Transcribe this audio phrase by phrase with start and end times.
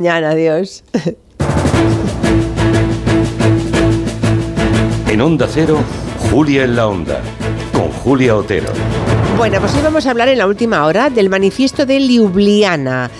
[0.00, 0.82] Mañana, adiós.
[5.10, 5.76] En Onda Cero,
[6.30, 7.20] Julia en la Onda,
[7.74, 8.72] con Julia Otero.
[9.36, 13.10] Bueno, pues hoy vamos a hablar en la última hora del manifiesto de Ljubljana,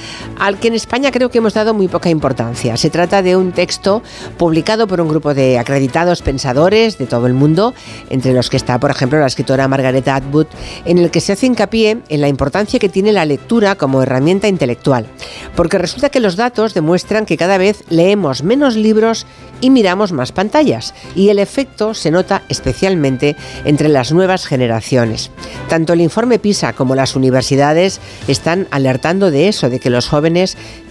[0.40, 2.76] al que en España creo que hemos dado muy poca importancia.
[2.78, 4.02] Se trata de un texto
[4.38, 7.74] publicado por un grupo de acreditados pensadores de todo el mundo,
[8.08, 10.46] entre los que está, por ejemplo, la escritora Margaret Atwood,
[10.86, 14.48] en el que se hace hincapié en la importancia que tiene la lectura como herramienta
[14.48, 15.06] intelectual.
[15.54, 19.26] Porque resulta que los datos demuestran que cada vez leemos menos libros
[19.60, 25.30] y miramos más pantallas, y el efecto se nota especialmente entre las nuevas generaciones.
[25.68, 30.29] Tanto el informe PISA como las universidades están alertando de eso, de que los jóvenes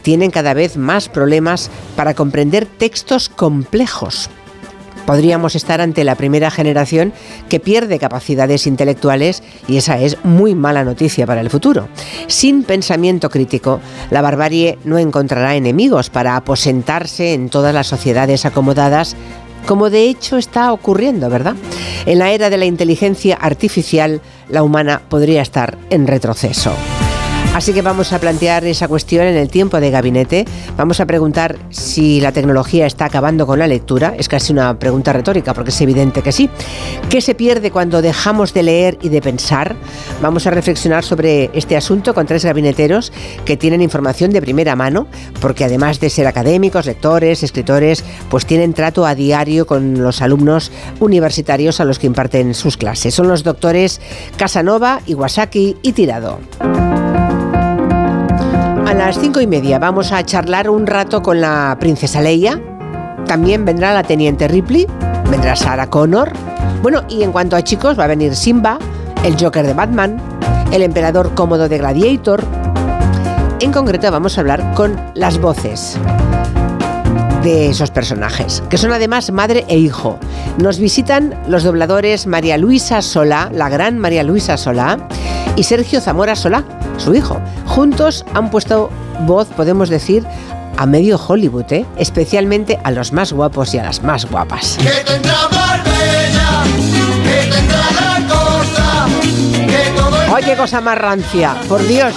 [0.02, 4.29] tienen cada vez más problemas para comprender textos complejos.
[5.05, 7.13] Podríamos estar ante la primera generación
[7.49, 11.88] que pierde capacidades intelectuales y esa es muy mala noticia para el futuro.
[12.27, 13.79] Sin pensamiento crítico,
[14.12, 19.15] la barbarie no encontrará enemigos para aposentarse en todas las sociedades acomodadas
[19.65, 21.55] como de hecho está ocurriendo, ¿verdad?
[22.05, 26.71] En la era de la inteligencia artificial, la humana podría estar en retroceso.
[27.59, 30.45] Así que vamos a plantear esa cuestión en el tiempo de gabinete.
[30.77, 34.13] Vamos a preguntar si la tecnología está acabando con la lectura.
[34.18, 36.49] Es casi una pregunta retórica porque es evidente que sí.
[37.10, 39.76] ¿Qué se pierde cuando dejamos de leer y de pensar?
[40.21, 43.12] Vamos a reflexionar sobre este asunto con tres gabineteros
[43.43, 45.07] que tienen información de primera mano
[45.41, 50.71] porque además de ser académicos, lectores, escritores, pues tienen trato a diario con los alumnos
[50.99, 53.13] universitarios a los que imparten sus clases.
[53.15, 53.99] Son los doctores
[54.37, 56.40] Casanova, Iwasaki y Tirado.
[58.99, 62.61] Las cinco y media vamos a charlar un rato con la princesa Leia.
[63.25, 64.88] También vendrá la teniente Ripley,
[65.31, 66.33] vendrá Sarah Connor.
[66.81, 68.77] Bueno, y en cuanto a chicos, va a venir Simba,
[69.23, 70.17] el Joker de Batman,
[70.73, 72.44] el emperador cómodo de Gladiator.
[73.61, 75.97] En concreto vamos a hablar con las voces
[77.41, 80.19] de esos personajes, que son además madre e hijo.
[80.57, 84.97] Nos visitan los dobladores María Luisa Solá, la gran María Luisa Solá,
[85.59, 86.63] y Sergio Zamora Solá,
[86.97, 87.41] su hijo.
[87.65, 88.89] Juntos han puesto
[89.27, 90.25] voz, podemos decir,
[90.77, 91.85] a medio Hollywood, ¿eh?
[91.97, 94.77] especialmente a los más guapos y a las más guapas.
[100.33, 101.57] ¡Ay, qué cosa más rancia!
[101.67, 102.15] ¡Por Dios!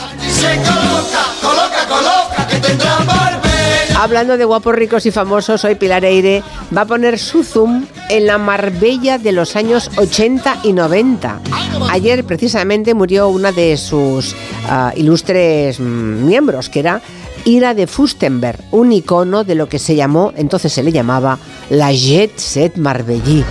[4.02, 6.42] Hablando de guapos ricos y famosos, hoy Pilar Eire
[6.76, 11.40] va a poner su zoom en la Marbella de los años 80 y 90.
[11.88, 17.00] Ayer precisamente murió una de sus uh, ilustres mm, miembros, que era
[17.44, 21.38] Ira de Fustenberg, un icono de lo que se llamó, entonces se le llamaba
[21.70, 23.44] la Jet Set Marbellí.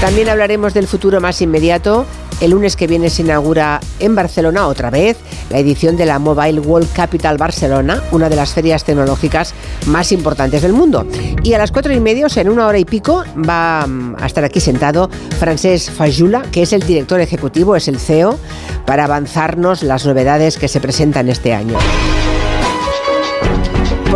[0.00, 2.06] También hablaremos del futuro más inmediato.
[2.40, 5.16] El lunes que viene se inaugura en Barcelona otra vez
[5.48, 9.54] la edición de la Mobile World Capital Barcelona, una de las ferias tecnológicas
[9.86, 11.06] más importantes del mundo.
[11.42, 14.44] Y a las cuatro y media, en una hora y pico, va mm, a estar
[14.44, 15.08] aquí sentado
[15.38, 18.38] Francesc Fajula, que es el director ejecutivo, es el CEO,
[18.84, 21.78] para avanzarnos las novedades que se presentan este año.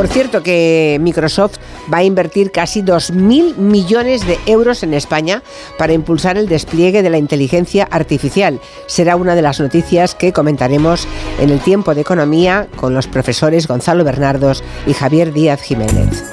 [0.00, 1.58] Por cierto que Microsoft
[1.92, 5.42] va a invertir casi 2.000 millones de euros en España
[5.76, 8.60] para impulsar el despliegue de la inteligencia artificial.
[8.86, 11.06] Será una de las noticias que comentaremos
[11.38, 16.24] en el tiempo de economía con los profesores Gonzalo Bernardos y Javier Díaz Jiménez.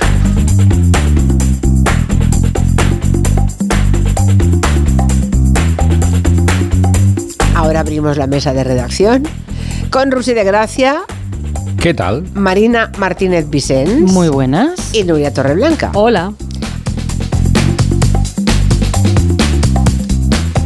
[7.53, 9.23] Ahora abrimos la mesa de redacción
[9.89, 11.03] con Rusi de Gracia,
[11.81, 12.23] ¿Qué tal?
[12.33, 14.11] Marina Martínez Vicens.
[14.11, 14.93] Muy buenas.
[14.93, 15.91] Y Nuria Torreblanca.
[15.93, 16.33] Hola.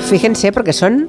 [0.00, 1.08] Fíjense porque son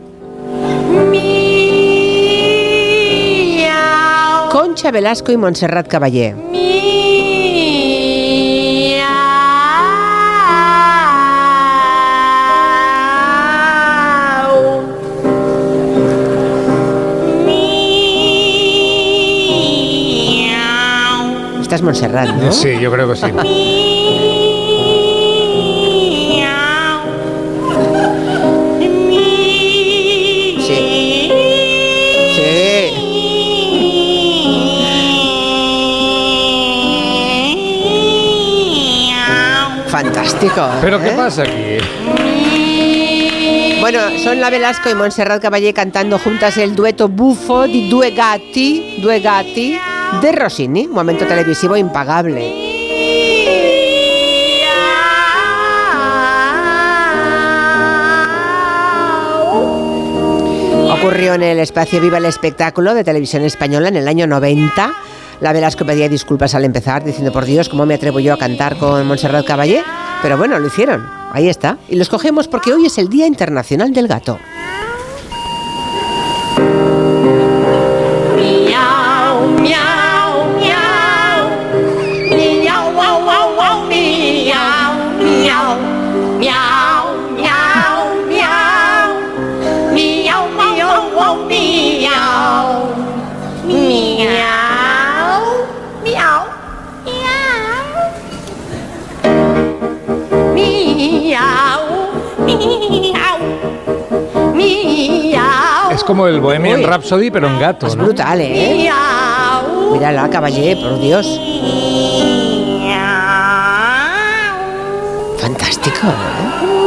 [4.52, 6.36] Concha Velasco y Montserrat Caballé.
[21.62, 22.52] Esta es Montserrat, ¿no?
[22.52, 23.16] Sí, yo creo que.
[23.16, 23.89] Sí.
[40.30, 40.70] Fantástico.
[40.82, 41.14] Pero ¿qué ¿eh?
[41.16, 41.78] pasa aquí?
[43.82, 49.00] Bueno, son la Velasco y Montserrat Caballé cantando juntas el dueto buffo di Due Gatti,
[49.02, 49.80] Due Gatti
[50.22, 52.68] de Rossini, un momento televisivo impagable.
[60.92, 64.94] Ocurrió en el espacio Viva el Espectáculo de Televisión Española en el año 90.
[65.40, 68.76] La Velasco pedía disculpas al empezar, diciendo, por Dios, ¿cómo me atrevo yo a cantar
[68.76, 69.84] con Montserrat Caballé?
[70.22, 71.08] Pero bueno, lo hicieron.
[71.32, 71.78] Ahí está.
[71.88, 74.38] Y los cogemos porque hoy es el Día Internacional del Gato.
[106.10, 106.86] Como el Bohemian Uy.
[106.88, 108.06] Rhapsody, pero en gato, Es ¿no?
[108.06, 108.74] brutal, ¿eh?
[108.76, 109.92] Miau.
[109.94, 111.40] Mírala, Caballé, por Dios.
[115.38, 116.08] Fantástico,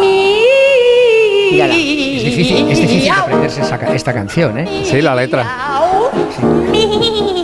[0.03, 1.51] ¿eh?
[1.53, 1.73] Mírala.
[1.75, 4.83] Es difícil, es difícil aprenderse esa esta canción, ¿eh?
[4.85, 5.45] Sí, la letra.
[5.45, 7.42] Miau.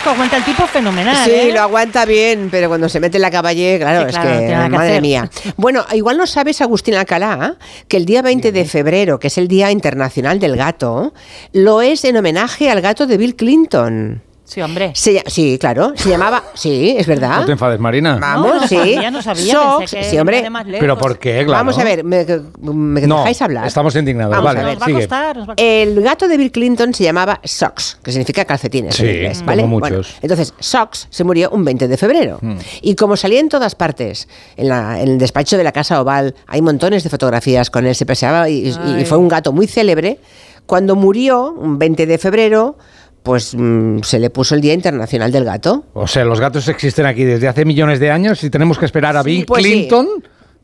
[0.00, 1.24] Velasco aguanta el tipo fenomenal.
[1.24, 1.52] Sí, ¿eh?
[1.52, 4.36] lo aguanta bien, pero cuando se mete en la caballe, claro, Sí, es claro, que,
[4.38, 5.02] tiene nada que madre hacer.
[5.02, 5.30] mía.
[5.56, 7.56] Bueno, igual no sabes, Agustín Alcalá,
[7.86, 11.12] que el día 20 de febrero, que es el Día Internacional del Gato,
[11.52, 14.22] lo es en homenaje al gato de Bill Clinton.
[14.50, 14.90] Sí, hombre.
[14.96, 17.38] Se sí, claro, se llamaba, sí, es verdad.
[17.38, 18.18] No te enfades, Marina.
[18.20, 18.76] Vamos, no, sí.
[18.76, 19.54] sabía, no sabía.
[19.54, 20.44] Socks, pensé que sí, hombre.
[20.80, 21.34] ¿Pero por qué?
[21.44, 21.52] Claro.
[21.52, 22.26] Vamos a ver, me,
[22.60, 23.66] me No, dejáis hablar.
[23.68, 24.32] estamos indignados.
[24.32, 24.78] Vamos vale, a ver.
[24.80, 27.98] Nos va a costar, nos va a El gato de Bill Clinton se llamaba Socks,
[28.02, 29.66] que significa calcetines Sí, en inglés, como ¿vale?
[29.66, 29.88] muchos.
[29.90, 32.38] Bueno, entonces, Socks se murió un 20 de febrero.
[32.42, 32.56] Hmm.
[32.82, 34.26] Y como salía en todas partes,
[34.56, 37.94] en, la- en el despacho de la Casa Oval, hay montones de fotografías con él,
[37.94, 38.68] se paseaba y,
[38.98, 40.18] y fue un gato muy célebre.
[40.66, 42.76] Cuando murió, un 20 de febrero,
[43.22, 45.84] pues mm, se le puso el Día Internacional del Gato.
[45.94, 49.16] O sea, los gatos existen aquí desde hace millones de años y tenemos que esperar
[49.16, 49.88] a Bill pues sí.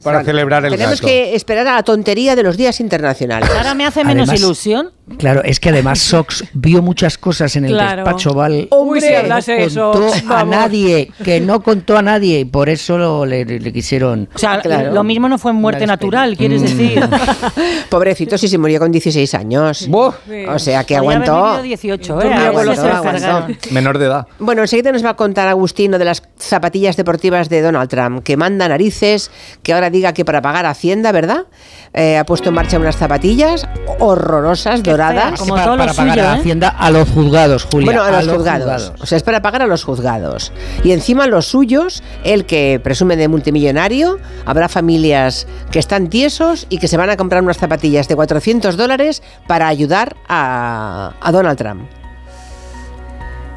[0.03, 1.07] Para celebrar el Tenemos gato.
[1.09, 3.51] que esperar a la tontería de los días internacionales.
[3.57, 4.91] Ahora me hace menos Además- ilusión.
[5.19, 8.03] Claro, es que además Sox vio muchas cosas en el Claro.
[8.03, 10.57] despacho Oval Uy, que no eso, contó a vamos.
[10.57, 14.29] nadie, que no contó a nadie y por eso lo- le, le quisieron.
[14.35, 14.93] O sea, Claro.
[14.93, 16.65] lo mismo no fue muerte natural, quieres Mm.
[16.65, 17.09] decir.
[17.89, 19.87] Pobrecito, si se murió con 16 años.
[19.89, 20.13] Buah,
[20.55, 21.45] O sea, que aguantó.
[21.45, 22.33] vivido 18, ¿eh?
[22.35, 23.47] Aguantó, aguantó.
[23.71, 24.27] menor de edad.
[24.39, 28.37] Bueno, enseguida nos va a contar Agustino de las zapatillas deportivas de Donald Trump, que
[28.37, 29.31] manda narices,
[29.63, 31.45] que ahora diga que para pagar Hacienda, ¿verdad?
[31.93, 33.67] Eh, ha puesto en marcha unas zapatillas
[33.99, 35.31] horrorosas, doradas.
[35.31, 36.39] fea, como para, todo lo para pagar suyo, a ¿eh?
[36.41, 37.85] Hacienda a los juzgados, Julia.
[37.87, 38.93] Bueno, a los, los juzgados.
[39.01, 40.53] O sea, es para pagar a los juzgados.
[40.85, 46.79] Y encima los suyos, el que presume de multimillonario, habrá familias que están tiesos y
[46.79, 51.59] que se van a comprar unas zapatillas de 400 dólares para ayudar a, a Donald
[51.59, 51.89] Trump.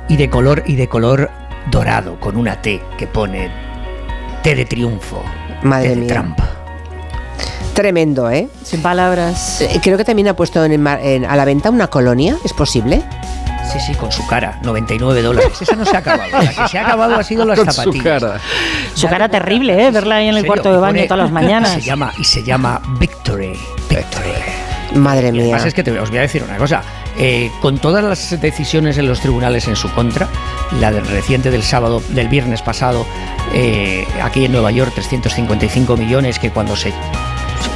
[0.07, 1.29] Y de color y de color
[1.69, 3.51] dorado con una T que pone
[4.43, 5.21] T de triunfo.
[5.63, 6.07] Madre mía.
[6.13, 6.39] Trump.
[7.73, 8.49] Tremendo, ¿eh?
[8.63, 9.61] Sin palabras.
[9.61, 13.01] Eh, Creo que también ha puesto en, a la venta una colonia, ¿es posible?
[13.71, 15.61] Sí, sí, con su cara, 99 dólares.
[15.61, 16.29] Esa no se ha acabado.
[16.31, 18.03] La que se ha acabado ha sido las Con su zapatillas.
[18.23, 18.39] cara.
[18.95, 19.91] Su cara terrible, ¿eh?
[19.91, 21.73] Verla ahí en el serio, cuarto de y baño pone- todas las mañanas.
[21.73, 23.53] Se llama, y se llama Victory.
[23.89, 24.33] Victory.
[24.95, 25.43] Madre mía.
[25.43, 26.81] además es que te- os voy a decir una cosa.
[27.17, 30.27] Eh, con todas las decisiones en los tribunales en su contra,
[30.79, 33.05] la del reciente del sábado, del viernes pasado,
[33.53, 36.91] eh, aquí en Nueva York, 355 millones, que cuando se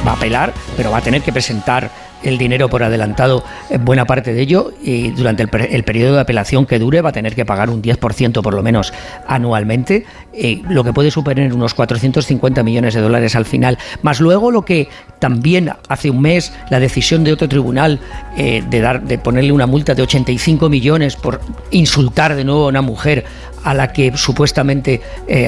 [0.06, 1.90] va a apelar, pero va a tener que presentar
[2.24, 6.14] el dinero por adelantado, eh, buena parte de ello, y durante el, per- el periodo
[6.14, 8.92] de apelación que dure va a tener que pagar un 10% por lo menos
[9.28, 13.78] anualmente, eh, lo que puede suponer unos 450 millones de dólares al final.
[14.02, 14.88] Más luego lo que
[15.18, 18.00] también hace un mes la decisión de otro tribunal
[18.36, 21.40] eh, de, dar, de ponerle una multa de 85 millones por
[21.70, 23.24] insultar de nuevo a una mujer
[23.62, 25.00] a la que supuestamente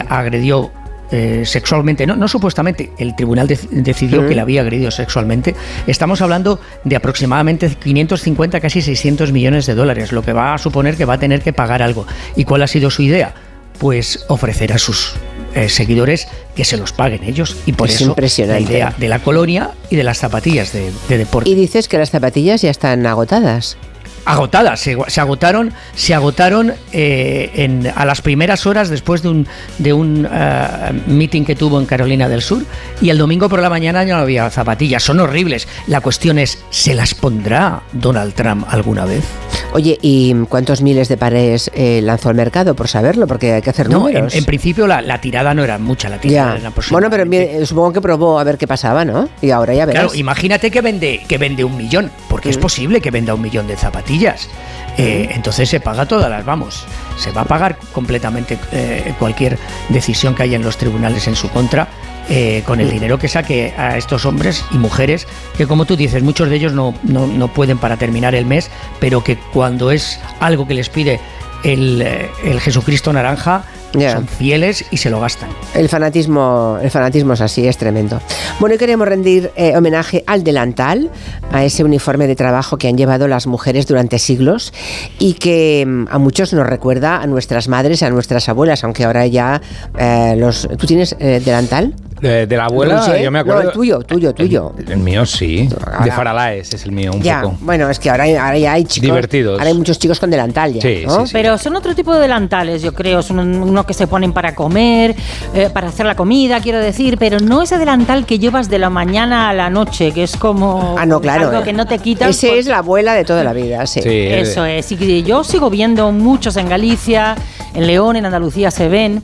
[0.09, 0.71] agredió
[1.11, 5.55] eh, sexualmente, no, no supuestamente, el tribunal dec- decidió que la había agredido sexualmente.
[5.87, 10.97] Estamos hablando de aproximadamente 550, casi 600 millones de dólares, lo que va a suponer
[10.97, 12.07] que va a tener que pagar algo.
[12.35, 13.35] ¿Y cuál ha sido su idea?
[13.79, 15.15] Pues ofrecer a sus
[15.55, 17.57] eh, seguidores que se los paguen ellos.
[17.67, 18.63] Y por Es eso impresionante.
[18.65, 21.51] la idea de la colonia y de las zapatillas de, de deporte.
[21.51, 23.77] Y dices que las zapatillas ya están agotadas.
[24.27, 29.47] Agotadas, se, agotaron, se agotaron eh, en- a las primeras horas después de un,
[29.79, 32.63] de un eh, meeting que tuvo en Carolina del Sur
[33.01, 35.67] y el domingo por la mañana ya no había zapatillas, son horribles.
[35.87, 39.25] La cuestión es, ¿se las pondrá Donald Trump alguna vez?
[39.73, 42.75] Oye, ¿y cuántos miles de pares eh, lanzó al mercado?
[42.75, 44.35] Por saberlo, porque hay que hacer No, en, números.
[44.35, 46.61] en principio la, la tirada no era mucha, la tirada ya.
[46.61, 49.29] era Bueno, pero supongo que probó a ver qué pasaba, ¿no?
[49.43, 50.05] Y ahora ya verás.
[50.05, 53.67] Claro, imagínate que vende, que vende un millón, porque es posible que venda un millón
[53.67, 54.49] de zapatillas.
[54.97, 56.87] Eh, entonces se paga todas las, vamos,
[57.19, 59.59] se va a pagar completamente eh, cualquier
[59.91, 61.87] decisión que haya en los tribunales en su contra.
[62.29, 66.23] Eh, con el dinero que saque a estos hombres y mujeres, que como tú dices,
[66.23, 70.21] muchos de ellos no, no, no pueden para terminar el mes, pero que cuando es
[70.41, 71.21] algo que les pide
[71.65, 75.49] el, eh, el Jesucristo naranja, son fieles y se lo gastan.
[75.75, 78.21] El fanatismo, el fanatismo es así, es tremendo.
[78.61, 81.11] Bueno, y queremos rendir eh, homenaje al delantal,
[81.53, 84.73] a ese uniforme de trabajo que han llevado las mujeres durante siglos
[85.19, 89.27] y que mm, a muchos nos recuerda a nuestras madres, a nuestras abuelas, aunque ahora
[89.27, 89.61] ya
[89.99, 90.69] eh, los...
[90.79, 91.95] ¿Tú tienes eh, delantal?
[92.21, 93.63] De, de la abuela, yo me acuerdo.
[93.63, 94.73] No, el tuyo, tuyo, tuyo.
[94.79, 95.69] El, el mío sí.
[95.85, 97.57] Ahora- De Faralaes es el mío, un ya, poco.
[97.61, 99.07] bueno, es que ahora, ahora ya hay chicos...
[99.09, 99.59] Divertidos.
[99.59, 101.21] Ahora hay muchos chicos con delantal ya, Sí, ¿no?
[101.21, 101.33] sí, sí.
[101.33, 103.21] Pero son otro tipo de delantales, yo creo.
[103.23, 105.15] Son un- uno que se ponen para comer,
[105.55, 107.19] eh, para hacer la comida, quiero decir.
[107.19, 110.97] Pero no ese delantal que llevas de la mañana a la noche, que es como
[110.99, 111.49] Ah, no, claro.
[111.49, 111.65] algo eh.
[111.65, 112.31] que no te quitan.
[112.31, 114.01] Ese por- es la abuela de toda la vida, sí.
[114.03, 117.35] Sí, Eso eh, es, y yo sigo viendo muchos en Galicia,
[117.75, 119.23] en León, en Andalucía se ven,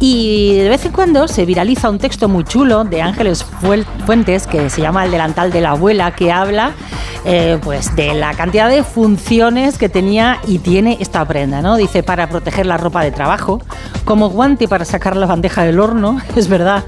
[0.00, 3.44] y de vez en cuando se viraliza un texto muy chulo de Ángeles
[4.06, 6.72] Fuentes que se llama El delantal de la abuela, que habla
[7.24, 11.76] eh, pues de la cantidad de funciones que tenía y tiene esta prenda, ¿no?
[11.76, 13.62] Dice para proteger la ropa de trabajo,
[14.04, 16.84] como guante para sacar la bandeja del horno, es verdad,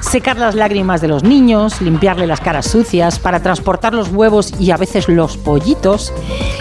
[0.00, 4.70] secar las lágrimas de los niños, limpiarle las caras sucias, para transportar los huevos y
[4.70, 6.12] a veces los pollitos.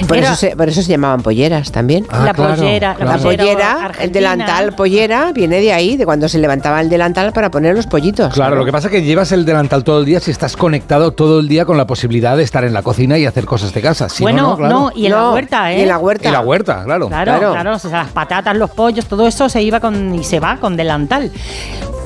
[0.07, 2.05] Por, Era- eso se, por eso se llamaban polleras también.
[2.09, 3.11] Ah, la claro, pollera, claro.
[3.11, 7.31] La pollera pollera, el delantal pollera, viene de ahí, de cuando se levantaba el delantal
[7.31, 8.12] para poner los pollitos.
[8.13, 11.11] Claro, lo que pasa es que llevas el delantal todo el día si estás conectado
[11.11, 13.81] todo el día con la posibilidad de estar en la cocina y hacer cosas de
[13.81, 14.09] casa.
[14.09, 15.79] Si bueno, no, no, no, y en la huerta, ¿eh?
[15.79, 16.29] Y en la huerta.
[16.29, 17.07] Y la huerta, claro.
[17.07, 17.51] Claro, Claro.
[17.53, 20.57] claro, o sea, las patatas, los pollos, todo eso se iba con y se va
[20.57, 21.31] con delantal.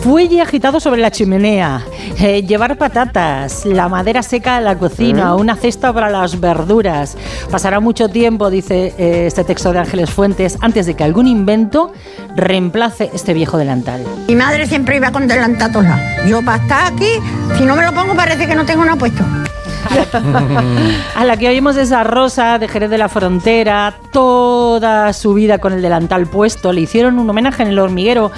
[0.02, 1.82] Fuelle agitado sobre la chimenea,
[2.20, 7.18] eh, llevar patatas, la madera seca en la cocina, una cesta para las verduras.
[7.52, 11.92] Pasará mucho tiempo, dice eh, este texto de Ángeles Fuentes, antes de que algún invento
[12.36, 14.04] reemplace este viejo delantal.
[14.28, 16.26] Mi madre siempre iba con delantal a.
[16.28, 17.10] Yo para estar aquí,
[17.58, 19.24] si no me lo pongo parece que no tengo nada puesto.
[21.16, 25.58] A la que oímos es a Rosa de Jerez de la Frontera, toda su vida
[25.60, 26.72] con el delantal puesto.
[26.74, 28.32] Le hicieron un homenaje en el hormiguero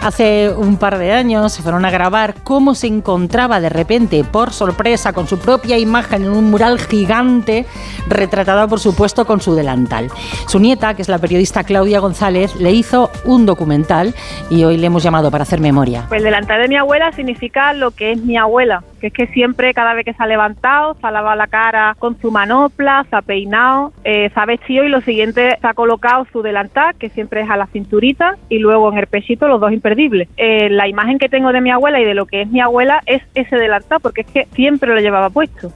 [0.00, 1.52] hace un par de años.
[1.52, 6.24] Se fueron a grabar cómo se encontraba de repente, por sorpresa, con su propia imagen
[6.24, 7.66] en un mural gigante,
[8.08, 10.10] retratada por supuesto con su delantal.
[10.46, 14.14] Su nieta, que es la periodista Claudia González, le hizo un documental
[14.50, 16.04] y hoy le hemos llamado para hacer memoria.
[16.08, 19.26] Pues el delantal de mi abuela significa lo que es mi abuela, que es que
[19.28, 23.06] siempre, cada vez que se ha levantado, se ha lavado la cara con su manopla,
[23.10, 26.94] se ha peinado, eh, se ha vestido y lo siguiente se ha colocado su delantal,
[26.96, 30.28] que siempre es a la cinturita, y luego en el pechito los dos imperdibles.
[30.36, 33.02] Eh, la imagen que tengo de mi abuela y de lo que es mi abuela
[33.06, 35.72] es ese delantal, porque es que siempre lo llevaba puesto.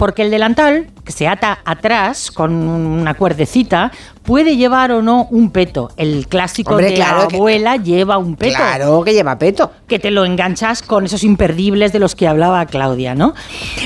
[0.00, 5.50] Porque el delantal, que se ata atrás con una cuerdecita, puede llevar o no un
[5.50, 5.90] peto.
[5.96, 8.56] El clásico Hombre, de claro la que- abuela lleva un peto.
[8.56, 9.72] Claro que lleva peto.
[9.88, 13.34] Que te lo enganchas con esos imperdibles de los que hablaba Claudia, ¿no?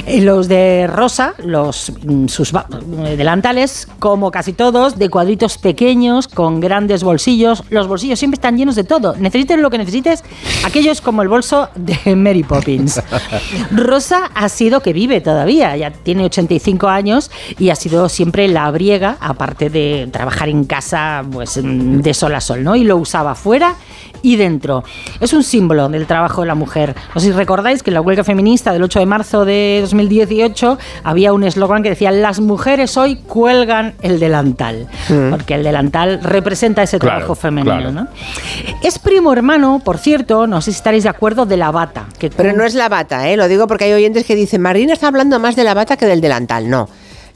[0.07, 6.29] Eh, Los de Rosa, los mm, sus eh, delantales, como casi todos, de cuadritos pequeños,
[6.29, 7.63] con grandes bolsillos.
[7.71, 9.15] Los bolsillos siempre están llenos de todo.
[9.17, 10.25] Necesites lo que necesites,
[10.67, 13.01] aquello es como el bolso de Mary Poppins.
[13.71, 18.71] Rosa ha sido que vive todavía, ya tiene 85 años y ha sido siempre la
[18.71, 22.77] briega, aparte de trabajar trabajar en casa pues mm, de sol a sol, ¿no?
[22.77, 23.75] Y lo usaba fuera
[24.23, 24.83] y dentro.
[25.21, 26.95] Es un símbolo del trabajo de la mujer.
[27.15, 30.79] No sé si recordáis que en la huelga feminista del 8 de marzo de 2018
[31.03, 34.89] había un eslogan que decía las mujeres hoy cuelgan el delantal,
[35.31, 37.93] porque el delantal representa ese Claro, trabajo femenino, claro.
[37.93, 38.09] ¿no?
[38.83, 42.07] Es primo hermano, por cierto, no sé si estaréis de acuerdo, de la bata.
[42.19, 43.37] Que Pero no es la bata, ¿eh?
[43.37, 46.07] lo digo porque hay oyentes que dicen, Marina está hablando más de la bata que
[46.07, 46.71] del delantal.
[46.71, 46.89] No.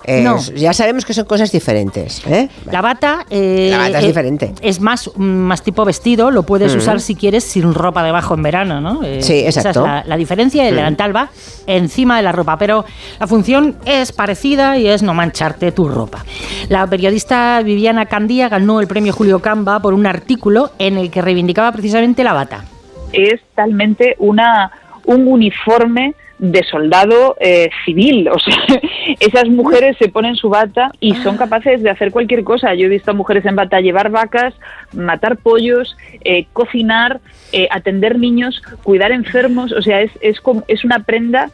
[0.04, 0.38] Eh, No.
[0.54, 2.22] Ya sabemos que son cosas diferentes.
[2.26, 2.48] ¿eh?
[2.70, 4.54] La bata, eh, La bata es diferente.
[4.62, 8.42] Es más, mm, más tipo vestido, lo puedes usar si quieres sin ropa debajo en
[8.42, 9.02] verano, ¿no?
[9.02, 9.80] Eh, Sí, Esa exacto.
[9.80, 11.30] es la, la diferencia, el delantal va
[11.66, 12.84] encima de la ropa, pero
[13.18, 16.24] la función es parecida y es no mancharte tu ropa.
[16.68, 21.22] La periodista Viviana Candía ganó el premio Julio Camba por un artículo en el que
[21.22, 22.64] reivindicaba precisamente la bata.
[23.12, 24.70] es talmente una
[25.06, 28.28] un uniforme de soldado eh, civil.
[28.28, 28.54] O sea,
[29.20, 32.74] esas mujeres se ponen su bata y son capaces de hacer cualquier cosa.
[32.74, 34.54] Yo he visto a mujeres en bata llevar vacas,
[34.92, 37.20] matar pollos, eh, cocinar,
[37.52, 39.72] eh, atender niños, cuidar enfermos.
[39.72, 41.50] O sea, es, es, como- es una prenda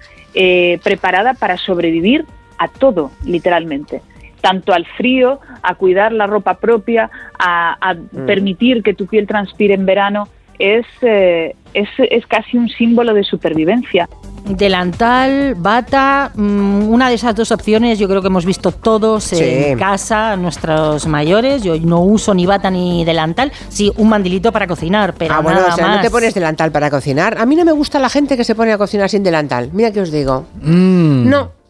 [0.82, 2.24] preparada para sobrevivir
[2.58, 4.02] a todo, literalmente
[4.40, 7.94] tanto al frío, a cuidar la ropa propia, a, a
[8.26, 13.24] permitir que tu piel transpire en verano, es, eh, es, es casi un símbolo de
[13.24, 14.08] supervivencia.
[14.46, 19.42] Delantal, bata, mm, una de esas dos opciones yo creo que hemos visto todos Sí.
[19.42, 21.62] en casa, nuestros mayores.
[21.62, 25.60] Yo no uso ni bata ni delantal, sí, un mandilito para cocinar, pero ah, bueno,
[25.60, 25.96] nada o sea, más.
[25.96, 27.38] no te pones delantal para cocinar.
[27.38, 29.70] A mí no me gusta la gente que se pone a cocinar sin delantal.
[29.72, 30.44] Mira que os digo.
[30.60, 31.28] Mm.
[31.28, 31.63] No.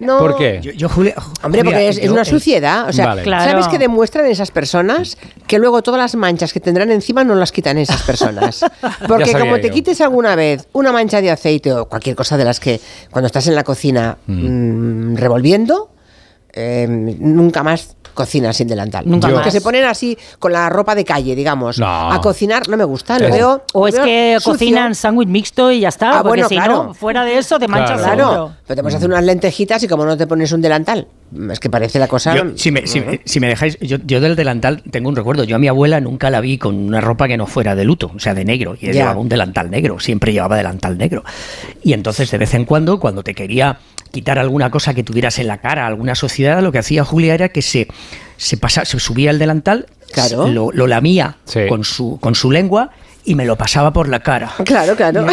[0.00, 0.18] No.
[0.18, 0.60] ¿Por qué?
[0.62, 2.88] Yo, yo, Julia, Hombre, porque es, es yo, una eh, suciedad.
[2.88, 3.22] O sea, Vale.
[3.22, 3.50] Claro.
[3.50, 5.18] ¿sabes qué demuestran esas personas?
[5.46, 8.64] Que luego todas las manchas que tendrán encima no las quitan esas personas.
[9.06, 12.58] Porque como te quites alguna vez una mancha de aceite o cualquier cosa de las
[12.58, 12.80] que
[13.10, 15.90] cuando estás en la cocina mm, revolviendo,
[16.52, 19.04] eh, nunca más cocinas sin delantal.
[19.06, 19.44] Nunca Los más.
[19.44, 22.12] Que se ponen así con la ropa de calle, digamos, No.
[22.12, 23.18] a cocinar, no me gusta.
[23.18, 23.62] Lo Es- veo.
[23.72, 24.52] O lo es veo que sucio.
[24.52, 26.84] cocinan sándwich mixto y ya está, Ah, bueno, si claro.
[26.84, 28.16] no, fuera de eso te manchas Claro.
[28.28, 31.06] Claro, pero te puedes hacer unas lentejitas y como no te pones un delantal,
[31.50, 32.34] es que parece la cosa.
[32.34, 35.44] Yo, si, me, si me- si me dejáis, yo, yo del delantal tengo un recuerdo.
[35.44, 38.10] Yo a mi abuela nunca la vi con una ropa que no fuera de luto,
[38.14, 38.76] o sea, de negro.
[38.80, 41.24] Y ella llevaba un delantal negro, siempre llevaba delantal negro.
[41.82, 43.78] Y entonces, de vez en cuando, cuando te quería
[44.10, 47.48] quitar alguna cosa que tuvieras en la cara, alguna sociedad, lo que hacía Julia era
[47.50, 47.88] que se,
[48.36, 50.48] se, pasa, se subía el delantal, Claro.
[50.48, 51.60] lo, lo lamía Sí.
[51.68, 52.90] con, su, con su lengua
[53.24, 54.50] y me lo pasaba por la cara.
[54.64, 55.26] Claro, claro.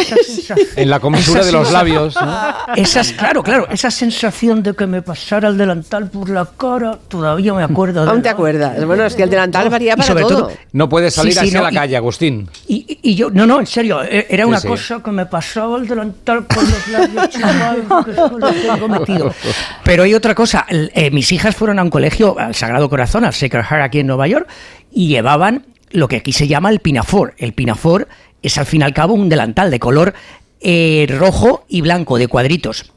[0.76, 2.14] En la comisura de los labios.
[2.20, 2.54] ¿no?
[2.76, 7.54] Esas, claro, claro, esa sensación de que me pasara el delantal por la cara, todavía
[7.54, 8.04] me acuerdo.
[8.04, 8.84] de Aún te la- acuerdas.
[8.84, 10.38] Bueno, es que el delantal varía para sobre todo.
[10.48, 12.48] todo- No puedes salir Sí, sí, así a no, la y- calle, Agustín.
[12.66, 14.68] Y, y yo, no, no, en serio, e- era una sí.
[14.68, 19.34] cosa que me pasaba el delantal por los labios, chaval, que eso lo tengo metido.
[19.84, 23.32] Pero hay otra cosa, eh, mis hijas fueron a un colegio, al Sagrado Corazón, al
[23.32, 24.46] Sacred Heart aquí en Nueva York,
[24.92, 27.34] y llevaban lo que aquí se llama el pinafor.
[27.38, 28.08] El pinafor
[28.42, 30.14] es al fin y al cabo un delantal de color
[30.60, 32.92] eh, rojo y blanco, de cuadritos.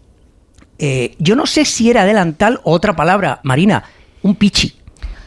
[0.79, 3.83] Eh, yo no sé si era delantal o otra palabra, Marina,
[4.23, 4.75] un pichi.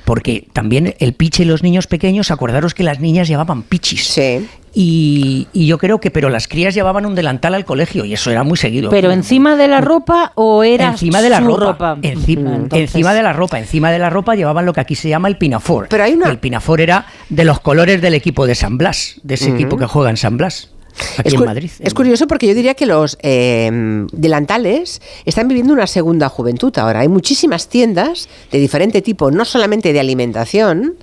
[0.05, 4.07] Porque también el pichi y los niños pequeños, acordaros que las niñas llevaban pichis.
[4.07, 4.47] Sí.
[4.75, 8.31] Y, y yo creo que, pero las crías llevaban un delantal al colegio y eso
[8.31, 8.91] era muy seguido.
[8.91, 12.91] ¿Pero encima de la ropa o era encima de la su ropa, Enci- Mm, entonces-
[12.95, 15.37] encima de la ropa encima de la ropa llevaban lo que aquí se llama el
[15.39, 19.21] pinafor Pero hay una- el pinafor era de los colores del equipo de San Blas
[19.23, 20.71] de ese equipo que juega en San Blas
[21.19, 25.73] aquí Es, en Madrid es curioso porque yo diría que los eh, delantales están viviendo
[25.73, 27.01] una segunda juventud ahora.
[27.01, 30.95] Hay muchísimas tiendas de diferente tipo, no solamente de alimentación,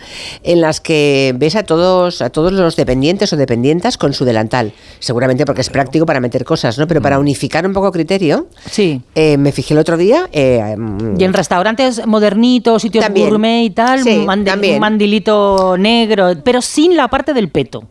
[0.44, 4.74] en las que ves a todos, a todos los dependientes o dependientas con su delantal.
[5.00, 6.88] Seguramente porque es práctico para meter cosas, ¿no?
[6.88, 9.02] Pero para unificar un poco criterio, Sí.
[9.16, 10.30] eh, me fijé el otro día.
[10.32, 13.30] eh, mm, Y en restaurantes modernitos, sitios También.
[13.30, 17.84] gourmet y tal, Sí, un mandilito negro, pero sin la parte del peto.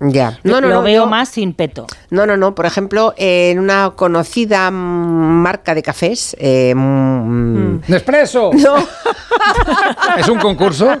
[0.00, 0.38] Ya.
[0.44, 1.86] No, no, Lo no, veo yo- más sin peto.
[2.10, 2.54] No, no, no.
[2.54, 4.74] Por ejemplo, en una conocida mm,
[5.42, 6.36] marca de cafés.
[6.38, 8.50] eh, mm, ¡Nespresso!
[8.54, 8.76] No,
[10.16, 10.90] ¿Es un concurso?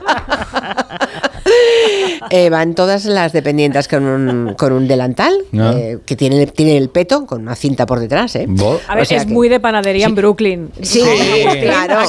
[2.30, 5.72] eh, van todas las dependientes con un, con un delantal Ah.
[5.76, 8.34] eh, que tiene, tiene el peto con una cinta por detrás.
[8.36, 8.46] ¿eh?
[8.88, 10.70] A ver, O sea es que- muy de panadería en Brooklyn.
[10.82, 11.58] Sí, Sí.
[11.62, 12.00] claro.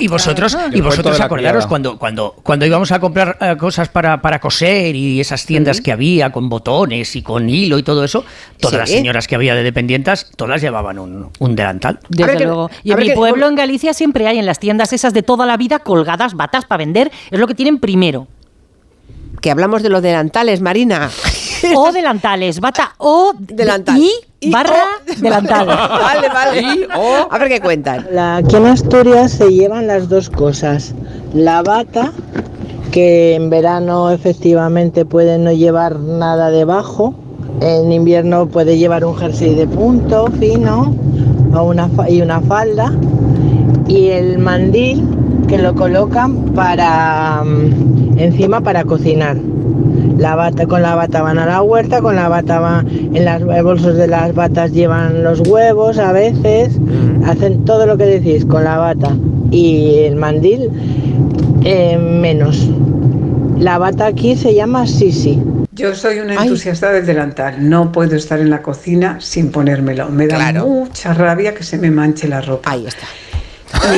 [0.00, 4.40] Y vosotros, y vosotros acordaros cuando, cuando, cuando íbamos a comprar eh, cosas para, para
[4.40, 8.24] coser y esas tiendas que había con botones y con hilo y todo eso,
[8.60, 8.78] todas Sí.
[8.78, 11.98] las señoras que había de dependientas, todas llevaban un, un delantal.
[12.08, 12.70] Desde que- luego.
[12.82, 15.46] Y en mi que- pueblo, en Galicia, siempre hay en las tiendas esas de toda
[15.46, 17.10] la vida colgadas batas para vender.
[17.30, 18.26] Es lo que tienen primero.
[19.40, 21.10] Que hablamos de los delantales, Marina.
[21.74, 23.98] O delantales, bata o de- Delantal.
[23.98, 25.66] y Y barra o- delantal.
[25.66, 26.88] vale, vale.
[27.28, 28.06] A ver qué cuentan.
[28.12, 30.94] La- Aquí en Asturias se llevan las dos cosas,
[31.34, 32.12] la bata,
[32.92, 37.14] que en verano efectivamente puede no llevar nada debajo.
[37.60, 40.94] En invierno puede llevar un jersey de punto fino
[41.52, 42.92] o una, y una falda.
[43.88, 45.04] Y el mandil
[45.48, 49.36] que lo colocan para mm, encima para cocinar.
[50.18, 53.42] La bata con la bata van a la huerta, con la bata va en las
[53.62, 56.76] bolsos de las batas llevan los huevos a veces,
[57.24, 59.16] hacen todo lo que decís con la bata
[59.50, 60.70] y el mandil
[61.64, 62.68] eh, menos.
[63.58, 65.40] La bata aquí se llama sisi.
[65.72, 66.48] Yo soy una Ay.
[66.48, 67.68] entusiasta del delantal.
[67.68, 70.08] No puedo estar en la cocina sin ponérmelo.
[70.08, 70.66] Me da Claro.
[70.66, 72.70] mucha rabia que se me manche la ropa.
[72.70, 73.06] Ahí está.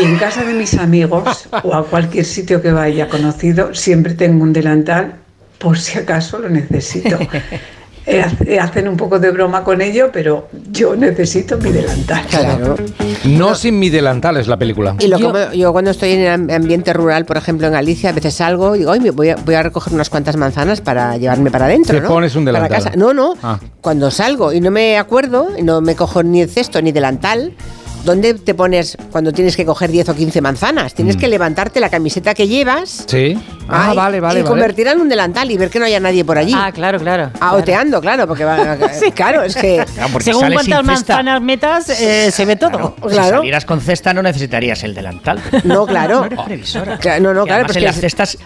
[0.01, 4.43] Y en casa de mis amigos o a cualquier sitio que vaya conocido, siempre tengo
[4.43, 5.15] un delantal
[5.59, 7.19] por si acaso lo necesito.
[8.07, 12.25] Eh, hace- Hacen un poco de broma con ello, pero yo necesito mi delantal.
[12.29, 12.75] Claro.
[13.27, 14.97] No sin mi delantal es la película.
[14.99, 17.75] Y lo Yo- como- yo cuando estoy en el am- ambiente rural, por ejemplo en
[17.75, 20.81] Galicia, a veces salgo y digo, "Ay, voy a, voy a recoger unas cuantas manzanas
[20.81, 21.95] para llevarme para adentro.
[21.95, 22.09] Te ¿no?
[22.09, 22.85] pones un Para delantal.
[22.85, 22.97] casa.
[22.97, 23.35] No, no.
[23.43, 23.61] Ah.
[23.83, 27.53] Cuando salgo y no me acuerdo, no me cojo ni el cesto ni delantal,
[28.05, 30.95] ¿dónde te pones cuando tienes que coger 10 o 15 manzanas?
[30.95, 33.05] Tienes que levantarte la camiseta que llevas.
[33.07, 33.11] Mm.
[33.11, 33.39] Sí.
[33.69, 34.51] Ah, ay, vale, vale, Y vale.
[34.51, 36.53] convertirla en un delantal y ver que no haya nadie por allí.
[36.57, 37.31] Ah, claro, claro.
[37.41, 38.77] Ah, oteando, claro, porque va.
[39.15, 39.85] Claro, es que.
[39.95, 42.71] Claro, porque Según cuántas manzanas metas, eh, se ve todo.
[42.71, 43.27] Claro, Claro.
[43.29, 45.41] Si salieras con cesta no necesitarías el delantal.
[45.65, 46.21] No, claro.
[46.21, 46.99] No eres previsora.
[46.99, 48.39] Claro, no, no, claro, pues en que las es- cestas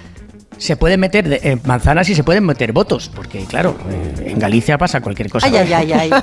[0.59, 4.38] se pueden meter de- eh, manzanas y se pueden meter votos, porque claro, eh, en
[4.38, 5.47] Galicia pasa cualquier cosa.
[5.47, 6.11] Ay, ay, ay, ay.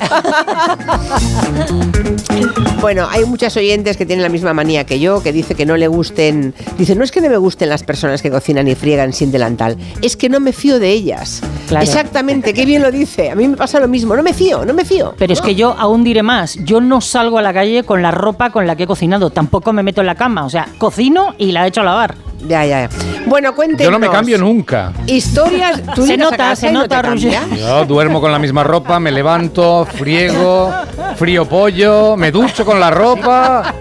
[2.82, 5.78] Bueno, hay muchas oyentes que tienen la misma manía que yo, que dice que no
[5.78, 6.54] le gusten.
[6.80, 9.78] Dice, no es que no me gusten las personas que cocinan y friegan sin delantal,
[10.02, 11.42] es que no me fío de ellas.
[11.68, 11.86] Claro.
[11.86, 13.30] Exactamente, qué bien lo dice.
[13.30, 15.14] A mí me pasa lo mismo, no me fío, no me fío.
[15.18, 16.56] Pero es que yo aún diré más.
[16.66, 19.30] Yo no salgo a la calle con la ropa con la que he cocinado.
[19.30, 20.46] Tampoco me meto en la cama.
[20.46, 22.16] O sea, cocino y la echo a lavar.
[22.48, 22.90] Ya, ya.
[23.28, 23.86] Bueno, cuéntenos.
[23.86, 24.92] Yo no me cambio nunca.
[25.08, 25.82] Historias.
[25.96, 27.16] ¿Tú Se nota, se no nota?
[27.16, 30.74] Yo duermo con la misma ropa, me levanto, friego,
[31.16, 33.74] frío pollo, me ducho con la ropa.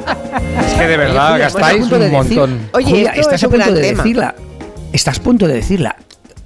[0.66, 2.68] Es que de verdad Julia, gastáis de un decir- montón.
[2.73, 4.03] Oye, Julia, esto estás es a un punto gran de tema.
[4.03, 4.35] decirla.
[4.92, 5.96] Estás a punto de decirla.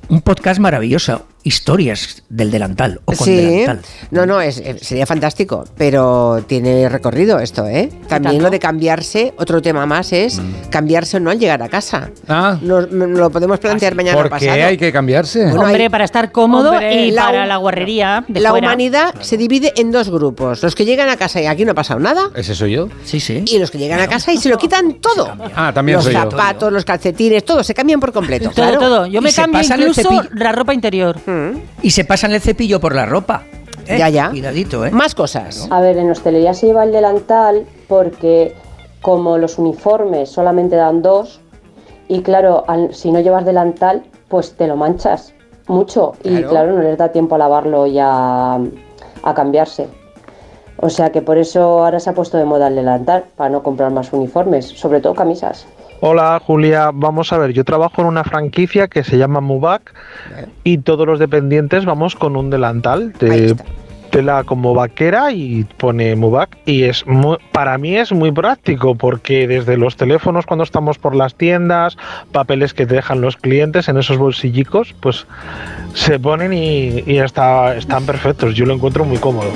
[0.08, 1.26] Un podcast maravilloso.
[1.46, 3.80] Historias del delantal o con Sí, delantal.
[4.10, 7.90] no, no, es, eh, sería fantástico, pero tiene recorrido esto, ¿eh?
[8.08, 12.08] También lo de cambiarse, otro tema más es cambiarse o no al llegar a casa.
[12.26, 12.30] Mm.
[12.32, 12.58] Ah.
[12.62, 14.54] Nos- lo podemos plantear mañana ¿Por pasado.
[14.54, 15.44] qué hay que cambiarse?
[15.44, 18.68] Bueno, Hombre, hay- para estar cómodo Hombre, y la para la guarrería de La fuera.
[18.68, 20.62] humanidad se divide en dos grupos.
[20.62, 22.30] Los que llegan a casa y aquí no ha pasado nada.
[22.34, 22.88] ¿Ese soy yo?
[23.04, 23.44] Sí, sí.
[23.46, 25.30] Y los que llegan a casa y se lo quitan todo.
[25.54, 26.20] Ah, también los soy yo.
[26.20, 28.46] zapatos, los calcetines, todo, se cambian por completo.
[28.50, 28.78] Todo, claro.
[28.80, 29.06] todo.
[29.06, 31.16] Yo Y me cambio incluso la ropa interior.
[31.82, 33.42] Y se pasan el cepillo por la ropa.
[33.86, 33.98] ¿eh?
[33.98, 34.30] Ya, ya.
[34.30, 34.90] Cuidadito, ¿eh?
[34.90, 35.66] Más cosas.
[35.70, 38.54] A ver, en hostelería se lleva el delantal porque
[39.02, 41.40] como los uniformes solamente dan dos,
[42.08, 45.34] y claro, al- si no llevas delantal, pues te lo manchas
[45.66, 46.48] mucho y Claro.
[46.50, 48.54] claro, no les da tiempo a lavarlo y a,
[49.22, 49.88] a cambiarse.
[50.78, 53.62] O sea que por eso ahora se ha puesto de moda el delantal, para no
[53.62, 55.66] comprar más uniformes, sobre todo camisas.
[56.00, 59.94] Hola Julia, vamos a ver, yo trabajo en una franquicia que se llama Mubac
[60.62, 63.56] y todos los dependientes vamos con un delantal de
[64.10, 69.48] tela como vaquera y pone Mubac y es muy- para mí es muy práctico porque
[69.48, 71.96] desde los teléfonos cuando estamos por las tiendas,
[72.32, 75.26] papeles que te dejan los clientes en esos bolsillicos, pues
[75.94, 79.50] se ponen y, y está, están perfectos, yo lo encuentro muy cómodo.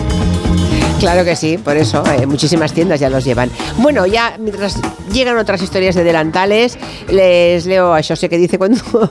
[0.98, 3.50] Claro que sí, por eso eh, muchísimas tiendas ya los llevan.
[3.78, 4.76] Bueno, ya mientras
[5.12, 6.76] llegan otras historias de delantales,
[7.08, 8.78] les leo a José que dice cuando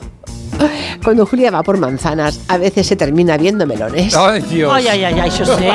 [1.04, 4.14] cuando Julia va por manzanas, a veces se termina viendo melones.
[4.14, 4.70] Ay, Dios.
[4.72, 5.68] Ay, ay, ay, ay, yo sé.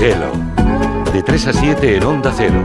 [0.00, 0.32] Hello.
[1.12, 2.60] De 3 a 7 en Onda Cero.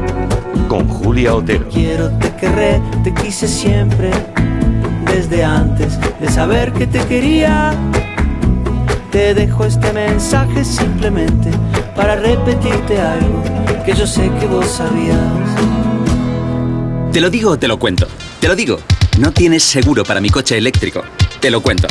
[0.67, 1.67] Con Julia Otero.
[1.69, 4.12] Quiero, te querré, te quise siempre,
[5.06, 7.73] desde antes de saber que te quería.
[9.12, 11.50] Te dejo este mensaje simplemente
[11.95, 13.43] para repetirte algo
[13.84, 15.17] que yo sé que vos sabías.
[17.12, 18.08] Te lo digo o te lo cuento.
[18.39, 18.80] Te lo digo.
[19.17, 21.02] No tienes seguro para mi coche eléctrico.
[21.39, 21.88] Te lo cuento.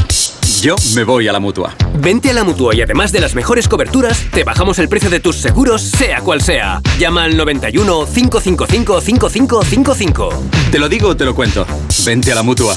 [0.62, 1.74] Yo me voy a la mutua.
[2.00, 5.18] Vente a la mutua y además de las mejores coberturas, te bajamos el precio de
[5.18, 6.80] tus seguros, sea cual sea.
[6.98, 10.28] Llama al 91 555 5555.
[10.70, 11.66] Te lo digo o te lo cuento.
[12.04, 12.76] Vente a la mutua.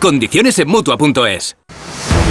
[0.00, 1.56] Condiciones en mutua.es.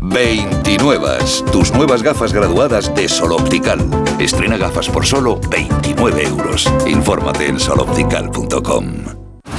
[0.00, 1.18] 29.
[1.52, 3.78] Tus nuevas gafas graduadas de Sol Optical.
[4.18, 6.70] Estrena gafas por solo 29 euros.
[6.86, 8.84] Infórmate en soloptical.com.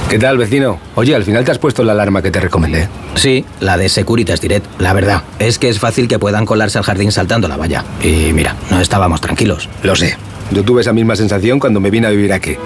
[0.08, 0.80] ¿Qué tal, vecino?
[0.96, 2.88] Oye, al final te has puesto la alarma que te recomendé.
[3.14, 4.66] Sí, la de Securitas Direct.
[4.80, 7.84] La verdad, es que es fácil que puedan colarse al jardín saltando la valla.
[8.02, 9.68] Y mira, no estábamos tranquilos.
[9.84, 10.16] Lo sé.
[10.50, 12.56] Yo tuve esa misma sensación cuando me vine a vivir aquí.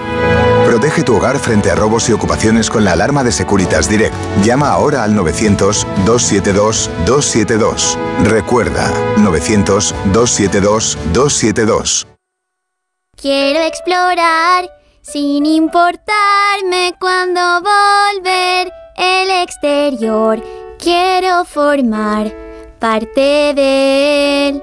[0.85, 4.15] Protege tu hogar frente a robos y ocupaciones con la alarma de Securitas Direct.
[4.43, 7.97] Llama ahora al 900-272-272.
[8.25, 12.07] Recuerda, 900-272-272.
[13.17, 14.69] Quiero explorar
[15.01, 20.45] sin importarme cuando volver el exterior.
[20.79, 22.31] Quiero formar
[22.79, 24.63] parte de él.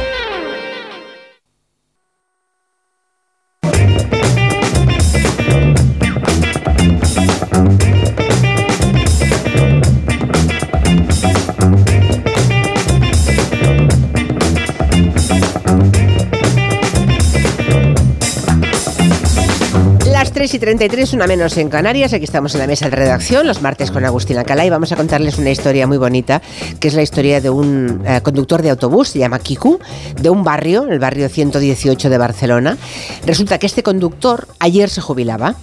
[20.61, 22.13] 33, una menos en Canarias.
[22.13, 24.95] Aquí estamos en la mesa de redacción, los martes con Agustín Alcalá, y vamos a
[24.95, 26.39] contarles una historia muy bonita,
[26.79, 29.79] que es la historia de un eh, conductor de autobús, se llama Kiku,
[30.21, 32.77] de un barrio, el barrio 118 de Barcelona.
[33.25, 35.55] Resulta que este conductor ayer se jubilaba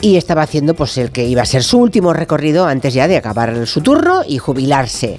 [0.00, 3.18] y estaba haciendo pues el que iba a ser su último recorrido antes ya de
[3.18, 5.18] acabar su turno y jubilarse.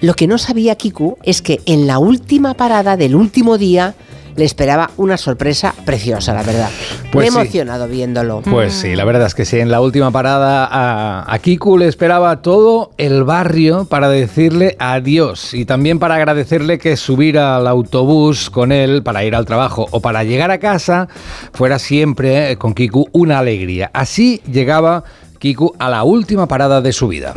[0.00, 3.96] Lo que no sabía Kiku es que en la última parada del último día
[4.36, 6.68] le esperaba una sorpresa preciosa, la verdad.
[7.12, 7.36] Pues Me he sí.
[7.38, 8.42] emocionado viéndolo.
[8.42, 9.58] Pues sí, la verdad es que sí.
[9.60, 15.54] En la última parada a, a Kiku le esperaba todo el barrio para decirle adiós
[15.54, 20.00] y también para agradecerle que subir al autobús con él para ir al trabajo o
[20.00, 21.08] para llegar a casa
[21.52, 23.90] fuera siempre eh, con Kiku una alegría.
[23.92, 25.04] Así llegaba
[25.38, 27.34] Kiku a la última parada de su vida.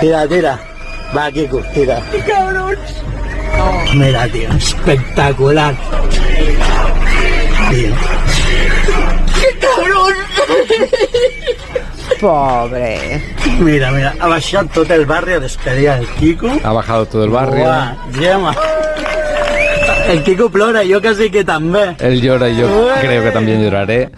[0.00, 0.73] Tira, tira.
[1.16, 2.02] Va, Kiko, tira.
[2.10, 2.76] ¡Qué cabrón!
[3.94, 5.74] Mira, tío, espectacular.
[7.70, 7.94] Tío.
[9.40, 10.14] ¡Qué cabrón!
[12.20, 13.22] Pobre.
[13.60, 16.50] Mira, mira, ha baixat tot el barri a despedir el Kiko.
[16.62, 17.64] Ha bajado todo el barrio.
[17.64, 18.54] Uah, Gemma.
[20.08, 21.96] El Kiko plora, jo quasi que també.
[21.98, 22.66] Él llora y yo
[23.00, 24.10] creo que también lloraré.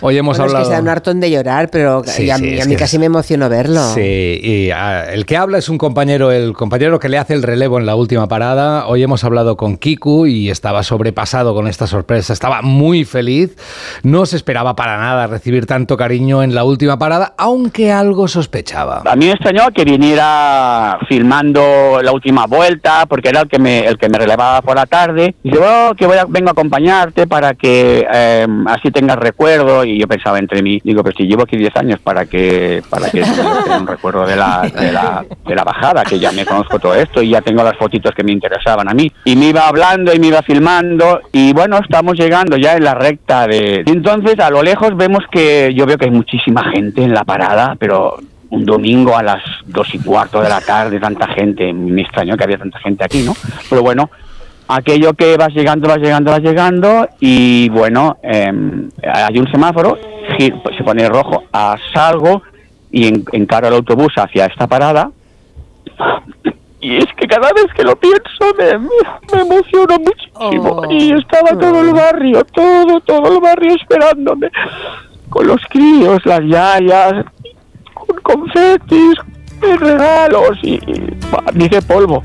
[0.00, 0.70] Hoy hemos Bueno, es que hablado...
[0.70, 2.96] se da un hartón de llorar, pero Sí, y a, sí, mí- a mí casi
[2.96, 3.80] es- me emocionó verlo.
[3.94, 7.42] Sí, y ah, el que habla es un compañero, el compañero que le hace el
[7.44, 8.86] relevo en la última parada.
[8.88, 12.32] Hoy hemos hablado con Kiku y estaba sobrepasado con esta sorpresa.
[12.32, 13.56] Estaba muy feliz.
[14.02, 19.02] No se esperaba para nada recibir tanto cariño en la última parada, aunque algo sospechaba.
[19.06, 23.86] A mí me extrañó que viniera filmando la última vuelta, porque era el que me,
[23.86, 25.19] el que me relevaba por la tarde.
[25.42, 25.62] Y dice,
[25.96, 29.84] que voy a, vengo a acompañarte para que eh, así tengas recuerdo.
[29.84, 33.10] Y yo pensaba entre mí, digo, pero si llevo aquí 10 años para que para
[33.10, 36.78] que tenga un recuerdo de la, de, la, de la bajada, que ya me conozco
[36.78, 39.10] todo esto y ya tengo las fotitos que me interesaban a mí.
[39.24, 41.20] Y me iba hablando y me iba filmando.
[41.32, 43.82] Y bueno, estamos llegando ya en la recta de...
[43.86, 47.76] Entonces a lo lejos vemos que yo veo que hay muchísima gente en la parada,
[47.78, 48.18] pero
[48.50, 52.44] un domingo a las dos y cuarto de la tarde, tanta gente, me extrañó que
[52.44, 53.34] había tanta gente aquí, ¿no?
[53.68, 54.10] Pero bueno,
[54.70, 58.52] aquello que vas llegando, vas llegando, vas llegando y bueno, eh,
[59.02, 59.98] hay un semáforo,
[60.38, 62.42] pues, se pone rojo, ah, salgo
[62.90, 65.10] y en, encaro el autobús hacia esta parada.
[66.80, 70.82] Y es que cada vez que lo pienso me, me emociono muchísimo.
[70.88, 74.50] Y estaba todo el barrio, todo, todo el barrio esperándome
[75.28, 77.24] con los críos, las yayas,
[77.94, 79.14] con confetis,
[79.60, 81.16] con regalos y, y
[81.54, 82.22] dice polvo.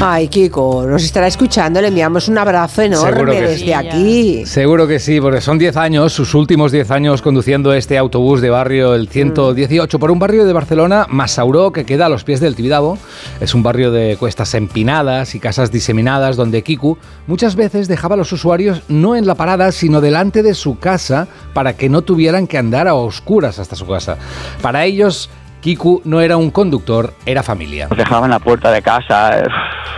[0.00, 3.72] Ay, Kiko, nos estará escuchando, le enviamos un abrazo enorme desde sí.
[3.72, 4.46] aquí.
[4.46, 8.50] Seguro que sí, porque son 10 años, sus últimos 10 años conduciendo este autobús de
[8.50, 12.54] barrio, el 118, por un barrio de Barcelona, Massauró, que queda a los pies del
[12.54, 12.98] Tibidabo.
[13.40, 18.18] Es un barrio de cuestas empinadas y casas diseminadas donde Kiku muchas veces dejaba a
[18.18, 22.46] los usuarios no en la parada, sino delante de su casa para que no tuvieran
[22.46, 24.16] que andar a oscuras hasta su casa.
[24.62, 27.88] Para ellos, Kiku no era un conductor, era familia.
[27.88, 29.44] Nos dejaban la puerta de casa, eh,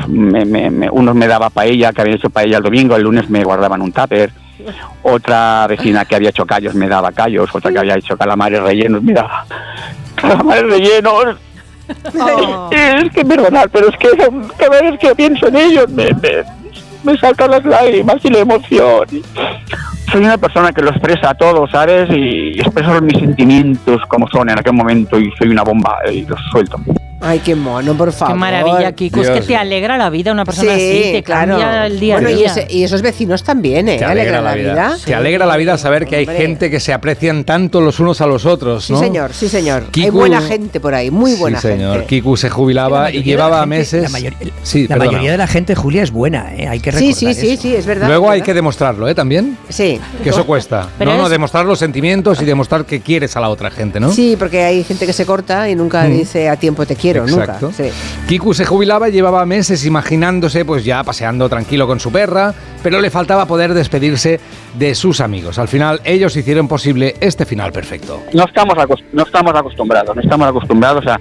[0.09, 3.29] me- me- me- unos me daba paella, que habían hecho paella el domingo, el lunes
[3.29, 4.33] me guardaban un tupper.
[5.03, 9.03] Otra vecina que había hecho callos me daba callos, otra que había hecho calamares rellenos
[9.03, 9.45] me daba
[10.17, 11.37] calamares rellenos.
[12.71, 14.09] Es que perdonad, pero es que
[14.57, 16.45] cada vez que pienso en ellos me, me,
[17.03, 19.07] me saltan las lágrimas y la emoción.
[20.11, 22.11] Soy una persona que lo expresa todo, ¿sabes?
[22.11, 26.41] Y expreso mis sentimientos como son en aquel momento y soy una bomba y los
[26.51, 26.81] suelto.
[27.21, 28.35] Ay, qué mono, por favor.
[28.35, 29.21] Qué maravilla, Kiko.
[29.21, 31.59] Es que te alegra la vida una persona Sí, así, te claro.
[31.59, 32.47] cambia el día a Bueno, y, día.
[32.47, 33.99] ese- y esos vecinos también, ¿eh?
[33.99, 34.97] Te alegra la vida.
[35.05, 38.27] Te alegra la vida saber que hay gente que se aprecian tanto los unos a
[38.27, 39.01] los otros, Sí, ¿no?
[39.01, 39.83] señor, sí, señor.
[39.87, 41.93] Hay Kiku- buena gente por ahí, muy buena sí, señor.
[41.99, 42.07] gente.
[42.09, 44.03] Kiku se jubilaba y llevaba meses.
[44.05, 46.69] La, mayor- sí, la mayoría de la gente, Julia, es buena, ¿eh?
[46.69, 47.63] hay que Sí, recordar sí, sí, eso.
[47.63, 48.09] sí, es verdad.
[48.09, 49.15] Luego hay que demostrarlo, ¿eh?
[49.15, 49.59] También.
[49.69, 50.01] Sí.
[50.23, 50.89] Que eso cuesta.
[50.99, 54.11] Pero no, demostrar los sentimientos y demostrar que quieres a la otra gente, ¿no?
[54.13, 57.67] Sí, porque hay gente que se corta y nunca dice a tiempo te quiero, Exacto.
[57.67, 57.77] nunca.
[57.77, 57.91] Sí.
[58.29, 63.01] Kiku se jubilaba y llevaba meses imaginándose pues ya paseando tranquilo con su perra, pero
[63.01, 64.41] le faltaba poder despedirse
[64.75, 65.59] de sus amigos.
[65.59, 68.21] Al final ellos hicieron posible este final perfecto.
[68.33, 68.75] no estamos
[69.13, 71.19] no estamos acostumbrados, no estamos acostumbrados a,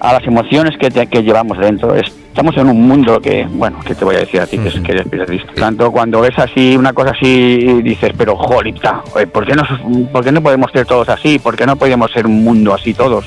[0.00, 1.94] a las emociones que, te- que llevamos dentro.
[1.94, 4.80] Estamos en un mundo que, bueno, que te voy a decir a ti, que, es,
[4.80, 5.52] que eres periodista.
[5.54, 9.62] Tanto cuando ves así, una cosa así, dices, pero jolita, oye, ¿por qué, no,
[10.10, 11.38] ¿por qué no podemos ser todos así?
[11.38, 13.26] ¿Por qué no podemos ser un mundo así todos?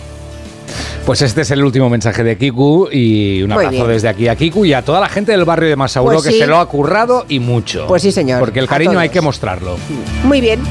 [1.06, 3.88] Pues este es el último mensaje de Kiku y un Muy abrazo bien.
[3.94, 6.32] desde aquí a Kiku y a toda la gente del barrio de Masauro Pues que
[6.32, 6.39] sí.
[6.39, 7.86] se lo ha currado y mucho.
[7.88, 8.39] Pues sí, señor.
[8.39, 9.78] Porque el cariño hay que mostrarlo.
[10.24, 10.62] Muy bien.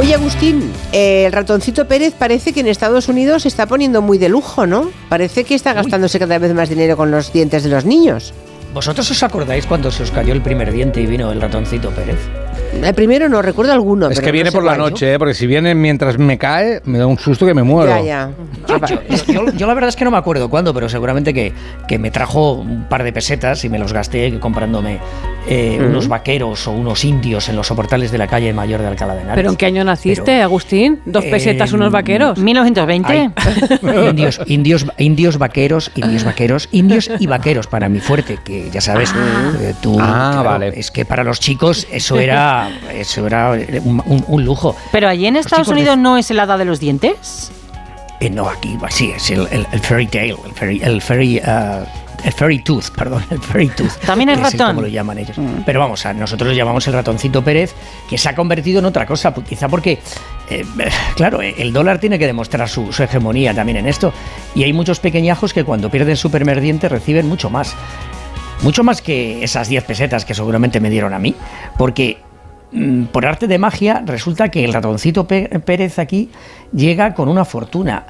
[0.00, 4.18] Oye, Agustín, eh, el ratoncito Pérez parece que en Estados Unidos se está poniendo muy
[4.18, 4.90] de lujo, ¿no?
[5.08, 8.32] Parece que está gastándose cada vez más dinero con los dientes de los niños.
[8.74, 12.18] ¿Vosotros os acordáis cuando se os cayó el primer diente y vino el ratoncito Pérez?
[12.82, 14.08] El primero no recuerdo alguno.
[14.08, 14.90] Es pero que no viene sé por la cuál.
[14.90, 15.18] noche, ¿eh?
[15.18, 17.90] porque si viene mientras me cae, me da un susto que me muero.
[17.90, 18.30] Ya, ya.
[19.28, 21.52] Yo, yo la verdad es que no me acuerdo cuándo, pero seguramente que,
[21.88, 24.98] que me trajo un par de pesetas y me los gasté comprándome
[25.52, 29.14] eh, unos vaqueros o unos indios en los soportales de la calle Mayor de Alcalá
[29.14, 29.34] de Henares.
[29.36, 31.00] ¿Pero en qué año naciste, Agustín?
[31.04, 32.38] ¿Dos Eh, pesetas, unos vaqueros?
[32.38, 33.30] 1920.
[34.10, 39.12] indios, indios, indios vaqueros, indios vaqueros, indios y vaqueros para mi fuerte, que ya sabes,
[39.60, 40.72] eh, tú, Ah, claro, vale.
[40.78, 43.50] es que para los chicos eso era, eso era
[43.84, 44.76] un, un- un lujo.
[44.92, 47.50] Pero allí en Estados de- Unidos no es el hada de los dientes.
[48.20, 51.84] Eh, no, aquí sí, es el, el, el fairy tale, el fairy, el fairy, ah,
[52.24, 53.92] el fairy tooth, perdón, el fairy tooth.
[54.06, 54.68] También es ratón.
[54.68, 55.36] como lo llaman ellos.
[55.64, 57.74] Pero vamos, a nosotros lo llamamos el ratoncito Pérez,
[58.08, 59.98] que se ha convertido en otra cosa, quizá porque,
[60.48, 60.64] eh,
[61.16, 64.12] claro, eh, el dólar tiene que demostrar su, su hegemonía también en esto.
[64.54, 67.74] Y hay muchos pequeñajos que cuando pierden su primer diente reciben mucho más.
[68.62, 71.34] Mucho más que esas 10 pesetas que seguramente me dieron a mí,
[71.78, 72.18] porque
[72.72, 76.30] mm, por arte de magia resulta que el ratoncito Pérez aquí
[76.72, 78.04] llega con una fortuna.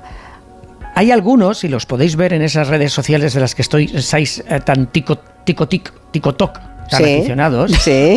[0.94, 4.42] Hay algunos, y los podéis ver en esas redes sociales de las que estoy, estáis
[4.48, 6.54] eh, tan tico, tico, tic, tico toc,
[6.90, 8.16] tan Sí, aficionados, sí.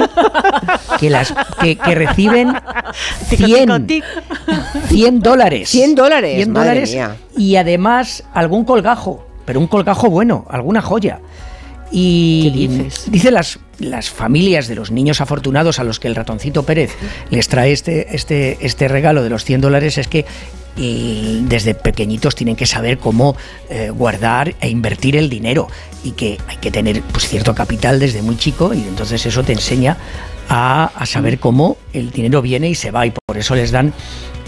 [0.99, 2.53] que, las, que, que reciben
[3.29, 4.03] Tico, 100, tico, tic.
[4.89, 5.69] 100 dólares.
[5.69, 7.15] 100 dólares, 100 madre dólares mía.
[7.38, 11.19] y además algún colgajo, pero un colgajo bueno, alguna joya.
[11.95, 12.67] Y
[13.12, 16.91] dice las, las familias de los niños afortunados a los que el ratoncito Pérez
[17.29, 20.25] les trae este, este, este regalo de los 100 dólares es que
[20.75, 23.36] y desde pequeñitos tienen que saber cómo
[23.69, 25.67] eh, guardar e invertir el dinero
[26.03, 29.53] y que hay que tener pues, cierto capital desde muy chico y entonces eso te
[29.53, 29.97] enseña
[30.49, 33.93] a, a saber cómo el dinero viene y se va y por eso les dan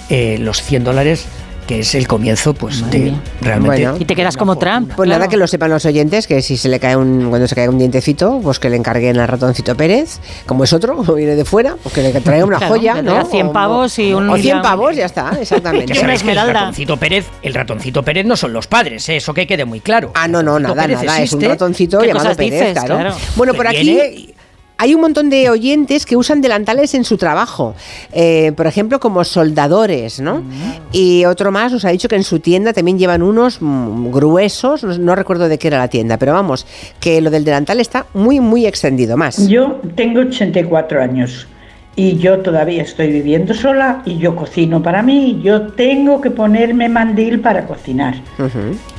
[0.09, 1.25] eh, los 100 dólares
[1.67, 3.97] que es el comienzo pues de realmente Bueno.
[3.99, 4.91] Y te quedas como Trump.
[4.95, 7.55] Pues nada, que lo sepan los oyentes, que si se le cae un, cuando se
[7.55, 11.35] cae un dientecito, pues que le encarguen al ratoncito Pérez, como es otro, como viene
[11.35, 13.11] de fuera, pues que le traiga una Claro, joya, que ¿no?
[13.13, 14.61] traiga 100 O- pavos y un O 100 millón.
[14.61, 15.95] pavos, ya está, exactamente.
[15.95, 19.17] Sabéis que el ratoncito Pérez, el ratoncito Pérez no son los padres, ¿eh?
[19.17, 20.11] eso que quede muy claro.
[20.13, 22.73] Ah, no, no, nada, Pérez nada, es un ratoncito ¿Qué llamado Pérez, dices?
[22.73, 22.95] claro.
[22.95, 23.15] Claro.
[23.35, 24.34] Bueno, Que por aquí viene
[24.77, 27.75] hay un montón de oyentes que usan delantales en su trabajo,
[28.11, 30.43] eh, por ejemplo, como soldadores, ¿no?
[30.91, 34.83] Y otro más nos ha dicho que en su tienda también llevan unos mm, gruesos,
[34.83, 36.65] no, no recuerdo de qué era la tienda, pero vamos,
[36.99, 39.47] que lo del delantal está muy, muy extendido más.
[39.47, 41.47] Yo tengo 84 años
[41.95, 46.89] y yo todavía estoy viviendo sola y yo cocino para mí yo tengo que ponerme
[46.89, 48.15] mandil para cocinar.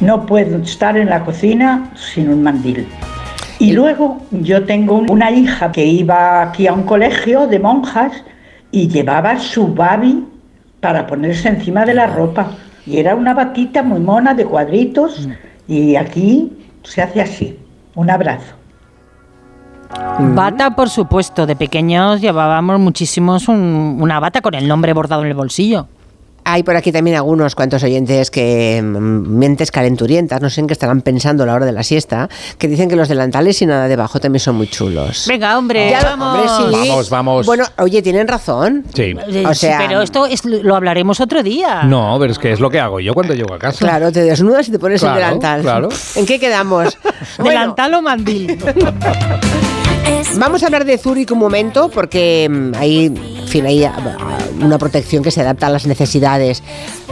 [0.00, 2.86] No puedo estar en la cocina sin un mandil.
[3.58, 8.12] Y luego yo tengo un- una hija que iba aquí a un colegio de monjas
[8.70, 10.24] y llevaba su babi
[10.80, 12.48] para ponerse encima de la ropa.
[12.86, 15.28] Y era una batita muy mona de cuadritos
[15.66, 16.52] y aquí
[16.82, 17.58] se hace así.
[17.94, 18.54] Un abrazo.
[20.18, 21.46] Bata, por supuesto.
[21.46, 25.88] De pequeños llevábamos muchísimos un- una bata con el nombre bordado en el bolsillo.
[26.48, 28.86] Hay por aquí también algunos cuantos oyentes que mm,
[29.36, 32.68] mentes calenturientas, no sé en qué estarán pensando a la hora de la siesta, que
[32.68, 35.24] dicen que los delantales y nada debajo también son muy chulos.
[35.26, 36.48] Venga, hombre, Ya, vamos.
[36.60, 36.88] hombre, sí.
[36.88, 37.46] Vamos, vamos.
[37.46, 38.84] Bueno, oye, tienen razón.
[38.94, 39.12] Sí.
[39.44, 41.82] O sí, sea, pero esto es- lo hablaremos otro día.
[41.82, 43.78] No, pero es que es lo que hago yo cuando llego a casa.
[43.80, 45.62] Claro, te desnudas y te pones Claro, el delantal.
[45.62, 45.88] claro.
[46.14, 46.96] ¿En qué quedamos?
[47.38, 48.56] Bueno, Delantal o mandil.
[50.38, 53.10] Vamos a hablar de Zurich un momento porque mm, hay,
[53.64, 53.96] hay ah,
[54.60, 56.62] una protección que se adapta a las necesidades.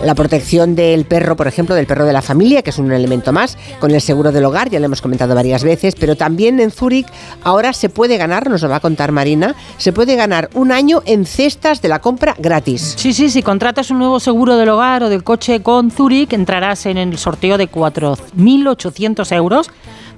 [0.04, 3.32] La protección del perro, por ejemplo, del perro de la familia, que es un elemento
[3.32, 6.70] más, con el seguro del hogar, ya lo hemos comentado varias veces, pero también en
[6.70, 7.06] Zurich
[7.42, 11.02] ahora se puede ganar, nos lo va a contar Marina, se puede ganar un año
[11.06, 12.94] en cestas de la compra gratis.
[12.98, 16.84] Sí, sí, si contratas un nuevo seguro del hogar o del coche con Zurich, entrarás
[16.84, 19.70] en el sorteo de 4.800 euros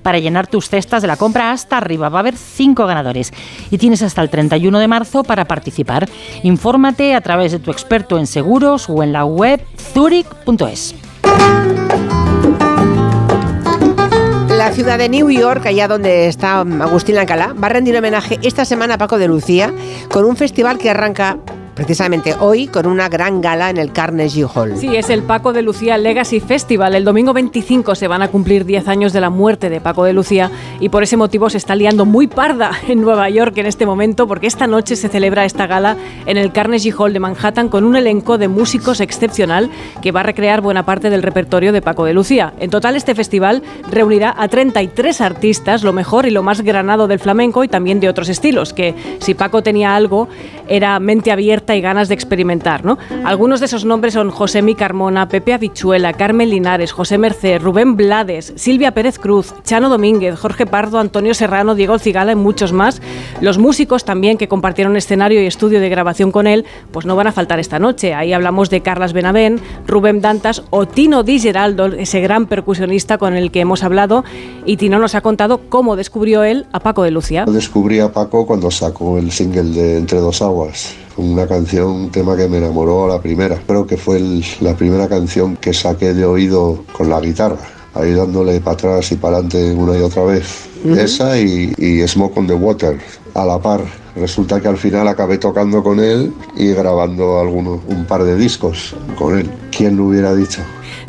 [0.07, 2.09] para llenar tus cestas de la compra hasta arriba.
[2.09, 3.33] Va a haber cinco ganadores
[3.73, 6.09] y tienes hasta el 31 de marzo para participar.
[6.45, 9.61] Infórmate a través de tu experto en seguros o en la web
[9.95, 10.95] zurich.es.
[14.49, 18.65] La ciudad de New York, allá donde está Agustín Alcalá, va a rendir homenaje esta
[18.65, 19.75] semana a Paco de Lucía
[20.13, 21.39] con un festival que arranca
[21.77, 24.79] precisamente hoy con una gran gala en el Carnegie Hall.
[24.79, 26.95] Sí, es el Paco de Lucía Legacy Festival.
[26.95, 30.15] El domingo 25 se van a cumplir 10 años de la muerte de Paco de
[30.15, 30.51] Lucía
[30.81, 34.27] y por ese motivo se está liando muy parda en Nueva York en este momento
[34.27, 37.95] porque esta noche se celebra esta gala en el Carnegie Hall de Manhattan con un
[37.95, 39.71] elenco de músicos excepcional
[40.01, 42.55] que va a recrear buena parte del repertorio de Paco de Lucía.
[42.59, 47.19] En total este festival reunirá a 33 artistas, lo mejor y lo más granado del
[47.19, 50.29] flamenco y también de otros estilos, que si Paco tenía algo
[50.69, 52.85] era mente abierta y ganas de experimentar.
[52.85, 52.99] ¿no?
[53.25, 57.97] Algunos de esos nombres son José Mi Carmona, Pepe Habichuela, Carmen Linares, José Merced, Rubén
[57.97, 63.01] Blades, Silvia Pérez Cruz, Chano Domínguez, Jorge Pardo, Antonio Serrano, Diego Cigala y muchos más.
[63.41, 67.27] Los músicos también que compartieron escenario y estudio de grabación con él, pues no van
[67.27, 68.15] a faltar esta noche.
[68.15, 73.35] Ahí hablamos de Carlas Benavén, Rubén Dantas o Tino Di Geraldo, ese gran percusionista con
[73.35, 74.25] el que hemos hablado.
[74.65, 77.45] Y Tino nos ha contado cómo descubrió él a Paco de Lucía.
[77.47, 81.06] Descubrí a Paco cuando sacó el single de Entre dos aguas.
[81.17, 83.59] Una canción, un tema que me enamoró a la primera.
[83.67, 87.57] Creo que fue el- la primera canción que saqué de oído con la guitarra.
[87.95, 90.45] Ahí dándole para atrás y para adelante una y otra vez.
[90.85, 92.99] Esa y, y Smoke on the Water,
[93.35, 93.81] a la par.
[94.15, 98.95] Resulta que al final acabé tocando con él y grabando alguno, un par de discos
[99.19, 99.51] con él.
[99.75, 100.61] ¿Quién lo hubiera dicho?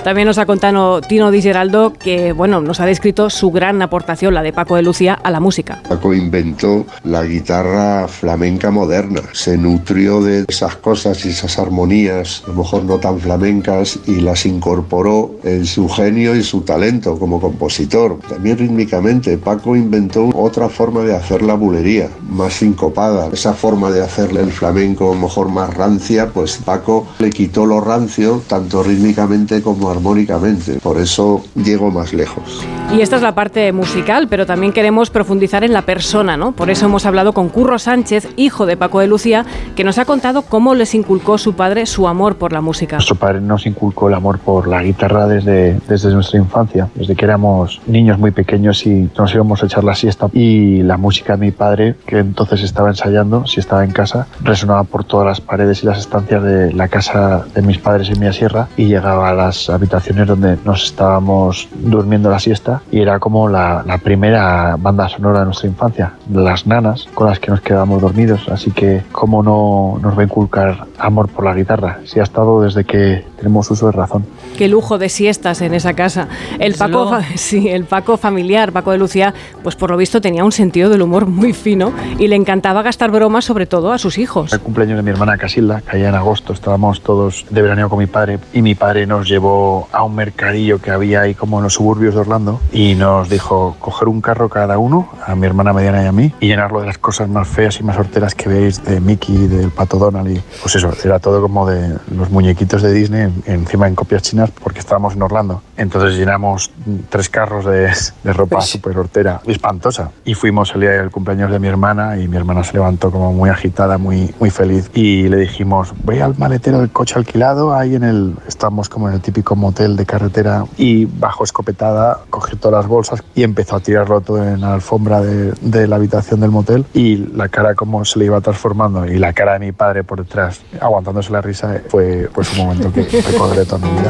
[0.04, 4.34] También nos ha contado Tino Di Geraldo que bueno, nos ha descrito su gran aportación,
[4.34, 5.82] la de Paco de Lucía, a la música.
[5.88, 9.22] Paco inventó la guitarra flamenca moderna.
[9.34, 14.22] Se nutrió de esas cosas y esas armonías, a lo mejor no tan flamencas, y
[14.22, 18.20] las incorporó en su genio y su talento como compositor.
[18.30, 23.30] También rítmicamente, Paco inventó otra forma de hacer la bulería, más sincopada.
[23.34, 27.66] Esa forma de hacerle el flamenco, a lo mejor más rancia, pues Paco le quitó
[27.66, 30.80] lo rancio, tanto rítmicamente como armónicamente.
[30.82, 32.66] Por eso llegó más lejos.
[32.94, 36.54] Y esta es la parte musical, pero también queremos profundizar en la persona, ¿no?
[36.54, 40.06] Por eso hemos hablado con Curro Sánchez, hijo de Paco de Lucía, que nos ha
[40.06, 42.98] contado cómo les inculcó su padre su amor por la música.
[42.98, 47.26] Nuestro padre nos inculcó el amor por la guitarra desde, desde nuestra infancia, desde que
[47.26, 50.30] éramos niños muy pequeños y nos íbamos a echar la siesta.
[50.34, 54.84] Y la música de mi padre, que entonces estaba ensayando, si estaba en casa, resonaba
[54.84, 58.34] por todas las paredes y las estancias de la casa de mis padres en Mía
[58.34, 63.48] Sierra y llegaba a las habitaciones donde nos estábamos durmiendo la siesta y era como
[63.48, 68.02] la, la primera banda sonora de nuestra infancia, las nanas con las que nos quedábamos
[68.02, 68.48] dormidos.
[68.50, 72.00] Así que, ¿cómo no nos va a inculcar amor por la guitarra?
[72.06, 74.26] Si ha estado desde que tenemos uso de razón.
[74.58, 76.28] Qué lujo de siestas en esa casa.
[76.60, 80.52] El Paco, sí, el Paco familiar, Paco de Lucía, pues por lo visto tenía un
[80.52, 84.52] sentido del humor muy fino y le encantaba gastar bromas sobre todo a sus hijos.
[84.54, 88.08] El cumpleaños de mi hermana Casilda, caía en agosto, estábamos todos de veraneo con mi
[88.08, 91.74] padre y mi padre nos llevó a un mercadillo que había ahí como en los
[91.74, 96.04] suburbios de Orlando y nos dijo coger un carro cada uno, a mi hermana mediana
[96.04, 98.84] y a mí, y llenarlo de las cosas más feas y más horteras que veis
[98.84, 102.92] de Mickey, del Pato Donald y pues eso, era todo como de los muñequitos de
[102.94, 105.62] Disney en- encima en copias chinas porque estábamos en Orlando.
[105.78, 106.72] Entonces llenamos
[107.10, 107.92] tres carros de,
[108.24, 110.12] de ropa súper hortera, espantosa.
[110.26, 113.34] Y fuimos el día del cumpleaños de mi hermana y mi hermana se levantó como
[113.34, 114.90] muy agitada, muy, muy feliz.
[114.94, 119.16] Y le dijimos, voy al maletero del coche alquilado, ahí en el, estamos como en
[119.16, 120.66] el típico motel de carretera.
[120.78, 125.22] Y bajo escopetada, cogió todas las bolsas y empezó a tirarlo todo en la alfombra
[125.22, 126.86] de, de la habitación del motel.
[126.94, 130.24] Y la cara como se le iba transformando y la cara de mi padre por
[130.24, 134.10] detrás, aguantándose la risa, fue pues un momento que recordaré toda mi vida.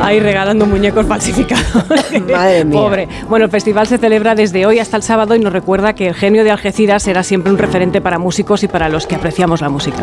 [0.00, 1.66] Ahí regalando muñecos falsificados.
[2.32, 2.80] Madre mía.
[2.80, 3.08] Pobre.
[3.28, 6.14] Bueno, el festival se celebra desde hoy hasta el sábado y nos recuerda que el
[6.14, 9.68] genio de Algeciras será siempre un referente para músicos y para los que apreciamos la
[9.68, 10.02] música.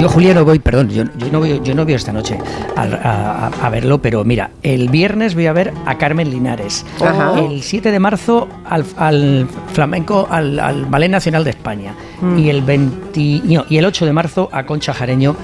[0.00, 2.36] Yo, Julia, no voy, perdón, yo, yo no, voy, yo no voy esta noche
[2.76, 6.84] a, a- a verlo, pero mira, el viernes voy a ver a Carmen Linares.
[7.00, 7.38] Ajá.
[7.38, 11.94] El 7 de marzo al, al flamenco, al, al Ballet Nacional de España.
[12.20, 12.38] Mm.
[12.38, 15.36] Y, el 20 no, y el 8 de marzo a Concha Jareño,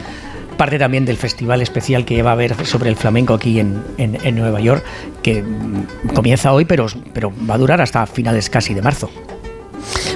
[0.56, 4.18] parte también del festival especial que va a haber sobre el flamenco aquí en, en-
[4.24, 4.82] en Nueva York,
[5.22, 5.44] que
[6.14, 9.08] comienza hoy, pero, pero va a durar hasta finales casi de marzo.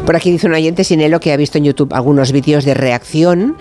[0.05, 3.57] Por aquí dice un oyente Sinelo que ha visto en YouTube algunos vídeos de reacción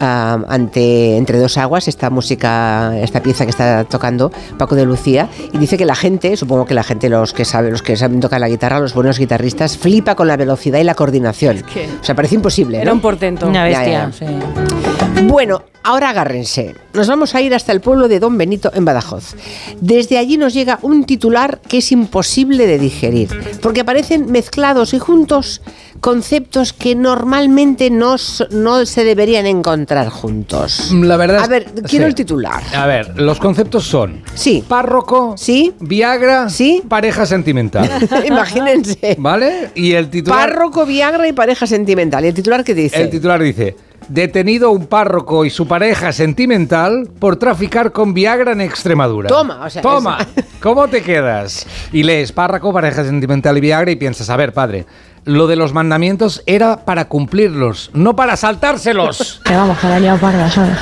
[0.00, 5.58] ante Entre dos aguas, esta música, esta pieza que está tocando Paco de Lucía, y
[5.58, 8.40] dice que la gente, supongo que la gente, los que saben, los que saben tocar
[8.40, 11.62] la guitarra, los buenos guitarristas, flipa con la velocidad y la coordinación.
[11.72, 12.76] que o sea, parece imposible.
[12.78, 12.94] Era ¿no?
[12.94, 13.46] un portento.
[13.48, 14.10] Una Ya, bestia.
[14.10, 14.12] ya.
[14.12, 14.93] sí.
[15.22, 16.74] Bueno, ahora agárrense.
[16.92, 19.34] Nos vamos a ir hasta el pueblo de Don Benito en Badajoz.
[19.80, 23.28] Desde allí nos llega un titular que es imposible de digerir,
[23.62, 25.60] porque aparecen mezclados y juntos
[26.00, 28.16] conceptos que normalmente no,
[28.50, 30.92] no se deberían encontrar juntos.
[30.92, 32.08] La verdad A ver, quiero sí.
[32.08, 32.62] el titular.
[32.76, 34.62] A ver, los conceptos son Sí.
[34.68, 35.72] párroco, Sí.
[35.80, 36.82] Viagra, Sí.
[36.86, 37.88] pareja sentimental.
[38.26, 39.16] Imagínense.
[39.18, 39.70] ¿Vale?
[39.74, 42.22] Y el titular, Párroco, Viagra y pareja sentimental.
[42.24, 43.00] ¿Y el titular qué dice?
[43.00, 43.74] el titular dice:
[44.08, 49.28] Detenido un párroco y su pareja sentimental por traficar con Viagra en Extremadura.
[49.28, 50.18] Toma, o sea, Toma,
[50.60, 51.66] ¿cómo te quedas?
[51.92, 54.86] Y lees párroco, pareja sentimental y Viagra y piensas, a ver, padre,
[55.24, 59.40] lo de los mandamientos era para cumplirlos, no para saltárselos.
[59.44, 60.78] Que vamos, que la he liado parda, ¿sabes?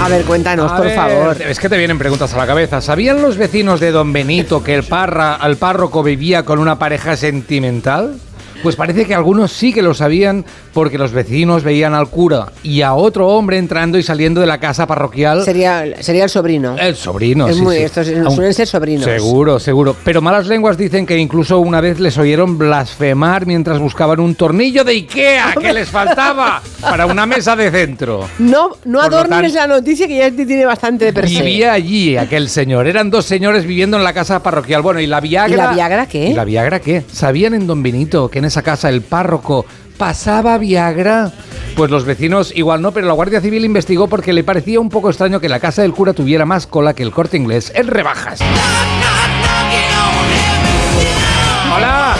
[0.00, 1.42] A ver, cuéntanos, A por ver, favor.
[1.42, 2.80] Es que te vienen preguntas a la cabeza.
[2.80, 7.16] ¿Sabían los vecinos de Don Benito que el, parra, el párroco vivía con una pareja
[7.16, 8.18] sentimental?
[8.62, 12.82] Pues parece que algunos sí que lo sabían porque los vecinos veían al cura y
[12.82, 15.44] a otro hombre entrando y saliendo de la casa parroquial.
[15.44, 16.76] Sería, sería el sobrino.
[16.78, 17.82] El sobrino, Es sí, muy- sí.
[17.82, 19.04] estos suelen ser sobrinos.
[19.04, 19.96] Seguro, seguro.
[20.04, 24.84] Pero malas lenguas dicen que incluso una vez les oyeron blasfemar mientras buscaban un tornillo
[24.84, 28.28] de Ikea que les faltaba para una mesa de centro.
[28.38, 31.42] No, no Por adornes la noticia que ya tiene bastante de per se.
[31.42, 32.86] Vivía allí aquel señor.
[32.86, 34.82] Eran dos señores viviendo en la casa parroquial.
[34.82, 35.52] Bueno, ¿y la Viagra?
[35.52, 36.28] ¿Y la Viagra qué?
[36.28, 37.02] ¿Y la Viagra qué?
[37.12, 39.64] ¿Sabían en Don Benito que en esa casa el párroco
[39.96, 41.32] pasaba Viagra?
[41.74, 45.08] Pues los vecinos igual no, pero la Guardia Civil investigó porque le parecía un poco
[45.08, 48.40] extraño que la casa del cura tuviera más cola que el corte inglés en rebajas.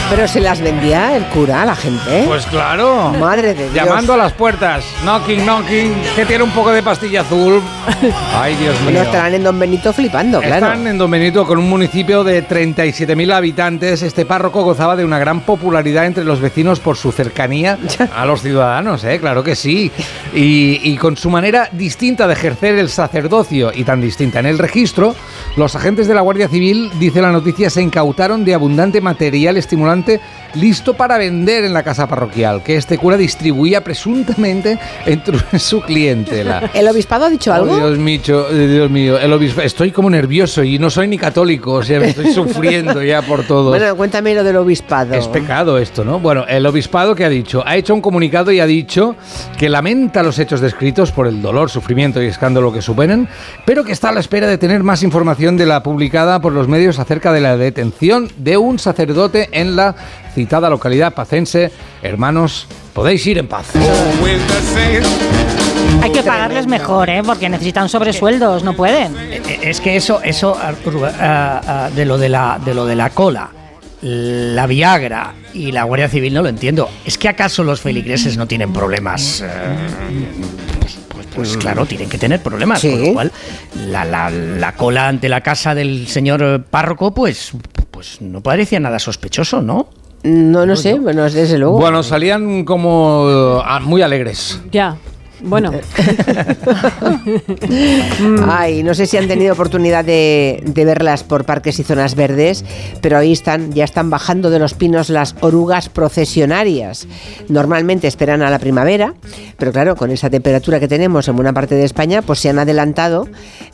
[0.09, 2.23] Pero se las vendía el cura a la gente.
[2.27, 3.11] Pues claro.
[3.19, 3.73] Madre de Dios.
[3.73, 4.85] Llamando a las puertas.
[5.03, 5.93] Knocking, knocking.
[6.15, 7.61] Que tiene un poco de pastilla azul.
[8.35, 8.85] Ay, Dios mío.
[8.85, 10.67] Bueno, estarán en Don Benito flipando, claro.
[10.67, 14.01] Están en Don Benito con un municipio de 37.000 habitantes.
[14.03, 17.77] Este párroco gozaba de una gran popularidad entre los vecinos por su cercanía
[18.15, 19.19] a los ciudadanos, ¿eh?
[19.19, 19.91] claro que sí.
[20.33, 24.59] Y, y con su manera distinta de ejercer el sacerdocio y tan distinta en el
[24.59, 25.15] registro,
[25.55, 29.92] los agentes de la Guardia Civil, dice la noticia, se incautaron de abundante material estimulante
[29.93, 30.19] impresionante
[30.55, 36.69] listo para vender en la casa parroquial, que este cura distribuía presuntamente entre su clientela.
[36.73, 37.75] ¿El obispado ha dicho Oh, algo?
[37.75, 41.83] Dios mío, Dios mío, el obispo, estoy como nervioso y no soy ni católico, o
[41.83, 43.69] sea, me estoy sufriendo ya por todo.
[43.69, 45.13] Bueno, cuéntame lo del obispado.
[45.13, 46.19] Es pecado esto, ¿no?
[46.19, 49.15] Bueno, el obispado que ha dicho, ha hecho un comunicado y ha dicho
[49.57, 53.27] que lamenta los hechos descritos por el dolor, sufrimiento y escándalo que suponen,
[53.65, 56.67] pero que está a la espera de tener más información de la publicada por los
[56.67, 59.95] medios acerca de la detención de un sacerdote en la
[60.43, 61.71] citada localidad pacense.
[62.01, 63.67] Hermanos, podéis ir en paz.
[66.01, 67.21] Hay que pagarles mejor, ¿eh?
[67.25, 69.15] Porque necesitan sobresueldos, no pueden.
[69.17, 72.95] Eh, Es que eso, eso Arturo, ah, ah, de lo de la de lo de
[72.95, 73.49] la cola,
[74.01, 76.89] la Viagra y la Guardia Civil no lo entiendo.
[77.05, 79.41] ¿Es que acaso los feligreses no tienen problemas?
[79.45, 79.47] eh,
[80.81, 82.81] pues, pues- pues claro, tienen que tener problemas.
[82.81, 83.31] Con lo cual,
[83.87, 87.51] la, la- la cola ante la casa del señor eh, párroco, pues,
[87.91, 89.87] pues no parecía nada sospechoso, ¿no?
[90.23, 91.77] No, no sé, bueno, desde luego.
[91.79, 94.61] Bueno, salían como ah, muy alegres.
[94.71, 94.97] Ya.
[95.43, 95.71] Bueno.
[98.49, 102.63] Ay, no sé si han tenido oportunidad de, de verlas por parques y zonas verdes,
[103.01, 107.07] pero ahí están, ya están bajando de los pinos las orugas procesionarias.
[107.49, 109.13] Normalmente esperan a la primavera,
[109.57, 112.59] pero claro, con esa temperatura que tenemos en buena parte de España, pues se han
[112.59, 113.27] adelantado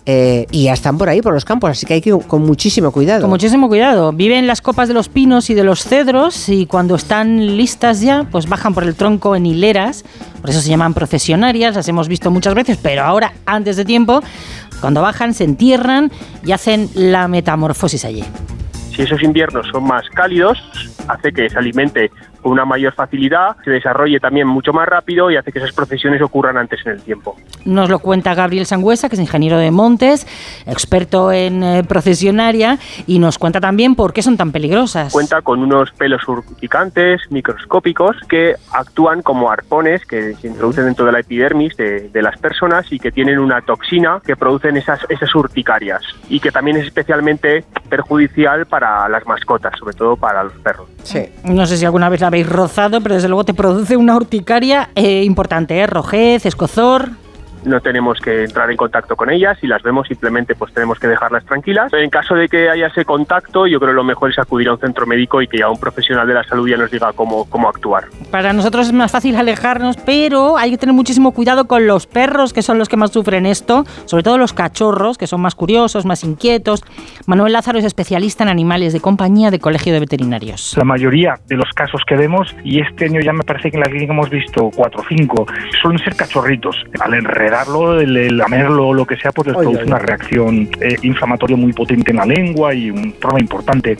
[0.05, 2.43] eh, y ya están por ahí, por los campos, así que hay que ir con
[2.43, 3.22] muchísimo cuidado.
[3.22, 4.11] Con muchísimo cuidado.
[4.11, 8.01] Viven en las copas de los pinos y de los cedros y cuando están listas
[8.01, 10.03] ya, pues bajan por el tronco en hileras.
[10.41, 14.22] Por eso se llaman procesionarias, las hemos visto muchas veces, pero ahora, antes de tiempo,
[14.82, 16.12] cuando bajan, se entierran
[16.45, 18.24] y hacen la metamorfosis allí.
[18.95, 20.57] Si esos inviernos son más cálidos,
[21.07, 22.12] hace que se alimente
[22.42, 26.22] con una mayor facilidad, se desarrolle también mucho más rápido y hace que esas procesiones
[26.22, 27.36] ocurran antes en el tiempo.
[27.66, 30.28] Nos lo cuenta Gabriel Sangüesa, que es ingeniero de montes,
[30.66, 35.14] experto en eh, procesionaria, y nos cuenta también por qué son tan peligrosas.
[35.14, 41.12] Cuenta con unos pelos urticantes microscópicos que actúan como arpones que se introducen dentro de
[41.12, 45.34] la epidermis de, de las personas y que tienen una toxina que producen esas, esas
[45.36, 50.88] urticarias y que también es especialmente perjudicial para las mascotas, sobre todo para los perros.
[51.44, 54.90] No sé si alguna vez la habéis rozado, pero desde luego te produce una urticaria
[54.96, 55.88] eh, importante, ¿eh?
[55.88, 57.10] rojez, escozor.
[57.66, 61.07] No tenemos que entrar en contacto con ellas, si las vemos simplemente pues tenemos que
[61.07, 61.91] dejarlas tranquilas.
[61.93, 64.74] En caso de que haya ese contacto, yo creo que lo mejor es acudir a
[64.74, 67.49] un centro médico y que ya un profesional de la salud ya nos diga cómo,
[67.49, 68.05] cómo actuar.
[68.32, 72.53] Para nosotros es más fácil alejarnos, pero hay que tener muchísimo cuidado con los perros,
[72.53, 76.05] que son los que más sufren esto, sobre todo los cachorros, que son más curiosos,
[76.05, 76.84] más inquietos.
[77.26, 80.76] Manuel Lázaro es especialista en animales de compañía de Colegio de Veterinarios.
[80.78, 83.82] La mayoría de los casos que vemos, y este año ya me parece que en
[83.82, 85.45] la clínica hemos visto cuatro o cinco,
[85.82, 86.76] suelen ser cachorritos.
[86.99, 87.14] Al
[87.50, 89.91] enredarlo, el, el lamerlo, lo que sea, pues les Oye, produce oye.
[89.91, 93.97] una reacción eh, inflamatoria muy potente en la lengua y un problema importante.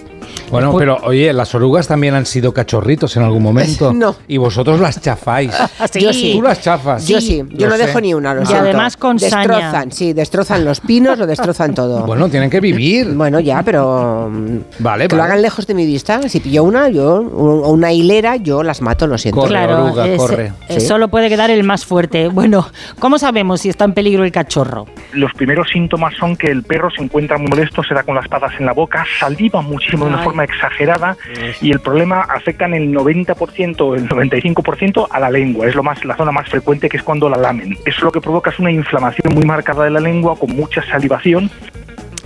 [0.52, 3.94] Bueno, pero oye, las orugas también han sido cachorritos en algún momento.
[4.00, 4.16] No.
[4.28, 5.52] Y vosotros las chafáis.
[6.00, 6.34] Yo sí.
[6.36, 7.06] Tú las chafas.
[7.08, 7.88] Yo sí, yo Lo no sé.
[7.88, 8.64] dejo ni una, lo Y siento.
[8.66, 9.38] además con saña.
[9.48, 12.06] Destrozan, sí, destrozan los pinos, lo destrozan todo.
[12.10, 13.14] Bueno, tienen que vivir.
[13.14, 15.32] Bueno, ya, pero mm, Vale, que lo vale.
[15.34, 16.28] hagan lejos de mi vista.
[16.30, 19.44] Si pillo una, yo, o una hilera, yo las mato, lo siento.
[19.44, 22.28] claro, ese- eh, solo puede quedar el más fuerte.
[22.30, 22.66] Bueno,
[23.00, 24.86] ¿cómo sabemos si está en peligro el cachorro?
[25.14, 28.28] Los primeros síntomas son que el perro se encuentra muy molesto, se da con las
[28.28, 30.26] patas en la boca, saliva muchísimo de una Ay.
[30.26, 31.18] forma exagerada
[31.62, 35.68] y el problema afecta en el 90% o el 95% a la lengua.
[35.68, 37.78] Es lo más, la zona más frecuente que es cuando la lamen.
[37.86, 41.50] Eso lo que provoca es una inflamación muy marcada de la lengua con mucha salivación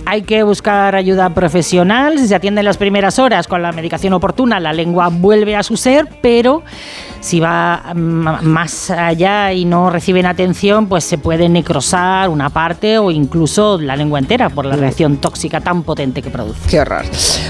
[0.06, 2.18] Hay que buscar ayuda profesional.
[2.18, 5.62] Si se atiende en las primeras horas con la medicación oportuna, la lengua vuelve a
[5.62, 6.62] su ser, pero
[7.24, 12.98] si va mm, más allá y no reciben atención, pues se puede necrosar una parte
[12.98, 16.60] o incluso la lengua entera por la reacción tóxica tan potente que produce.
[16.68, 17.02] Qué horror.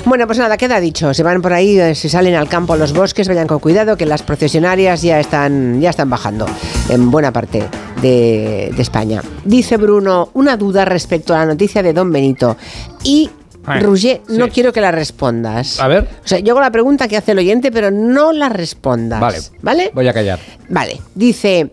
[0.05, 1.13] Bueno, pues nada, queda dicho.
[1.13, 3.97] Se van por ahí, eh, se salen al campo, a los bosques, vayan con cuidado,
[3.97, 6.47] que las procesionarias ya están, ya están bajando
[6.89, 7.65] en buena parte
[8.01, 9.23] de, de España.
[9.45, 12.57] Dice Bruno, una duda respecto a la noticia de Don Benito.
[13.03, 13.29] Y,
[13.67, 14.51] Roger, no sí.
[14.53, 15.81] quiero que la respondas.
[15.81, 16.09] A ver.
[16.25, 19.21] O sea, yo hago la pregunta que hace el oyente, pero no la respondas.
[19.21, 19.39] Vale.
[19.63, 19.91] ¿Vale?
[19.95, 20.39] Voy a callar.
[20.69, 21.01] Vale.
[21.15, 21.71] Dice,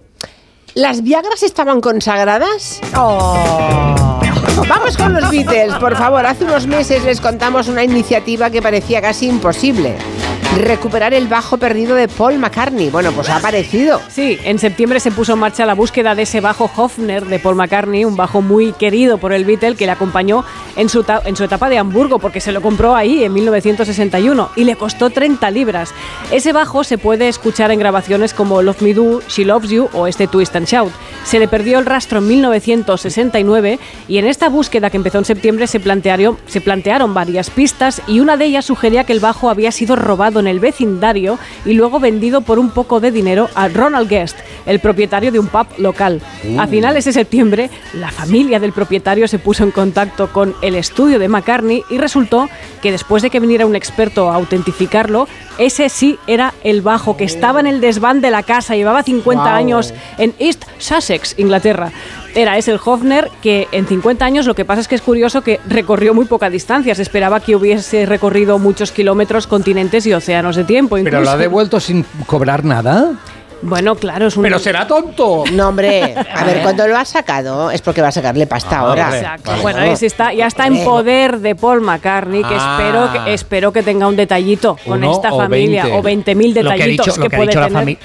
[0.73, 2.79] ¿las Viagras estaban consagradas?
[4.67, 6.25] Vamos con los Beatles, por favor.
[6.25, 9.95] Hace unos meses les contamos una iniciativa que parecía casi imposible.
[10.57, 12.89] Recuperar el bajo perdido de Paul McCartney.
[12.89, 14.01] Bueno, pues ha aparecido.
[14.09, 17.55] Sí, en septiembre se puso en marcha la búsqueda de ese bajo Hofner de Paul
[17.55, 20.43] McCartney, un bajo muy querido por el Beatle que le acompañó
[20.75, 24.65] en su, en su etapa de Hamburgo, porque se lo compró ahí en 1961 y
[24.65, 25.93] le costó 30 libras.
[26.31, 30.05] Ese bajo se puede escuchar en grabaciones como Love Me Do, She Loves You o
[30.05, 30.91] este Twist and Shout.
[31.23, 33.79] Se le perdió el rastro en 1969
[34.09, 38.19] y en esta búsqueda que empezó en septiembre se plantearon, se plantearon varias pistas y
[38.19, 41.99] una de ellas sugería que el bajo había sido robado en el vecindario y luego
[42.01, 46.21] vendido por un poco de dinero a Ronald Guest, el propietario de un pub local.
[46.59, 46.67] A Uh.
[46.67, 51.29] finales de septiembre, la familia del propietario se puso en contacto con el estudio de
[51.29, 52.49] McCartney y resultó
[52.81, 55.27] que después de que viniera un experto a autentificarlo,
[55.57, 59.43] ese sí era el bajo que estaba en el desván de la casa, llevaba 50
[59.43, 59.53] Wow.
[59.53, 61.91] años en East Sussex, Inglaterra.
[62.33, 65.41] Era ese el Hofner que en 50 años lo que pasa es que es curioso
[65.41, 66.95] que recorrió muy poca distancia.
[66.95, 70.95] Se esperaba que hubiese recorrido muchos kilómetros, continentes y océanos de tiempo.
[71.03, 73.13] ¿Pero lo ha devuelto sin cobrar nada?
[73.63, 74.43] Bueno, claro, es un...
[74.43, 75.43] Pero será tonto.
[75.53, 79.15] No, hombre, a ver, cuando lo ha sacado es porque va a sacarle pasta ahora.
[79.15, 79.51] Exacto.
[79.61, 82.77] Bueno, está, ya está en poder de Paul McCartney, que, Ah.
[82.79, 85.99] espero, que espero que tenga un detallito con Uno esta o familia, 20.
[85.99, 87.97] o 20.000 Lo que ha detallitos lo que ha puede dicho tener.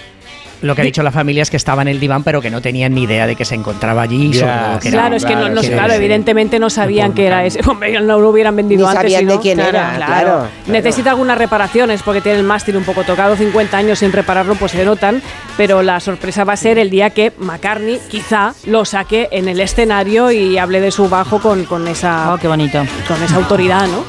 [0.62, 2.60] Lo que ha dicho la familia es que estaba en el diván, pero que no
[2.60, 4.32] tenían ni idea de que se encontraba allí.
[4.34, 4.98] Sobre lo que era.
[5.00, 5.96] Claro, es que no, no- que era claro, ese.
[6.04, 7.60] evidentemente no sabían que era ese.
[7.68, 9.02] Hombre, no lo hubieran vendido Ni antes.
[9.12, 12.84] sabían si de no, quién era, claro, Necesita algunas reparaciones porque tiene el mástil un
[12.84, 15.22] poco tocado, 50 años sin repararlo, pues se notan.
[15.56, 19.60] Pero la sorpresa va a ser el día que McCartney quizá lo saque en el
[19.60, 22.32] escenario y hable de su bajo con, con esa.
[22.34, 22.84] Oh, qué bonito.
[23.08, 24.04] Con esa autoridad, ¿no?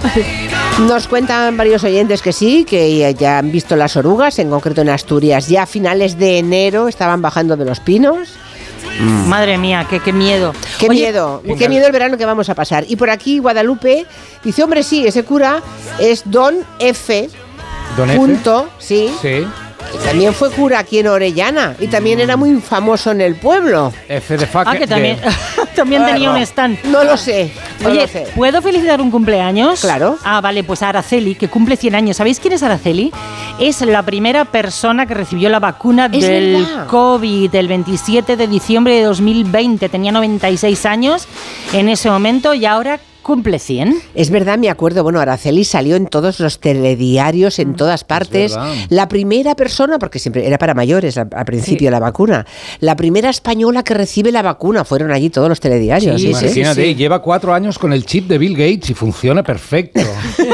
[0.87, 4.89] Nos cuentan varios oyentes que sí, que ya han visto las orugas, en concreto en
[4.89, 5.47] Asturias.
[5.47, 8.29] Ya a finales de enero estaban bajando de los pinos.
[8.99, 10.53] Madre mía, qué, qué miedo.
[10.79, 12.85] Qué Oye, miedo, qué miedo el verano que vamos a pasar.
[12.87, 14.05] Y por aquí Guadalupe
[14.43, 15.61] dice, hombre, sí, ese cura
[15.99, 17.29] es Don F.
[17.95, 18.17] Don F.
[18.17, 19.11] Punto, sí.
[19.21, 19.45] Sí.
[19.91, 23.93] Que también fue cura aquí en Orellana y también era muy famoso en el pueblo.
[24.07, 24.47] F de.
[24.53, 25.17] Ah, que también,
[25.75, 26.83] también tenía un stand.
[26.85, 27.51] No lo sé.
[27.81, 28.27] no Oye, lo sé.
[28.35, 29.81] ¿puedo felicitar un cumpleaños?
[29.81, 30.17] Claro.
[30.23, 32.17] Ah, vale, pues a Araceli, que cumple 100 años.
[32.17, 33.11] ¿Sabéis quién es Araceli?
[33.59, 36.87] Es la primera persona que recibió la vacuna Es del verdad.
[36.87, 39.89] COVID el 27 de diciembre de 2020.
[39.89, 41.27] Tenía 96 años
[41.73, 43.93] en ese momento y ahora cumple 100.
[44.15, 48.57] Es verdad, me acuerdo, bueno, Araceli salió en todos los telediarios, en todas partes.
[48.87, 52.45] La primera persona, porque siempre era para mayores al, al principio la vacuna,
[52.79, 56.21] la primera española que recibe la vacuna, fueron allí todos los telediarios.
[56.21, 56.95] sí, sí, Imagínate, sí.
[56.95, 59.99] lleva cuatro años con el chip de Bill Gates y funciona perfecto.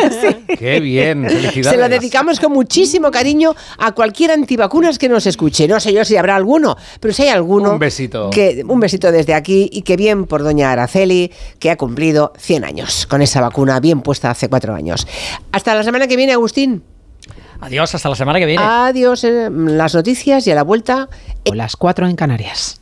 [0.58, 1.70] Qué bien, felicidades.
[1.70, 5.68] Se lo dedicamos con muchísimo cariño a cualquier antivacunas que nos escuche.
[5.68, 7.74] No sé yo si habrá alguno, pero si hay alguno.
[7.74, 8.32] Un besito.
[8.32, 12.63] Que, un besito desde aquí y que bien por doña Araceli, que ha cumplido 100
[12.64, 15.08] años con esa vacuna bien puesta hace cuatro años.
[15.52, 16.84] Hasta la semana que viene, Agustín.
[17.62, 18.64] Adiós, hasta la semana que viene.
[18.64, 21.08] Adiós, eh, las noticias y a la vuelta.
[21.46, 22.82] Las cuatro en Canarias.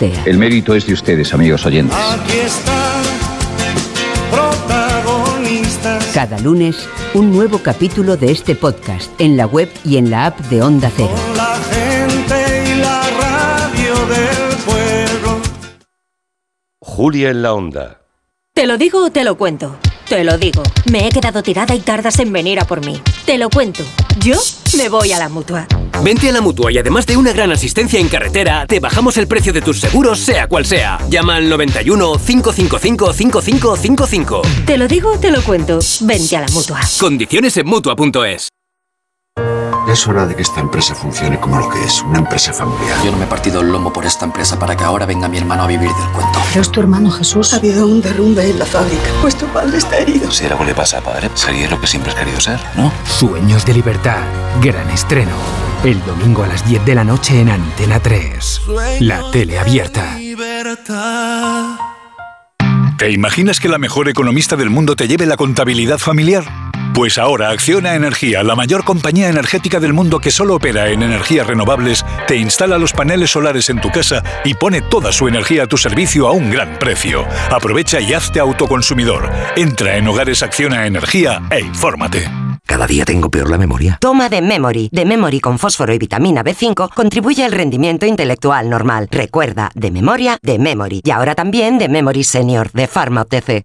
[0.00, 1.94] El mérito es de ustedes, amigos oyentes.
[1.94, 3.02] Aquí están
[4.30, 6.06] protagonistas.
[6.14, 10.40] Cada lunes, un nuevo capítulo de este podcast en la web y en la app
[10.48, 11.14] de Onda Cero.
[11.36, 15.42] La gente y la radio del pueblo.
[16.80, 18.00] Julia en la onda.
[18.54, 19.76] ¿Te lo digo o te lo cuento?
[20.08, 20.62] Te lo digo.
[20.90, 23.00] Me he quedado tirada y tardas en venir a por mí.
[23.26, 23.84] Te lo cuento.
[24.18, 24.40] Yo
[24.78, 25.66] me voy a la mutua.
[26.02, 29.26] Vente a la mutua y además de una gran asistencia en carretera, te bajamos el
[29.26, 30.98] precio de tus seguros, sea cual sea.
[31.08, 34.42] Llama al 91 555 5555.
[34.66, 35.78] Te lo digo te lo cuento.
[36.00, 36.80] Vente a la mutua.
[36.98, 38.50] Condiciones en mutua.es.
[39.88, 42.96] Es hora de que esta empresa funcione como lo que es, una empresa familiar.
[43.04, 45.38] Yo no me he partido el lomo por esta empresa para que ahora venga mi
[45.38, 46.38] hermano a vivir del cuento.
[46.48, 47.52] Pero es tu hermano Jesús.
[47.52, 49.02] Ha habido un derrumbe en la fábrica.
[49.20, 50.30] Vuestro padre está herido.
[50.30, 52.92] Si algo le pasa a padre, sería lo que siempre has querido ser, ¿no?
[53.04, 54.18] Sueños de libertad.
[54.60, 55.32] Gran estreno.
[55.82, 58.62] El domingo a las 10 de la noche en Antena 3.
[59.00, 60.16] La tele abierta.
[62.98, 66.44] ¿Te imaginas que la mejor economista del mundo te lleve la contabilidad familiar?
[66.94, 71.46] Pues ahora Acciona Energía, la mayor compañía energética del mundo que solo opera en energías
[71.46, 75.66] renovables, te instala los paneles solares en tu casa y pone toda su energía a
[75.66, 77.24] tu servicio a un gran precio.
[77.50, 79.30] Aprovecha y hazte autoconsumidor.
[79.56, 82.28] Entra en Hogares Acciona Energía e infórmate.
[82.66, 83.98] Cada día tengo peor la memoria.
[84.00, 84.90] Toma de Memory.
[84.92, 89.08] De Memory con fósforo y vitamina B5 contribuye al rendimiento intelectual normal.
[89.10, 91.02] Recuerda, de memoria, de Memory.
[91.04, 93.64] Y ahora también de Memory Senior, de Pharma OTC.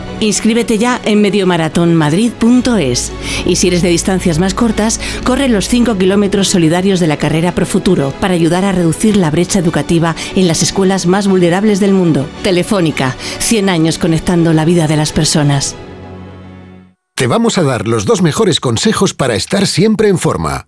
[0.21, 3.11] Inscríbete ya en mediomaratonmadrid.es.
[3.45, 7.53] Y si eres de distancias más cortas, corre los 5 kilómetros solidarios de la carrera
[7.53, 11.91] Pro Futuro para ayudar a reducir la brecha educativa en las escuelas más vulnerables del
[11.91, 12.29] mundo.
[12.43, 15.75] Telefónica, 100 años conectando la vida de las personas.
[17.15, 20.67] Te vamos a dar los dos mejores consejos para estar siempre en forma.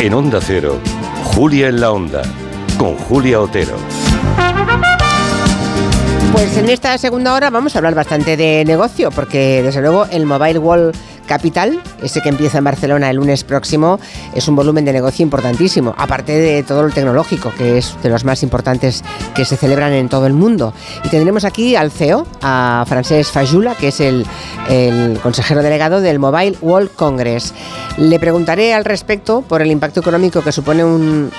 [0.00, 0.80] En Onda Cero,
[1.34, 2.22] Julia en la Onda,
[2.78, 3.76] con Julia Otero.
[6.32, 10.24] Pues en esta segunda hora vamos a hablar bastante de negocio, porque desde luego el
[10.24, 10.96] Mobile World
[11.30, 14.00] Capital, ese que empieza en Barcelona el lunes próximo,
[14.34, 18.24] es un volumen de negocio importantísimo, aparte de todo lo tecnológico, que es de los
[18.24, 20.74] más importantes que se celebran en todo el mundo.
[21.04, 24.26] Y tendremos aquí al CEO, a Francesc Fajula, que es el
[25.22, 27.54] consejero delegado del Mobile World Congress.
[27.96, 31.30] Le preguntaré al respecto por el impacto económico que supone un,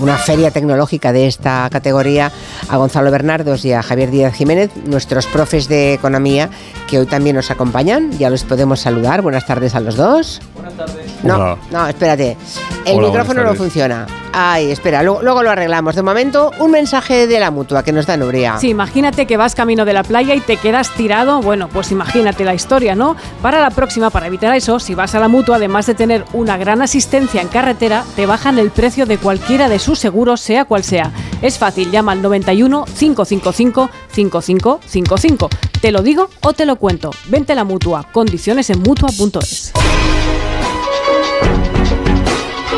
[0.00, 2.32] una feria tecnológica de esta categoría
[2.68, 6.50] a Gonzalo Bernardos y a Javier Díaz Jiménez, nuestros profes de economía
[6.88, 8.10] que hoy también nos acompañan.
[8.18, 9.22] Ya los podemos saludar.
[9.22, 10.40] Buenas tardes a los dos.
[10.54, 11.03] Buenas tardes.
[11.22, 12.36] No, no, espérate.
[12.84, 14.06] El micrófono no funciona.
[14.36, 15.94] Ay, espera, luego, lo arreglamos.
[15.94, 18.58] De momento, un mensaje de la mutua que nos da Nuria.
[18.58, 21.40] Sí, imagínate que vas camino de la playa y te quedas tirado.
[21.40, 23.14] Bueno, pues imagínate la historia, ¿no?
[23.40, 26.56] Para la próxima, para evitar eso, si vas a la mutua, además de tener una
[26.56, 30.82] gran asistencia en carretera, te bajan el precio de cualquiera de sus seguros, sea cual
[30.82, 31.12] sea.
[31.40, 35.48] Es fácil, llama al 91 555 5555.
[35.80, 37.10] ¿Te lo digo o te lo cuento?
[37.28, 38.04] Vente a la mutua.
[38.10, 39.72] Condiciones en mutua.es.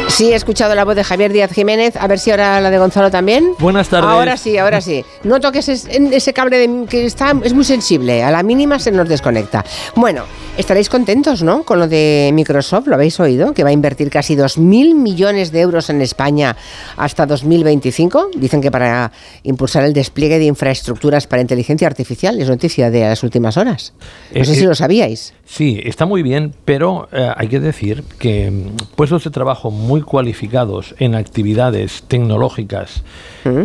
[0.09, 1.97] Sí, he escuchado la voz de Javier Díaz Jiménez.
[1.97, 3.53] A ver si ahora la de Gonzalo también.
[3.59, 4.09] Buenas tardes.
[4.09, 5.05] Ahora sí, ahora sí.
[5.25, 8.23] Noto que ese, ese cable que está es muy sensible.
[8.23, 9.65] A la mínima se nos desconecta.
[9.95, 10.25] Bueno,
[10.57, 11.65] estaréis contentos, ¿no?
[11.65, 13.53] Con lo de Microsoft, ¿lo habéis oído?
[13.53, 16.57] Que va a invertir casi 2.000 millones de euros en España
[16.97, 18.31] hasta 2025.
[18.37, 22.41] Dicen que para impulsar el despliegue de infraestructuras para inteligencia artificial.
[22.41, 23.93] Es noticia de las últimas horas.
[24.35, 25.35] No sé si lo sabíais.
[25.45, 29.96] Sí, está muy bien, pero eh, hay que decir que mm, puestos de trabajo muy
[30.03, 33.05] cualificados en actividades tecnológicas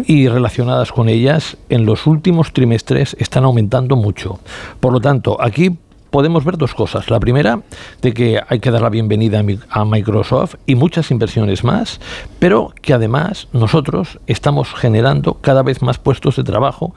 [0.05, 4.39] y relacionadas con ellas, en los últimos trimestres están aumentando mucho.
[4.79, 5.75] Por lo tanto, aquí
[6.11, 7.09] podemos ver dos cosas.
[7.09, 7.61] La primera,
[8.01, 11.99] de que hay que dar la bienvenida a Microsoft y muchas inversiones más,
[12.37, 16.93] pero que además nosotros estamos generando cada vez más puestos de trabajo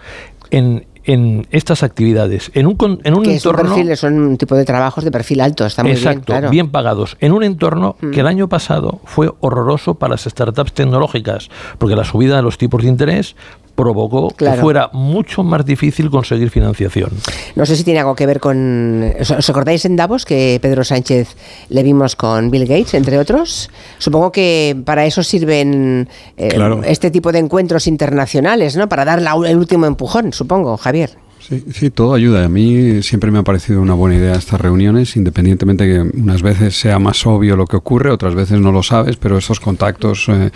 [0.51, 3.97] en en estas actividades, en un, en un entorno...
[3.97, 7.33] son un tipo de trabajos de perfil alto, está muy exacto, bien, bien pagados, en
[7.33, 8.29] un entorno que el mm.
[8.29, 12.89] año pasado fue horroroso para las startups tecnológicas, porque la subida de los tipos de
[12.89, 13.37] interés
[13.75, 17.11] provocó que fuera mucho más difícil conseguir financiación.
[17.57, 19.13] No sé si tiene algo que ver con...
[19.19, 21.37] ¿Os acordáis en Davos que Pedro Sánchez
[21.69, 23.71] le vimos con Bill Gates, entre otros?
[23.99, 28.89] Supongo que para eso sirven eh, este tipo de encuentros internacionales, ¿no?
[28.89, 31.11] Para dar el último empujón, supongo, Javier.
[31.47, 32.47] Sí, sí, todo ayuda.
[32.47, 36.75] A mí siempre me ha parecido una buena idea estas reuniones, independientemente que unas veces
[36.75, 40.51] sea más obvio lo que ocurre, otras veces no lo sabes, pero estos contactos eh,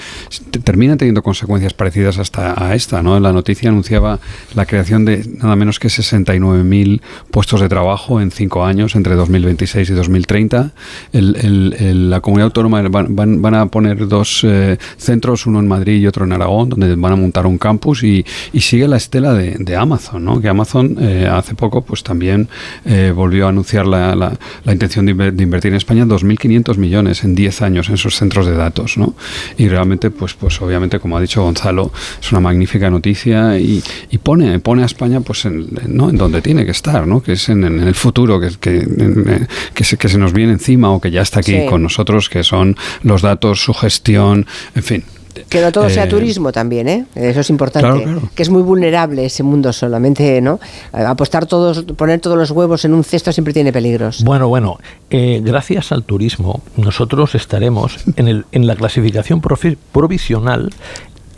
[0.64, 3.02] terminan teniendo consecuencias parecidas hasta a esta.
[3.02, 3.20] ¿no?
[3.20, 4.18] La noticia anunciaba
[4.54, 9.90] la creación de nada menos que 69.000 puestos de trabajo en cinco años, entre 2026
[9.90, 10.72] y 2030.
[11.12, 16.24] la comunidad autónoma van, van, a poner dos eh, centros, uno en Madrid y otro
[16.24, 18.24] en Aragón, donde van a montar un campus y,
[18.68, 20.42] sigue la estela de, de Amazon, ¿no?
[20.42, 22.48] que Amazon eh, hace poco pues también
[22.84, 27.62] eh, volvió a anunciar la, la, intención de, invertir en España 2.500 millones en 10
[27.62, 28.98] años en sus centros de datos.
[28.98, 29.14] ¿no?
[29.56, 34.18] Y realmente, pues, pues obviamente, como ha dicho Gonzalo, es una magnífica noticia y, y
[34.18, 36.10] pone, pone a España pues en, ¿no?
[36.10, 37.22] en donde tiene que estar, ¿no?
[37.22, 41.00] que es en, el futuro, que, que, que, se, que se nos viene encima o
[41.00, 45.04] que ya está aquí con nosotros, que son los datos, su gestión, en fin,
[45.48, 47.06] que no todo sea eh, turismo también, ¿eh?
[47.14, 48.06] Eso es importante.
[48.34, 50.60] Que es muy vulnerable ese mundo solamente, ¿no?
[50.92, 54.22] Apostar todos, poner todos los huevos en un cesto siempre tiene peligros.
[54.24, 54.78] Bueno, bueno,
[55.10, 60.70] eh, gracias al turismo nosotros estaremos en, el, en la clasificación provisional,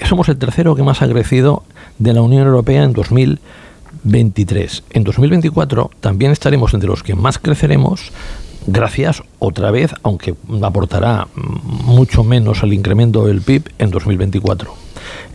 [0.09, 1.63] somos el tercero que más ha crecido
[1.99, 4.85] de la Unión Europea en 2023.
[4.91, 8.13] En 2024 también estaremos entre los que más creceremos
[8.73, 14.75] gracias otra vez, aunque aportará mucho menos al incremento del PIB en 2024.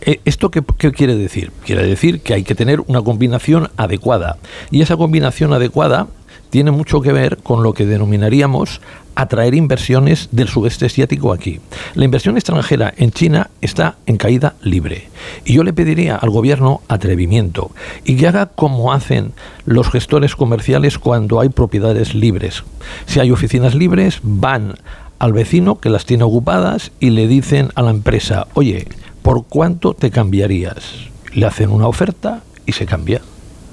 [0.02, 1.52] Eh, ¿Esto qué, qué, quiere decir?
[1.64, 4.38] Quiere decir que hay que tener una combinación adecuada.
[4.70, 6.08] Y esa combinación adecuada
[6.50, 8.80] tiene mucho que ver con lo que denominaríamos
[9.16, 11.58] atraer inversiones del sudeste asiático aquí.
[11.94, 15.08] La inversión extranjera en China está en caída libre.
[15.44, 17.72] Y yo le pediría al gobierno atrevimiento
[18.04, 19.32] y que haga como hacen
[19.64, 22.62] los gestores comerciales cuando hay propiedades libres.
[23.06, 24.74] Si hay oficinas libres, van
[25.18, 28.86] al vecino que las tiene ocupadas y le dicen a la empresa, oye,
[29.22, 30.84] ¿por cuánto te cambiarías?
[31.32, 33.22] Le hacen una oferta y se cambia.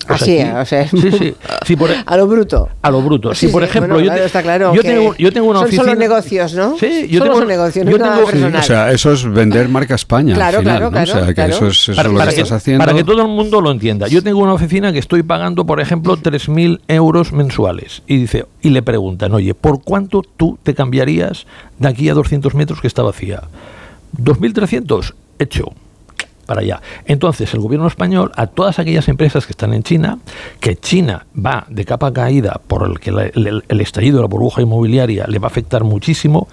[0.07, 1.35] Así, o sea, sí, sí.
[1.67, 2.69] E- a lo bruto.
[2.81, 3.33] A lo bruto.
[3.33, 5.83] Si, por ejemplo, yo, está claro yo, tengo, yo, tengo, una son oficina.
[5.83, 6.77] Son solo negocios, ¿no?
[6.77, 10.35] Sí, yo solo tengo, son negocios, no tengo, o sea, eso es vender marca España.
[10.35, 11.11] Claro, al final, claro, claro.
[11.11, 12.83] O sea, que eso es, eso para, lo para que, estás haciendo.
[12.83, 14.07] Para que todo el mundo lo entienda.
[14.07, 18.01] Yo tengo una oficina que estoy pagando, por ejemplo, 3.000 euros mensuales.
[18.07, 21.45] Y dice y le preguntan, oye, ¿por cuánto tú te cambiarías
[21.79, 23.43] de aquí a 200 metros que está vacía?
[24.17, 25.13] ¿2.300?
[25.39, 25.73] Hecho
[26.45, 26.81] para allá.
[27.05, 30.19] Entonces, el gobierno español, a todas aquellas empresas que están en China,
[30.59, 35.25] que China va de capa caída por el que el, estallido de la burbuja inmobiliaria
[35.27, 36.47] le va a afectar muchísimo,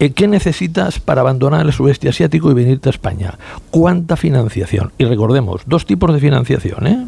[0.00, 3.36] eh, ¿Qué necesitas para abandonar el sudeste asiático y venirte a España?
[3.72, 4.92] ¿Cuánta financiación?
[4.96, 6.86] Y recordemos, dos tipos de financiación.
[6.86, 7.06] ¿eh?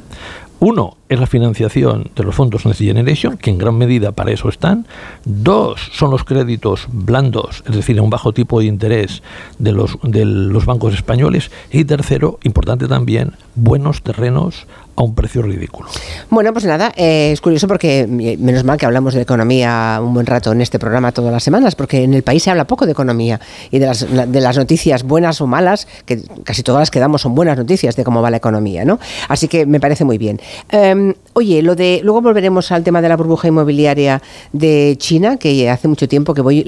[0.60, 4.50] Uno es la financiación de los fondos Next Generation, que en gran medida para eso
[4.50, 4.86] están.
[5.24, 9.22] Dos son los créditos blandos, es decir, a un bajo tipo de interés
[9.58, 11.50] de los, de los bancos españoles.
[11.72, 14.66] Y tercero, importante también, buenos terrenos
[15.00, 15.88] a un precio ridículo.
[16.28, 20.12] Bueno, pues nada, eh, es curioso porque eh, menos mal que hablamos de economía un
[20.12, 22.84] buen rato en este programa todas las semanas, porque en el país se habla poco
[22.84, 23.40] de economía
[23.70, 27.22] y de las, de las noticias buenas o malas, que casi todas las que damos
[27.22, 28.98] son buenas noticias de cómo va la economía, ¿no?
[29.28, 30.40] Así que me parece muy bien.
[30.70, 34.22] Em, oye, lo de luego volveremos al tema de la burbuja inmobiliaria
[34.52, 36.64] de China, que hace mucho tiempo que voy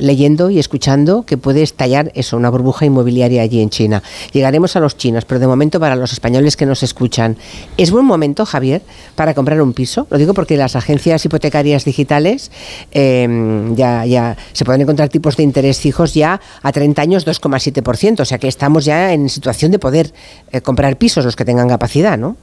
[0.00, 4.02] leyendo y escuchando que puede estallar eso, una burbuja inmobiliaria allí en China.
[4.32, 7.36] Llegaremos a los chinos, pero de momento para los españoles que nos escuchan,
[7.76, 8.82] ¿Es buen momento, Javier,
[9.14, 10.06] para comprar un piso?
[10.10, 12.50] Lo digo porque las agencias hipotecarias digitales
[12.92, 18.20] em, ya, ya se pueden encontrar tipos de interés fijos ya a 30 años 2,7%.
[18.20, 20.12] O sea que estamos ya en situación de poder
[20.52, 22.36] eh, comprar pisos los que tengan capacidad, ¿no?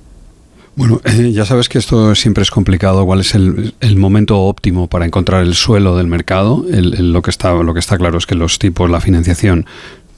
[0.75, 3.05] Bueno, eh, ya sabes que esto siempre es complicado.
[3.05, 6.65] ¿Cuál es el, momento óptimo para encontrar el suelo del mercado?
[6.69, 9.65] lo, que está, lo que está claro es que los tipos, la financiación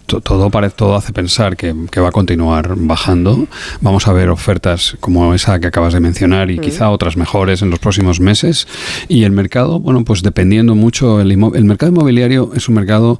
[0.05, 3.47] todo, todo hace pensar que, va a continuar bajando.
[3.81, 6.61] Vamos a ver ofertas como esa que acabas de mencionar y mm.
[6.61, 8.67] quizá otras mejores en los próximos meses.
[9.07, 13.19] Y el mercado, bueno, pues dependiendo mucho, el, el mercado inmobiliario es un mercado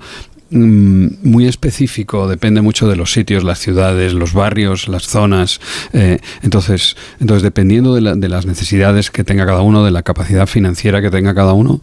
[0.54, 5.60] muy específico, depende mucho de los sitios, las ciudades, los barrios, las zonas.
[5.94, 11.02] Eh, entonces, entonces, dependiendo de, las necesidades que tenga cada uno, de la capacidad financiera
[11.02, 11.82] que tenga cada uno,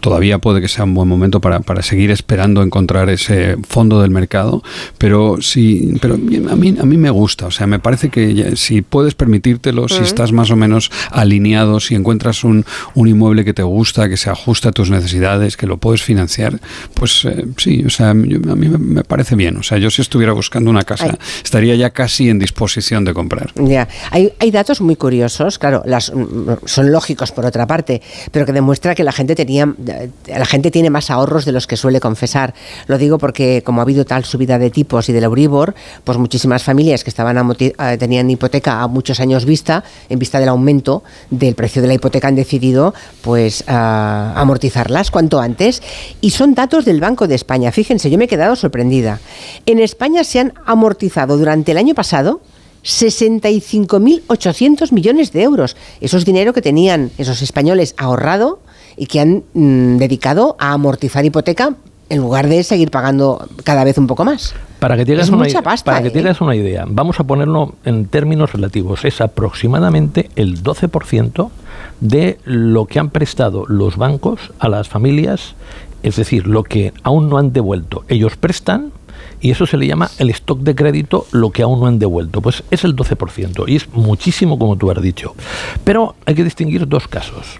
[0.00, 4.62] todavía puede que sea un buen momento para, seguir esperando encontrar ese fondo del mercado.
[4.98, 6.18] Pero sí, pero a
[6.56, 10.32] mí, a mí me gusta, o sea, me parece que si puedes permitírtelo, si estás
[10.32, 12.64] más o menos alineado, si encuentras un,
[12.94, 16.60] un, inmueble que te gusta, que se ajusta a tus necesidades, que lo puedes financiar,
[16.94, 19.56] pues eh, sí, o sea, a mí me parece bien.
[19.56, 23.52] O sea, yo si estuviera buscando una casa, estaría ya casi en disposición de comprar.
[23.56, 28.46] Ya, hay, hay datos muy curiosos, claro, las, mm, son lógicos por otra parte, pero
[28.46, 29.72] que demuestra que la gente tenía,
[30.26, 32.54] la gente tiene más ahorros de los que suele confesar.
[32.86, 36.62] Lo digo porque como ha habido tal subida de tipos y del Euribor, pues muchísimas
[36.62, 41.54] familias que estaban eh, tenían hipoteca a muchos años vista, en vista del aumento del
[41.54, 45.82] precio de la hipoteca, han decidido pues amortizarlas cuanto antes.
[46.20, 47.72] Y son datos del Banco de España.
[47.86, 49.20] Fíjense yo me he quedado sorprendida.
[49.64, 52.40] En España se han amortizado durante el año pasado
[52.82, 55.76] 65.800 millones de euros.
[56.00, 58.58] Eso es dinero que tenían esos españoles ahorrado
[58.96, 61.76] y que han mm, dedicado a amortizar hipoteca
[62.08, 64.52] en lugar de seguir pagando cada vez un poco más.
[64.80, 65.46] Para que tengas, una,
[65.84, 66.34] para que ¿eh?
[66.40, 71.50] una idea, vamos a ponerlo en términos relativos, es aproximadamente el 12%
[72.00, 75.54] de lo que han prestado los bancos a las familias
[76.06, 78.04] es decir, lo que aún no han devuelto.
[78.08, 78.92] Ellos prestan
[79.40, 82.40] y eso se le llama el stock de crédito, lo que aún no han devuelto.
[82.40, 85.34] Pues es el 12% y es muchísimo como tú has dicho.
[85.82, 87.58] Pero hay que distinguir dos casos.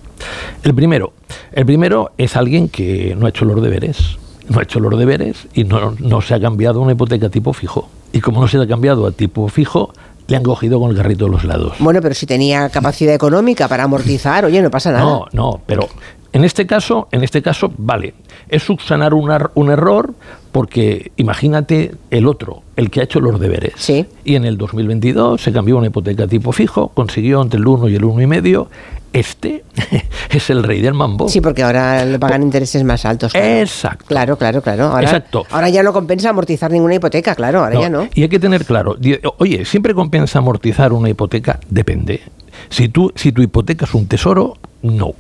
[0.62, 1.12] El primero,
[1.50, 4.16] el primero es alguien que no ha hecho los deberes,
[4.48, 7.88] no ha hecho los deberes y no, no se ha cambiado una hipoteca tipo fijo.
[8.12, 9.92] Y como no se ha cambiado a tipo fijo,
[10.28, 11.74] le han cogido con el carrito de los lados.
[11.78, 15.04] Bueno, pero si tenía capacidad económica para amortizar, oye, no pasa nada.
[15.04, 15.88] No, no, pero
[16.36, 18.12] en este caso, en este caso, vale,
[18.50, 20.12] es subsanar un, un error
[20.52, 23.72] porque imagínate el otro, el que ha hecho los deberes.
[23.76, 24.04] Sí.
[24.22, 27.94] Y en el 2022 se cambió una hipoteca tipo fijo, consiguió entre el 1 y
[27.96, 28.66] el 1,5.
[29.14, 29.64] Este
[30.30, 31.30] es el rey del mambo.
[31.30, 33.34] Sí, porque ahora le pagan intereses más altos.
[33.34, 34.04] Exacto.
[34.04, 34.88] Claro, claro, claro.
[34.88, 35.46] Ahora, Exacto.
[35.48, 38.10] Ahora ya no compensa amortizar ninguna hipoteca, claro, ahora ya no.
[38.14, 38.98] Y hay que tener claro,
[39.38, 41.60] oye, ¿siempre compensa amortizar una hipoteca?
[41.70, 42.20] Depende.
[42.68, 45.14] Si, tú, si tu hipoteca es un tesoro, no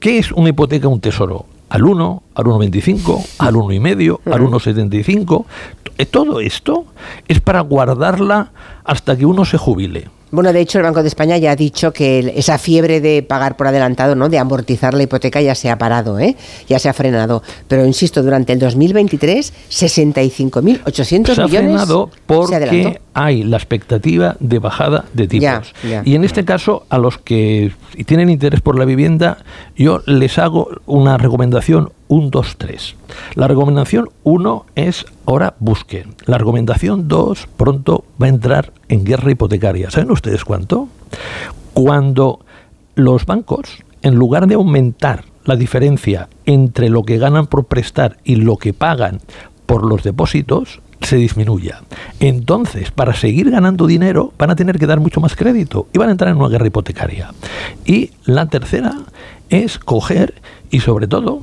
[0.00, 1.46] ¿Qué, es una hipoteca, un tesoro?
[1.68, 5.44] Al 1, al 1,25, al 1,5, al 1,75.
[5.98, 6.86] Eh, todo esto
[7.28, 8.52] es para guardarla
[8.84, 10.08] hasta que uno se jubile.
[10.32, 13.54] Bueno, de hecho, el Banco de España ya ha dicho que esa fiebre de pagar
[13.54, 14.30] por adelantado, ¿no?
[14.30, 16.36] de amortizar la hipoteca, ya se ha parado, ¿eh?
[16.66, 17.42] ya se ha frenado.
[17.68, 21.34] Pero insisto, durante el 2023, 65.800 millones.
[21.34, 25.74] Se ha frenado porque hay la expectativa de bajada de tipos.
[26.04, 27.72] y en este caso, a los que
[28.06, 29.38] tienen interés por la vivienda,
[29.76, 32.96] yo les hago una recomendación 1, 2, 3.
[33.34, 36.14] La recomendación 1 es ahora busquen.
[36.26, 39.90] La recomendación 2 pronto va a entrar en guerra hipotecaria.
[39.90, 40.88] ¿Saben ustedes cuánto?
[41.74, 42.40] Cuando
[42.94, 48.36] los bancos, en lugar de aumentar la diferencia entre lo que ganan por prestar y
[48.36, 49.20] lo que pagan
[49.66, 51.82] por los depósitos, se disminuya.
[52.20, 56.08] Entonces, para seguir ganando dinero, van a tener que dar mucho más crédito y van
[56.08, 57.32] a entrar en una guerra hipotecaria.
[57.84, 58.94] Y la tercera
[59.48, 60.34] es coger
[60.70, 61.42] y sobre todo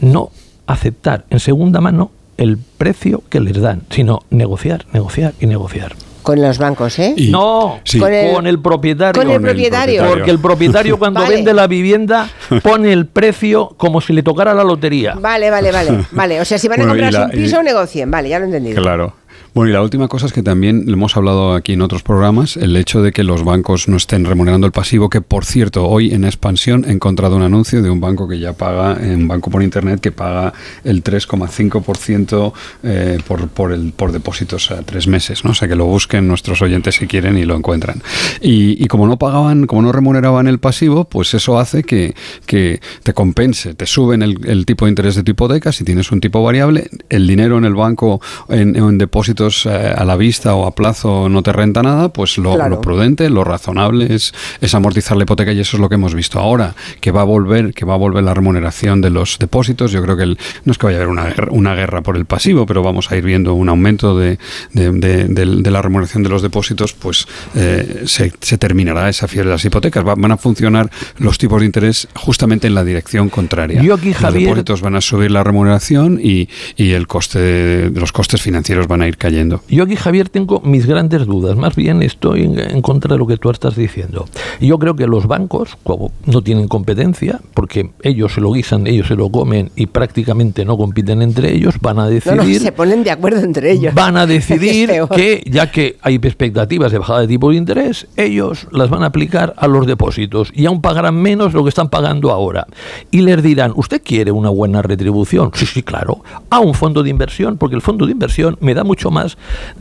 [0.00, 0.30] no
[0.66, 5.94] aceptar en segunda mano el precio que les dan, sino negociar, negociar y negociar.
[6.26, 7.14] Con los bancos, ¿eh?
[7.30, 9.22] no, con, el, propietario.
[9.22, 10.04] Con el propietario.
[10.08, 12.28] Porque el propietario cuando vende la vivienda
[12.64, 15.14] pone el precio como si le tocara la lotería.
[15.14, 16.04] Vale, vale, vale.
[16.10, 16.40] vale.
[16.40, 18.10] O sea, si van a comprarse un piso, negocien.
[18.10, 18.82] Vale, ya lo he entendido.
[18.82, 19.14] Claro.
[19.56, 22.76] Bueno, y la última cosa es que también hemos hablado aquí en otros programas, el
[22.76, 26.26] hecho de que los bancos no estén remunerando el pasivo, que por cierto, hoy en
[26.26, 30.00] expansión he encontrado un anuncio de un banco que ya paga, un banco por internet,
[30.02, 30.52] que paga
[30.84, 32.52] el 3,5%
[32.82, 35.52] eh, por, por, por depósitos a tres meses, ¿no?
[35.52, 38.02] O sea, que lo busquen nuestros oyentes si quieren y lo encuentran.
[38.42, 43.14] Y, como no pagaban, como no remuneraban el pasivo, pues eso hace que, que te
[43.14, 46.42] compense, te suben el, el, tipo de interés de tu hipoteca, si tienes un tipo
[46.42, 50.74] variable, el dinero en el banco en, en depósitos eh, a la vista o a
[50.74, 55.52] plazo no te renta nada, pues lo, prudente, lo razonable es, es, amortizar la hipoteca
[55.52, 57.96] y eso es lo que hemos visto ahora, que va a volver, que va a
[57.96, 59.92] volver la remuneración de los depósitos.
[59.92, 62.24] Yo creo que no es que vaya a haber una guerra, una guerra por el
[62.24, 64.38] pasivo, pero vamos a ir viendo un aumento de,
[64.72, 69.64] de, la remuneración de los depósitos, pues eh, se, se, terminará esa fiebre de las
[69.64, 70.04] hipotecas.
[70.04, 73.82] van a funcionar los tipos de interés justamente en la dirección contraria.
[73.82, 78.00] Yo aquí, Javier, los depósitos van a subir la remuneración y, y el coste de
[78.00, 81.56] los costes financieros van a ir cayendo yo aquí, Javier, tengo mis grandes dudas.
[81.56, 84.26] Más bien estoy en, contra de lo que tú estás diciendo.
[84.60, 89.08] Yo creo que los bancos, como no tienen competencia, porque ellos se lo guisan, ellos
[89.08, 92.60] se lo comen y prácticamente no compiten entre ellos, van a decidir...
[92.62, 93.94] se ponen de acuerdo entre ellos.
[93.94, 98.66] Van a decidir que, ya que hay expectativas de bajada de tipo de interés, ellos
[98.70, 102.30] las van a aplicar a los depósitos y aún pagarán menos lo que están pagando
[102.30, 102.66] ahora.
[103.10, 105.50] Y les dirán, ¿usted quiere una buena retribución?
[105.54, 106.22] Sí, sí, claro.
[106.50, 109.15] A un fondo de inversión, porque el fondo de inversión me da mucho más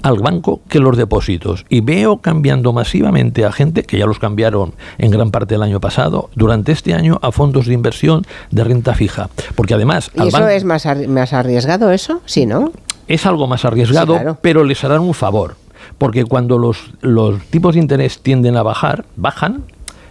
[0.01, 1.65] al banco que los depósitos.
[1.69, 5.79] Y veo cambiando masivamente a gente, que ya los cambiaron en gran parte del año
[5.79, 9.29] pasado, durante este año a fondos de inversión de renta fija.
[9.55, 10.11] Porque además...
[10.15, 12.21] ¿Y eso es más, más arriesgado eso?
[12.25, 12.71] Sí, ¿no?
[13.07, 15.57] Es algo más arriesgado, pero les harán un favor.
[15.97, 19.63] Porque cuando los, los tipos de interés tienden a bajar, bajan,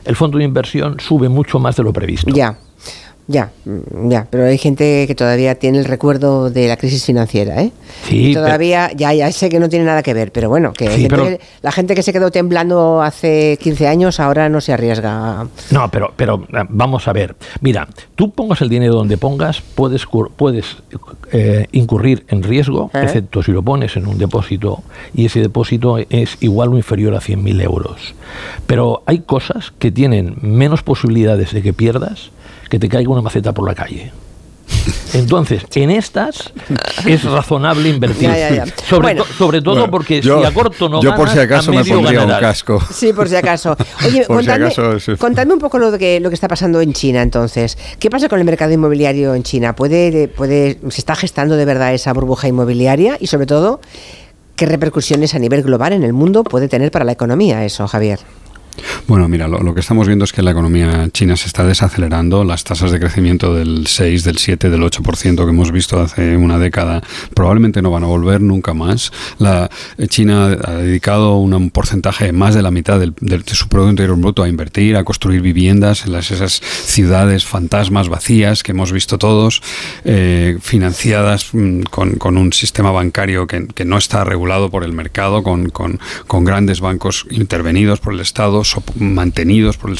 [0.04, 2.30] el fondo de inversión sube mucho más de lo previsto.
[2.30, 2.56] Ya.
[3.26, 7.62] Ya, mm, ya, pero hay gente que todavía tiene el recuerdo de la crisis financiera,
[7.62, 7.72] ¿eh?
[8.06, 8.34] Sí.
[8.34, 11.94] todavía, ya, ya sé que no tiene nada que ver, pero bueno, que, la gente
[11.94, 15.46] que se quedó temblando hace 15 años ahora no se arriesga.
[15.70, 17.34] No, pero, pero eh, vamos a ver.
[17.62, 20.06] Mira, tú pongas el dinero donde pongas, puedes,
[20.36, 20.76] puedes
[21.32, 23.00] eh, incurrir en riesgo, ¿Eh?
[23.04, 24.82] excepto si lo pones en un depósito
[25.14, 28.14] y ese depósito es igual o inferior a 100.000 euros.
[28.66, 32.33] Pero hay cosas que tienen menos posibilidades de que pierdas
[32.74, 34.10] que te caiga una maceta por la calle.
[35.14, 36.52] Entonces, en estas
[37.06, 38.28] es razonable invertir.
[39.38, 42.82] Sobre, todo porque si a corto no Yo por si acaso me pondría un casco.
[42.92, 43.76] Sí, por si acaso.
[44.04, 44.26] Oye,
[45.18, 47.78] contadme, un poco lo que, lo que está pasando en China entonces.
[48.00, 49.76] ¿Qué pasa con el mercado inmobiliario en China?
[49.76, 53.18] ¿Puede, puede, ¿Se está gestando de verdad esa burbuja inmobiliaria?
[53.20, 53.80] Y sobre todo,
[54.56, 58.18] ¿qué repercusiones a nivel global en el mundo puede tener para la economía eso, Javier?
[59.06, 62.42] Bueno, mira, lo, que estamos viendo es que la economía china se está desacelerando.
[62.42, 66.58] Las tasas de crecimiento del 6, del 7, del 8% que hemos visto hace una
[66.58, 67.02] década
[67.34, 69.12] probablemente no van a volver nunca más.
[69.38, 74.16] La eh, China ha dedicado un porcentaje más de la mitad de su Producto Interior
[74.16, 79.18] Bruto a invertir, a construir viviendas en las, esas ciudades fantasmas vacías que hemos visto
[79.18, 79.60] todos,
[80.06, 86.44] eh, financiadas mm, con, un sistema bancario que, no está regulado por el mercado, con
[86.44, 88.64] grandes bancos intervenidos por el Estado
[88.96, 89.98] mantenidos por el,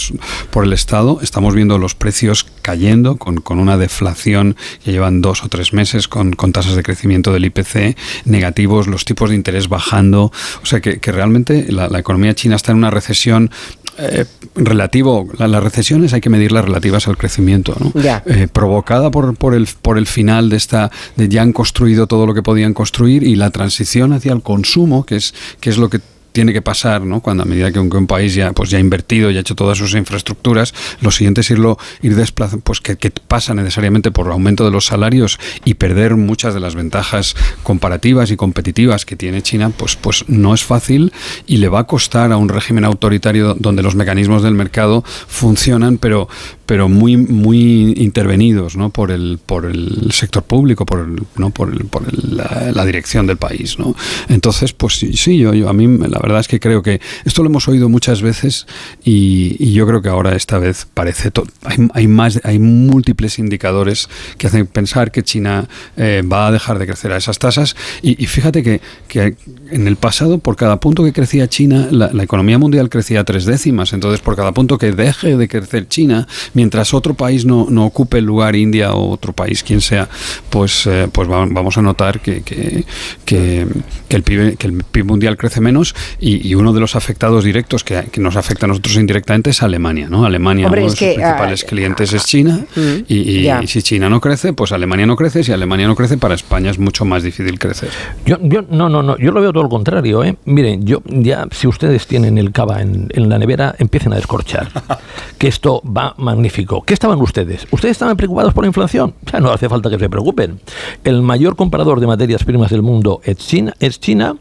[0.51, 1.19] por el Estado.
[1.23, 6.09] Estamos viendo los precios cayendo con, con una deflación que llevan dos o tres meses
[6.09, 10.33] con, con, tasas de crecimiento del IPC negativos, los tipos de interés bajando.
[10.63, 13.51] O sea que, que realmente la, economía china está en una recesión
[13.99, 14.25] eh,
[14.57, 17.93] relativo, las recesiones hay que medirlas relativas al crecimiento, ¿no?
[18.27, 22.27] Eh, provocada por, por, el, por el final de esta, de ya han construido todo
[22.27, 25.91] lo que podían construir y la transición hacia el consumo, que es, que es lo
[25.91, 26.01] que
[26.35, 27.21] tiene que pasar, ¿no?
[27.21, 29.79] Cuando a medida que un, país ya, pues ya ha invertido y ha hecho todas
[29.79, 32.97] sus infraestructuras, lo siguiente es irlo, ir desplazando, pues que,
[33.29, 38.37] pasa necesariamente por aumento de los salarios y perder muchas de las ventajas comparativas y
[38.37, 41.13] competitivas que tiene China, pues, pues no es fácil
[41.47, 45.99] y le va a costar a un régimen autoritario donde los mecanismos del mercado funcionan,
[45.99, 46.29] pero,
[46.67, 48.91] pero muy, muy intervenidos, ¿no?
[48.91, 51.51] Por el, por el sector público, por el, ¿no?
[51.51, 53.95] por, el, por la, dirección del país, ¿no?
[54.29, 57.49] Entonces, pues sí, yo, yo a mí la verdad es que creo que esto lo
[57.49, 58.67] hemos oído muchas veces
[59.05, 61.33] y, yo creo que ahora esta vez parece
[61.65, 64.09] hay, hay, más hay múltiples indicadores
[64.39, 67.77] que hacen pensar que China eh, va a dejar de crecer a esas tasas.
[68.03, 69.37] Y, fíjate que, que,
[69.71, 73.93] en el pasado por cada punto que crecía China la, economía mundial crecía tres décimas.
[73.93, 78.19] Entonces por cada punto que deje de crecer China mientras otro país no, no ocupe
[78.19, 80.09] el lugar India o otro país quien sea
[80.51, 82.85] pues eh, pues vamos a notar que, que,
[83.25, 83.67] que,
[84.09, 87.85] el PIB, que el PIB mundial crece menos y, y uno de los afectados directos
[87.85, 90.09] que, que, nos afecta a nosotros indirectamente es Alemania.
[90.09, 90.25] ¿no?
[90.25, 93.63] Alemania, Hombre, uno de sus que, principales ah, clientes es China mm, y, y- ya.
[93.63, 95.45] y si China no crece, pues Alemania no crece.
[95.45, 97.91] Si Alemania no crece, para España es mucho más difícil crecer.
[98.25, 100.37] Yo, yo, no, no, no, yo lo veo todo lo contrario, ¿eh?
[100.45, 104.71] Miren, yo ya, si ustedes tienen el cava en, en la nevera, empiecen a descorchar.
[105.39, 106.83] que esto va magnífico.
[106.83, 107.67] ¿Qué estaban ustedes?
[107.71, 109.15] ¿Ustedes estaban preocupados por la inflación?
[109.27, 110.61] O sea, no hace falta que se preocupen.
[111.05, 113.75] El mayor comprador de materias primas del mundo es China.
[113.81, 114.37] Es China.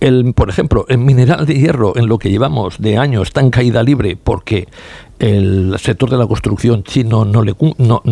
[0.00, 3.48] El, por ejemplo, el mineral de hierro, en lo que llevamos de años, está en
[3.48, 4.68] caída libre porque
[5.18, 8.02] el sector de la construcción chino no le, no,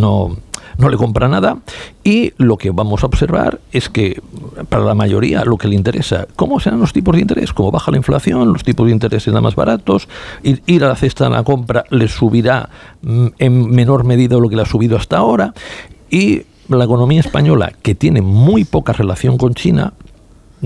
[0.79, 1.59] le compra nada
[2.03, 4.23] y lo que vamos a observar es que
[4.71, 7.53] para la mayoría lo que le interesa, ¿cómo serán los tipos de interés?
[7.53, 10.09] Como baja la inflación, los tipos de interés serán más baratos,
[10.43, 12.71] ir, ir a la cesta de la compra les subirá
[13.03, 15.53] mm, en menor medida lo que le ha subido hasta ahora
[16.09, 19.93] y la economía española, que tiene muy poca relación con China,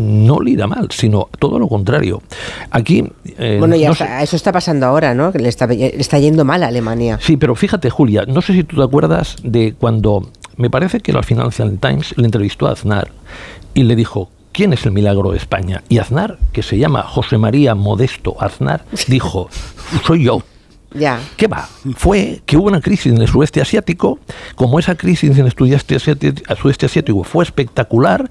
[0.00, 2.22] no le irá mal, sino todo lo contrario.
[2.70, 3.04] Aquí...
[3.38, 5.30] eh, Bueno, ya no está, sé- eso está pasando ahora, ¿no?
[5.32, 7.18] Le está, le está yendo mal a Alemania.
[7.22, 11.12] Sí, pero fíjate, Julia, no sé si tú te acuerdas de cuando me parece que
[11.12, 13.10] la Financial Times le entrevistó a Aznar
[13.74, 14.30] y le dijo.
[14.52, 15.84] ¿Quién es el milagro de España?
[15.88, 19.48] Y Aznar, que se llama José María Modesto Aznar, dijo,
[20.04, 20.42] soy yo.
[20.92, 21.20] Ya.
[21.36, 21.68] ¿Qué va?
[21.94, 24.18] Fue que hubo una crisis en el sudeste asiático,
[24.56, 28.28] como esa crisis en el sudeste asiático, el sudeste asiático fue espectacular,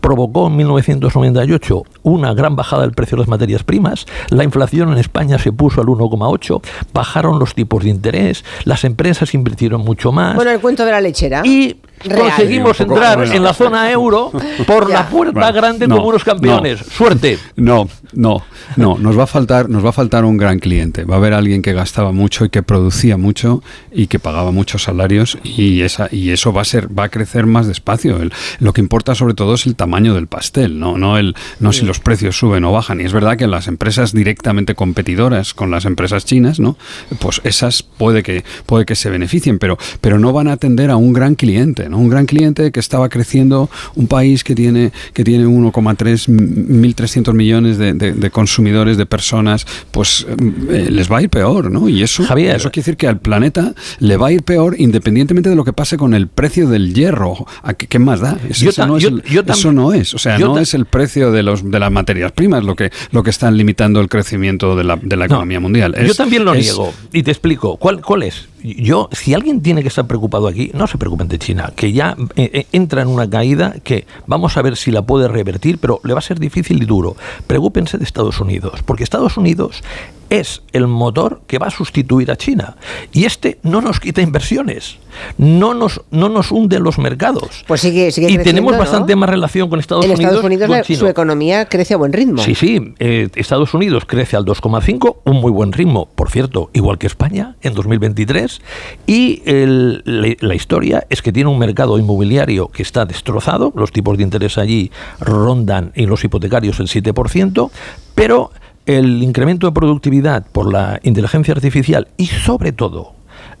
[0.00, 4.98] provocó en 1998 una gran bajada del precio de las materias primas, la inflación en
[4.98, 6.62] España se puso al 1,8,
[6.92, 10.34] bajaron los tipos de interés, las empresas invirtieron mucho más.
[10.34, 11.42] Bueno, el cuento de la lechera.
[11.44, 12.20] Y Real.
[12.28, 13.32] conseguimos Sí, entrar bueno.
[13.34, 14.30] en la zona euro
[14.66, 14.94] por Ya.
[14.94, 16.80] la puerta Bueno, grande no, como unos campeones.
[16.86, 16.90] no.
[16.92, 17.38] Suerte.
[17.56, 18.42] No, no,
[18.76, 18.96] no.
[18.98, 21.04] Nos va a faltar, nos va a faltar un gran cliente.
[21.04, 23.62] Va a haber alguien que gastaba mucho y que producía mucho
[23.92, 27.46] y que pagaba muchos salarios y esa y eso va a ser, va a crecer
[27.46, 28.16] más despacio.
[28.22, 31.72] El- lo que importa sobre todo es el tamaño del pastel, no, no el, no
[31.72, 33.00] si los precios suben o bajan.
[33.00, 36.76] Y es verdad que las empresas directamente competidoras con las empresas chinas, ¿no?
[37.18, 40.96] Pues esas puede que puede que se beneficien, pero pero no van a atender a
[40.96, 41.98] un gran cliente, ¿no?
[41.98, 47.78] Un gran cliente que estaba creciendo, un país que tiene que tiene 1,3 1.300 millones
[47.78, 50.26] de, de- de consumidores, de personas, pues
[50.70, 51.88] eh, les va a ir peor, ¿no?
[51.88, 52.56] Y eso, Javier.
[52.56, 55.72] eso quiere decir que al planeta le va a ir peor independientemente de lo que
[55.72, 57.46] pase con el precio del hierro.
[57.62, 58.38] ¿A qué, qué más da?
[58.48, 60.14] Es- Yo eso, no es yo- el- yo eso no es.
[60.14, 62.90] O sea, yo no es el precio de, los, de las materias primas lo que,
[63.12, 65.94] lo que están limitando el crecimiento de la, de la No, economía mundial.
[65.96, 66.92] yo Es- también lo es- niego.
[67.12, 67.76] Y te explico.
[67.76, 68.48] ¿Cuál, ¿Cuál es?
[68.62, 72.14] Yo, si alguien tiene que estar preocupado aquí, no se preocupen de China, que ya
[72.36, 75.98] eh, eh, entra en una caída que vamos a ver si la puede revertir, pero
[76.04, 77.16] le va a ser difícil y duro.
[77.46, 79.82] Preocúpense de Estados Unidos, porque Estados Unidos
[80.30, 82.76] es el motor que va a sustituir a China.
[83.12, 84.96] Y este no nos quita inversiones,
[85.36, 87.64] no nos, no nos hunde los mercados.
[87.66, 88.78] Pues sigue, sigue y tenemos ¿no?
[88.78, 90.24] bastante más relación con Estados en Unidos.
[90.30, 90.98] Estados Unidos con la- China.
[91.00, 92.40] su economía crece a buen ritmo.
[92.42, 96.96] Sí, sí, eh, Estados Unidos crece al 2,5, un muy buen ritmo, por cierto, igual
[96.98, 98.60] que España en 2023.
[99.06, 103.90] Y el- la, la historia es que tiene un mercado inmobiliario que está destrozado, los
[103.92, 107.70] tipos de interés allí rondan en los hipotecarios el 7%,
[108.14, 108.52] pero
[108.98, 113.12] el incremento de productividad por la inteligencia artificial y sobre todo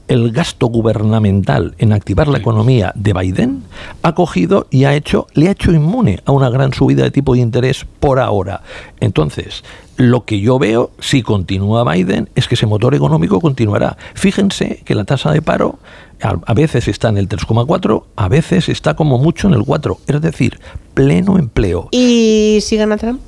[0.08, 3.62] el gasto gubernamental en activar la economía de Biden
[4.02, 7.34] ha cogido y ha hecho, le ha hecho inmune a una gran subida de tipo
[7.34, 8.62] de interés por ahora.
[8.98, 9.62] Entonces,
[9.96, 13.96] lo que yo veo, si continúa Biden, es que ese motor económico continuará.
[14.14, 15.78] Fíjense que la tasa de paro
[16.20, 19.96] a, a veces está en el 3,4, a veces está como mucho en el 4,
[20.08, 20.58] es decir,
[20.92, 21.88] pleno empleo.
[21.92, 23.20] ¿Y si gana Trump?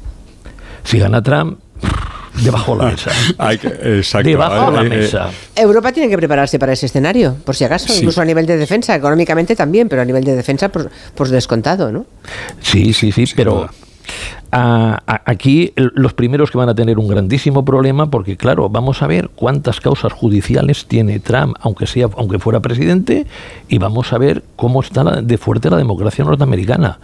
[0.83, 1.61] Si gana Trump,
[2.43, 3.11] debajo de la mesa.
[3.39, 4.29] Hay que- exacto.
[4.29, 5.31] Debajo de la Eh, eh, mesa.
[5.55, 7.99] Europa tiene que prepararse para ese escenario, por si acaso, Sí.
[7.99, 11.93] incluso a nivel de defensa, económicamente también, pero a nivel de defensa, por, por descontado,
[11.93, 12.07] ¿no?
[12.61, 13.71] Sí, sí, sí, pero duda.
[14.51, 18.69] a- a- aquí el- los primeros que van a tener un grandísimo problema, porque claro,
[18.69, 23.27] vamos a ver cuántas causas judiciales tiene Trump, aunque sea, aunque fuera presidente,
[23.69, 26.99] y vamos a ver cómo está la- de fuerte la democracia norteamericana,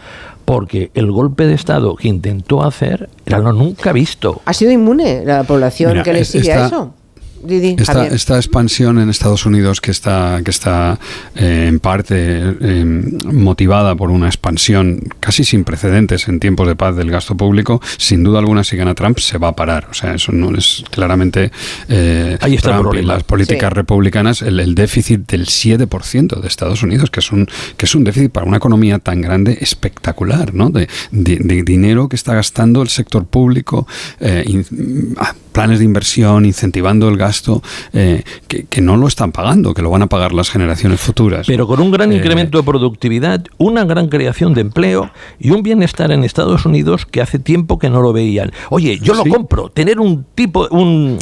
[0.48, 4.40] porque el golpe de estado que intentó hacer era lo nunca visto.
[4.46, 6.94] ¿Ha sido inmune la población Mira, que le sigue a eso?
[7.42, 10.98] Didi, Esta, esta expansión en Estados Unidos que está, que está
[11.36, 12.14] eh, en parte
[12.60, 12.84] eh,
[13.32, 18.24] motivada por una expansión casi sin precedentes en tiempos de paz del gasto público, sin
[18.24, 19.88] duda alguna si gana Trump se va a parar.
[19.90, 21.50] O sea, eso no es claramente
[21.88, 23.74] eh, Ahí está Trump y las políticas Sí.
[23.74, 27.46] republicanas, el, el déficit del 7% de Estados Unidos, que es un
[27.76, 30.70] que es un déficit para una economía tan grande espectacular, ¿no?
[30.70, 33.86] De, de- de dinero que está gastando el sector público
[34.20, 37.62] eh, in- ah, planes de inversión, incentivando el gasto,
[37.92, 41.48] eh, que, que no lo están pagando, que lo van a pagar las generaciones futuras.
[41.48, 45.10] Pero con un gran Eh, incremento de productividad, una gran creación de empleo
[45.40, 48.52] y un bienestar en Estados Unidos que hace tiempo que no lo veían.
[48.70, 51.18] Oye, yo lo compro, tener un tipo, un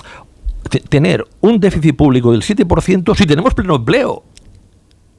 [0.69, 4.23] te- tener un déficit público del 7% si tenemos pleno empleo.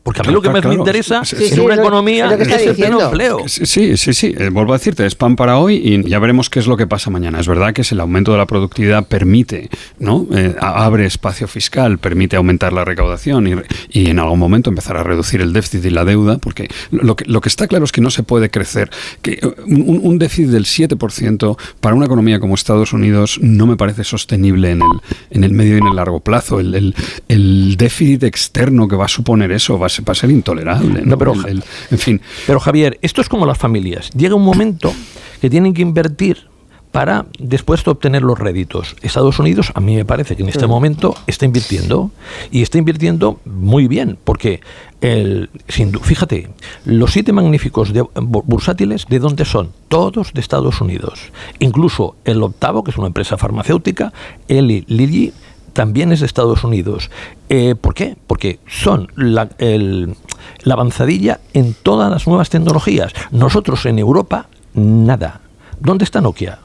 [0.08, 3.44] Porque a mí lo que más me interesa en una economía es el pleno empleo.
[3.46, 4.34] Sí, sí, sí.
[4.38, 6.88] eh, vuelvo a decirte, es pan para hoy y ya veremos qué es lo que
[6.88, 7.42] pasa mañana.
[7.42, 9.70] Es verdad que es el aumento de la productividad permite,
[10.00, 10.26] ¿no?
[10.34, 13.56] Eh, abre espacio fiscal, permite aumentar la recaudación y,
[13.92, 17.26] y en algún momento empezar a reducir el déficit y la deuda, porque lo que,
[17.26, 18.90] lo que está claro es que no se puede crecer.
[19.22, 23.76] Que eh, un, un déficit del 7% para una economía como Estados Unidos no me
[23.76, 24.88] parece sostenible en el,
[25.32, 26.62] en el medio y en el largo plazo.
[26.62, 26.96] El, el-
[27.28, 31.02] el déficit externo que va a suponer eso va a ser, va a ser intolerable.
[31.04, 31.18] ¿no?
[31.18, 32.22] pero, El- el- en fin.
[32.46, 34.10] Pero Javier, esto es como las familias.
[34.12, 34.94] Llega un momento
[35.42, 36.48] que tienen que invertir
[36.92, 38.96] para después de obtener los réditos.
[39.02, 42.12] Estados Unidos, a mí me parece que en este momento está invirtiendo
[42.50, 44.62] y está invirtiendo muy bien, porque
[45.02, 46.50] el, sin fíjate,
[46.86, 49.72] los siete magníficos de, bu- bursátiles, ¿de dónde son?
[49.90, 51.20] Todos de Estados Unidos.
[51.60, 54.12] Incluso el octavo, que es una empresa farmacéutica,
[54.48, 55.34] Eli Lilly,
[55.78, 57.12] también es de Estados Unidos.
[57.50, 58.18] Eh, ¿Por qué?
[58.26, 60.16] Porque son la, el-
[60.64, 63.14] la avanzadilla en todas las nuevas tecnologías.
[63.30, 65.42] Nosotros en Europa, nada.
[65.80, 66.58] ¿Dónde está Nokia?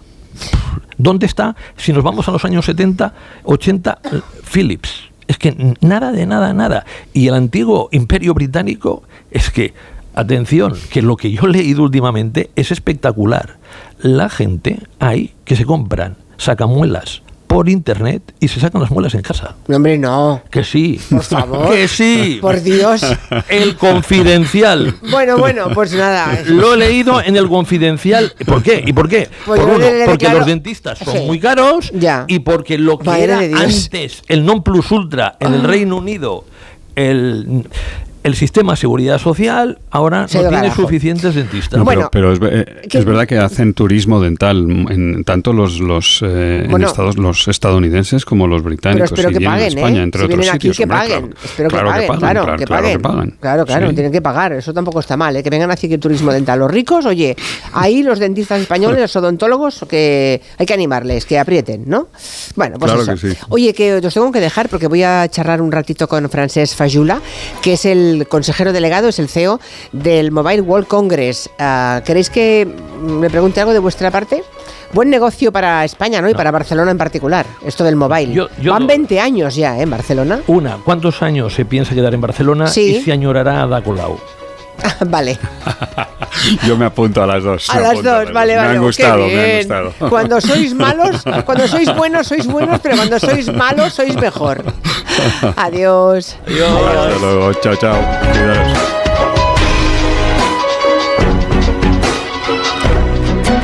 [0.97, 3.13] ¿Dónde está, si nos vamos a los años 70,
[3.45, 4.21] 80, eh,
[4.51, 5.11] Philips?
[5.29, 6.87] Es que nada de nada, nada.
[7.13, 9.75] Y el antiguo imperio británico es que,
[10.15, 13.59] atención, que lo que yo he leído últimamente es espectacular.
[14.01, 17.21] La gente hay que se compran sacamuelas
[17.53, 19.57] por internet y se sacan las muelas en casa.
[19.69, 20.43] No, hombre, no.
[20.51, 20.99] Que sí.
[21.11, 21.71] Por favor.
[21.71, 22.39] Que sí.
[22.41, 23.05] Por Dios.
[23.49, 24.95] El confidencial.
[25.11, 26.41] Bueno, bueno, pues nada.
[26.47, 28.33] Lo he leído en el confidencial.
[28.47, 28.83] ¿Por qué?
[28.87, 29.29] ¿Y por qué?
[29.45, 31.25] Pues por uno, porque los dentistas son Sí.
[31.27, 31.93] muy caros
[32.27, 35.69] y porque lo que Madre era antes el non plus ultra en el Ah.
[35.69, 36.45] Reino Unido,
[36.97, 37.67] el,
[38.23, 41.79] el sistema de seguridad social, ahora Se no tiene suficientes dentistas.
[41.79, 45.81] No, pero, pero es, ve- eh, es verdad que hacen turismo dental en tanto los
[45.81, 49.57] los, eh, en estados, los estadounidenses como los Pero británicos espero y que vienen a
[49.63, 50.03] paguen, España, ¿eh?
[50.05, 50.77] entre si otros aquí, sitios.
[50.77, 51.19] que hombre, paguen.
[51.21, 51.37] claro.
[51.45, 52.97] Espero Claro que paguen, pagan, claro, claro, que claro paguen.
[52.99, 53.31] que pagan.
[53.41, 53.95] Claro, claro, Sí.
[53.95, 54.53] tienen que pagar.
[54.53, 55.43] Eso tampoco está mal, ¿eh?
[55.43, 56.59] que vengan así que turismo dental.
[56.59, 57.37] Los ricos, oye,
[57.73, 62.09] ahí los dentistas españoles, los odontólogos, que hay que animarles, que aprieten, ¿no?
[62.57, 63.21] Bueno, pues Claro eso.
[63.27, 63.39] que sí.
[63.49, 67.21] Oye, que os tengo que dejar porque voy a charlar un ratito con Francesc Fayula,
[67.63, 69.61] que es el consejero delegado, es el CEO
[69.93, 71.51] del Mobile World Congress.
[71.59, 72.67] Ah, ¿Queréis que
[73.01, 74.43] me pregunte algo de vuestra parte?
[74.93, 76.29] Buen negocio para España, ¿no?
[76.29, 78.33] Y para Barcelona en particular, esto del mobile.
[78.35, 79.83] Yo- yo Van no- 20 años ya, ¿eh?
[79.83, 80.41] En Barcelona.
[80.49, 82.97] Una, ¿cuántos años se piensa quedar en Barcelona Sí.
[82.97, 84.19] y se añorará a Ada Colau?
[85.07, 85.39] vale.
[86.67, 87.71] Yo me apunto a las dos.
[87.71, 88.35] A las a dos, las vale, dos.
[88.35, 88.57] vale.
[88.57, 89.93] Me han oh, gustado, me han gustado.
[90.11, 94.63] Cuando sois malos, cuando sois buenos, sois buenos, pero cuando sois malos, sois mejor.
[95.57, 96.37] Adiós.
[96.43, 97.97] Hasta luego, chao, chao.
[98.33, 98.79] Cuidaros.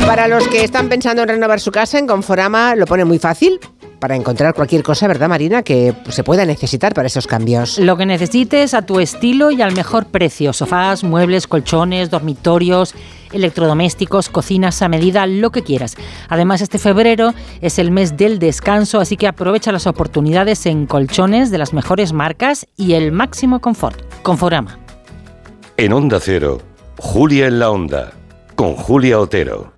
[0.07, 3.61] Para los que están pensando en renovar su casa, en Conforama lo pone muy fácil
[3.99, 5.63] para encontrar cualquier cosa, ¿verdad, Marina?
[5.63, 7.79] Que se pueda necesitar para esos cambios.
[7.79, 10.53] Lo que necesites a tu estilo y al mejor precio.
[10.53, 12.95] Sofás, muebles, colchones, dormitorios,
[13.33, 15.97] electrodomésticos, cocinas a medida, lo que quieras.
[16.29, 21.51] Además, este febrero es el mes del descanso, así que aprovecha las oportunidades en colchones
[21.51, 24.01] de las mejores marcas y el máximo confort.
[24.23, 24.79] Conforama.
[25.77, 26.61] En Onda Cero,
[26.99, 28.13] Julia en la Onda,
[28.57, 29.78] con Julia Otero.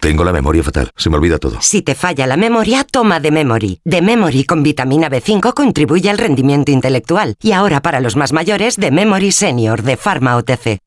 [0.00, 1.58] Tengo la memoria fatal, se me olvida todo.
[1.60, 3.80] Si te falla la memoria, toma de Memory.
[3.84, 7.36] De Memory con vitamina B5 contribuye al rendimiento intelectual.
[7.42, 10.78] Y ahora para los más mayores, de Memory Senior de Pharma OTC.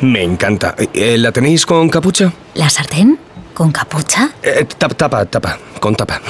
[0.00, 0.76] Me encanta.
[0.94, 2.32] Eh, ¿La tenéis con capucha?
[2.54, 3.18] ¿La sartén?
[3.52, 4.30] ¿Con capucha?
[4.44, 6.20] Eh, tapa, tapa, tapa, con tapa.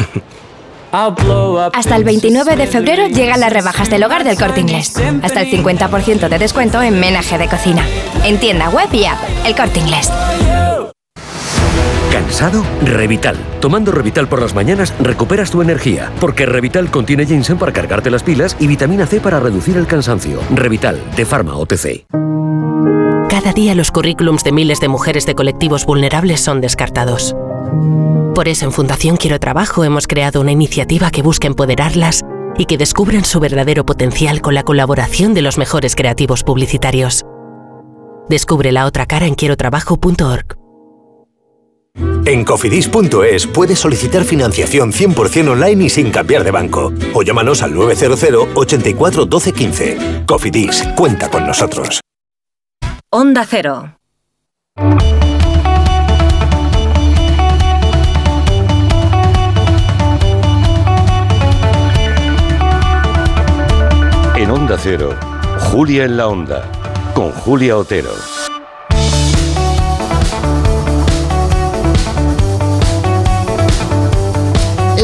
[0.91, 4.95] Hasta el 29 de febrero llegan las rebajas del hogar del corte inglés.
[5.23, 7.85] Hasta el 50% de descuento en menaje de cocina.
[8.25, 10.11] En tienda web y app, el corte inglés.
[12.19, 12.65] ¿Cansado?
[12.83, 13.37] Revital.
[13.61, 18.25] Tomando Revital por las mañanas recuperas tu energía, porque Revital contiene ginseng para cargarte las
[18.25, 20.41] pilas y vitamina C para reducir el cansancio.
[20.53, 22.07] Revital, de Pharma OTC.
[23.31, 27.37] Cada día los currículums de miles de mujeres de colectivos vulnerables son descartados.
[28.35, 32.25] Por eso en Fundación Quiero Trabajo hemos creado una iniciativa que busca empoderarlas
[32.59, 37.25] y que descubran su verdadero potencial con la colaboración de los mejores creativos publicitarios.
[38.29, 40.68] Descubre la otra cara en quierotrabajo.org.
[42.29, 46.93] En cofidis.es puedes solicitar financiación 100% online y sin cambiar de banco.
[47.15, 50.25] O llámanos al 900 84 12 15.
[50.27, 52.03] Cofidis, cuenta con nosotros.
[53.09, 53.95] Onda Cero.
[64.37, 65.15] En Onda Cero,
[65.71, 66.71] Julia en la Onda,
[67.15, 68.11] con Julia Otero.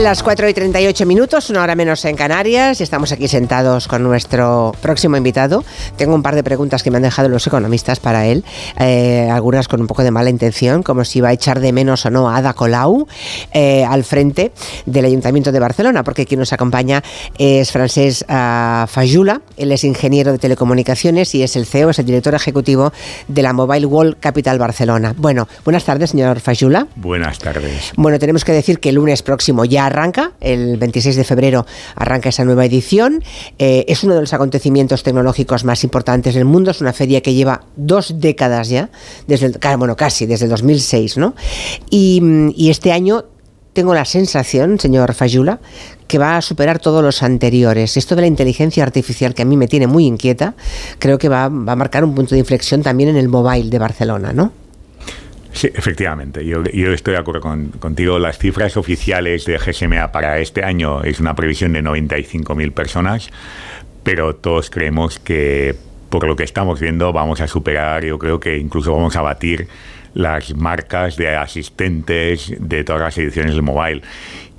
[0.01, 4.03] Las 4 y 38 minutos, una hora menos en Canarias, y estamos aquí sentados con
[4.03, 5.65] nuestro próximo invitado.
[5.97, 8.45] Tengo un par de preguntas que me han dejado los economistas para él,
[8.81, 12.05] eh, algunas con un poco de mala intención, como si iba a echar de menos
[12.07, 13.07] o no a Ada Colau
[13.53, 14.51] eh, al frente
[14.85, 17.03] del Ayuntamiento de Barcelona, porque quien nos acompaña
[17.39, 22.07] es Francés uh, Fajula, él es ingeniero de telecomunicaciones y es el CEO, es el
[22.07, 22.93] director ejecutivo
[23.29, 25.15] de la Mobile World Capital Barcelona.
[25.17, 26.89] Bueno, buenas tardes, señor Fajula.
[26.97, 27.93] Buenas tardes.
[27.97, 31.67] Bueno, tenemos que decir que el lunes próximo ya arranca, el 26 de febrero
[31.97, 33.23] arranca esa nueva edición.
[33.59, 37.35] Eh, es uno de los acontecimientos tecnológicos más importantes del mundo, es una feria que
[37.35, 38.91] lleva dos décadas ya,
[39.27, 41.35] desde el, bueno, casi desde el 2006, ¿no?
[41.91, 42.23] Y,
[42.57, 43.25] y este año
[43.75, 45.61] tengo la sensación, señor Fayula,
[46.07, 47.97] que va a superar todos los anteriores.
[47.97, 50.55] Esto de la inteligencia artificial que a mí me tiene muy inquieta,
[50.99, 53.79] creo que va, va a marcar un punto de inflexión también en el mobile de
[53.79, 54.64] Barcelona, ¿no?
[55.55, 56.45] Sí, efectivamente.
[56.45, 58.19] Yo, estoy de acuerdo con, contigo.
[58.19, 63.31] Las cifras oficiales de GSMA para este año es una previsión de 95.000 personas,
[64.03, 65.77] pero todos creemos que
[66.09, 69.69] por lo que estamos viendo vamos a superar, yo creo que incluso vamos a batir
[70.13, 74.03] las marcas de asistentes de todas las ediciones del mobile.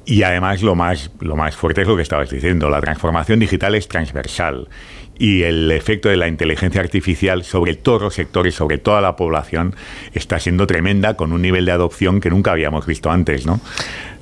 [0.05, 3.75] Y además lo más, lo más fuerte es lo que estabas diciendo, la transformación digital
[3.75, 4.69] es transversal
[5.17, 9.75] y el efecto de la inteligencia artificial sobre todos los sectores, sobre toda la población,
[10.13, 13.59] está siendo tremenda con un nivel de adopción que nunca habíamos visto antes, ¿no?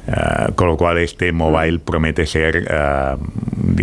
[0.06, 3.18] Uh, con lo cual este mobile promete ser uh,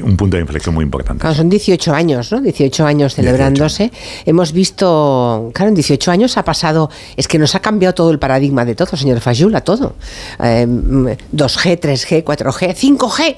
[0.05, 1.23] un punto de inflexión muy importante.
[1.23, 2.43] Claro, son 18 años, ¿no?
[2.43, 3.85] 18 años celebrándose.
[3.85, 4.23] 18.
[4.27, 8.19] Hemos visto, claro, en 18 años ha pasado, es que nos ha cambiado todo el
[8.19, 9.95] paradigma de todo, señor Fayula, todo.
[10.45, 13.37] Eh, 2G, 3G, 4G, 5G.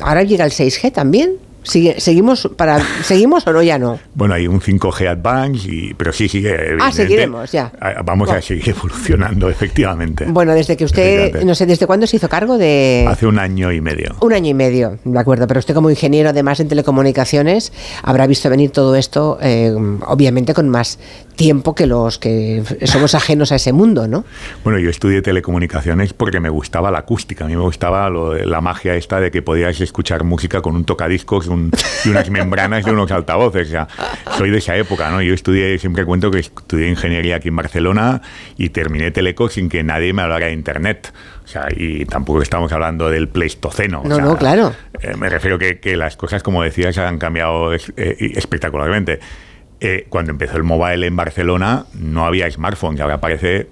[0.00, 1.49] Ahora llega el 6G también.
[1.62, 6.12] ¿Sigue, seguimos para seguimos o no ya no bueno hay un 5G Advance y, pero
[6.12, 7.72] sí sigue ah seguiremos ya.
[8.04, 8.38] Vamos bueno.
[8.38, 10.26] a seguir evolucionando efectivamente.
[10.28, 13.72] Bueno desde que usted no sé desde cuándo se hizo cargo de hace un año
[13.72, 14.16] y medio.
[14.20, 17.72] Un año y medio de acuerdo pero usted como ingeniero además en telecomunicaciones
[18.02, 19.74] habrá visto venir todo esto eh,
[20.06, 20.98] obviamente con más
[21.40, 24.26] tiempo que los que somos ajenos a ese mundo no
[24.62, 28.60] bueno yo estudié telecomunicaciones porque me gustaba la acústica a mí me gustaba lo, la
[28.60, 31.70] magia esta de que podías escuchar música con un tocadiscos un,
[32.04, 33.68] y unas membranas de unos altavoces.
[33.68, 33.88] O sea,
[34.36, 35.22] soy de esa época, ¿no?
[35.22, 38.22] Yo estudié, siempre cuento que estudié ingeniería aquí en Barcelona
[38.56, 41.12] y terminé Teleco sin que nadie me hablara de Internet.
[41.44, 44.02] O sea, y tampoco estamos hablando del Pleistoceno.
[44.04, 44.72] No, o sea, no, claro.
[45.00, 49.20] Eh, me refiero que, que las cosas, como decías, han cambiado eh, espectacularmente.
[49.80, 53.68] Eh, cuando empezó el mobile en Barcelona no había smartphones, ahora parece...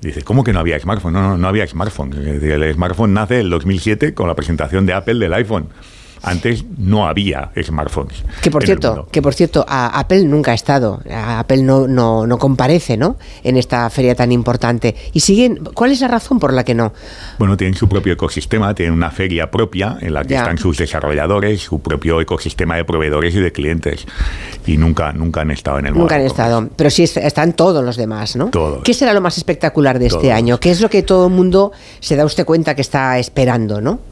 [0.00, 1.12] Dice, ¿cómo que no había smartphone?
[1.12, 2.14] No, no, no había smartphone.
[2.14, 5.68] El smartphone nace en el 2007 con la presentación de Apple del iPhone.
[6.22, 8.24] Antes no había smartphones.
[8.42, 12.26] Que por cierto, que por cierto, a Apple nunca ha estado, a Apple no, no,
[12.26, 13.16] no, comparece, ¿no?
[13.42, 14.94] En esta feria tan importante.
[15.12, 16.92] Y siguen, ¿cuál es la razón por la que no?
[17.38, 20.40] Bueno, tienen su propio ecosistema, tienen una feria propia en la que ya.
[20.40, 24.06] están sus desarrolladores, su propio ecosistema de proveedores y de clientes.
[24.66, 27.96] Y nunca, nunca han estado en el Nunca han estado, pero sí están todos los
[27.96, 28.48] demás, ¿no?
[28.48, 28.82] Todos.
[28.82, 30.60] ¿Qué será lo más espectacular de este año?
[30.60, 34.09] ¿Qué es lo que todo el mundo se da usted cuenta que está esperando, no?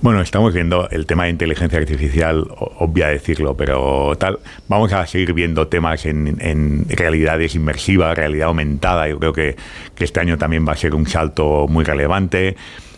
[0.00, 2.46] Bueno, estamos viendo el tema de inteligencia artificial,
[2.78, 4.38] obvia decirlo, pero tal.
[4.68, 9.08] Vamos a seguir viendo temas en, en realidades inmersivas, realidad aumentada.
[9.08, 9.56] Yo creo que,
[9.94, 12.56] que, este año también va a ser un salto muy relevante.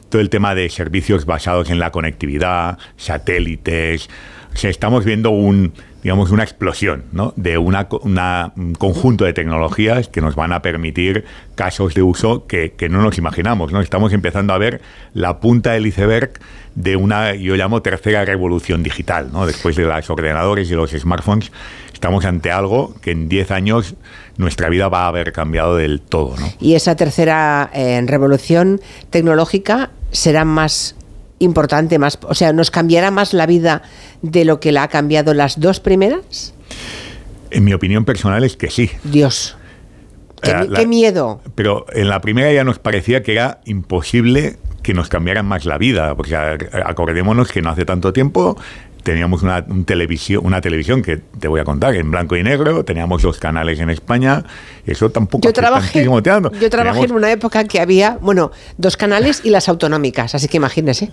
[0.08, 4.08] Todo el tema de servicios basados en la conectividad, satélites.
[4.52, 5.72] O sea, estamos viendo un
[6.02, 7.32] digamos, una explosión ¿no?
[7.36, 11.24] de una, una, un conjunto de tecnologías que nos van a permitir
[11.54, 13.72] casos de uso que, que, no nos imaginamos.
[13.72, 13.80] ¿no?
[13.80, 14.80] Estamos empezando a ver
[15.12, 16.32] la punta del iceberg
[16.74, 19.30] de una, yo llamo, tercera revolución digital.
[19.32, 19.46] ¿no?
[19.46, 21.52] Después de los ordenadores y los smartphones,
[21.92, 23.94] estamos ante algo que en 10 años
[24.38, 26.36] nuestra vida va a haber cambiado del todo.
[26.38, 26.46] ¿no?
[26.60, 30.96] Y esa tercera eh, revolución tecnológica será más
[31.40, 33.82] importante, más, o sea, nos cambiará más la vida
[34.22, 36.54] de lo que la ha cambiado las dos primeras?
[37.50, 38.90] En mi opinión personal es que sí.
[39.02, 39.56] Dios.
[40.40, 41.40] Qué, eh, qué miedo.
[41.56, 45.78] Pero en la primera ya nos parecía que era imposible que nos cambiaran más la
[45.78, 48.56] vida, porque acordémonos que no hace tanto tiempo
[49.02, 53.22] teníamos una, televisión, una televisión que te voy a contar, en blanco y negro, teníamos
[53.22, 54.44] los canales en España,
[54.86, 59.50] eso tampoco yo trabajé, Yo trabajé en una época que había, bueno, dos canales y
[59.50, 61.10] las autonómicas, así que imagínese.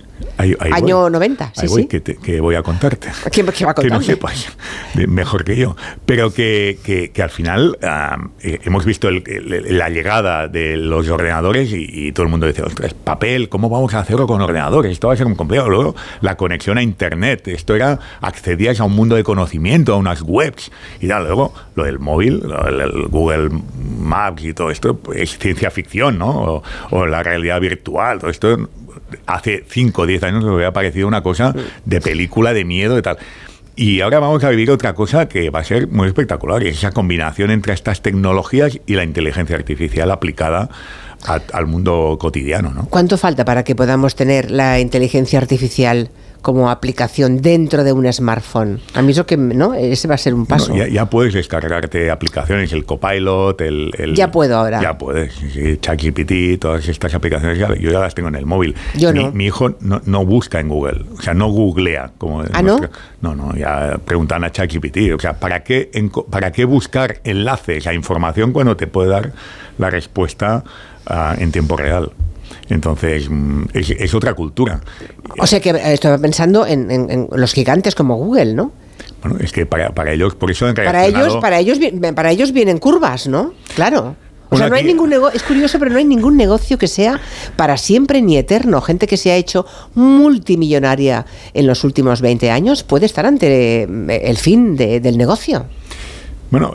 [0.72, 2.02] Año 90, sí, voy, sí.
[2.02, 3.10] Que, voy a contarte.
[3.32, 4.48] ¿Qué, qué va a Que no sepas,
[5.08, 5.76] mejor que yo.
[6.06, 7.78] Pero que, que, al final
[8.42, 13.50] eh, hemos visto la llegada de los ordenadores y, todo el mundo dice, ostras, papel,
[13.50, 14.92] ¿cómo vamos a hacerlo con ordenadores?
[14.92, 15.70] Esto va a ser un complejo.
[15.70, 17.76] Luego, la conexión a Internet, esto
[18.22, 21.08] accedías a un mundo de conocimiento, a unas webs y.
[21.08, 23.50] Luego, lo del móvil, el, Google
[24.00, 26.62] Maps y todo esto pues, es ciencia ficción, ¿no?
[26.92, 28.70] O, la realidad virtual, todo esto
[29.26, 31.54] hace 5 o 10 años me había parecido una cosa
[31.86, 33.18] de película de miedo y tal.
[33.76, 36.78] Y ahora vamos a vivir otra cosa que va a ser muy espectacular, y es
[36.78, 40.70] esa combinación entre estas tecnologías y la inteligencia artificial aplicada
[41.54, 42.74] al mundo cotidiano.
[42.74, 42.88] ¿no?
[42.90, 46.10] ¿Cuánto falta para que podamos tener la inteligencia artificial?
[46.48, 48.80] Como aplicación dentro de un smartphone.
[48.94, 49.74] A mí eso que, ¿no?
[49.74, 50.74] Ese va a ser un paso.
[50.74, 54.14] ya, puedes descargarte aplicaciones, el Copilot, el...
[54.16, 54.82] ya puedo ahora.
[54.82, 58.76] Ya puedes, sí, ChatGPT, todas estas aplicaciones, yo ya las tengo en el móvil.
[58.96, 59.32] Yo mi, no.
[59.34, 62.12] Mi hijo no, busca en Google, o sea, no googlea.
[62.18, 62.80] Como ¿Ah, no?
[63.20, 65.92] No, no, ya preguntan a ChatGPT, o sea, ¿para qué,
[66.30, 69.34] ¿para qué buscar enlaces a información cuando te puede dar
[69.78, 70.64] la respuesta
[71.10, 72.14] uh, en tiempo real?
[72.70, 74.82] Entonces, mm, es, otra cultura.
[75.40, 78.72] O sea que eh, estaba pensando en, los gigantes como Google, ¿no?
[79.22, 81.80] Bueno, es que para, ellos, por eso han para ellos, para ellos,
[82.16, 83.54] para ellos vienen curvas, ¿no?
[83.76, 84.16] Claro.
[84.50, 87.20] O sea, no hay ningún negocio, es curioso, pero no hay ningún negocio que sea
[87.56, 88.80] para siempre ni eterno.
[88.82, 89.66] Gente que se ha hecho
[89.96, 95.66] multimillonaria en los últimos 20 años puede estar ante eh, el fin del negocio.
[96.50, 96.74] Bueno,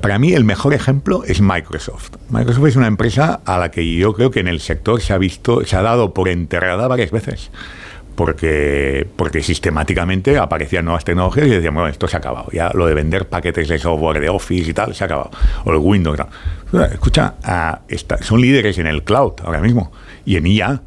[0.00, 2.16] para mí el mejor ejemplo es Microsoft.
[2.30, 5.18] Microsoft es una empresa a la que yo creo que en el sector se ha
[5.18, 7.50] visto, se ha dado por enterrada varias veces.
[8.16, 12.48] Porque, porque sistemáticamente aparecían nuevas tecnologías y decían, bueno, esto se ha acabado.
[12.52, 15.30] Ya lo de vender paquetes de software de Office y tal, se ha acabado.
[15.64, 16.18] O el Windows.
[16.92, 17.80] Escucha, ah,
[18.20, 19.92] son líderes en el cloud ahora mismo
[20.24, 20.80] y en IA.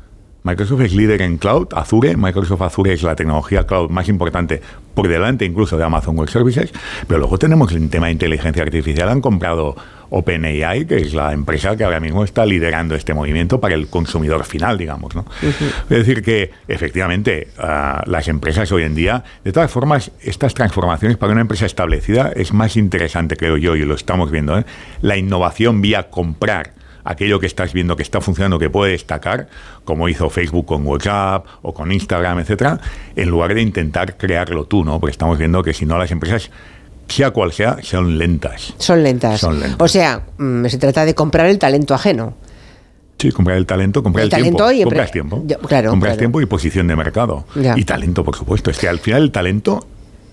[0.47, 2.15] Microsoft es líder en cloud, Azure.
[2.15, 4.61] Microsoft Azure es la tecnología cloud más importante
[4.93, 6.71] por delante incluso de Amazon Web Services.
[7.05, 9.09] Pero luego tenemos el tema de inteligencia artificial.
[9.09, 9.75] Han comprado
[10.09, 14.45] OpenAI, que es la empresa que ahora mismo está liderando este movimiento para el consumidor
[14.45, 15.13] final, digamos.
[15.15, 15.25] ¿no?
[15.41, 21.17] Es decir, que efectivamente ah, las empresas hoy en día, de todas formas, estas transformaciones
[21.17, 24.65] para una empresa establecida es más interesante, creo yo, y lo estamos viendo, ¿eh?
[25.01, 26.76] la innovación vía comprar
[27.07, 29.47] aquello que estás viendo que está funcionando, que puede destacar,
[29.85, 32.79] como hizo Facebook con WhatsApp o con Instagram, etcétera,
[33.15, 34.99] en lugar de intentar crearlo tú, ¿no?
[34.99, 36.51] Porque estamos viendo que si no las empresas
[37.07, 38.73] sea cual sea, son lentas.
[38.77, 39.41] Son lentas.
[39.77, 42.35] O sea, mm, se trata de comprar el talento ajeno.
[43.17, 44.71] Sí, comprar el talento, comprar el, tiempo.
[44.71, 45.43] Y compras tiempo.
[45.65, 47.45] claro, compras tiempo y posición de mercado.
[47.75, 48.69] Y talento, por supuesto.
[48.69, 49.87] Es que al final el talento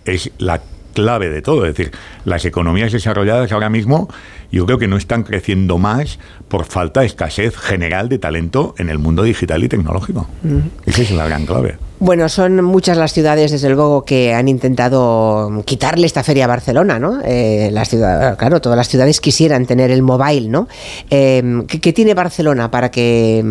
[0.05, 0.61] es la
[0.95, 1.67] clave de todo.
[1.67, 1.93] Es decir,
[2.25, 4.09] las economías desarrolladas ahora mismo
[4.51, 6.19] yo creo que no están creciendo más
[6.55, 10.29] por falta de escasez general de talento en el mundo digital y tecnológico.
[10.87, 11.79] Esa es la gran clave.
[12.01, 16.99] Bueno, son muchas las ciudades, desde luego, que han intentado quitarle esta feria a Barcelona,
[16.99, 17.21] ¿no?
[17.25, 20.69] Eh, las ciudades, claro, todas las ciudades quisieran tener el mobile, ¿no?
[21.09, 23.43] Eh, ¿qué, tiene Barcelona para que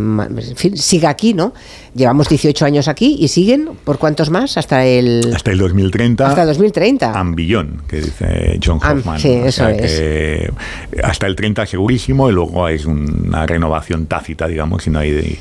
[0.76, 1.54] siga aquí, ¿no?
[1.96, 4.58] Llevamos 18 años aquí y siguen, ¿por cuántos más?
[4.58, 5.34] Hasta el...
[5.34, 6.28] Hasta el 2030.
[6.28, 7.20] Hasta el 2030.
[7.20, 9.20] Ambillón, que dice John Hoffman.
[9.20, 10.52] sí, eso es.
[11.04, 15.40] hasta el 30 segurísimo y luego es una renovación tácita, digamos, si no hay...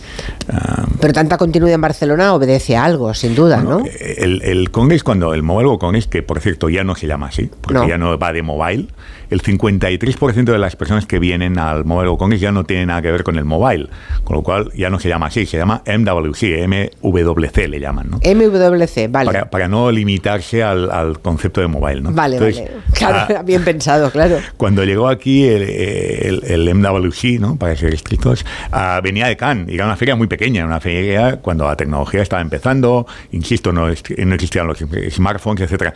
[0.48, 3.82] Ah, Pero tanta continuidad en Barcelona obedece a algo sin duda, ¿no?
[4.00, 7.50] El, el Congress, cuando el Mobile Congress, que por cierto ya no se llama así,
[7.60, 8.88] porque ya no va de mobile,
[9.32, 13.10] el 53% de las personas que vienen al Mobile Congress ya no tienen nada que
[13.10, 13.88] ver con el mobile,
[14.24, 18.18] con lo cual ya no se llama así, se llama MWC, MWC le llaman, ¿no?
[18.18, 19.46] MWC, vale.
[19.46, 22.12] Para, no limitarse al, concepto de mobile, ¿no?
[22.12, 22.70] Vale, vale.
[22.92, 24.38] Claro, ah, bien pensado, claro.
[24.56, 27.56] Cuando llegó aquí el, el, MWC, ¿no?
[27.56, 31.36] Para ser estrictos, ah, venía de Cannes, y era una feria muy pequeña, una feria
[31.40, 34.78] cuando la tecnología estaba empezando, insisto, no, no existían los
[35.10, 35.94] smartphones, etcétera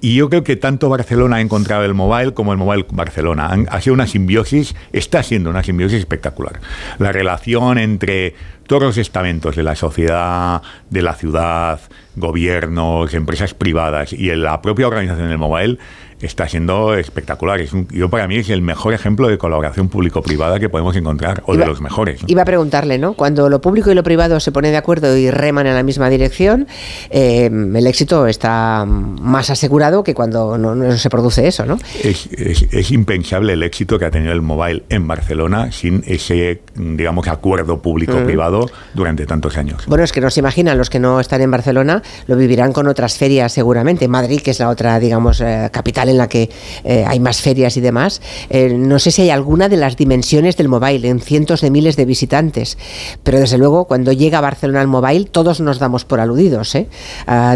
[0.00, 3.50] Y yo creo que tanto Barcelona ha encontrado el mobile como el mobile Barcelona.
[3.68, 6.60] ha sido una simbiosis, está siendo una simbiosis espectacular.
[6.98, 8.34] La relación entre
[8.66, 11.80] todos los estamentos de la sociedad, de la ciudad,
[12.16, 15.78] gobiernos, empresas privadas y la propia organización del mobile
[16.20, 17.60] está siendo espectacular.
[17.60, 21.56] Es yo para mí es el mejor ejemplo de colaboración público-privada que podemos encontrar, o
[21.56, 22.20] de los mejores.
[22.26, 23.14] Iba a preguntarle, ¿no?
[23.14, 26.10] Cuando lo público y lo privado se ponen de acuerdo y reman en la misma
[26.10, 26.66] dirección,
[27.10, 31.78] eh, el éxito está más asegurado que cuando no, se produce eso, ¿no?
[32.02, 37.28] Es, es, impensable el éxito que ha tenido el mobile en Barcelona sin ese, digamos,
[37.28, 38.96] acuerdo público-privado mm.
[38.96, 39.84] durante tantos años.
[39.86, 42.88] Bueno, es que no se imaginan, los que no están en Barcelona lo vivirán con
[42.88, 44.08] otras ferias seguramente.
[44.08, 46.50] Madrid, que es la otra, digamos, eh, capital en la que
[46.84, 48.20] eh, hay más ferias y demás.
[48.50, 51.96] Eh, no sé si hay alguna de las dimensiones del mobile, en cientos de miles
[51.96, 52.78] de visitantes,
[53.22, 56.88] pero desde luego cuando llega a Barcelona el mobile todos nos damos por aludidos, ¿eh?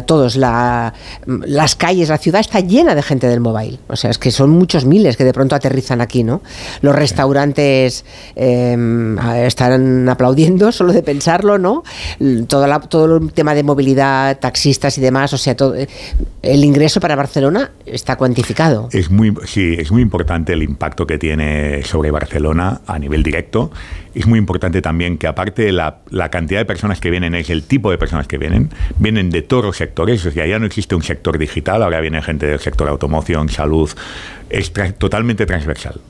[0.06, 0.94] todos, la,
[1.26, 4.50] las calles, la ciudad está llena de gente del mobile, o sea, es que son
[4.50, 6.42] muchos miles que de pronto aterrizan aquí, ¿no?
[6.80, 8.04] Los restaurantes
[8.36, 11.82] em, están aplaudiendo solo de pensarlo, ¿no?
[12.46, 15.74] Todo, todo el tema de movilidad, taxistas y demás, o sea, todo,
[16.42, 18.43] el ingreso para Barcelona está cuantificado
[18.92, 23.70] es muy, sí, es muy importante el impacto que tiene sobre Barcelona a nivel directo.
[24.14, 26.00] Es muy importante también que aparte de la,
[26.30, 29.64] cantidad de personas que vienen, es el tipo de personas que vienen, vienen de todos
[29.64, 32.88] los sectores, o sea, ya no existe un sector digital, ahora viene gente del sector
[32.88, 33.90] automoción, salud,
[34.50, 36.00] es totalmente transversal.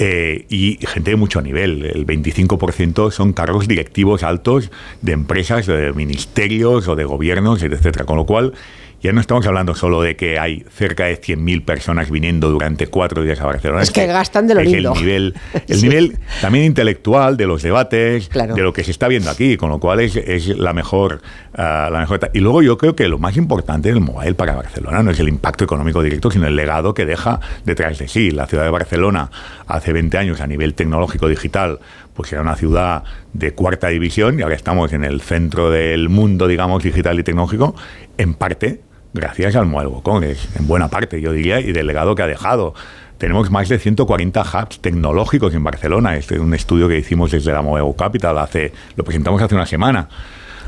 [0.00, 1.84] Eh, y gente de mucho nivel.
[1.84, 4.70] El 25% son cargos directivos altos
[5.02, 8.04] de empresas, de ministerios o de gobiernos, etcétera.
[8.04, 8.54] Con lo cual,
[9.00, 13.22] ya no estamos hablando solo de que hay cerca de 100.000 personas viniendo durante cuatro
[13.22, 13.82] días a Barcelona.
[13.82, 14.92] Es, que, gastan de lo lindo.
[14.98, 15.34] El nivel,
[15.68, 19.70] el nivel también intelectual de los debates, de lo que se está viendo aquí, con
[19.70, 21.22] lo cual es, es la, mejor,
[21.54, 22.30] ah, la mejor.
[22.34, 25.28] Y luego yo creo que lo más importante del mobile para Barcelona no es el
[25.28, 28.30] impacto económico directo, sino el legado que deja detrás de sí.
[28.32, 29.30] La ciudad de Barcelona
[29.66, 31.78] hace 20 años a nivel tecnológico digital
[32.14, 36.48] pues era una ciudad de cuarta división y ahora estamos en el centro del mundo,
[36.48, 37.76] digamos, digital y tecnológico,
[38.16, 38.80] en parte
[39.12, 39.70] gracias al
[40.02, 42.74] Congress, en buena parte, yo diría, y del legado que ha dejado.
[43.18, 46.16] Tenemos más de 140 hubs tecnológicos en Barcelona.
[46.16, 49.66] Este es un estudio que hicimos desde la Mobile Capital, hace, lo presentamos hace una
[49.66, 50.08] semana.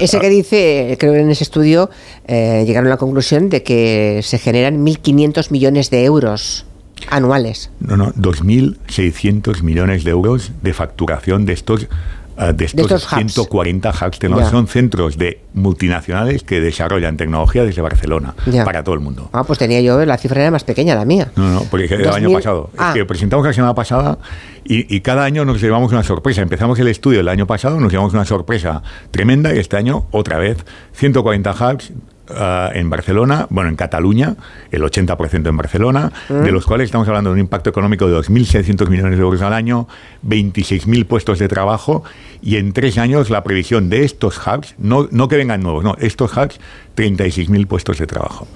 [0.00, 1.90] Ese que dice, creo que en ese estudio
[2.26, 6.64] eh, llegaron a la conclusión de que se generan 1.500 millones de euros
[7.08, 7.70] anuales.
[7.80, 11.86] No, no, 2.600 millones de euros de facturación de estos
[12.42, 14.50] Ah, de estos, 140 hubs tecnológicos.
[14.50, 18.34] Son centros de multinacionales que desarrollan tecnología desde Barcelona
[18.64, 19.28] para todo el mundo.
[19.34, 21.30] Ah, pues tenía yo, la cifra era más pequeña la mía.
[21.36, 22.70] No, no, porque el año pasado.
[22.72, 22.92] Es ah.
[22.94, 24.16] que presentamos la semana pasada
[24.64, 26.40] y, y, cada año nos llevamos una sorpresa.
[26.40, 30.38] Empezamos el estudio el año pasado, nos llevamos una sorpresa tremenda y este año otra
[30.38, 31.92] vez 140 hubs
[32.36, 34.36] Ah, en Barcelona, bueno, en Cataluña,
[34.70, 36.34] el 80% en Barcelona, mm.
[36.34, 39.52] de los cuales estamos hablando de un impacto económico de 2.600 millones de euros al
[39.52, 39.88] año,
[40.26, 42.04] 26.000 puestos de trabajo
[42.42, 45.96] y en tres años la previsión de estos hubs, no, no que vengan nuevos, no,
[45.98, 46.60] estos hubs,
[46.96, 48.46] 36.000 puestos de trabajo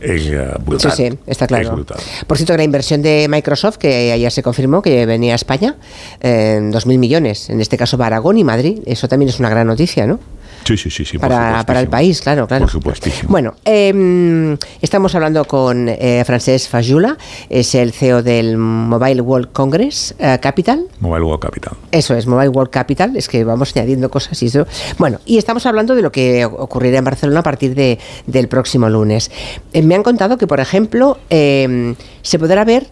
[0.00, 0.92] es eh, brutal.
[0.92, 1.84] Sí, sí, está claro.
[2.26, 5.76] Por cierto, la inversión de Microsoft, que ayer se confirmó que venía a España,
[6.20, 9.66] en 2.000 millones, en este caso para Aragón y Madrid, eso también es una gran
[9.66, 10.20] noticia, ¿no?
[10.64, 12.64] Sí, sí, sí, sí para, para, el país, claro, claro.
[12.64, 13.30] Por supuestísimo.
[13.30, 17.16] Bueno, em, estamos hablando con eh, Francesc Fajula,
[17.48, 20.86] es el CEO del Mobile World Congress eh, Capital.
[21.00, 21.72] Mobile World Capital.
[21.90, 24.66] Eso es, Mobile World Capital, es que vamos añadiendo cosas y eso.
[24.98, 28.88] Bueno, y estamos hablando de lo que ocurrirá en Barcelona a partir de, del próximo
[28.88, 29.30] lunes.
[29.72, 32.88] Eh, me han contado que, por ejemplo, em, se podrá ver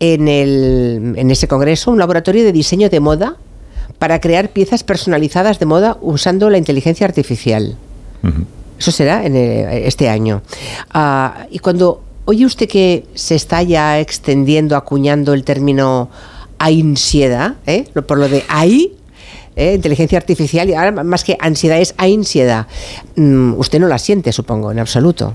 [0.00, 3.36] en, el, en ese congreso un laboratorio de diseño de moda
[3.98, 7.76] para crear piezas personalizadas de moda usando la inteligencia artificial.
[8.78, 10.42] Eso será en eh, este año.
[10.90, 16.10] Ah, y cuando oye usted que se está ya extendiendo, acuñando el término
[16.58, 17.84] ansiedad, ¿eh?
[18.06, 18.94] por lo de ahí,
[19.54, 19.74] ¿eh?
[19.74, 22.66] inteligencia artificial, y ahora más que ansiedad es ansiedad.
[23.16, 25.34] Mm, usted no la siente, suponque, en absoluto.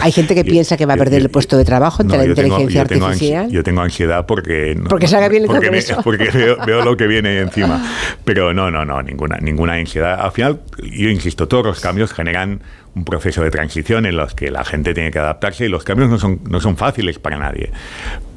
[0.00, 2.82] Hay gente que piensa que va a perder el puesto de trabajo ante la inteligencia
[2.82, 3.50] artificial.
[3.50, 5.70] yo tengo ansiedad porque porque salga bien el porque,
[6.04, 7.82] porque veo, lo que viene encima.
[8.24, 10.20] Pero no, no, no, ninguna, ninguna ansiedad.
[10.20, 12.60] Al final, yo insisto, todos los cambios generan
[12.94, 16.10] un proceso de transición en los que la gente tiene que adaptarse y los cambios
[16.10, 17.70] no son, no son fáciles para nadie.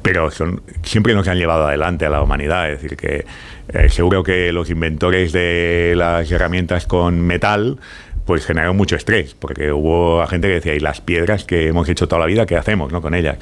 [0.02, 2.70] Pero son, siempre nos han llevado adelante a la humanidad.
[2.70, 3.24] Es decir, que
[3.68, 7.78] eh, seguro que los inventores de las herramientas con metal
[8.28, 12.06] pues generó mucho estrés, porque hubo gente que decía, y las piedras que hemos hecho
[12.08, 13.38] toda la vida, ¿qué hacemos no, con ellas?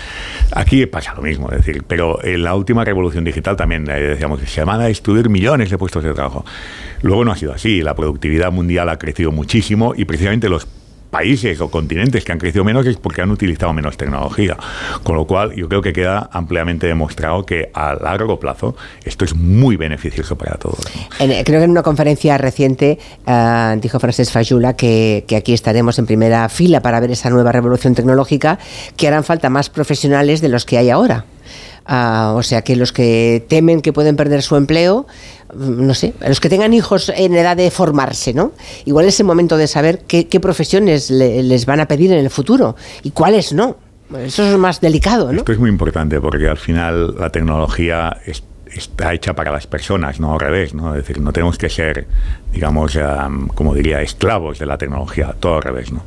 [0.52, 4.38] Aquí pasa lo mismo, es decir, pero en la última revolución digital también eh, decíamos
[4.42, 6.44] se van a destruir millones de puestos de trabajo.
[7.02, 10.68] Luego no ha sido así, la productividad mundial ha crecido muchísimo y precisamente los
[11.16, 14.54] países o continentes que han crecido menos es porque han utilizado menos tecnología.
[15.02, 19.34] Con lo cual, yo creo que queda ampliamente demostrado que a largo plazo esto es
[19.34, 20.80] muy beneficioso para todos.
[21.18, 26.04] creo que en una conferencia reciente uh, dijo Frances Fayula que, que, aquí estaremos en
[26.04, 28.58] primera fila para ver esa nueva revolución tecnológica,
[28.98, 31.24] que harán falta más profesionales de los que hay ahora.
[31.88, 35.06] Uh, o sea que los que temen que pueden perder su empleo,
[35.54, 38.52] no sé, los que tengan hijos en edad de formarse, ¿no?
[38.86, 42.18] Igual es el momento de saber qué, qué profesiones le, les van a pedir en
[42.18, 43.76] el futuro y cuáles no.
[44.18, 45.38] Eso es más delicado, ¿no?
[45.38, 48.42] Esto es muy importante porque al final la tecnología es
[48.78, 50.94] está hecha para las personas, no al revés, ¿no?
[50.94, 52.06] Es decir, no tenemos que ser,
[52.52, 52.98] digamos,
[53.54, 56.04] como diría, esclavos de la tecnología, todo al revés, ¿no?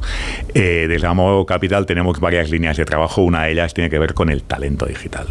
[0.54, 4.14] Eh, desde Amor Capital tenemos varias líneas de trabajo, una de ellas tiene que ver
[4.14, 5.28] con el talento digital.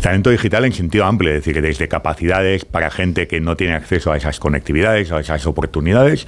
[0.00, 4.12] Talento digital en sentido amplio, es decir, desde capacidades para gente que no tiene acceso
[4.12, 6.26] a esas conectividades, a esas oportunidades,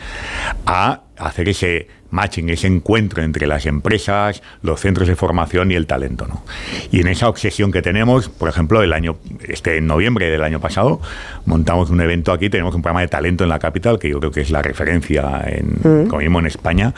[0.67, 5.87] a hacer ese matching, ese encuentro entre las empresas, los centros de formación y el
[5.87, 6.27] talento.
[6.29, 6.45] ¿no?
[6.93, 9.17] Y en esa obsesión que tenemos, por ejemplo, el año,
[9.49, 11.01] este en noviembre del año pasado,
[11.47, 14.31] montamos un evento aquí, tenemos un programa de talento en la capital, que yo creo
[14.31, 16.09] que es la referencia en, mm.
[16.09, 16.95] como mismo en España,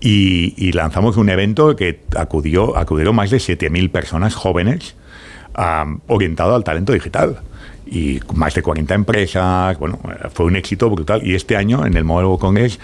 [0.00, 4.96] y, lanzamos un evento que acudió, acudieron más de 7.000 personas jóvenes
[6.08, 7.38] orientado al talento digital
[7.86, 9.78] y más de 40 empresas.
[9.78, 10.00] Bueno,
[10.32, 11.24] fue un éxito brutal.
[11.24, 12.80] Y este año, en el Modelo Congress,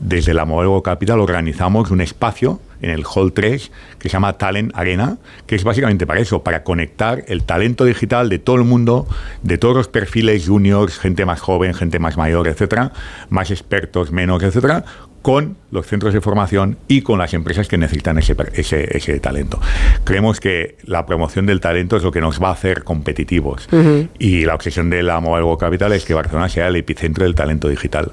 [0.00, 4.72] desde la Modelo Capital organizamos un espacio en el Hall 3 que se llama Talent
[4.74, 9.06] Arena, que es básicamente para eso, para conectar el talento digital de todo el mundo,
[9.42, 12.92] de todos los perfiles juniors, gente más joven, gente más mayor, etcétera,
[13.28, 14.84] más expertos, menos, etcétera,
[15.22, 19.60] con los centros de formación y con las empresas que necesitan ese, ese, ese, talento.
[20.04, 23.68] Creemos que la promoción del talento es lo que nos va a hacer competitivos
[24.18, 27.34] y la obsesión de la Mobile World Capital es que Barcelona sea el epicentro del
[27.34, 28.12] talento digital.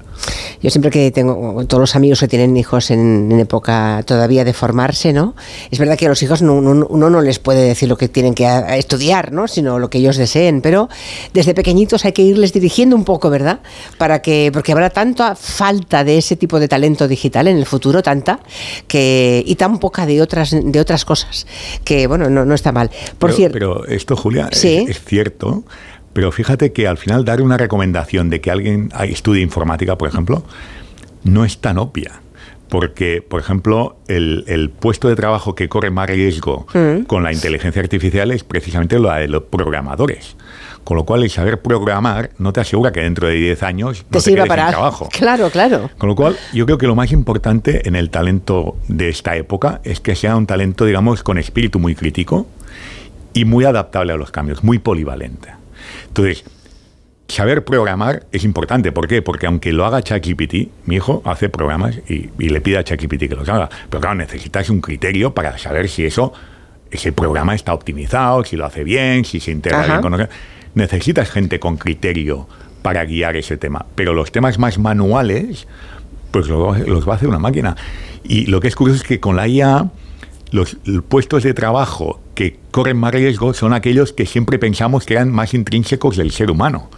[0.62, 5.14] Yo siempre que tengo todos los amigos que tienen hijos en, época todavía de formarse,
[5.14, 5.36] ¿no?
[5.72, 8.34] Es verdad que a los hijos no, uno no les puede decir lo que tienen
[8.34, 8.48] que
[8.78, 9.48] estudiar, ¿no?
[9.48, 10.90] Sino lo que ellos deseen, pero
[11.34, 13.60] desde pequeñitos hay que irles dirigiendo un poco, ¿verdad?
[13.98, 18.02] Para que porque habrá tanta falta de ese tipo de talento digital en el futuro
[18.02, 18.40] tanta
[18.88, 21.46] que y tan poca de otras de otras cosas
[21.84, 22.90] que bueno no, no está mal.
[23.20, 25.66] Por cierto, pero esto Julia es, cierto.
[26.14, 30.44] Pero fíjate que al final dar una recomendación de que alguien estudie informática, por ejemplo,
[31.24, 32.22] no es tan obvia
[32.70, 37.04] porque, por ejemplo, el, el, puesto de trabajo que corre más riesgo mm.
[37.04, 40.36] con la inteligencia artificial es precisamente lo de los programadores.
[40.88, 44.18] Con lo cual, el saber programar no te asegura que dentro de 10 años te,
[44.20, 44.70] no te quedes para...
[44.70, 45.10] trabajo.
[45.18, 45.90] Claro, claro.
[45.98, 49.82] Con lo cual, yo creo que lo más importante en el talento de esta época
[49.84, 52.48] es que sea un talento, digamos, con espíritu muy crítico
[53.34, 55.50] y muy adaptable a los cambios, muy polivalente.
[56.08, 56.46] Entonces,
[57.28, 58.94] saber programar es importante.
[58.94, 59.22] ¿Por qué?
[59.22, 63.36] Porque aunque lo haga ChatGPT, mi hijo hace programas y, le pide a ChatGPT que
[63.36, 63.68] los haga.
[63.90, 66.32] Pero claro, necesitas un criterio para saber si eso,
[66.90, 70.14] ese programa está optimizado, si lo hace bien, si se integra bien con
[70.78, 72.48] necesitas gente con criterio
[72.82, 73.86] para guiar ese tema.
[73.96, 75.68] Pero los temas más manuales,
[76.32, 77.76] pues los, va a hacer una máquina.
[78.24, 79.90] Y lo que es curioso es que con la IA,
[80.52, 80.78] los,
[81.10, 85.54] puestos de trabajo que corren más riesgo son aquellos que siempre pensamos que eran más
[85.54, 86.90] intrínsecos del ser humano.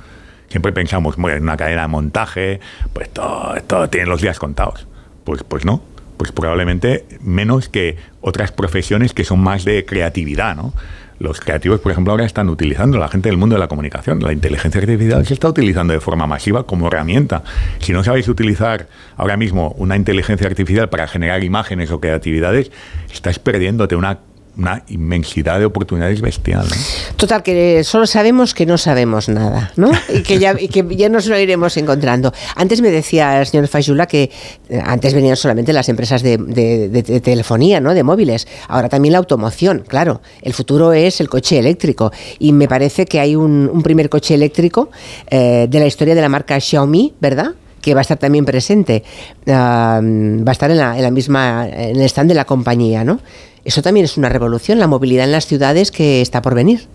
[0.49, 2.59] Siempre pensamos, bueno, en una cadena de montaje,
[2.93, 4.87] pues todo, todo tiene los días contados.
[5.23, 5.81] Pues, pues no,
[6.17, 10.73] pues probablemente menos que otras profesiones que son más de creatividad, ¿no?
[11.19, 14.33] Los creativos, por ejemplo, ahora están utilizando, la gente del mundo de la comunicación, la
[14.33, 17.43] inteligencia artificial se está utilizando de forma masiva como herramienta.
[17.79, 18.87] Si no sabéis utilizar
[19.17, 22.71] ahora mismo una inteligencia artificial para generar imágenes o creatividades,
[23.11, 24.19] estás perdiéndote una
[24.59, 26.67] una inmensidad de oportunidades bestial.
[27.15, 29.91] Total, que solo sabemos que no sabemos nada, ¿no?
[30.13, 32.33] Y que ya, que ya nos lo iremos encontrando.
[32.55, 34.31] Antes me decía el señor Fayula que
[34.69, 37.93] eh, antes venían solamente las empresas de, telefonía, ¿no?
[37.93, 38.47] De móviles.
[38.67, 40.21] Ahora también la automoción, claro.
[40.41, 42.11] El futuro es el coche eléctrico.
[42.39, 44.89] Y me parece que hay un, primer coche eléctrico
[45.29, 47.53] eh, de la historia de la marca Xiaomi, ¿verdad?
[47.81, 49.03] Que va a estar también presente,
[49.47, 53.19] va a estar en la, misma, en el stand de la compañía, ¿no?
[53.65, 56.87] Eso también es una revolución, la movilidad en las ciudades que está por venir.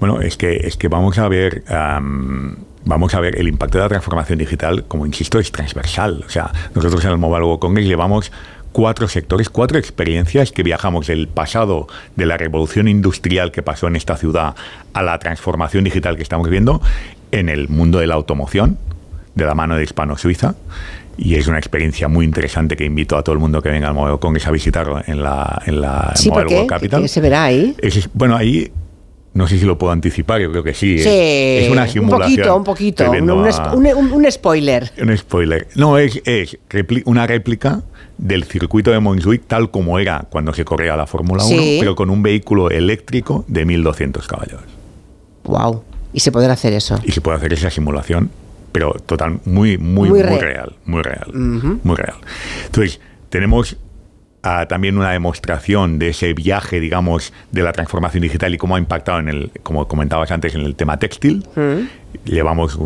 [0.00, 1.64] Bueno, es que, es que vamos a ver...
[2.84, 6.24] vamos a ver, el impacto de la transformación digital, como insisto, es transversal.
[6.26, 8.32] O sea, nosotros en el Mobile Congress llevamos
[8.72, 11.86] cuatro sectores, cuatro experiencias que viajamos del pasado
[12.16, 14.56] de la revolución industrial que pasó en esta ciudad
[14.94, 16.80] a la transformación digital que estamos viendo
[17.30, 18.78] en el mundo de la automoción,
[19.34, 20.54] de la mano de Hispano Suiza,
[21.16, 23.94] y es una experiencia muy interesante que invito a todo el mundo que venga al
[23.94, 27.02] Mobile Congress a visitarlo en la, en la sí, Mobile World Capital.
[27.02, 27.76] ¿Qué se verá ahí?
[28.14, 28.72] bueno, ahí
[29.34, 30.98] No sé si lo puedo anticipar, yo creo que sí.
[30.98, 32.48] Sí, es, una simulación.
[32.56, 33.10] Un poquito, un poquito.
[33.10, 34.90] Un, spoiler.
[35.00, 35.68] Un spoiler.
[35.74, 36.58] No, es, es
[37.04, 37.82] una réplica
[38.18, 42.10] del circuito de Montjuic tal como era cuando se corría la Fórmula 1, pero con
[42.10, 44.60] un vehículo eléctrico de 1200 caballos.
[45.44, 45.82] Wow.
[46.12, 47.00] Y se podrá hacer eso.
[47.04, 48.30] Y se puede hacer esa simulación,
[48.72, 50.74] pero total, muy, muy, muy, real.
[50.86, 51.30] Muy real.
[51.32, 52.16] Muy real.
[52.64, 53.76] Entonces, tenemos
[54.42, 58.78] ah, también una demostración de ese viaje, digamos, de la transformación digital y cómo ha
[58.78, 61.46] impactado en el, como comentabas antes, en el tema textil.
[62.24, 62.78] Llevamos,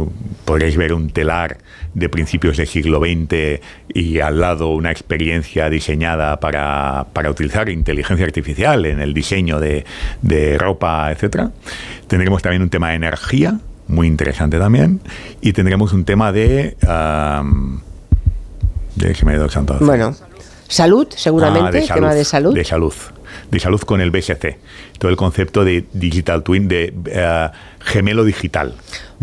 [0.44, 1.58] podréis ver un telar
[1.94, 3.60] de principios del siglo XX
[3.94, 9.84] y al lado una experiencia diseñada para, para utilizar inteligencia artificial en el diseño de,
[10.22, 11.52] de ropa, etcétera.
[12.06, 13.58] Tendremos también un tema de energía,
[13.88, 15.00] muy interesante también,
[15.40, 16.76] y tendremos un tema de...
[16.82, 17.80] Um,
[18.96, 20.14] de que me he santo Bueno,
[20.68, 22.54] salud, seguramente, ah, tema de salud.
[22.54, 22.94] De salud,
[23.50, 24.58] de salud con el BSC.
[24.98, 27.54] Todo el concepto de digital twin, de uh,
[27.86, 28.74] gemelo digital.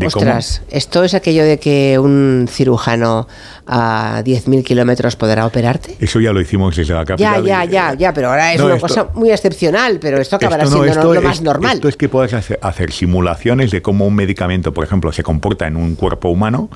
[0.03, 3.27] Ostras, esto es aquello de que un cirujano
[3.67, 5.95] a 10.000 kilómetros podrá operarte.
[5.99, 7.45] Eso ya lo hicimos desde la capital.
[7.45, 11.13] Ya, ya, ya, ya, pero ahora es una cosa muy excepcional, pero esto acabará siendo
[11.13, 11.75] lo más normal.
[11.75, 15.75] Esto es que puedes hacer, simulaciones de cómo un medicamento, por ejemplo, se comporta en
[15.75, 16.69] un cuerpo humano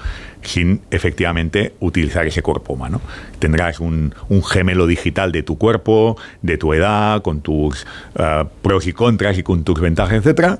[0.44, 3.02] sin efectivamente utilizar ese cuerpo humano.
[3.40, 4.14] Tendrás un,
[4.48, 7.86] gemelo digital de tu cuerpo, de tu edad, con tus
[8.18, 10.60] eh, pros y contras y con tus ventajas, etcétera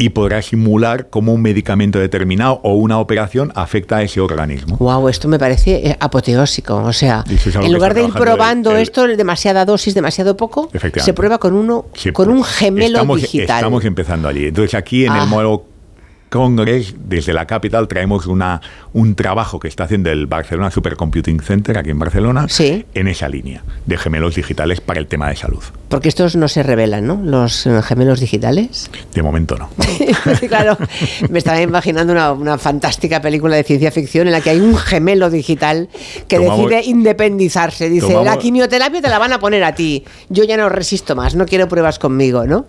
[0.00, 4.78] y podrá simular cómo un medicamento determinado o una operación afecta a ese organismo.
[4.78, 6.76] Wow, esto me parece eh, apoteósico.
[6.76, 11.52] O sea, en lugar de ir probando esto, demasiada dosis, demasiado poco, se prueba con
[11.52, 13.58] uno, con un gemelo digital.
[13.58, 14.46] Estamos empezando allí.
[14.46, 15.26] Entonces aquí en el ah.
[15.26, 15.64] modelo
[16.30, 18.62] Congress, desde la capital, traemos una,
[18.94, 23.62] un trabajo que está haciendo el Barcelona Supercomputing Center, aquí en Barcelona, en esa línea
[23.84, 25.62] de gemelos digitales para el tema de salud.
[25.90, 27.20] Porque estos no se revelan, ¿no?
[27.20, 28.88] Los gemelos digitales.
[29.12, 29.68] De momento no.
[30.48, 30.78] claro,
[31.28, 35.30] me estaba imaginando una, fantástica película de ciencia ficción en la que hay un gemelo
[35.30, 35.88] digital
[36.28, 37.90] que decide independizarse.
[37.90, 40.04] Dice, la quimioterapia te la van a poner a ti.
[40.28, 42.66] Yo ya no resisto más, no quiero pruebas conmigo, ¿no?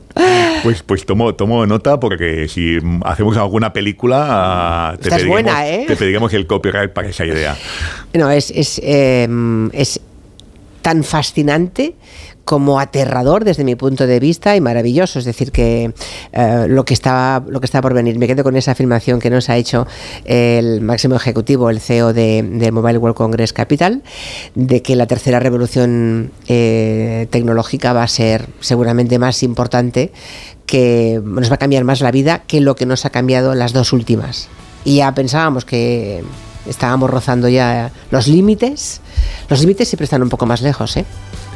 [0.63, 5.85] Pues, pues tomo, tomo nota porque si hacemos alguna película, ah, te, Estás buena, ¿eh?
[5.87, 7.55] te pediremos el copyright para esa idea.
[8.15, 10.01] No, es, es, em, es
[10.81, 11.95] tan fascinante
[12.45, 15.19] como aterrador desde mi punto de vista y maravilloso.
[15.19, 15.93] Es decir, que
[16.33, 18.17] eh, lo, que estaba, lo que está por venir.
[18.17, 19.87] Me quedo con esa afirmación que nos ha hecho
[20.25, 24.01] el máximo ejecutivo, el CEO de, Mobile World Congress Capital,
[24.55, 30.11] de que la tercera revolución eh, tecnológica va a ser seguramente más importante,
[30.65, 33.73] que nos va a cambiar más la vida que lo que nos ha cambiado las
[33.73, 34.47] dos últimas.
[34.83, 36.23] Y ya pensábamos que
[36.65, 39.01] estábamos rozando ya los límites.
[39.49, 41.05] Los límites siempre están un poco más lejos, ¿eh?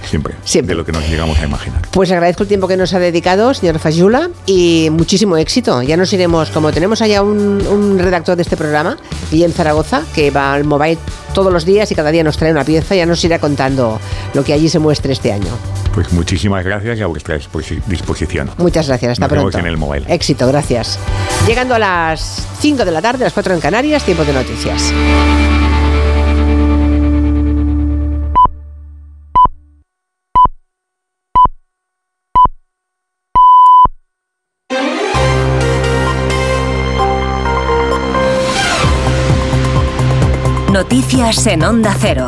[0.06, 0.74] Siempre, Siempre.
[0.74, 1.82] De lo que nos llegamos a imaginar.
[1.92, 5.82] Pues agradezco el tiempo que nos ha dedicado, señor Fayula, y muchísimo éxito.
[5.82, 8.98] Ya nos iremos, como tenemos allá un, redactor de este programa,
[9.32, 10.98] Guillem Zaragoza, que va al mobile
[11.34, 14.00] todos los días y cada día nos trae una pieza, ya nos irá contando
[14.34, 15.52] lo que allí se muestre este año.
[15.94, 18.52] Pues muchísimas gracias y a vuestra disposición.
[18.58, 19.58] Muchas gracias, hasta nos pronto.
[19.58, 20.06] Vemos en el mobile.
[20.14, 21.00] Éxito, gracias.
[21.48, 24.94] Llegando a las 5 de la tarde, las 4 en Canarias, tiempo de noticias.
[40.76, 42.28] Noticias en Onda Cero.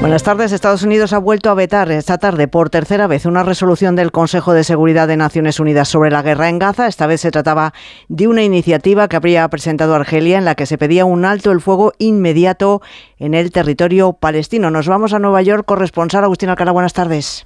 [0.00, 0.52] Buenas tardes.
[0.52, 4.54] Estados Unidos ha vuelto a vetar esta tarde por tercera vez una resolución del Consejo
[4.54, 6.86] de Seguridad de Naciones Unidas sobre la guerra en Gaza.
[6.86, 7.74] Esta vez se trataba
[8.08, 11.60] de una iniciativa que habría presentado Argelia en la que se pedía un alto el
[11.60, 12.80] fuego inmediato
[13.18, 14.70] en el territorio palestino.
[14.70, 15.66] Nos vamos a Nueva York.
[15.66, 17.44] Corresponsal Agustín Alcalá, buenas tardes.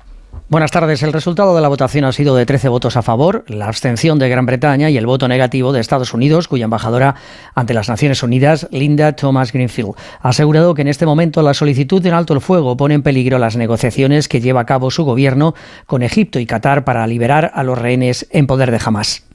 [0.48, 1.02] Buenas tardes.
[1.02, 4.28] El resultado de la votación ha sido de 13 votos a favor, la abstención de
[4.28, 7.16] Gran Bretaña y el voto negativo de Estados Unidos, cuya embajadora
[7.56, 12.00] ante las Naciones Unidas, Linda Thomas Greenfield, ha asegurado que en este momento la solicitud
[12.00, 15.56] de alto el fuego pone en peligro las negociaciones que lleva a cabo su gobierno
[15.84, 19.25] con Egipto y Qatar para liberar a los rehenes en poder de Hamas.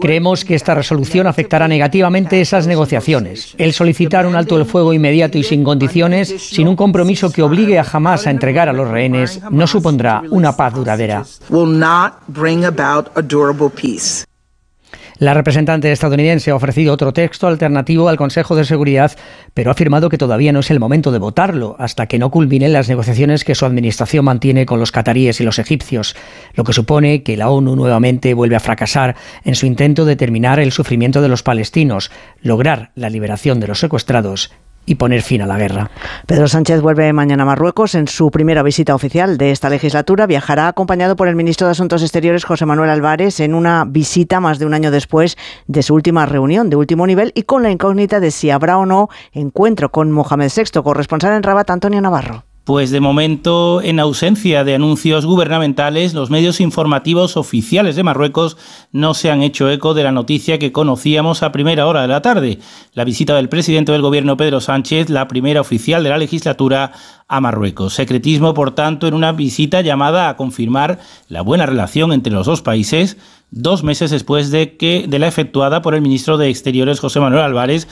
[0.00, 3.54] Creemos que esta resolución afectará negativamente esas negociaciones.
[3.58, 7.78] El solicitar un alto del fuego inmediato y sin condiciones, sin un compromiso que obligue
[7.78, 11.24] a Hamas a entregar a los rehenes, no supondrá una paz duradera.
[15.18, 19.10] La representante estadounidense ha ofrecido otro texto alternativo al Consejo de Seguridad,
[19.52, 22.72] pero ha afirmado que todavía no es el momento de votarlo hasta que no culminen
[22.72, 26.14] las negociaciones que su administración mantiene con los cataríes y los egipcios,
[26.54, 30.60] lo que supone que la ONU nuevamente vuelve a fracasar en su intento de terminar
[30.60, 34.52] el sufrimiento de los palestinos, lograr la liberación de los secuestrados
[34.88, 35.90] y poner fin a la guerra.
[36.26, 40.26] Pedro Sánchez vuelve mañana a Marruecos en su primera visita oficial de esta legislatura.
[40.26, 44.58] Viajará acompañado por el ministro de Asuntos Exteriores, José Manuel Álvarez, en una visita más
[44.58, 45.36] de un año después
[45.66, 48.86] de su última reunión de último nivel y con la incógnita de si habrá o
[48.86, 52.47] no encuentro con Mohamed VI, corresponsal en Rabat, Antonio Navarro.
[52.68, 58.58] Pues de momento, en ausencia de anuncios gubernamentales, los medios informativos oficiales de Marruecos
[58.92, 62.20] no se han hecho eco de la noticia que conocíamos a primera hora de la
[62.20, 62.58] tarde,
[62.92, 66.92] la visita del presidente del gobierno Pedro Sánchez, la primera oficial de la legislatura
[67.26, 67.94] a Marruecos.
[67.94, 72.60] Secretismo, por tanto, en una visita llamada a confirmar la buena relación entre los dos
[72.60, 73.16] países,
[73.50, 77.44] dos meses después de que de la efectuada por el ministro de Exteriores José Manuel
[77.44, 77.88] Álvarez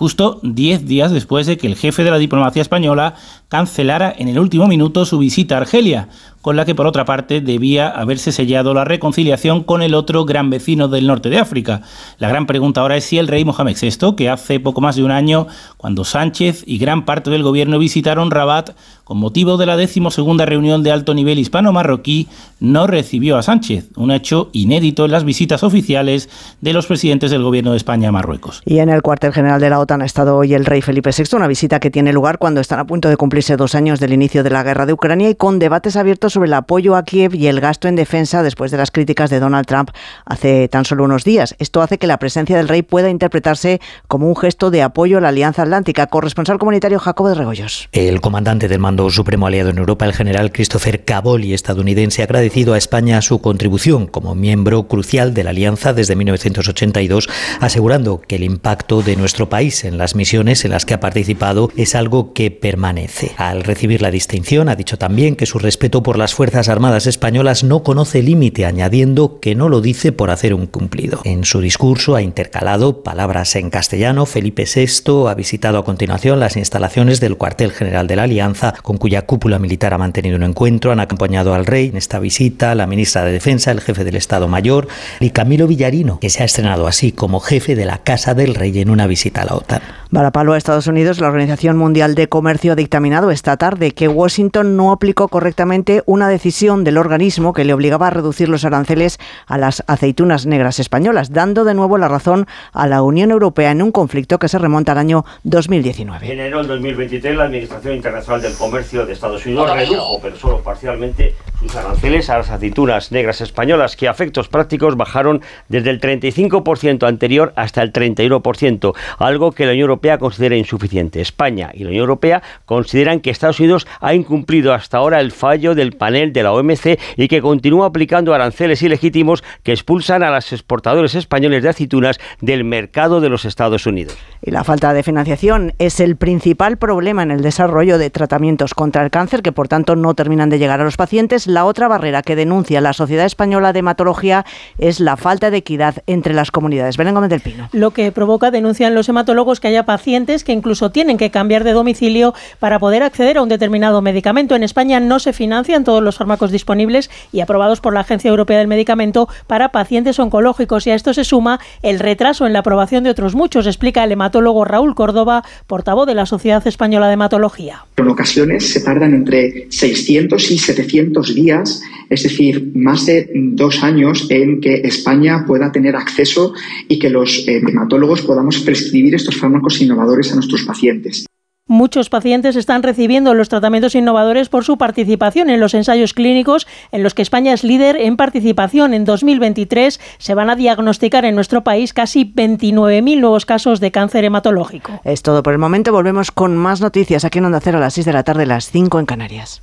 [0.00, 3.16] justo 10 días después de que el jefe de la diplomacia española
[3.50, 6.08] cancelara en el último minuto su visita a Argelia,
[6.42, 10.50] con la que por otra parte debía haberse sellado la reconciliación con el otro gran
[10.50, 11.82] vecino del norte de África.
[12.18, 15.04] La gran pregunta ahora es si el rey Mohamed VI, que hace poco más de
[15.04, 15.46] un año,
[15.76, 18.70] cuando Sánchez y gran parte del gobierno visitaron Rabat
[19.04, 22.28] con motivo de la decimosegunda reunión de alto nivel hispano-marroquí,
[22.60, 26.28] no recibió a Sánchez, un hecho inédito en las visitas oficiales
[26.60, 28.62] de los presidentes del gobierno de España a Marruecos.
[28.64, 31.36] Y en el cuartel general de la OTAN ha estado hoy el rey Felipe VI,
[31.36, 34.44] una visita que tiene lugar cuando están a punto de cumplirse dos años del inicio
[34.44, 37.46] de la guerra de Ucrania y con debates abiertos sobre el apoyo a Kiev y
[37.46, 39.90] el gasto en defensa después de las críticas de Donald Trump
[40.24, 41.54] hace tan solo unos días.
[41.58, 45.20] Esto hace que la presencia del rey pueda interpretarse como un gesto de apoyo a
[45.20, 46.06] la Alianza Atlántica.
[46.06, 47.88] Corresponsal comunitario Jacobo de Regoyos.
[47.92, 52.74] El comandante del mando supremo aliado en Europa, el general Christopher Cavoli, estadounidense, ha agradecido
[52.74, 57.28] a España su contribución como miembro crucial de la alianza desde 1982,
[57.60, 61.70] asegurando que el impacto de nuestro país en las misiones en las que ha participado
[61.76, 63.32] es algo que permanece.
[63.36, 67.64] Al recibir la distinción, ha dicho también que su respeto por las Fuerzas Armadas españolas
[67.64, 71.20] no conoce límite, añadiendo que no lo dice por hacer un cumplido.
[71.24, 74.26] En su discurso ha intercalado palabras en castellano.
[74.26, 78.98] Felipe VI ha visitado a continuación las instalaciones del cuartel general de la Alianza, con
[78.98, 80.92] cuya cúpula militar ha mantenido un encuentro.
[80.92, 84.46] Han acompañado al rey en esta visita la ministra de Defensa, el jefe del Estado
[84.46, 84.88] Mayor
[85.20, 88.78] y Camilo Villarino, que se ha estrenado así como jefe de la Casa del Rey
[88.78, 89.80] en una visita a la OTAN.
[90.10, 94.76] Varapalo a Estados Unidos, la Organización Mundial de Comercio ha dictaminado esta tarde que Washington
[94.76, 99.58] no aplicó correctamente una decisión del organismo que le obligaba a reducir los aranceles a
[99.58, 103.92] las aceitunas negras españolas, dando de nuevo la razón a la Unión Europea en un
[103.92, 106.26] conflicto que se remonta al año 2019.
[106.26, 110.58] En enero del 2023, la Administración Internacional del Comercio de Estados Unidos redujo, pero solo
[110.58, 116.00] parcialmente, sus aranceles a las aceitunas negras españolas, que a efectos prácticos bajaron desde el
[116.00, 121.20] 35% anterior hasta el 31%, algo que la Unión Europea considera insuficiente.
[121.20, 125.76] España y la Unión Europea consideran que Estados Unidos ha incumplido hasta ahora el fallo
[125.76, 130.52] del panel de la OMC y que continúa aplicando aranceles ilegítimos que expulsan a los
[130.52, 134.16] exportadores españoles de aceitunas del mercado de los Estados Unidos.
[134.42, 139.04] Y la falta de financiación es el principal problema en el desarrollo de tratamientos contra
[139.04, 141.46] el cáncer, que por tanto no terminan de llegar a los pacientes.
[141.46, 144.46] La otra barrera que denuncia la Sociedad Española de Hematología
[144.78, 146.96] es la falta de equidad entre las comunidades.
[146.96, 147.68] Belén Gómez del Pino.
[147.72, 151.72] Lo que provoca, denuncian los hematólogos, que haya pacientes que incluso tienen que cambiar de
[151.72, 154.56] domicilio para poder acceder a un determinado medicamento.
[154.56, 158.58] En España no se financian todos los fármacos disponibles y aprobados por la Agencia Europea
[158.58, 160.86] del Medicamento para pacientes oncológicos.
[160.86, 164.12] Y a esto se suma el retraso en la aprobación de otros muchos, explica el
[164.12, 167.86] hematólogo Raúl Córdoba, portavoz de la Sociedad Española de Hematología.
[167.96, 174.28] En ocasiones se tardan entre 600 y 700 días, es decir, más de dos años
[174.30, 176.54] en que España pueda tener acceso
[176.86, 181.26] y que los eh, hematólogos podamos prescribir estos fármacos innovadores a nuestros pacientes.
[181.70, 187.04] Muchos pacientes están recibiendo los tratamientos innovadores por su participación en los ensayos clínicos en
[187.04, 188.92] los que España es líder en participación.
[188.92, 194.24] En 2023 se van a diagnosticar en nuestro país casi 29.000 nuevos casos de cáncer
[194.24, 195.00] hematológico.
[195.04, 195.92] Es todo por el momento.
[195.92, 198.68] Volvemos con más noticias aquí en Onda Cero a las 6 de la tarde, las
[198.72, 199.62] 5 en Canarias.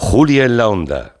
[0.00, 1.16] Julia en la Onda.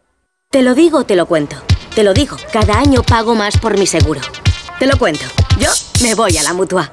[0.50, 1.54] Te lo digo, te lo cuento.
[1.94, 4.22] Te lo digo, cada año pago más por mi seguro.
[4.78, 5.26] Te lo cuento.
[5.58, 5.68] Yo
[6.02, 6.90] me voy a la mutua.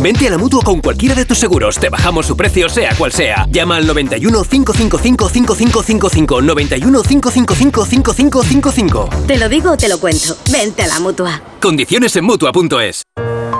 [0.00, 1.78] Vente a la mutua con cualquiera de tus seguros.
[1.78, 3.46] Te bajamos su precio, sea cual sea.
[3.50, 6.42] Llama al 91 555 5555.
[6.42, 9.08] 91 555 5555.
[9.26, 10.36] Te lo digo, te lo cuento.
[10.50, 11.40] Vente a la mutua.
[11.60, 13.02] Condiciones en mutua.es.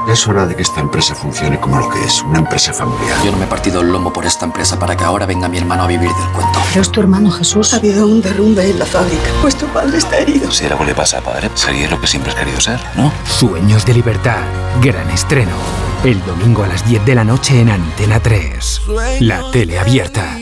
[0.08, 3.18] Es hora de que esta empresa funcione como lo que es, una empresa familiar.
[3.24, 5.58] Yo no me he partido el lomo por esta empresa para que ahora venga mi
[5.58, 6.60] hermano a vivir del cuento.
[6.68, 7.74] Pero es tu hermano Jesús.
[7.74, 9.24] Ha habido un derrumbe en la fábrica.
[9.42, 10.52] Pues tu padre está herido.
[10.52, 13.12] Si algo le pasa a padre, sería lo que siempre has querido ser, ¿no?
[13.24, 14.38] Sueños de libertad.
[14.80, 15.56] Gran estreno.
[16.06, 18.82] El domingo a las 10 de la noche en Antena 3.
[19.22, 20.38] La tele abierta.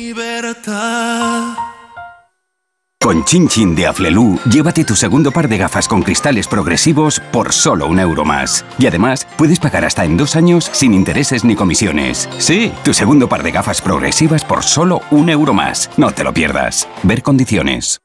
[3.04, 7.52] Con Chin Chin de Aflelu, llévate tu segundo par de gafas con cristales progresivos por
[7.52, 8.64] solo un euro más.
[8.78, 12.30] Y además, puedes pagar hasta en dos años sin intereses ni comisiones.
[12.38, 15.90] Sí, tu segundo par de gafas progresivas por solo un euro más.
[15.98, 16.88] No te lo pierdas.
[17.02, 17.98] Ver condiciones.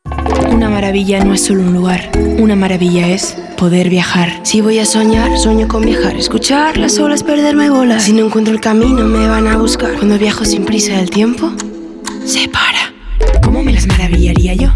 [0.52, 2.12] Una maravilla no es solo un lugar.
[2.38, 4.42] Una maravilla es poder viajar.
[4.44, 6.18] Si voy a soñar, sueño con viajar.
[6.18, 8.04] Escuchar las olas, perderme bolas.
[8.04, 9.94] Si no encuentro el camino, me van a buscar.
[9.94, 11.54] Cuando viajo sin prisa del tiempo,
[12.26, 12.94] se para.
[13.42, 14.72] ¿Cómo me las maravillaría yo?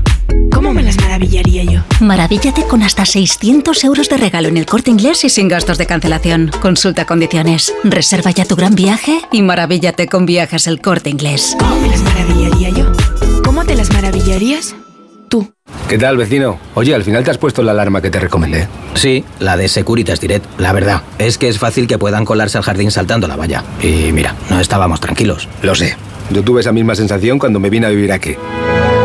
[0.52, 1.82] ¿Cómo me las maravillaría yo?
[2.00, 5.86] Maravíllate con hasta 600 euros de regalo en el corte inglés y sin gastos de
[5.86, 6.52] cancelación.
[6.62, 7.74] Consulta condiciones.
[7.84, 11.56] Reserva ya tu gran viaje y maravíllate con viajes el corte inglés.
[11.60, 12.92] ¿Cómo me las maravillaría yo?
[13.44, 14.76] ¿Cómo te las maravillarías?
[15.30, 15.52] Tú.
[15.90, 16.60] ¿Qué tal, vecino?
[16.76, 18.68] Oye, al final te has puesto la alarma que te recomendé.
[18.94, 20.46] Sí, la de Securitas Direct.
[20.60, 23.64] La verdad, es que es fácil que puedan colarse al jardín saltando la valla.
[23.82, 25.48] Y mira, no estábamos tranquilos.
[25.62, 25.96] Lo sé.
[26.32, 28.36] Yo tuve esa misma sensación cuando me vine a vivir aquí.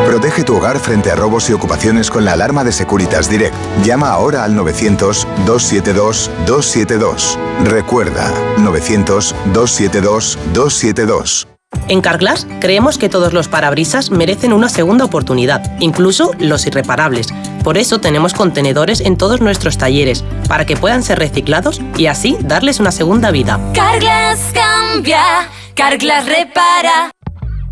[0.09, 3.55] Protege tu hogar frente a robos y ocupaciones con la alarma de Securitas Direct.
[3.85, 7.37] Llama ahora al 900-272-272.
[7.65, 11.47] Recuerda, 900-272-272.
[11.89, 17.29] En Carglass creemos que todos los parabrisas merecen una segunda oportunidad, incluso los irreparables.
[17.63, 22.39] Por eso tenemos contenedores en todos nuestros talleres, para que puedan ser reciclados y así
[22.41, 23.61] darles una segunda vida.
[23.75, 27.11] Carglass cambia, Carglass repara.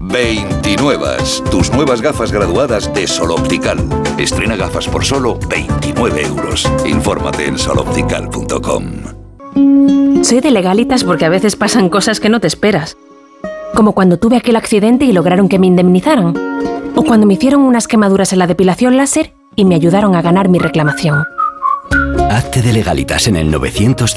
[0.01, 1.17] 29.
[1.51, 3.79] Tus nuevas gafas graduadas de Sol Optical.
[4.19, 6.71] Estrena gafas por solo 29 euros.
[6.87, 8.85] Infórmate en soloptical.com.
[10.23, 12.97] Soy de legalitas porque a veces pasan cosas que no te esperas.
[13.75, 16.35] Como cuando tuve aquel accidente y lograron que me indemnizaran.
[16.95, 20.49] O cuando me hicieron unas quemaduras en la depilación láser y me ayudaron a ganar
[20.49, 21.25] mi reclamación.
[22.37, 24.15] Hazte de legalitas en el 900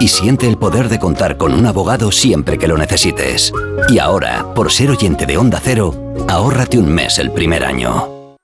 [0.00, 3.52] y siente el poder de contar con un abogado siempre que lo necesites.
[3.90, 5.94] Y ahora, por ser oyente de Onda Cero,
[6.28, 8.36] ahórrate un mes el primer año.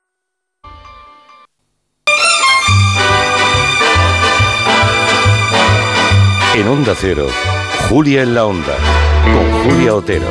[6.55, 7.29] En Onda Cero,
[7.89, 8.77] Julia en la Onda,
[9.25, 10.29] con Julia Otero.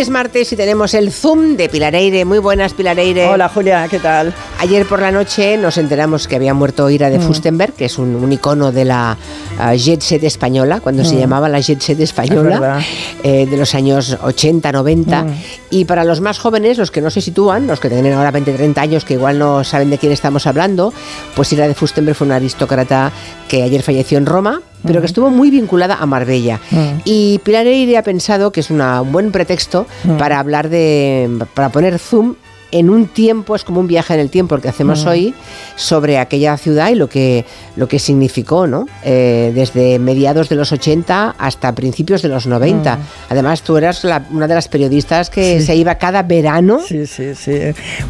[0.00, 2.24] Hoy es martes y tenemos el Zoom de Pilareire.
[2.24, 3.28] Muy buenas, Pilareire.
[3.28, 4.32] Hola, Julia, ¿qué tal?
[4.58, 7.22] Ayer por la noche nos enteramos que había muerto Ira de Mm.
[7.22, 9.18] Fustenberg, que es un, un icono de la
[9.58, 11.18] ah, jet set española, cuando se Mm.
[11.18, 12.82] llamaba la jet set Es española,
[13.22, 15.22] eh, de los años 80, 90.
[15.24, 15.34] Mm.
[15.68, 18.54] Y para los más jóvenes, los que no se sitúan, los que tienen ahora 20,
[18.54, 20.94] 30 años, que igual no saben de quién estamos hablando,
[21.36, 23.12] pues Ira de Fustenberg fue una aristócrata
[23.48, 26.60] que ayer falleció en Roma, pero que estuvo muy vinculada a Marbella.
[26.70, 27.00] Mm.
[27.04, 30.16] Y Pilar Eire ha pensado que es una- un buen pretexto Mm.
[30.16, 31.28] para hablar de.
[31.54, 32.34] para poner zoom
[32.72, 35.08] en un tiempo, es como un viaje en el tiempo el que hacemos Mm.
[35.08, 35.34] hoy,
[35.76, 37.44] sobre aquella ciudad y lo que,
[37.76, 38.86] lo que significó, ¿no?
[39.04, 42.96] Eh, desde mediados de los 80 hasta principios de los 90.
[42.96, 43.00] Mm.
[43.30, 45.66] Además, tú eras la- una de las periodistas que Sí.
[45.66, 46.80] se iba cada verano.
[46.86, 47.58] Sí, sí, sí.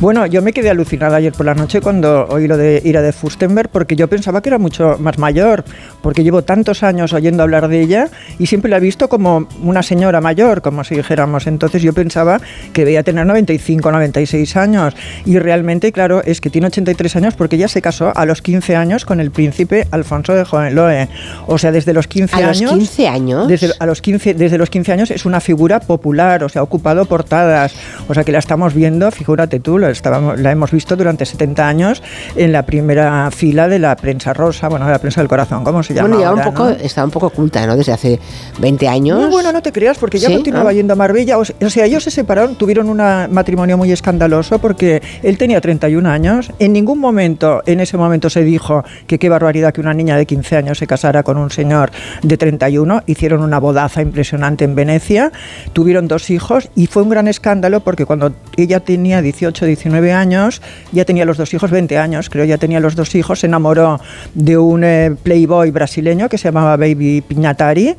[0.00, 3.12] Bueno, yo me quedé alucinada ayer por la noche cuando oí lo de Ira de
[3.12, 5.64] Fustenberg, porque yo pensaba que era mucho más mayor,
[6.02, 8.08] porque llevo tantos años oyendo hablar de ella
[8.38, 11.46] y siempre la he visto como una señora mayor, como si dijéramos.
[11.46, 12.40] Entonces yo pensaba
[12.72, 14.94] que debía tener 95, 96 años.
[15.24, 18.76] Y realmente, claro, es que tiene 83 años porque ella se casó a los 15
[18.76, 21.08] años con el príncipe Alfonso de Hohenlohe.
[21.46, 22.72] O sea, desde los 15 ¿A los años...
[22.72, 23.48] 15 años?
[23.48, 26.62] Desde, a los 15, desde los 15 años es una figura popular, o sea, ha
[26.62, 27.72] ocupado portadas,
[28.08, 31.68] o sea, que la estamos viendo, figúrate tú, la, estábamos, la hemos visto durante 70
[31.68, 32.02] años
[32.36, 35.82] en la primera fila de la prensa rosa, bueno, de la prensa del corazón, ¿cómo
[35.82, 36.08] se llama?
[36.08, 36.70] Bueno, lleva un ahora, poco, no?
[36.70, 37.76] estaba un poco oculta, ¿no?
[37.76, 38.20] Desde hace
[38.58, 39.20] 20 años.
[39.20, 40.72] No, bueno, no te creas, porque ya Sí, continuaba ah.
[40.72, 41.38] yendo a Marbella.
[41.38, 46.52] O sea, ellos se separaron, tuvieron un matrimonio muy escandaloso porque él tenía 31 años.
[46.58, 50.26] En ningún momento, en ese momento, se dijo que qué barbaridad que una niña de
[50.26, 51.90] 15 años se casara con un señor
[52.22, 53.02] de 31.
[53.06, 55.32] Hicieron una bodaza impresionante en Venecia.
[55.72, 60.62] Tuvieron dos hijos y fue un gran escándalo porque cuando ella tenía 18, 19 años,
[60.92, 64.00] ya tenía los dos hijos, 20 años, creo, ya tenía los dos hijos, se enamoró
[64.34, 67.96] de un eh, playboy brasileño que se llamaba Baby Piñatari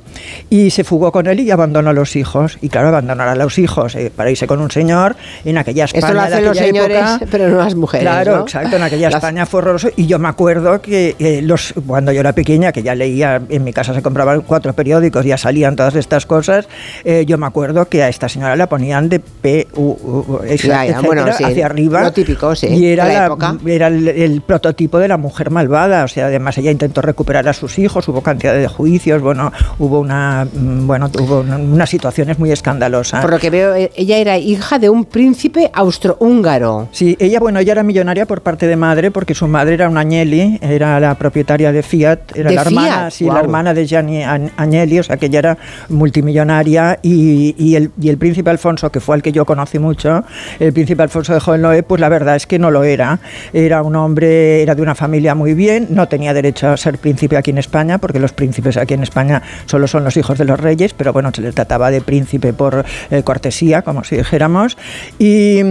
[0.50, 2.58] y se fugó con él y abandonó a los hijos.
[2.62, 5.16] Y claro, abandonar a los hijos eh, para irse con un señor
[5.46, 8.04] en aquella España Esto lo hacen los señores, pero no las mujeres.
[8.08, 8.42] Claro, ¿no?
[8.44, 8.76] exacto.
[8.76, 9.90] En aquella España fue horroroso.
[9.96, 13.64] Y yo me acuerdo que eh, los, cuando yo era pequeña, que ya leía, en
[13.64, 16.68] mi casa se compraban cuatro periódicos, ya salían todas estas cosas,
[17.04, 20.86] eh, yo me acuerdo que a esta señora la ponían de P, U, U, Ya,
[20.86, 22.02] ya, bueno, sí, hacia arriba.
[22.04, 23.58] lo típico, sí, Y era, la la- época.
[23.66, 26.04] era el, el prototipo de la mujer malvada.
[26.04, 30.00] O sea, además ella intentó recuperar a sus hijos, hubo cantidad de juicios, bueno, hubo
[30.00, 33.22] una, mm, bueno, hubo una- unas situaciones muy escandalosas.
[33.22, 35.70] Por lo que veo, eh, ella era hija de un príncipe
[36.22, 36.88] austrohúngaro.
[36.92, 40.02] Sí, ella, bueno, ella era millonaria por parte de madre, porque su madre era una
[40.02, 43.12] Agnelli, era la propietaria de Fiat, era ¿De la hermana, Fiat?
[43.12, 45.58] sí, la hermana de Gianni An- Agnelli, o sea que ella era
[45.90, 50.24] multimillonaria y, y el, y el príncipe Alfonso, que fue el que yo conocí mucho,
[50.60, 53.20] el príncipe Alfonso de Hohenlohe, pues la verdad es que no lo era.
[53.54, 57.38] Era un hombre, era de una familia muy bien, no tenía derecho a ser príncipe
[57.38, 60.60] aquí en España, porque los príncipes aquí en España solo son los hijos de los
[60.60, 64.78] reyes, pero bueno, se le trataba de príncipe por eh, cortesía, como si dijéramos.
[65.20, 65.62] Y,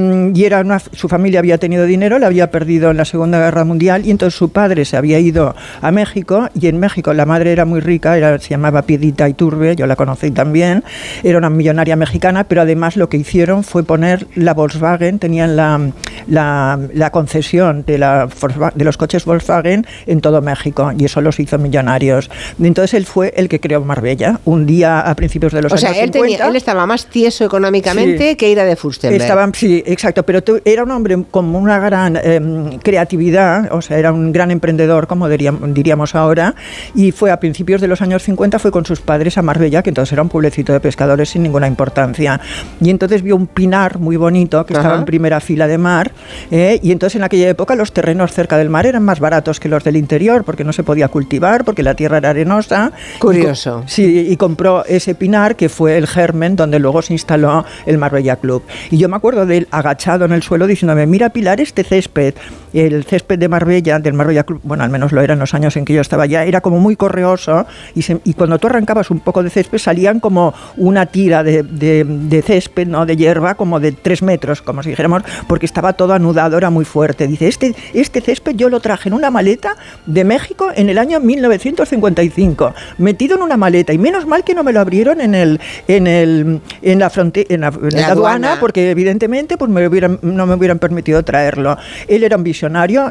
[0.40, 3.64] y era una, su familia había tenido dinero, la había perdido en la Segunda Guerra
[3.64, 7.52] Mundial, y entonces su padre se había ido a México, y en México la madre
[7.52, 10.82] era muy rica, era, se llamaba Piedita Iturbe, yo la conocí también,
[11.22, 15.78] era una millonaria mexicana, pero además lo que hicieron fue poner la Volkswagen, tenían la,
[16.26, 18.26] la, la concesión de, la,
[18.74, 22.30] de los coches Volkswagen en todo México, y eso los hizo millonarios.
[22.62, 25.90] Entonces él fue el que creó Marbella, un día a principios de los O sea,
[25.90, 26.48] años él, tenía- 50.
[26.48, 28.36] él estaba más tieso económicamente Sí.
[28.36, 29.20] que Ira de Furstenberg.
[29.22, 33.98] Estaba, sí, exacto, pero tú- era un hombre con una gran em, creatividad, o sea,
[33.98, 36.54] era un gran emprendedor, como diríamos, diríamos ahora,
[36.94, 39.90] y fue a principios de los años 50, fue con sus padres a Marbella, que
[39.90, 42.40] entonces era un pueblecito de pescadores sin ninguna importancia,
[42.80, 45.00] y entonces vio un pinar muy bonito, que estaba Ajá.
[45.00, 46.12] en primera fila de mar,
[46.50, 49.68] eh, y entonces en aquella época los terrenos cerca del mar eran más baratos que
[49.68, 52.92] los del interior, porque no se podía cultivar, porque la tierra era arenosa.
[53.18, 53.84] Curioso.
[53.86, 57.98] Y Sí, y compró ese pinar que fue el germen donde luego se instaló el
[57.98, 58.62] Marbella Club.
[58.90, 62.34] Y yo me acuerdo de él agachado en el suelo diciéndome, mira Pilar, este césped,
[62.72, 65.76] el césped de Marbella, del Marbella Club, bueno, al menos lo era en los años
[65.76, 69.10] en que yo estaba allá, era como muy correoso y, se- y cuando tú arrancabas
[69.10, 73.06] un poco de césped salían como una tira de, de- de césped, ¿no?
[73.06, 76.84] de hierba, como de tres metros, como si dijéramos, porque estaba todo anudado, era muy
[76.84, 77.26] fuerte.
[77.26, 79.76] Dice, este, este césped yo lo traje en una maleta
[80.06, 84.62] de México en el año 1955, metido en una maleta, y menos mal que no
[84.62, 88.06] me lo abrieron en el en el en la fronte- en la, en La la
[88.08, 88.60] aduana, aduana.
[88.60, 91.76] porque evidentemente pues me hubieran, no me hubieran permitido traerlo.
[92.08, 92.44] Él era un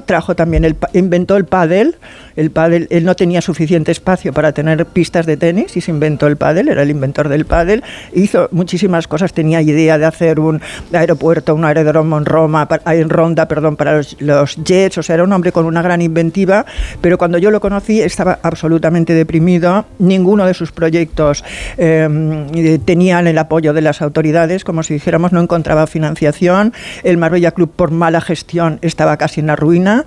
[0.05, 1.95] trajo también el inventó el pádel,
[2.35, 6.27] el pádel, él no tenía suficiente espacio para tener pistas de tenis y se inventó
[6.27, 10.61] el pádel, era el inventor del pádel, hizo muchísimas cosas, tenía idea de hacer un
[10.93, 15.23] aeropuerto, un aeródromo en Roma, en Ronda, perdón, para los, los jets, o sea, era
[15.23, 16.65] un hombre con una gran inventiva,
[17.01, 21.43] pero cuando yo lo conocí estaba absolutamente deprimido, ninguno de sus proyectos
[21.77, 26.73] eh, tenían el apoyo de las autoridades, como si dijéramos, no encontraba financiación,
[27.03, 30.05] el Marbella Club por mala gestión estaba casi en la ruina.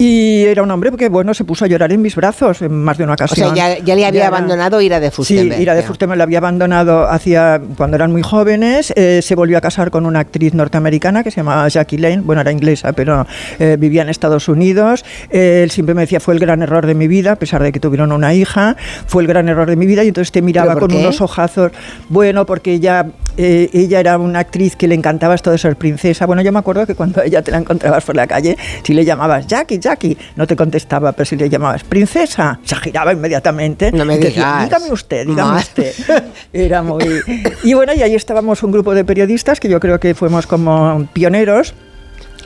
[0.00, 2.96] Y era un hombre que, bueno, se puso a llorar en mis brazos en más
[2.98, 3.54] de una O ocasión.
[3.56, 5.56] sea, ya, ya le había Ya era- abandonado Ira de Furstenberg.
[5.56, 5.86] Sí, Ira de ya.
[5.88, 8.92] Furstenberg la había abandonado hacia cuando eran muy jóvenes.
[8.94, 12.20] eh, se volvió a casar con una actriz norteamericana que se llamaba Jackie Lane.
[12.20, 13.26] Bueno, era inglesa, pero
[13.58, 15.04] eh, vivía en Estados Unidos.
[15.30, 17.72] Eh, él siempre me decía, fue el gran error de mi vida, a pesar de
[17.72, 18.76] que tuvieron una hija.
[19.08, 20.04] Fue el gran error de mi vida.
[20.04, 21.02] Y entonces te miraba ¿Pero por con qué?
[21.02, 21.72] unos ojazos.
[22.08, 23.06] Bueno, porque ella,
[23.36, 26.24] eh, ella era una actriz que le encantaba esto de ser princesa.
[26.24, 29.04] Bueno, yo me acuerdo que cuando ella te la encontrabas por la calle, si le
[29.04, 29.87] llamabas Jackie, Jackie,
[30.36, 33.92] no te contestaba, pero si le llamabas princesa, se giraba inmediatamente.
[33.92, 35.92] No me Y decía, dígame usted, dígame usted.
[36.52, 37.04] Era muy...
[37.62, 41.06] Y bueno, y ahí estábamos un grupo de periodistas que yo creo que fuimos como
[41.12, 41.74] pioneros.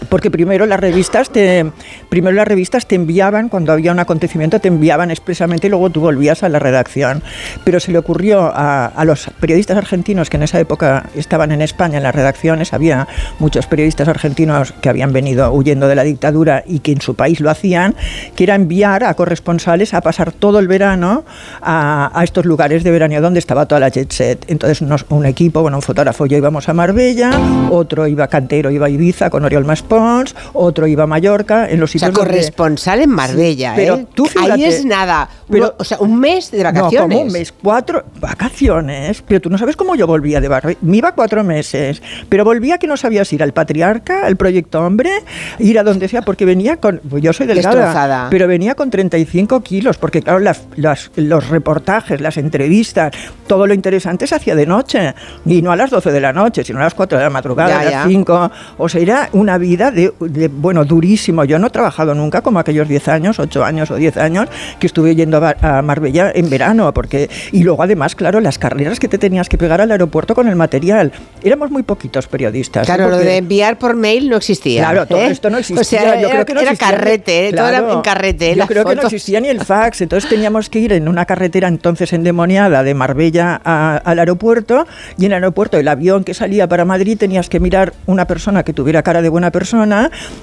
[0.09, 1.67] Porque primero las revistas te
[2.09, 6.01] primero las revistas te enviaban cuando había un acontecimiento te enviaban expresamente y luego tú
[6.01, 7.23] volvías a la redacción.
[7.65, 11.63] Pero se le ocurrió a, a los periodistas argentinos que en esa época estaban en
[11.63, 13.07] España en las redacciones, había
[13.39, 17.41] muchos periodistas argentinos que habían venido huyendo de la dictadura y que en su país
[17.41, 17.95] lo hacían,
[18.37, 21.25] que era enviar a corresponsales a pasar todo el verano
[21.61, 24.45] a, a estos lugares de verano donde estaba toda la jet set.
[24.49, 27.31] Entonces nos- un equipo, bueno, un fotógrafo, yo íbamos a Marbella,
[27.71, 29.65] otro iba a Cantero, iba a Ibiza con Oriol
[30.01, 33.77] Maspons, otro iba a Mallorca, en los O sea, sitios donde- corresponsal en Marbella, Sí,
[33.77, 34.07] pero ¿eh?
[34.15, 35.29] tú Ahí fíjate, es nada.
[35.51, 36.93] pero- Uno- o sea, un mes de vacaciones.
[37.01, 39.23] no, como un mes, cuatro vacaciones.
[39.27, 40.77] Pero tú no sabes cómo yo volvía de Barbe.
[40.81, 45.11] Me iba cuatro meses, pero volvía que no sabías ir al Patriarca, al Proyecto Hombre,
[45.59, 47.01] ir a donde sea, porque venía con.
[47.09, 48.27] pues yo soy delgada, Destrozada.
[48.31, 53.13] pero venía con 35 kilos, porque claro, las, las- los reportajes, las entrevistas,
[53.47, 55.15] todo lo interesante se hacía de noche.
[55.47, 57.71] Y no a las 12 de la noche, sino a las 4 de la madrugada,
[57.71, 58.05] Ya, a las ya.
[58.07, 58.51] 5.
[58.79, 61.45] O sea, era una vida de, de, bueno, durísimo.
[61.45, 64.49] Yo no he trabajado nunca como aquellos 10 años, 8 años o 10 años
[64.79, 69.01] que estuve yendo a, a Marbella en verano, porque y luego además, claro, las carreras
[69.01, 71.13] que te tenías que pegar al aeropuerto con el material.
[71.43, 72.87] Éramos muy poquitos periodistas.
[72.87, 73.11] Claro, ¿eh?
[73.11, 74.83] lo de enviar por mail no existía.
[74.83, 75.31] Claro, todo ¿eh?
[75.31, 75.81] esto no existía.
[75.81, 77.53] O sea, yo era, creo que no era existía carrete, ¿eh?
[77.53, 77.93] todo era Claro.
[77.95, 78.55] en carrete.
[78.55, 79.13] Yo creo que no fotos.
[79.13, 83.61] existía ni el fax, entonces teníamos que ir en una carretera entonces endemoniada de Marbella
[83.65, 84.87] a- al aeropuerto
[85.17, 88.63] y en el aeropuerto el avión que salía para Madrid tenías que mirar una persona
[88.65, 89.72] que tuviera cara de buena persona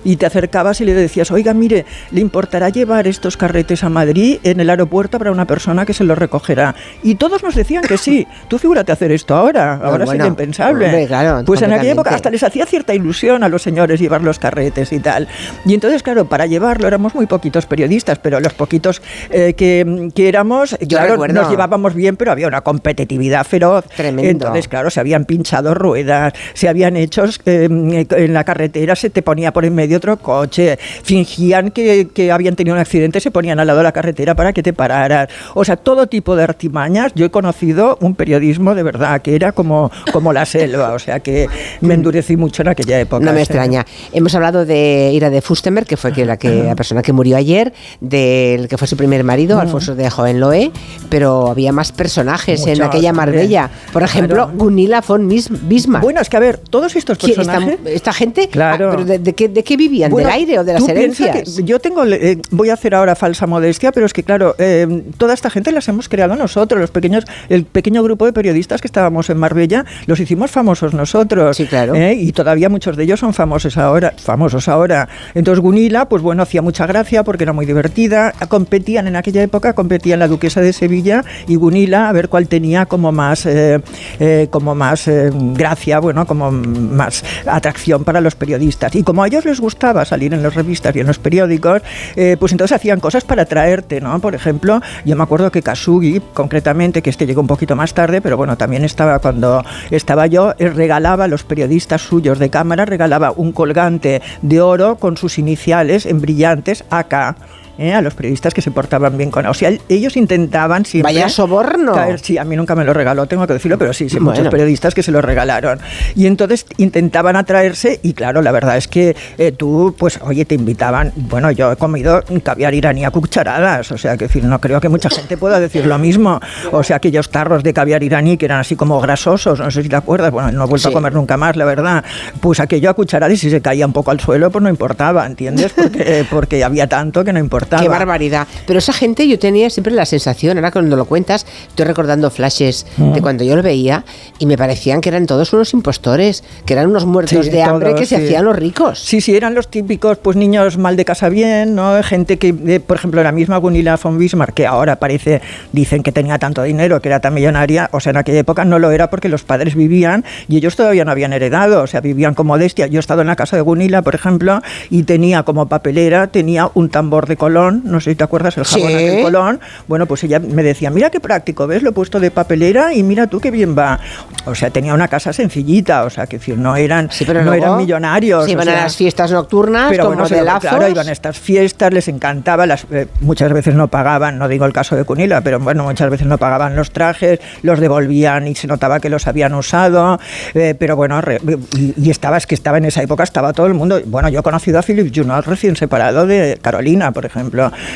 [0.04, 4.40] y te acercabas y le decías, oiga, mire, ¿le importará llevar estos carretes a Madrid
[4.44, 6.76] en el aeropuerto para una persona que se los recogerá?
[7.04, 8.28] Y todos nos decían que sí.
[8.48, 10.86] Tú figúrate hacer esto ahora, ahora bueno, sería impensable.
[10.86, 14.22] hombre, claro, pues en aquella época hasta les hacía cierta ilusión a los señores llevar
[14.24, 15.28] los carretes y tal.
[15.66, 20.28] Y entonces, claro, para llevarlo éramos muy poquitos periodistas, pero los poquitos eh, que, que
[20.28, 21.42] éramos, claro, recuerdo.
[21.42, 23.86] nos llevábamos bien, pero había una competitividad feroz.
[23.96, 24.30] Tremendo.
[24.30, 27.68] Entonces, claro, se habían pinchado ruedas, se habían hecho eh,
[28.10, 32.56] en la carretera, se te ponía por en medio otro coche, fingían que, que habían
[32.56, 35.28] tenido un accidente, se ponían al lado de la carretera para que te pararas.
[35.56, 37.12] O sea, todo tipo de artimañas.
[37.16, 41.20] Yo he conocido un periodismo de verdad que era como, como la selva, o sea
[41.20, 41.48] que
[41.82, 43.26] me endurecí mucho en aquella época.
[43.26, 43.86] No me extraña.
[44.14, 47.36] Hemos hablado de Ira de Fustenberg, que fue que la, que, la persona que murió
[47.36, 49.60] ayer, del que fue su primer marido.
[49.60, 50.72] Alfonso de Hohenlohe,
[51.10, 53.12] pero había más personajes en aquella.
[53.14, 53.70] Marbella.
[53.92, 54.52] Por ejemplo, Claro.
[54.56, 56.04] Gunilla von Bismarck.
[56.04, 57.80] Bueno, es que a ver, todos estos ¿Quién- esta, personajes...
[57.86, 58.88] esta gente, Claro.
[58.90, 60.12] Ah, pero de, de qué, de qué vivían?
[60.12, 61.58] Bueno, ¿Del aire o de las herencias?
[61.58, 65.34] yo tengo, eh, voy a hacer ahora falsa modestia, pero es que claro, eh, toda
[65.34, 69.30] esta gente las hemos creado nosotros, los pequeños, el pequeño grupo de periodistas que estábamos
[69.30, 71.58] en Marbella, los hicimos famosos nosotros.
[71.58, 71.94] Sí, claro.
[71.96, 75.10] Y todavía muchos de ellos son famosos ahora, famosos ahora.
[75.34, 78.34] Entonces Gunila, pues bueno, hacía mucha gracia porque era muy divertida.
[78.48, 82.86] Competían en aquella época, competían la duquesa de Sevilla y Gunila a ver cuál tenía
[82.86, 83.82] como más, eh,
[84.20, 88.89] eh, como más eh, gracia, bueno, como más atracción para los periodistas.
[88.94, 91.82] Y como a ellos les gustaba salir en las revistas y en los periódicos,
[92.16, 94.20] eh, pues entonces hacían cosas para atraerte, ¿no?
[94.20, 98.22] Por ejemplo, yo me acuerdo que Kasugi, concretamente, que este llegó un poquito más tarde,
[98.22, 102.86] pero bueno, también estaba cuando estaba yo, él regalaba a los periodistas suyos de cámara,
[102.86, 107.36] regalaba un colgante de oro con sus iniciales en brillantes AK.
[107.80, 107.94] ¿Eh?
[107.94, 109.46] a los periodistas que se portaban bien con.
[109.48, 111.14] O sea, ellos intentaban siempre...
[111.14, 111.94] Vaya soborno.
[111.94, 114.32] caer- sí, a mí nunca me lo regaló, tengo que decirlo, pero sí, sí, Bueno.
[114.32, 115.80] muchos periodistas que se lo regalaron.
[116.16, 120.56] Y entonces intentaban atraerse y claro, la verdad es que eh, tú, pues, oye, te
[120.56, 124.82] invitaban, bueno, yo he comido caviar iraní a cucharadas, o sea, que decir, no creo
[124.82, 126.40] que mucha gente pueda decir lo mismo.
[126.72, 129.90] O sea, aquellos tarros de caviar iraní que eran así como grasosos, no sé si
[129.90, 132.04] te acuerdas, bueno, no he vuelto a comer nunca más, la verdad.
[132.42, 135.26] Pues aquello a cucharadas y si se caía un poco al suelo, pues no importaba,
[135.26, 135.72] ¿entiendes?
[135.74, 137.69] Porque, porque había tanto que no importaba.
[137.70, 138.48] Qué barbaridad.
[138.66, 142.86] Pero esa gente yo tenía siempre la sensación, ahora cuando lo cuentas, estoy recordando flashes
[142.98, 143.14] Mm.
[143.14, 144.04] de cuando yo lo veía
[144.40, 147.90] y me parecían que eran todos unos impostores, que eran unos muertos Sí, de hambre
[147.90, 148.24] todos, que se sí.
[148.26, 149.00] hacían los ricos.
[149.00, 152.02] Sí, sí, eran los típicos pues niños mal de casa bien, ¿no?
[152.04, 155.42] Gente que, eh, por ejemplo, la misma Gunilla von Bismarck, que ahora parece,
[155.72, 158.80] dicen que tenía tanto dinero, que era tan millonaria, o sea, en aquella época no
[158.80, 162.34] lo era porque los padres vivían y ellos todavía no habían heredado, o sea, vivían
[162.34, 162.88] con modestia.
[162.88, 166.70] Yo he estado en la casa de Gunilla, por ejemplo, y tenía como papelera, tenía
[166.74, 168.96] un tambor de colón, no sé si te acuerdas, el jabón Sí.
[168.96, 169.60] aquel colón.
[169.88, 171.84] Bueno, pues ella me decía, mira qué práctico, ¿ves?
[171.84, 174.00] Lo he puesto de papelera y mira tú qué bien va.
[174.46, 177.78] O sea, tenía una casa sencillita, o sea, que no eran, pero no luego eran
[177.78, 178.46] millonarios.
[178.46, 180.62] se o iban a las fiestas nocturnas pero como bueno, de lazos.
[180.70, 184.66] claro, iban a estas fiestas, les encantaba, las, eh, muchas veces no pagaban, no digo
[184.66, 188.56] el caso de Cunila, pero bueno, muchas veces no pagaban los trajes, los devolvían y
[188.56, 190.20] se notaba que los habían usado,
[190.54, 191.40] eh, pero bueno, re-
[191.78, 194.40] y, y estaba, es que estaba en esa época, estaba todo el mundo, bueno, yo
[194.40, 197.49] he conocido a Philip Junot recién separado de Carolina, por ejemplo,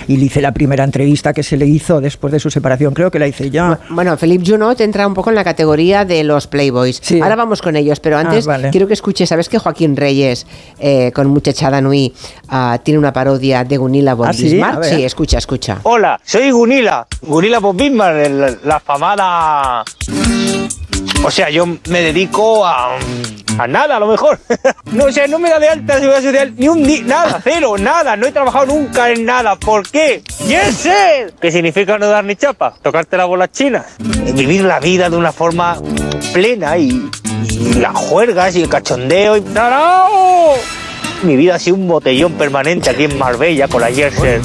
[0.08, 3.12] y le hice la primera entrevista que se le hizo después de su separación, creo
[3.12, 3.78] que la hice yo.
[3.90, 7.02] Bueno, Philippe Junot entra un poco en la categoría de los Playboys.
[7.22, 8.70] Ahora vamos con ellos, pero antes Ah, vale.
[8.72, 10.46] quiero que escuches, ¿sabes que Joaquín Reyes
[10.80, 12.14] eh, con Muchachada Nui
[12.50, 14.44] ah, tiene una parodia de Gunilla von ¿Ah, sí?
[14.44, 14.84] Bismarck?
[14.84, 15.80] Sí, escucha, escucha.
[15.84, 19.84] Hola, soy Gunila, Gunila von Bismarck, la, la famada...
[21.24, 22.98] O sea, yo me dedico a,
[23.58, 24.40] a nada, a lo mejor.
[24.94, 27.76] No, o sea, no me da de alta seguridad social ni un día, nada, cero,
[27.80, 28.16] nada.
[28.16, 29.56] No he trabajado nunca en nada.
[29.56, 30.22] ¿Por qué?
[30.46, 30.88] ¡Yes!
[31.42, 32.76] ¿Qué significa no dar ni chapa?
[32.80, 33.86] Tocarte las bolas chinas.
[33.98, 35.78] Vivir la vida de una forma
[36.32, 37.10] plena y,
[37.50, 39.42] y las juergas y el cachondeo y...
[39.42, 40.54] ¡No, no!
[41.24, 44.42] Mi vida ha sido un botellón permanente aquí en Marbella con la Yerser.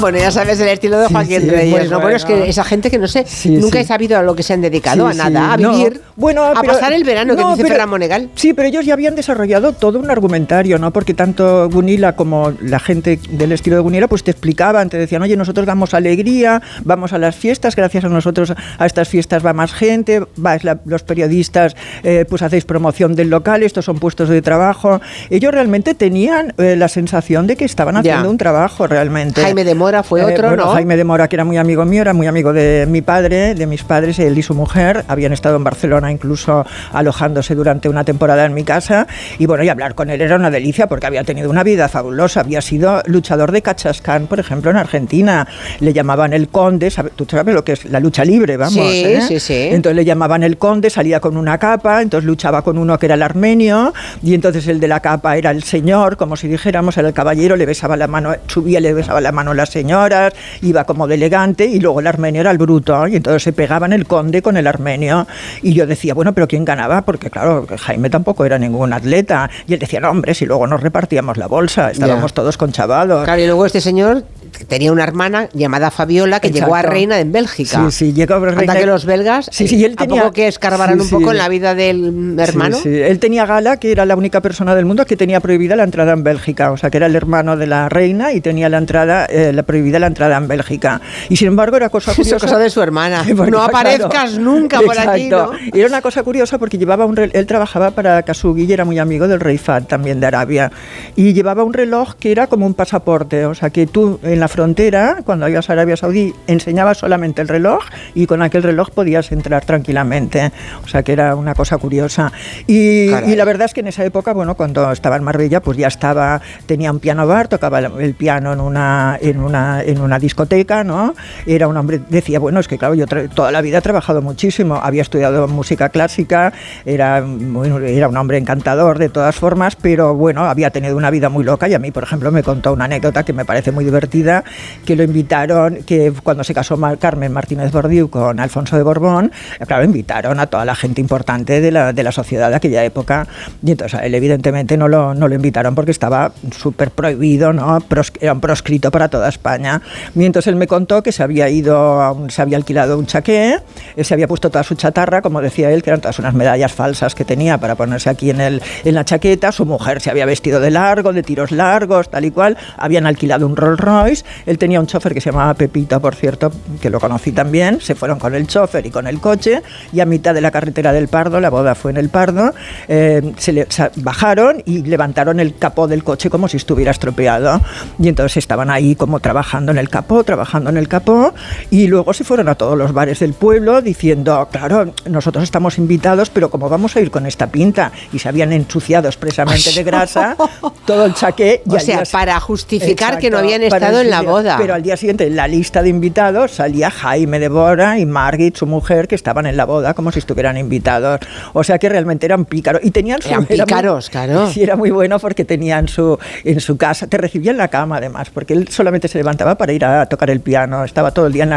[0.00, 1.70] Bueno, ya sabes el estilo de Joaquín sí, Reyes.
[1.70, 1.84] muy ¿no?
[1.86, 2.16] Bueno, bueno.
[2.16, 3.84] es que esa gente que no sé, Sí, nunca sí.
[3.84, 5.70] he sabido a lo que se han dedicado, Sí, a nada, a sí, no.
[5.76, 8.30] vivir, bueno, a pero- pasar el verano, que no, dice pero- Ferran Monegal.
[8.34, 10.92] Sí, pero ellos ya habían desarrollado todo un argumentario, ¿no?
[10.92, 15.22] Porque tanto Gunila como la gente del estilo de Gunila, pues te explicaban, te decían,
[15.22, 19.54] oye, nosotros damos alegría, vamos a las fiestas, gracias a nosotros a estas fiestas va
[19.54, 24.28] más gente, vais la- los periodistas, eh, pues hacéis promoción del local, estos son puestos
[24.28, 25.00] de trabajo.
[25.30, 28.00] Ellos realmente tenían eh, la sensación de que estaban Ya.
[28.12, 29.40] haciendo un trabajo realmente.
[29.42, 30.72] Jaime de Mora fue Eh, otro, bueno, ¿no?
[30.72, 33.66] Jaime de Mora, que era muy amigo mío, era muy amigo de mi padre, de
[33.68, 35.04] mis padres, él y su mujer.
[35.06, 39.06] Habían estado en Barcelona incluso alojándose durante una temporada en mi casa.
[39.38, 42.40] Y bueno, y hablar con él era una delicia porque había tenido una vida fabulosa.
[42.40, 45.46] Había sido luchador de Cachascán, por ejemplo, en Argentina.
[45.78, 48.72] Le llamaban el conde, ¿sabe- tú sabes lo que es la lucha libre, vamos.
[48.74, 49.20] Sí, ¿eh?
[49.20, 49.68] sí, sí.
[49.70, 53.14] Entonces le llamaban el conde, salía con una capa, entonces luchaba con uno que era
[53.14, 57.06] el armenio, y entonces el de la capa era el señor, como si dijéramos, era
[57.06, 60.32] el caballero, le besaba la mano, subía, le besaba la mano a las señoras,
[60.62, 63.92] iba como de elegante, y luego el armenio era el bruto, y entonces se pegaban
[63.92, 65.26] el conde con el armenio.
[65.62, 67.02] Y yo decía, bueno, pero ¿quién ganaba?
[67.02, 69.50] Porque claro, Jaime tampoco era ningún atleta.
[69.68, 72.34] Y él decía, no, hombre, si luego nos repartíamos la bolsa, estábamos Ya.
[72.34, 73.24] todos conchavados.
[73.24, 74.24] Claro, y luego este señor
[74.68, 76.92] tenía una hermana llamada Fabiola que llegó a Exacto.
[76.94, 77.84] reina en Bélgica.
[77.90, 80.22] Sí, sí, llegó a reina- Anda que los belgas, Sí, sí, y él ¿a tenía-
[80.22, 81.30] poco que escarbaran sí, un poco sí.
[81.32, 82.76] en la vida del hermano?
[82.76, 83.00] Sí, sí.
[83.00, 86.12] Él tenía Gala, que era la única persona del mundo que tenía prohibida la entrada
[86.12, 86.72] en Bélgica.
[86.72, 89.62] O sea, que era el hermano de la reina y tenía la entrada, eh, la
[89.66, 91.00] prohibida la entrada en Bélgica.
[91.28, 92.46] Y sin embargo era cosa Eso curiosa.
[92.46, 93.24] cosa de su hermana.
[93.36, 95.52] Porque, no claro, aparezcas nunca por aquí, ¿no?
[95.52, 95.76] Exacto.
[95.76, 98.84] Y era una cosa curiosa porque llevaba un rel- él trabajaba para Kasugi y era
[98.84, 100.70] muy amigo del rey Fahd también de Arabia.
[101.16, 103.44] Y llevaba un reloj que era como un pasaporte.
[103.46, 107.48] O sea, que tú en la frontera, cuando ibas a Arabia Saudí, enseñabas solamente el
[107.48, 107.84] reloj
[108.14, 110.52] y con aquel reloj podías entrar tranquilamente.
[110.84, 112.32] O sea, que era una cosa curiosa.
[112.66, 115.76] Y, y la verdad es que en esa época, bueno, cuando estaba en Marbella, pues
[115.78, 120.00] ya estaba, tenía un piano bar, tocaba el- el piano en una, en una, en
[120.00, 121.14] una discoteca, ¿no?
[121.46, 124.76] Era un hombre, decía, bueno, es que claro, yo toda la vida he trabajado muchísimo,
[124.76, 126.52] había estudiado música clásica,
[126.84, 131.28] era, bueno, era un hombre encantador de todas formas, pero bueno, había tenido una vida
[131.28, 133.84] muy loca y a mí, por ejemplo, me contó una anécdota que me parece muy
[133.84, 134.44] divertida,
[134.84, 139.32] que lo invitaron, que cuando se casó Carmen Martínez Bordiú con Alfonso de Borbón,
[139.66, 143.26] claro, invitaron a toda la gente importante de la, de la sociedad de aquella época
[143.64, 147.78] y entonces él evidentemente no lo, no lo invitaron porque estaba súper prohibido, ¿no?
[147.80, 149.80] Pros- era un proscrito para toda España.
[150.16, 153.58] Entonces él me contó que se había ido, a un- se había alquilado un chaqué,
[153.94, 156.72] él se había puesto toda su chatarra, como decía él, que eran todas unas medallas
[156.72, 160.26] falsas que tenía para ponerse aquí en, el, en la chaqueta, su mujer se había
[160.26, 164.58] vestido de largo, de tiros largos, tal y cual, habían alquilado un Rolls Royce, él
[164.58, 166.50] tenía un chofer que se llamaba Pepito, por cierto,
[166.80, 169.62] que lo conocí también, se fueron con el chofer y con el coche,
[169.92, 172.52] y a mitad de la carretera del Pardo, la boda fue en el Pardo,
[172.88, 177.60] eh, se le- sa- bajaron y levantaron el capó del coche como si estuviera estropeado,
[177.98, 181.34] y entonces estaban ahí como trabajando en el capó, trabajando en el capó,
[181.70, 186.30] y luego se fueron a todos los bares del pueblo diciendo, claro, nosotros estamos invitados,
[186.30, 190.36] pero como vamos a ir con esta pinta, y se habían ensuciado expresamente de grasa
[190.86, 191.62] todo el chaqué.
[191.66, 194.56] y O sea, día- para justificar que no Exacto, habían estado en la boda.
[194.58, 198.56] Pero al día siguiente, en la lista de invitados, salía Jaime de Bora y Margit,
[198.56, 201.20] su mujer, que estaban en la boda como si estuvieran invitados.
[201.52, 202.80] O sea que realmente eran pícaros.
[202.84, 204.50] Y tenían su, Eran era muy- pícaros, claro.
[204.52, 207.96] Sí, era muy bueno porque tenían su, en su casa, te recibía en la cama
[207.98, 210.84] además, porque él solamente se levantaba para ir a tocar el piano.
[210.84, 211.50] Estaba todo el día en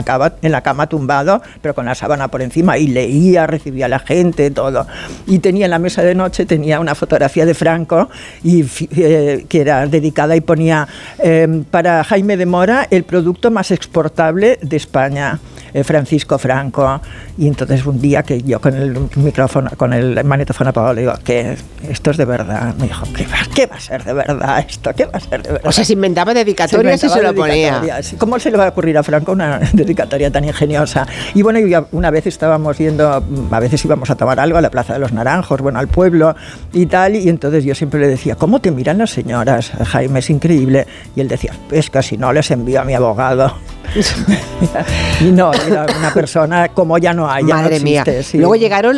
[0.52, 4.52] la cama, tumbado, pero con la sábana por encima y leía, recibía a la gente,
[4.52, 4.88] todo.
[5.28, 8.10] Y tenía en la mesa de noche, tenía una fotografía de Franco
[8.44, 8.66] y,
[8.98, 10.88] eh, que era dedicada y ponía
[11.20, 15.40] eh, para Jaime de Mora el producto más exportable de España,
[15.84, 17.02] Francisco Franco.
[17.38, 21.14] Y entonces un día que yo con el micrófono, con el magnetófono apagado, le digo,
[21.24, 21.56] que
[21.90, 22.74] esto es de verdad.
[22.76, 24.92] Me dijo, ¿qué va, qué va a ser de verdad esto?
[24.96, 25.68] ¿Qué va a ser de verdad?
[25.68, 28.02] O sea, se inventaba dedicatorias y se inventaba lo ponía.
[28.18, 31.08] ¿Cómo se le va a ocurrir a Franco una dedicatoria tan ingeniosa?
[31.34, 34.70] Y bueno, y una vez estábamos yendo, a veces íbamos a tomar algo a la
[34.70, 36.36] Plaza de los Naranjos, bueno, al pueblo
[36.74, 40.20] y tal, y entonces yo siempre le decía, ¿cómo te miran las señoras, Jaime?
[40.20, 40.86] Es increíble.
[41.16, 43.54] Y él decía, es que si no les envío a mi abogado.
[45.22, 47.44] y no, era una persona como ya no hay.
[47.44, 48.02] no Madre mía.
[48.02, 48.38] existe, sí.
[48.38, 48.98] Luego llegaron,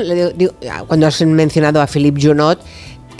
[0.87, 2.59] cuando has mencionado a Philippe Junot,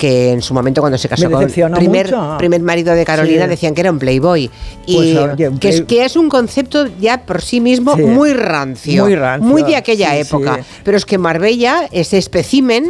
[0.02, 1.46] que en su momento cuando se casó con
[1.76, 2.36] primer, mucho.
[2.40, 3.50] primer marido de Carolina Sí.
[3.52, 4.50] decían que era un playboy.
[4.88, 7.96] Y Pues, oye, un que, es, play- que es un concepto ya por sí mismo
[7.96, 8.02] Sí.
[8.02, 9.04] muy rancio.
[9.06, 10.60] Muy rancio, muy de aquella sí, época.
[10.84, 12.90] Pero es que Marbella, ese especimen,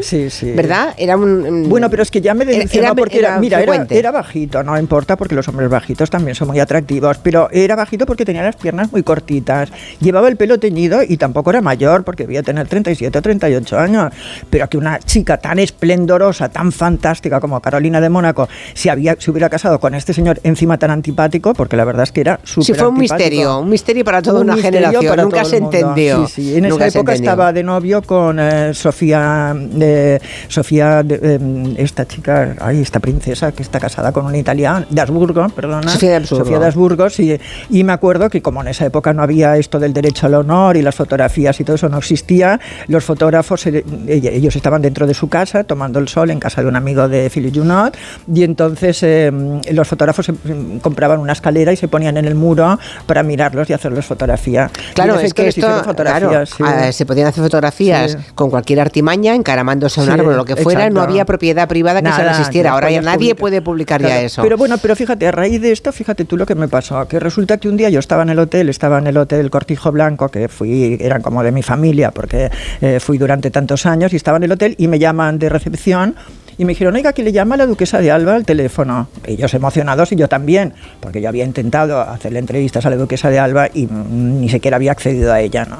[0.55, 0.93] ¿verdad?
[0.97, 1.67] Era un...
[1.67, 4.63] Bueno, pero es que ya me decepcionó era- porque era, era mira, era, era bajito,
[4.63, 8.41] no importa porque los hombres bajitos también son muy atractivos, pero era bajito porque tenía
[8.43, 9.69] las piernas muy cortitas,
[9.99, 14.13] llevaba el pelo teñido y tampoco era mayor porque debía tener 37 o 38 años,
[14.49, 17.00] pero que una chica tan esplendorosa, tan fantástica
[17.41, 21.53] como Carolina de Mónaco si había, se hubiera casado con este señor encima tan antipático,
[21.53, 23.15] porque la verdad es que era súper Sí, fue un antipático.
[23.17, 25.15] misterio, un misterio para toda Un una generación.
[25.17, 26.27] Nunca se entendió.
[26.27, 26.57] Sí, sí.
[26.57, 27.31] En Nunca esa época entendió.
[27.31, 33.63] estaba de novio con eh, Sofía, de, Sofía, eh, esta chica, ay, esta princesa que
[33.63, 35.91] está casada con un italiano, de Habsburgo, perdona.
[35.91, 36.45] Sofía de Habsburgo.
[36.45, 37.37] Sofía de Habsburgo, sí.
[37.69, 40.77] Y me acuerdo que como en esa época no había esto del derecho al honor
[40.77, 45.13] y las fotografías y todo eso no existía, los fotógrafos, eh, ellos estaban dentro de
[45.13, 47.95] su casa tomando el sol en casa de un amigo de Philippe Junot
[48.33, 49.31] y entonces eh,
[49.71, 50.33] los fotógrafos eh,
[50.81, 54.69] compraban una escalera y se ponían en el muro para mirarlos y hacerles fotografía.
[54.93, 56.55] Claro, es que esto, claro, sí.
[56.65, 58.17] ah, se podían hacer fotografías Sí.
[58.35, 60.95] con cualquier artimaña, encaramándose a un Sí, árbol o lo que fuera, exacto.
[60.95, 62.69] no había propiedad privada que se Nada, resistiera.
[62.69, 63.37] que Ahora ya nadie publicar.
[63.37, 64.41] puede publicar ya Claro, eso.
[64.41, 67.19] Pero bueno, pero fíjate, a raíz de esto, fíjate tú lo que me pasó, que
[67.19, 70.29] resulta que un día yo estaba en el hotel, estaba en el hotel Cortijo Blanco,
[70.29, 72.49] que fui, eran como de mi familia, porque
[72.81, 76.15] eh, fui durante tantos años, y estaba en el hotel y me llaman de recepción
[76.61, 79.07] y me dijeron, oiga, que le llama la duquesa de Alba al teléfono.
[79.25, 83.39] Ellos emocionados y yo también, porque yo había intentado hacerle entrevistas a la duquesa de
[83.39, 85.77] Alba y mm, ni siquiera había accedido a ella, ¿no?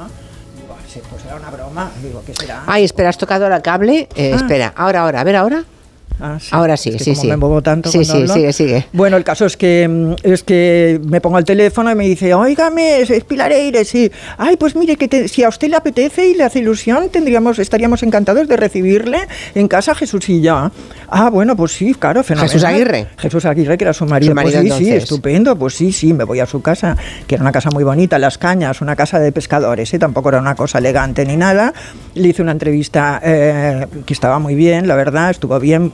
[0.56, 2.64] Digo, "Sí, pues era una broma, digo, ¿qué será?
[2.66, 4.08] Ay, espera, has tocado la cable.
[4.16, 4.36] Eh, Ah.
[4.36, 5.64] Espera, ahora, ahora, a ver, ahora.
[6.24, 6.48] Ah, sí.
[6.52, 7.28] Ahora sí, Es que sí, como sí.
[7.28, 8.32] me muevo tanto Sí, sí, hablo.
[8.32, 8.86] sigue, sigue.
[8.92, 12.32] Bueno, el caso es que mm, es que me pongo al teléfono y me dice,
[12.32, 14.08] óigame, es, Pilar Eire, sí.
[14.38, 17.58] Ay, pues mire, que te- si a usted le apetece y le hace ilusión, tendríamos,
[17.58, 19.18] estaríamos encantados de recibirle
[19.56, 20.70] en casa Jesús y yo.
[21.08, 22.50] Ah, bueno, pues sí, claro, fenomenal.
[22.50, 23.06] Jesús Aguirre.
[23.18, 24.30] Jesús Aguirre, que era su marido.
[24.30, 25.56] Su marido, pues sí, sí, estupendo.
[25.56, 26.96] Pues sí, sí, me voy a su casa,
[27.26, 29.98] que era una casa muy bonita, Las Cañas, una casa de pescadores, ¿eh?
[29.98, 31.72] tampoco era una cosa elegante ni nada.
[32.14, 35.90] Le hice una entrevista eh, que estaba muy bien, la verdad, estuvo bien,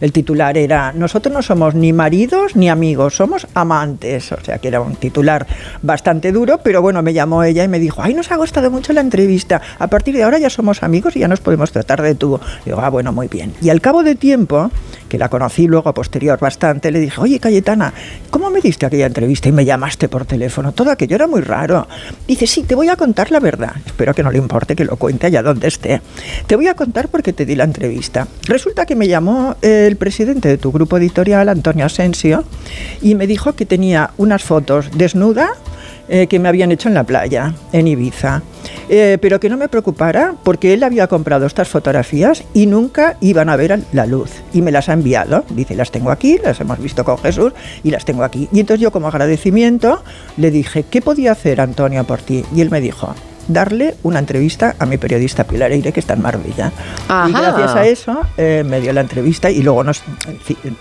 [0.00, 4.32] El titular era, nosotros no somos ni maridos ni amigos, somos amantes.
[4.32, 5.46] O sea, que era un titular
[5.82, 8.92] bastante duro, pero bueno, me llamó ella y me dijo, ay, nos ha gustado mucho
[8.92, 9.60] la entrevista.
[9.78, 12.40] A partir de ahora ya somos amigos y ya nos podemos tratar de tú.
[12.64, 13.54] Digo, ah, bueno, muy bien.
[13.60, 14.70] Y al cabo de tiempo,
[15.10, 17.92] que la conocí luego a posterior bastante, le dije, oye, Cayetana,
[18.30, 20.72] ¿cómo me diste aquella entrevista y me llamaste por teléfono?
[20.72, 21.86] Todo aquello era muy raro.
[22.26, 23.74] Dice, sí, te voy a contar la verdad.
[23.84, 26.00] Espero que no le importe que lo cuente allá donde esté.
[26.46, 28.28] Te voy a contar porque te di la entrevista.
[28.44, 32.44] Resulta que me llamó el presidente de tu grupo editorial, Antonio Asensio,
[33.02, 35.54] y me dijo que tenía unas fotos desnuda
[36.12, 38.42] eh, que me habían hecho en la playa, en Ibiza.
[38.88, 43.48] Eh, pero que no me preocupara porque él había comprado estas fotografías y nunca iban
[43.48, 44.32] a ver la luz.
[44.52, 45.44] Y me las ha enviado.
[45.50, 47.52] Dice, las tengo aquí, las hemos visto con Jesús
[47.84, 48.48] y las tengo aquí.
[48.52, 50.02] Y entonces yo como agradecimiento
[50.36, 52.44] le dije, ¿qué podía hacer Antonio por ti?
[52.52, 53.14] Y él me dijo,
[53.52, 56.72] darle una entrevista a mi periodista Pilar Eire, que está en Marbella.
[56.76, 57.28] Y Ajá.
[57.52, 60.02] gracias a eso eh, me dio la entrevista y luego nos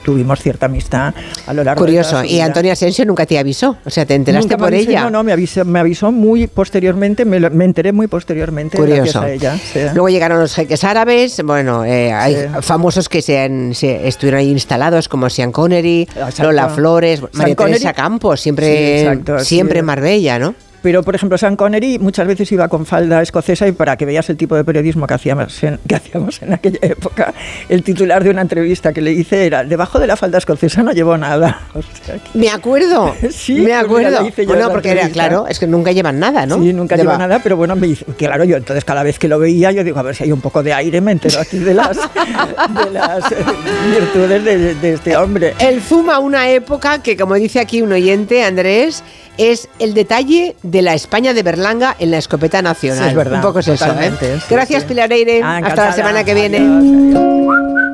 [0.03, 1.13] tuvimos cierta amistad
[1.47, 2.11] a lo largo de Curioso.
[2.11, 2.39] toda su Y.
[2.41, 3.77] Antonia Asensio nunca te avisó.
[3.85, 5.01] O sea, te enteraste Nunca me por avisó, ella.
[5.03, 9.21] No, no, me avisó, me avisó muy posteriormente, me, me enteré muy posteriormente gracias Curioso.
[9.21, 9.57] a ella.
[9.57, 9.79] sí.
[9.93, 12.41] Luego llegaron los jeques árabes, bueno, eh, hay Sí.
[12.61, 16.43] famosos que se, han- se estuvieron ahí instalados como Sean Connery, Exacto.
[16.43, 20.55] Lola Flores, María Connery- Teresa Campos, siempre, Sí, exacto, siempre en Marbella, ¿no?
[20.81, 24.29] Pero, por ejemplo, Sean Connery muchas veces iba con falda escocesa y para que veas
[24.29, 27.33] el tipo de periodismo que hacíamos en, que hacíamos en aquella época,
[27.67, 30.91] el titular de una entrevista que le hice era, debajo de la falda escocesa no
[30.91, 31.61] llevó nada.
[31.73, 34.29] O sea, que- Me acuerdo, Sí, me pues acuerdo.
[34.29, 36.55] yo bueno, porque era, claro, es que nunca llevan nada, ¿no?
[36.61, 39.27] Sí, nunca Lleva- lleva nada, pero bueno, me dice, claro, yo entonces cada vez que
[39.27, 41.57] lo veía, yo digo, a ver si hay un poco de aire, me entero aquí
[41.59, 41.97] de las,
[42.85, 43.35] de las eh,
[43.91, 45.53] virtudes de, de este hombre.
[45.59, 49.03] El zoom a una época que, como dice aquí un oyente, Andrés,
[49.39, 53.03] es el detalle de la España de Berlanga en la escopeta nacional.
[53.05, 54.11] Sí, es verdad, Un poco es eso, ¿eh?
[54.49, 54.83] Gracias.
[54.83, 55.41] Pilar Eire.
[55.41, 56.57] Ah, Hasta la semana que viene.
[56.57, 57.88] Adiós, adiós.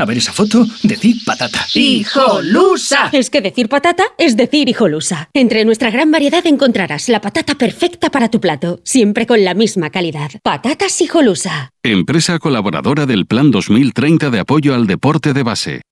[0.00, 1.66] A ver esa foto, decir patata.
[1.74, 3.10] ¡Hijolusa!
[3.12, 5.28] Es que decir patata es decir hijolusa.
[5.34, 9.90] Entre nuestra gran variedad encontrarás la patata perfecta para tu plato, siempre con la misma
[9.90, 10.30] calidad.
[10.42, 11.68] Patatas hijolusa.
[11.82, 15.82] Empresa colaboradora del Plan 2030 de apoyo al deporte de base.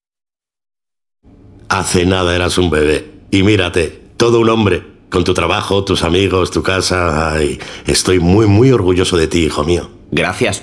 [1.68, 3.10] Hace nada eras un bebé.
[3.30, 4.84] Y mírate, todo un hombre.
[5.10, 7.34] Con tu trabajo, tus amigos, tu casa.
[7.34, 9.90] Ay, estoy muy, muy orgulloso de ti, hijo mío.
[10.10, 10.62] Gracias.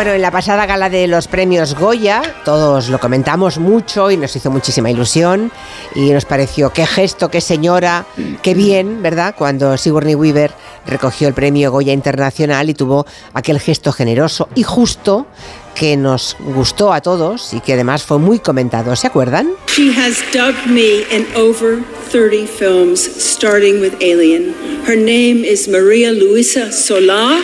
[0.00, 4.34] Bueno, en la pasada gala de los premios Goya, todos lo comentamos mucho y nos
[4.34, 5.52] hizo muchísima ilusión
[5.94, 8.06] y nos pareció qué gesto, qué señora,
[8.42, 9.34] qué bien, ¿verdad?
[9.36, 10.52] Cuando Sigourney Weaver
[10.86, 13.04] recogió el premio Goya Internacional y tuvo
[13.34, 15.26] aquel gesto generoso y justo
[15.74, 18.96] que nos gustó a todos y que además fue muy comentado.
[18.96, 19.50] ¿Se acuerdan?
[19.66, 24.54] She has dubbed me in over 30 films, starting with Alien.
[24.86, 27.38] Her name is Maria Luisa Solá.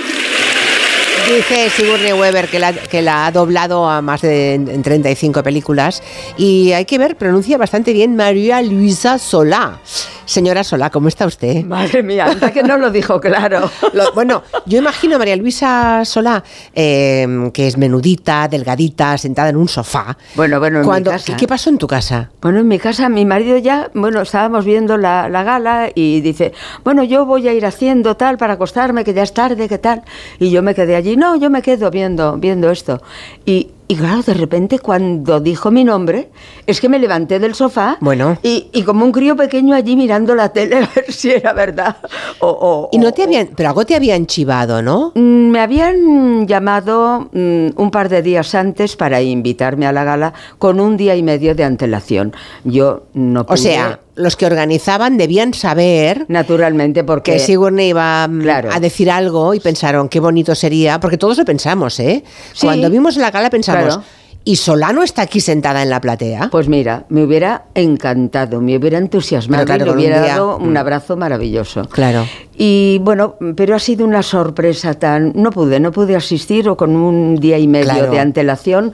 [1.27, 6.01] Dice Sigourney Weaver que la, que la ha doblado a más de en 35 películas
[6.39, 9.81] y hay que ver, pronuncia bastante bien María Luisa Solá.
[10.27, 11.65] Señora Solá, ¿cómo está usted?
[11.65, 13.71] Madre mía, anda que no lo dijo claro.
[13.93, 16.43] Lo- bueno, yo imagino a María Luisa Solá,
[16.75, 20.17] eh, que es menudita, delgadita, sentada en un sofá.
[20.35, 21.25] Bueno, bueno, en mi Cuando- casa.
[21.33, 22.31] ¿qué, qué pasó en tu casa?
[22.43, 26.53] Bueno, en mi casa, mi marido ya, bueno, estábamos viendo la, la gala y dice,
[26.85, 30.03] bueno, yo voy a ir haciendo tal para acostarme, que ya es tarde, que tal.
[30.41, 33.01] Y yo me quedé allí, no, yo me quedo viendo, viendo esto.
[33.45, 36.31] Y, y claro, de repente cuando dijo mi nombre,
[36.67, 38.37] es que me levanté del sofá Bueno.
[38.43, 41.97] y, y como un crío pequeño allí mirando la tele a ver si era verdad.
[42.41, 45.13] O, o- Y no te habían, pero algo te habían chivado, ¿no?
[45.15, 50.33] Mm, Me habían llamado mm, un par de días antes para invitarme a la gala
[50.59, 52.33] con un día y medio de antelación.
[52.65, 53.55] Yo no pude.
[53.55, 58.71] O sea, los que organizaban debían saber naturalmente porque que Sigourney iba mm, Claro.
[58.73, 62.25] a decir algo y pensaron qué bonito sería, porque todos lo pensamos, ¿eh?
[62.53, 62.67] Sí.
[62.67, 64.03] Cuando vimos la gala pensamos, Claro.
[64.47, 66.49] ¿Y Solano está aquí sentada en la platea?
[66.51, 70.57] Pues mira, me hubiera encantado, me hubiera entusiasmado claro, y le un hubiera día, dado
[70.57, 70.77] un mm.
[70.79, 71.83] abrazo maravilloso.
[71.91, 72.25] Claro.
[72.57, 75.33] Y bueno, pero ha sido una sorpresa tan...
[75.35, 78.11] No pude, no pude asistir o con un día y medio Claro.
[78.13, 78.93] de antelación.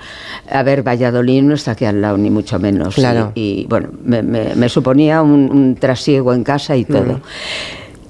[0.51, 2.95] A ver, Valladolid no está aquí al lado, ni mucho menos.
[2.97, 3.31] Claro.
[3.37, 7.21] Y, y, bueno, me, me- me suponía un, un trasiego en casa y todo.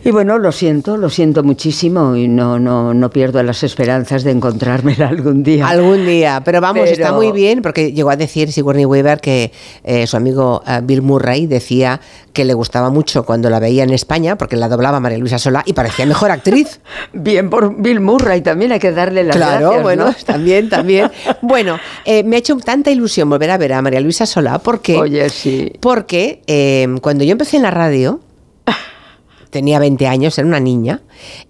[0.05, 4.33] Y bueno, lo siento, lo siento muchísimo y no, no, no pierdo las esperanzas de
[4.33, 5.69] encontrármela algún día.
[5.69, 9.53] Algún día, pero vamos, está muy bien porque llegó a decir Sigourney Weaver que
[9.85, 12.01] eh, su amigo eh, Bill Murray decía
[12.33, 15.63] que le gustaba mucho cuando la veía en España porque la doblaba María Luisa Solá
[15.67, 16.81] y parecía mejor actriz.
[17.13, 20.15] Bien por Bill Murray, también hay que darle las Claro, gracias, bueno, ¿no?
[20.27, 21.13] también, también.
[21.43, 24.99] Bueno, eh, me ha hecho tanta ilusión volver a ver a María Luisa Solá porque,
[24.99, 25.73] Oye, sí.
[25.79, 26.41] porque
[27.01, 28.21] cuando yo empecé en la radio,
[29.53, 31.03] tenía 20 años, era una niña,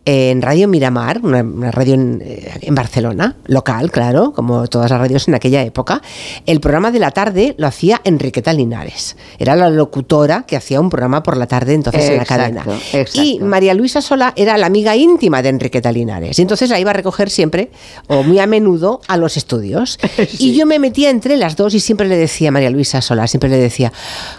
[0.04, 4.90] eh, en Radio Miramar, una, una radio en, eh, en Barcelona, local, claro, como todas
[4.90, 6.02] las radios en aquella época,
[6.44, 9.16] el programa de la tarde lo hacía Enriqueta Linares.
[9.38, 12.64] Era la locutora que hacía un programa por la tarde entonces en la cadena.
[12.92, 13.22] exacto.
[13.22, 16.40] Y María Luisa Sola era la amiga íntima de Enriqueta Linares.
[16.40, 17.70] Y entonces la iba a recoger siempre,
[18.08, 19.98] o muy a menudo, a los estudios.
[20.38, 23.28] Y yo me metía entre las dos y siempre le decía a María Luisa Sola,
[23.28, 23.92] siempre le decía,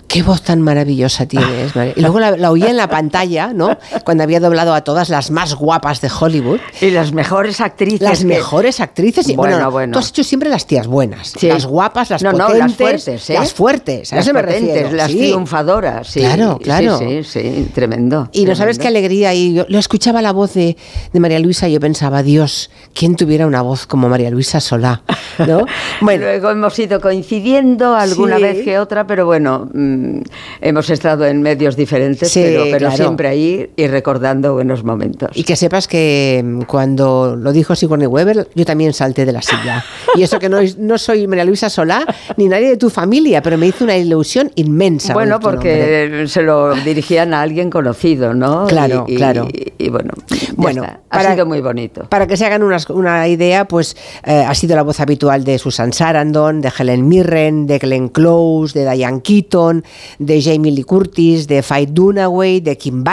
[0.08, 1.76] qué voz tan maravillosa tienes.
[1.76, 1.94] María".
[1.96, 3.78] Y luego la, la oía en la pantalla ¿no?
[4.04, 6.60] Cuando había doblado a todas las más guapas de Hollywood.
[6.82, 8.02] Y las mejores actrices.
[8.02, 9.28] Las que- mejores actrices.
[9.30, 9.94] Y, bueno, Bueno, bueno.
[9.94, 11.34] tú has hecho siempre las tías buenas.
[11.38, 11.48] Sí.
[11.48, 12.60] Las guapas, las No, no, potentes.
[12.60, 13.34] las fuertes, ¿eh?
[13.34, 14.96] Las fuertes, a Las eso me potentes, refiero.
[14.98, 15.18] las sí.
[15.18, 16.08] triunfadoras.
[16.08, 16.20] sí.
[16.20, 16.98] Claro, claro.
[17.00, 18.30] Sí, sí, sí, tremendo.
[18.32, 19.34] Y no sabes qué alegría.
[19.34, 20.76] Y yo lo escuchaba la voz de,
[21.12, 25.02] de María Luisa y yo pensaba, Dios, ¿quién tuviera una voz como María Luisa Solá?
[25.38, 25.66] ¿No?
[26.02, 30.20] Bueno, luego hemos ido coincidiendo alguna vez que otra, pero bueno, mm,
[30.62, 32.96] hemos estado en medios diferentes, pero, pero claro.
[32.96, 33.43] siempre ahí
[33.76, 35.30] y recordando buenos momentos.
[35.36, 39.42] Y que sepas que mm, cuando lo dijo Sigourney Weber, yo también salté de la
[39.42, 39.84] silla.
[40.16, 42.06] Y eso que no, no soy María Luisa Solá
[42.38, 45.14] ni nadie de tu familia, pero me hizo una ilusión inmensa.
[45.14, 45.72] Bueno, tu nombre.
[45.72, 48.68] porque se lo dirigían a alguien conocido, ¿no?
[48.68, 49.48] Claro, Y- y- claro.
[49.52, 50.12] Y, y bueno,
[50.56, 51.00] Bueno, está.
[51.10, 52.04] ha sido muy bonito.
[52.10, 55.58] Para que se hagan unas- una idea, pues eh, ha sido la voz habitual de
[55.58, 59.84] Susan Sarandon, de Helen Mirren, de Glenn Close, de Diane Keaton,
[60.20, 63.04] de Jamie Lee Curtis, de Faye Dunaway, de Kim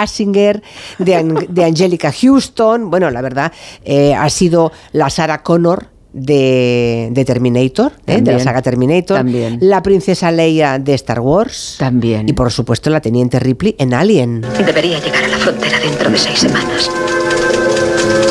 [0.99, 2.91] De, An- de Angelica Houston.
[2.91, 3.53] Bueno, la verdad,
[3.85, 5.87] eh, ha sido la Sarah Connor.
[6.13, 8.21] De, de Terminator, ¿eh?
[8.21, 9.59] de la saga Terminator, También.
[9.61, 14.41] la princesa Leia de Star Wars, también, y por supuesto la teniente Ripley en Alien.
[14.67, 16.91] Debería llegar a la frontera dentro de seis semanas.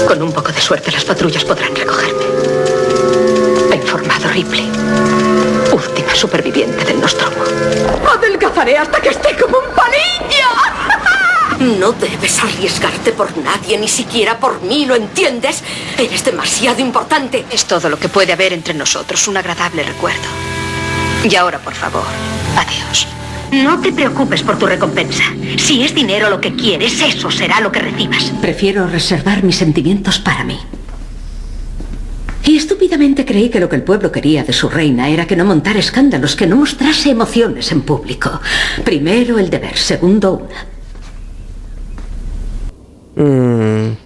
[0.10, 2.26] Con un poco de suerte las patrullas podrán recogerme.
[3.72, 4.70] Ha informado Ripley,
[5.72, 7.38] última superviviente del Nostromo.
[8.14, 10.39] Adelgazaré hasta que esté como un palillo.
[11.60, 15.62] No debes arriesgarte por nadie, ni siquiera por mí, ¿lo entiendes?
[15.98, 17.46] Eres demasiado importante.
[17.52, 20.28] Es todo lo que puede haber entre nosotros, un agradable recuerdo.
[21.30, 22.06] Y ahora, por favor,
[22.56, 23.08] adiós.
[23.52, 25.24] No te preocupes por tu recompensa.
[25.58, 28.32] Si es dinero lo que quieres, eso será lo que recibas.
[28.42, 30.60] Prefiero reservar mis sentimientos para mí.
[32.46, 35.44] Y estúpidamente creí que lo que el pueblo quería de su reina era que no
[35.44, 38.40] montara escándalos, que no mostrase emociones en público.
[38.86, 40.79] Primero el deber, segundo una.
[43.20, 43.98] Mm,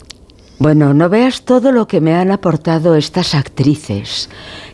[0.59, 4.29] Bueno, no veas todo lo que me han aportado estas actrices.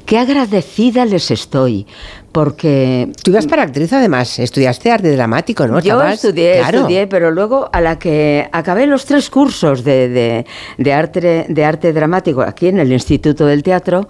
[0.05, 1.87] Qué agradecida les estoy,
[2.31, 3.11] porque...
[3.23, 5.79] Tú ibas para actriz además, estudiaste arte dramático, ¿no?
[5.79, 6.77] Yo Estabas- estudié, claro.
[6.79, 10.45] estudié, pero luego a la que acabé los tres cursos de, de-
[10.77, 14.07] de arte, de arte dramático aquí en el Instituto del Teatro,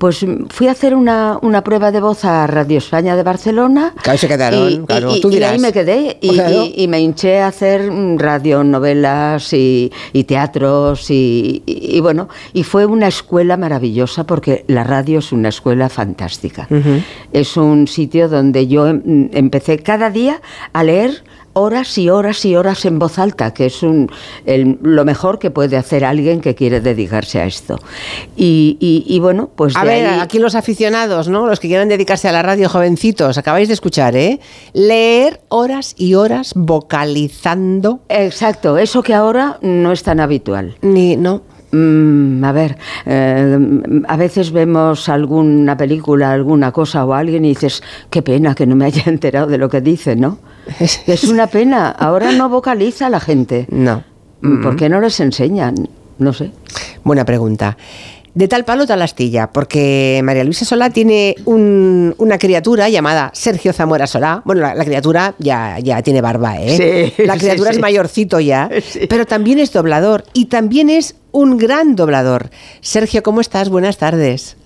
[0.00, 3.92] pues mm, fui a hacer una, una prueba de voz a Radio España de Barcelona.
[4.02, 5.52] Claro, se quedaron, claro, y- tú y dirás.
[5.52, 6.64] ahí me quedé y, Claro.
[6.64, 12.28] y- y me hinché a hacer mm, radionovelas y, y teatros y, y- y bueno,
[12.54, 16.66] y fue una escuela maravillosa porque la radio es una escuela fantástica.
[17.32, 20.40] Es un sitio donde yo em- empecé cada día
[20.72, 21.22] a leer
[21.52, 24.10] horas y horas y horas en voz alta, que es un,
[24.46, 27.78] el- lo mejor que puede hacer alguien que quiere dedicarse a esto.
[28.36, 31.46] Y, y- y bueno, pues A de ver, ahí- aquí los aficionados, ¿no?
[31.46, 34.40] Los que quieran dedicarse a la radio, jovencitos, acabáis de escuchar, ¿eh?
[34.72, 38.00] Leer horas y horas vocalizando.
[38.08, 40.76] Exacto, eso que ahora no es tan habitual.
[40.82, 41.42] Ni, no.
[41.72, 42.76] Mm, a ver,
[43.06, 43.58] eh,
[44.08, 48.76] a veces vemos alguna película, alguna cosa o alguien y dices, qué pena que no
[48.76, 50.38] me haya enterado de lo que dice, ¿no?
[51.06, 51.90] Es una pena.
[51.90, 53.66] Ahora no vocaliza la gente.
[53.70, 54.04] No.
[54.40, 55.88] Mm, ¿Por qué no les enseñan?
[56.18, 56.52] No sé.
[57.02, 57.76] Buena pregunta.
[58.32, 63.72] De tal palo, tal astilla, porque María Luisa Solá tiene un- una criatura llamada Sergio
[63.72, 64.42] Zamora Solá.
[64.44, 67.12] Bueno, la, la criatura ya, ya tiene barba, ¿eh?
[67.16, 67.76] Sí, la sí, criatura sí.
[67.76, 68.70] es mayorcito ya,
[69.08, 72.50] pero también es doblador y también es un gran doblador.
[72.80, 73.68] Sergio, ¿cómo estás?
[73.68, 74.56] Buenas tardes.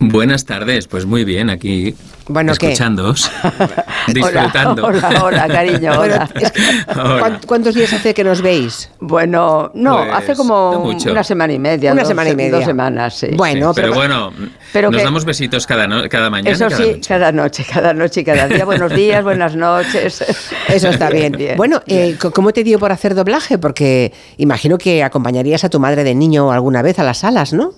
[0.00, 1.92] Buenas tardes, pues muy bien, aquí
[2.28, 3.28] Bueno, escuchándoos,
[4.06, 4.86] disfrutando.
[4.86, 6.30] Hola, hola, hola, cariño, Bueno, hola.
[6.36, 6.62] es que,
[7.00, 7.18] Hola.
[7.18, 8.90] ¿cuán- ¿Cuántos días hace que nos veis?
[9.00, 11.92] Bueno, no, Pues, hace como no una semana y media.
[11.92, 12.56] Una dos- semana y media.
[12.58, 13.26] Dos semanas, sí.
[13.34, 14.32] Bueno, pero, pero- bueno,
[14.72, 16.50] pero nos que- damos besitos cada, no- cada mañana.
[16.54, 17.08] Eso cada sí, noche.
[17.08, 18.64] cada noche, cada noche y cada día.
[18.64, 20.24] Buenos días, buenas noches.
[20.68, 21.36] Eso está bien.
[21.56, 23.58] Bueno, eh, ¿cómo te dio por hacer doblaje?
[23.58, 27.72] Porque imagino que acompañarías a tu madre de niño alguna vez a las salas, ¿no?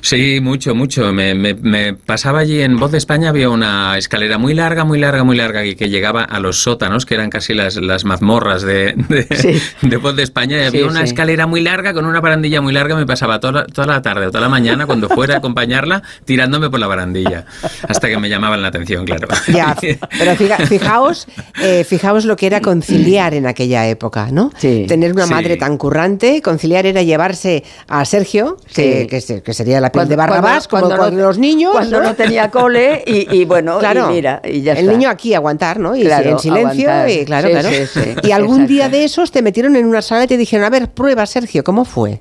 [0.00, 1.12] Sí, mucho, mucho.
[1.12, 4.98] Me, me- me pasaba allí en Voz de España, había una escalera muy larga, muy
[4.98, 8.62] larga, muy larga, y que llegaba a los sótanos, que eran casi las, las mazmorras
[8.62, 11.06] de, de, de Voz de España, y había Sí, una sí.
[11.06, 14.26] escalera muy larga con una barandilla muy larga, me pasaba toda, la- toda la tarde
[14.26, 17.44] o toda la mañana, cuando fuera a acompañarla, tirándome por la barandilla,
[17.88, 19.28] hasta que me llamaban la atención, claro.
[19.48, 19.76] Ya,
[20.18, 21.26] pero fija- fijaos,
[21.62, 24.50] eh, fijaos lo que era conciliar en aquella época, ¿no?
[24.60, 25.30] Tener una Sí.
[25.32, 29.06] madre tan currante, conciliar era llevarse a Sergio, que, Sí.
[29.08, 31.72] que se- que sería la piel Cuando- de Barrabás, cuando- como cuando no- los niños.
[31.72, 34.10] cuando no tenía cole y, y bueno, Claro.
[34.10, 34.92] y mira, y ya El está.
[34.92, 35.96] niño aquí aguantar, ¿no?
[35.96, 37.10] Y Claro, en silencio, aguantar.
[37.10, 37.68] y claro, Sí, claro.
[37.70, 38.00] sí, sí.
[38.22, 38.72] y algún Exacto.
[38.72, 41.64] día de esos te metieron en una sala y te dijeron, a ver, prueba, Sergio,
[41.64, 42.20] ¿cómo fue?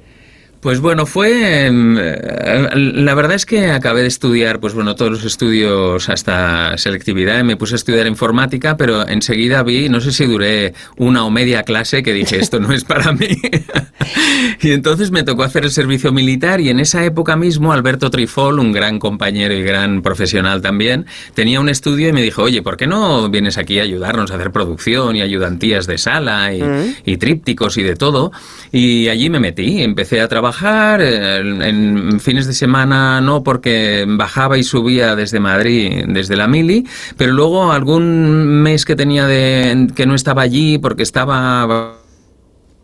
[0.65, 1.67] Pues bueno, fue.
[1.67, 6.75] em, eh, La verdad es que acabé de estudiar, pues bueno, todos los estudios hasta
[6.79, 7.43] selectividad.
[7.43, 11.61] Me puse a estudiar informática, pero enseguida vi, no sé si duré una o media
[11.61, 13.27] clase, que dije, esto no es para mí.
[14.63, 18.57] y entonces me tocó hacer el servicio militar, y en esa época mismo, Alberto Trifol,
[18.57, 22.75] un gran compañero y gran profesional también, tenía un estudio y me dijo, oye, ¿por
[22.75, 26.95] qué no vienes aquí a ayudarnos a hacer producción y ayudantías de sala y, Mm.
[27.05, 28.31] y trípticos y de todo?
[28.71, 30.54] Y allí me metí, empecé a trabajar,
[31.01, 36.85] eh, en fines de semana no, porque bajaba y subía desde Madrid, desde la Mili,
[37.17, 41.95] pero luego algún mes que tenía de, que no estaba allí porque estaba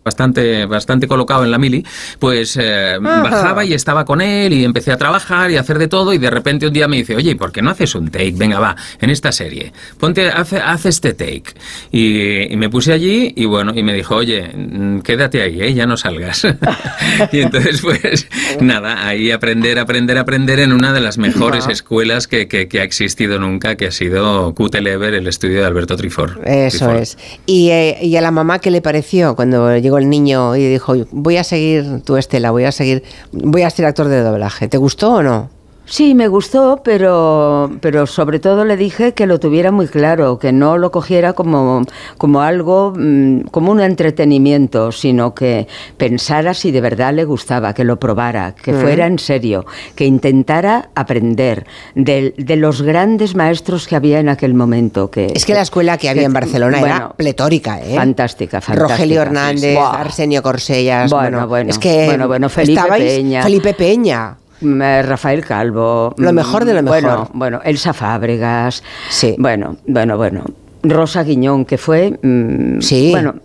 [0.03, 1.85] bastante bastante colocado en la mili,
[2.19, 5.87] pues eh, bajaba y estaba con él y empecé a trabajar y a hacer de
[5.87, 8.33] todo y de repente un día me dice, oye, ¿por qué no haces un take?
[8.35, 11.43] Venga, va, en esta serie, ponte, haz, haz este take.
[11.91, 15.73] Y, y me puse allí y bueno, y me dijo, oye, mm, quédate ahí, ¿eh?
[15.73, 16.45] ya no salgas.
[17.31, 18.27] y entonces pues
[18.61, 21.71] nada, ahí aprender, aprender, aprender en una de las mejores Ajá.
[21.73, 25.97] escuelas que, que- que ha existido nunca, que ha sido Cutelever, el estudio de Alberto
[25.97, 26.39] Trifor.
[26.45, 26.97] Eso Trifol.
[27.01, 27.17] es.
[27.45, 30.93] Y, eh, y a la mamá, ¿qué le pareció cuando llegó el niño y dijo,
[31.11, 34.67] voy a seguir tu Estela, voy a seguir, voy a ser actor de doblaje?
[34.67, 35.49] ¿Te gustó o no?
[35.91, 40.53] Sí, me gustó, pero, pero sobre todo le dije que lo tuviera muy claro, que
[40.53, 41.83] no lo cogiera como,
[42.17, 47.83] como algo, mm, como un entretenimiento, sino que pensara si de verdad le gustaba, que
[47.83, 53.97] lo probara, que fuera en serio, que intentara aprender de, de los grandes maestros que
[53.97, 55.11] había en aquel momento.
[55.11, 57.95] Que, Es que la escuela que había en Barcelona era bueno, pletórica, ¿eh?
[57.97, 58.93] Fantástica, fantástica.
[58.95, 59.77] Rogelio Hernández.
[59.77, 61.11] Arsenio Corsellas.
[61.11, 63.43] Bueno, bueno, Es que bueno, bueno, Felipe Peña.
[63.43, 64.37] Felipe Peña.
[64.61, 66.13] Mm, eh, Rafael Calvo.
[66.17, 67.01] Lo mm, mejor de lo mejor.
[67.01, 68.83] Bueno, bueno, Elsa Fábregas.
[69.09, 69.35] Sí.
[69.37, 70.43] Bueno, bueno, bueno.
[70.83, 72.17] Rosa Guiñón, que fue.
[72.21, 73.09] mm, Sí.
[73.11, 73.35] Bueno,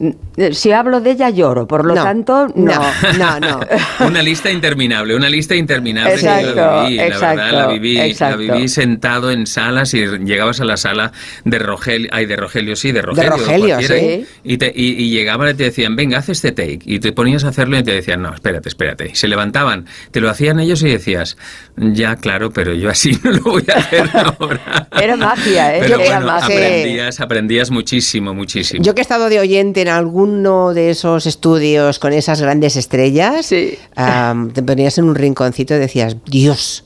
[0.52, 2.80] si hablo de ella lloro, por lo No, tanto, no.
[3.18, 3.60] no, no.
[4.06, 7.66] Una lista interminable, una lista interminable que Exacto, yo la viví, la exacto, verdad, la
[7.68, 11.12] viví, la viví sentado en salas y llegabas a la sala
[11.44, 14.26] de Rogelio, ay, de Rogelio, sí, de Rogelio, Rogelio, cualquiera, sí.
[14.44, 17.44] y, te- y- y llegaban y te decían, venga, haz este take, y te ponías
[17.44, 20.82] a hacerlo y te decían, no, espérate, espérate, y se levantaban, te lo hacían ellos
[20.82, 21.36] y decías,
[21.76, 24.88] ya, claro, pero yo así no lo voy a hacer ahora.
[25.00, 25.80] Era magia, ¿eh?
[25.82, 26.56] Pero Era bueno, magia.
[26.56, 28.82] aprendías, aprendías muchísimo, muchísimo.
[28.82, 33.50] Yo que he estado de oyente en alguno de esos estudios con esas grandes estrellas,
[33.94, 36.84] am, te ponías en un rinconcito y decías, Dios,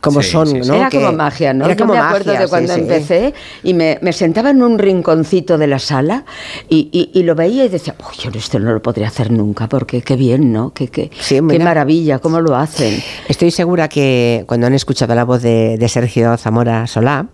[0.00, 0.74] cómo Sí, son, sí, ¿no?
[0.74, 1.64] Era Que- como magia, ¿no?
[1.66, 2.80] Era Yo como me acuerdo magia, de sí, cuando sí.
[2.80, 6.24] empecé y me, me sentaba en un rinconcito de la sala
[6.68, 9.68] y, y- y lo veía y decía, uy, yo esto no lo podría hacer nunca
[9.68, 10.72] porque qué bien, ¿no?
[10.74, 13.00] Qué, qué, qué maravilla, cómo lo hacen.
[13.28, 17.28] Estoy segura que cuando han escuchado la voz de, de Sergio Zamora Solá,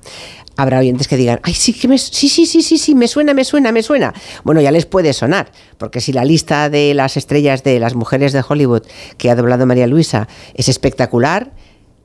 [0.58, 3.32] habrá oyentes que digan, ay, sí, que me, sí, sí, sí, sí, sí, me suena,
[3.32, 4.12] me suena, me suena.
[4.42, 8.32] Bueno, ya les puede sonar, porque si la lista de las estrellas de las mujeres
[8.32, 8.82] de Hollywood
[9.18, 11.52] que ha doblado María Luisa es espectacular,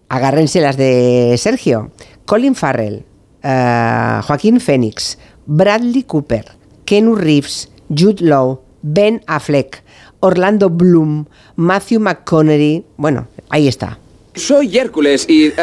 [0.08, 1.92] agárrense las de Sergio.
[2.26, 3.04] Colin Farrell,
[3.42, 5.18] eh, Joaquín Phoenix,
[5.48, 6.46] Bradley Cooper,
[6.86, 9.84] Kenu Reeves, Jude Law, Ben Affleck,
[10.20, 11.26] Orlando Bloom,
[11.56, 12.86] Matthew McConaughey.
[12.98, 13.98] Bueno, ahí está.
[14.36, 15.46] Soy Hércules y...
[15.46, 15.54] eh,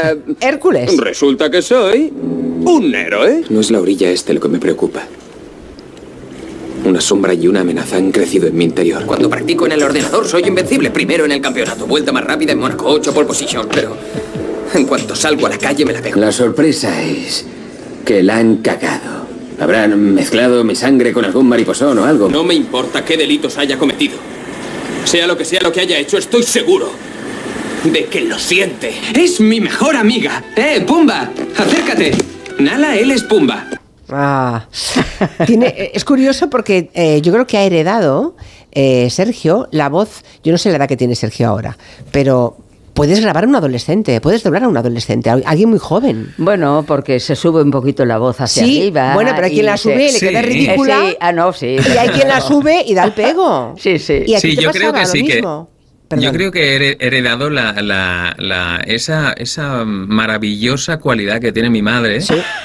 [0.40, 0.97] ¿Hércules?
[0.97, 3.42] Resulta que soy un héroe.
[3.49, 5.02] No es la orilla este lo que me preocupa.
[6.84, 9.05] Una sombra y una amenaza han crecido en mi interior.
[9.07, 10.90] Cuando practico en el ordenador soy invencible.
[10.90, 13.66] Primero en el campeonato, vuelta más rápida en Mónaco, 8 por position.
[13.73, 13.97] Pero
[14.73, 16.20] en cuanto salgo a la calle me la pego.
[16.20, 17.44] La sorpresa es
[18.05, 19.26] que la han cagado.
[19.58, 22.28] Habrán mezclado mi sangre con algún mariposón o algo.
[22.31, 24.15] No me importa qué delitos haya cometido.
[25.05, 26.90] Sea lo que sea lo que haya hecho, estoy seguro
[27.84, 28.92] de que lo siente.
[29.18, 30.42] Es mi mejor amiga.
[30.57, 31.31] ¡Eh, Pumba!
[31.57, 32.12] ¡Acércate!
[32.59, 33.67] Nala, él es Pumba.
[34.09, 34.67] Ah,
[35.47, 38.36] tiene, eh, es curioso porque eh, yo creo que ha heredado
[38.73, 40.23] eh, Sergio la voz.
[40.42, 41.78] Yo no sé la edad que tiene Sergio ahora,
[42.10, 42.57] pero
[42.92, 46.34] puedes grabar a un adolescente, puedes doblar a un adolescente, a alguien muy joven.
[46.39, 49.15] Bueno, porque se sube un poquito la voz hacia Sí, arriba.
[49.15, 50.47] bueno, pero hay quien la sube y le queda Sí.
[50.47, 51.00] ridícula.
[51.09, 51.76] Sí, ah, no, sí.
[51.78, 53.75] Y hay quien la sube y da el pego.
[53.78, 54.25] Sí, sí.
[54.26, 55.42] Y Sí, te yo creo que lo sí que-
[56.16, 56.22] mismo.
[56.24, 56.50] Yo Perdón.
[56.50, 61.82] creo que he he heredado la, la- la- esa, esa maravillosa cualidad que tiene mi
[61.82, 62.20] madre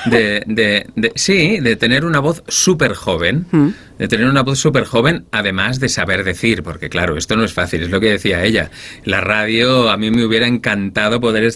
[0.05, 3.69] de, de- de- sí, de tener una voz súper joven, Mm.
[3.99, 7.53] de tener una voz súper joven, además de saber decir, porque claro, esto no es
[7.53, 8.69] fácil, es lo que decía ella.
[9.05, 11.49] La radio, a mí me hubiera encantado poder,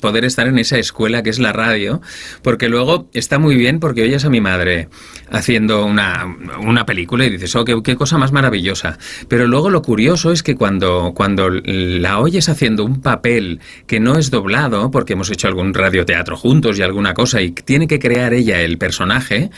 [0.00, 2.00] poder estar en esa escuela que es la radio,
[2.42, 4.88] porque luego está muy bien porque oyes a mi madre
[5.30, 8.98] haciendo una, una película y dices, oh, qué, qué cosa más maravillosa.
[9.28, 14.18] Pero luego lo curioso es que cuando, cuando la oyes haciendo un papel que no
[14.18, 18.34] es doblado, porque hemos hecho algún radioteatro juntos y alguna cosa, y tiene que crear
[18.34, 19.50] ella el personaje,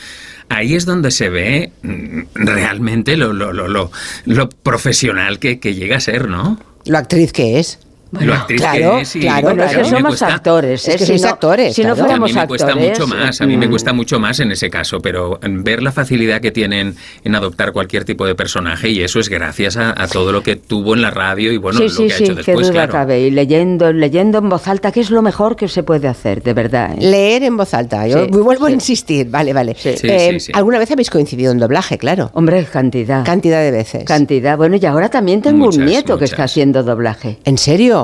[0.49, 3.91] ahí es donde se ve mm, realmente lo, lo, lo, lo,
[4.25, 6.59] lo profesional que, que llega a ser, ¿no?
[6.85, 7.79] ¿Lo actriz que es?
[8.11, 10.87] Lo actriz claro, que es y- claro, Bueno, es que somos cuesta- actores.
[10.87, 10.91] Es ¿eh?
[10.97, 12.01] que Si sois no- actores, Si no claro.
[12.01, 14.51] a fuéramos mí me cuesta mucho más, a mí me mm, cuesta mucho más en
[14.51, 19.01] ese caso, pero ver la facilidad que tienen en adoptar cualquier tipo de personaje y
[19.01, 21.83] eso es gracias a, a todo lo que tuvo en la radio y bueno, sí,
[21.85, 22.91] lo sí, que ha sí, hecho qué después, duda claro.
[22.93, 23.19] cabe.
[23.21, 26.53] Y leyendo, leyendo en voz alta, que es lo mejor que se puede hacer, de
[26.53, 26.93] verdad.
[26.93, 27.01] ¿eh?
[27.01, 28.07] Leer en voz alta.
[28.07, 28.73] Yo Sí, vuelvo a sí.
[28.75, 29.29] insistir.
[29.29, 29.75] Vale, vale.
[29.77, 29.91] Sí.
[29.97, 30.51] Sí, Eh, sí, sí.
[30.55, 31.97] ¿Alguna vez habéis coincidido en doblaje?
[31.97, 32.31] Claro.
[32.33, 33.23] Hombre, cantidad.
[33.23, 34.03] Cantidad de veces.
[34.05, 34.57] Cantidad.
[34.57, 37.37] Bueno, y ahora también tengo Muchas, un nieto que está haciendo doblaje.
[37.45, 37.98] ¿En serio?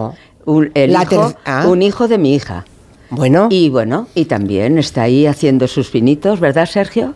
[0.45, 1.65] Un, el La hijo, ter- ah.
[1.67, 2.65] un hijo de mi hija.
[3.09, 3.47] Bueno.
[3.51, 7.13] Y bueno, y también está ahí haciendo sus pinitos, ¿verdad, Sergio?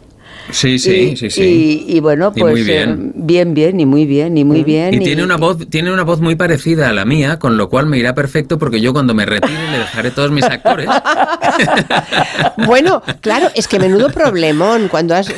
[0.51, 1.85] Sí, sí, y, sí, sí.
[1.88, 3.11] Y, y bueno, Y pues muy eh, bien.
[3.16, 4.93] bien, bien, y muy bien, y muy bien.
[4.95, 7.85] Y tiene una voz, tiene una voz muy parecida a la mía, con lo cual
[7.85, 10.88] me irá perfecto porque yo cuando me retire le dejaré todos mis actores.
[12.66, 14.88] Bueno, claro, es que menudo problemón.
[14.90, 15.34] Cuando has,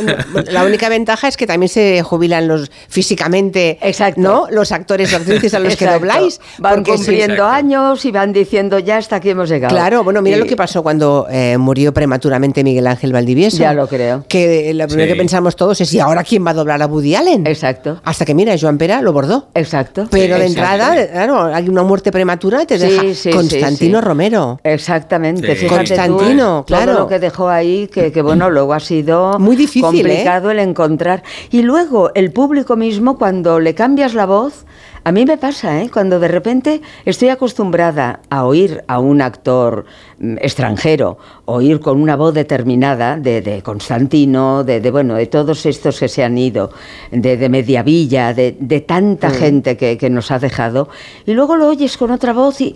[0.49, 3.77] la única ventaja es que también se jubilan los físicamente,
[4.17, 4.47] ¿no?
[4.49, 5.99] Los actores o actrices a los que Exacto.
[6.05, 6.39] dobláis.
[6.57, 9.73] Van porque cumpliendo años y van diciendo ya hasta aquí hemos llegado.
[9.73, 13.57] Claro, bueno, mira Y- lo que pasó cuando eh, murió prematuramente Miguel Ángel Valdivieso.
[13.57, 14.25] Ya lo creo.
[14.27, 15.13] Que primero Sí.
[15.13, 17.47] que pensamos todos es, ¿y ahora quién va a doblar a Woody Allen?
[17.47, 17.99] Exacto.
[18.03, 19.47] Hasta que, mira, Joan Pera lo bordó.
[19.53, 20.07] Exacto.
[20.11, 24.05] Pero de entrada, claro, hay una muerte prematura, te Sí, deja sí, sí, Constantino sí.
[24.05, 24.59] Romero.
[24.63, 25.65] Exactamente, Sí.
[25.67, 26.91] fíjate tú, Constantino, claro.
[26.91, 30.01] todo lo que dejó ahí, que, que, bueno, luego ha sido Muy difícil, ¿eh?
[30.03, 31.23] complicado el encontrar.
[31.51, 34.65] Y luego el público mismo, cuando le cambias la voz,
[35.03, 35.89] a mí me pasa, ¿eh?
[35.91, 39.85] cuando de repente estoy acostumbrada a oír a un actor
[40.19, 45.65] mm, extranjero, oír con una voz determinada de, de Constantino, de, de, bueno, de todos
[45.65, 46.71] estos que se han ido,
[47.11, 49.33] de, de Mediavilla, de, de tanta Mm.
[49.33, 50.89] gente que, que nos ha dejado,
[51.25, 52.75] y luego lo oyes con otra voz y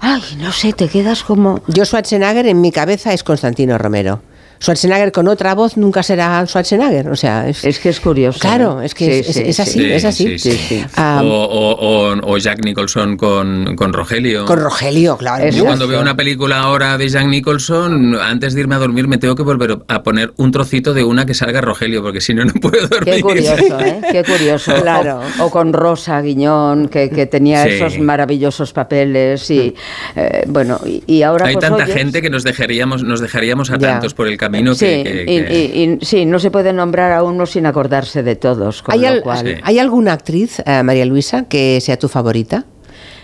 [0.00, 1.60] Ay, no sé, te quedas como...
[1.66, 4.20] Yo Schwarzenegger en mi cabeza es Constantino Romero.
[4.64, 8.38] Schwarzenegger con otra voz nunca será Schwarzenegger, o sea, es, que es curioso.
[8.40, 10.38] Claro, es que Sí, es, sí, es así, Sí, es así.
[10.38, 10.84] sí, sí.
[10.98, 14.44] O, o- Jack Nicholson con, con Rogelio.
[14.44, 15.48] Con Rogelio, claro.
[15.50, 19.18] Yo cuando veo una película ahora de Jack Nicholson, antes de irme a dormir me
[19.18, 22.44] tengo que volver a poner un trocito de una que salga Rogelio, porque si no,
[22.44, 23.14] no puedo dormir.
[23.16, 24.00] Qué curioso, ¿eh?
[24.10, 24.74] Qué curioso.
[24.82, 25.20] Claro.
[25.40, 27.70] O, o con Rosa Guiñón, que, que tenía Sí.
[27.74, 29.74] esos maravillosos papeles y,
[30.16, 33.70] eh, bueno, y, y ahora Hay pues tanta oyes- gente que nos dejaríamos, nos dejaríamos
[33.70, 33.88] a Ya.
[33.92, 37.12] tantos por el camino Sí, que- y, que- y- y- sí, no se puede nombrar
[37.12, 39.60] a uno sin acordarse de todos, con ¿Hay, lo al- cual...
[39.62, 42.64] ¿Hay alguna actriz, eh, María Luisa, que sea tu favorita?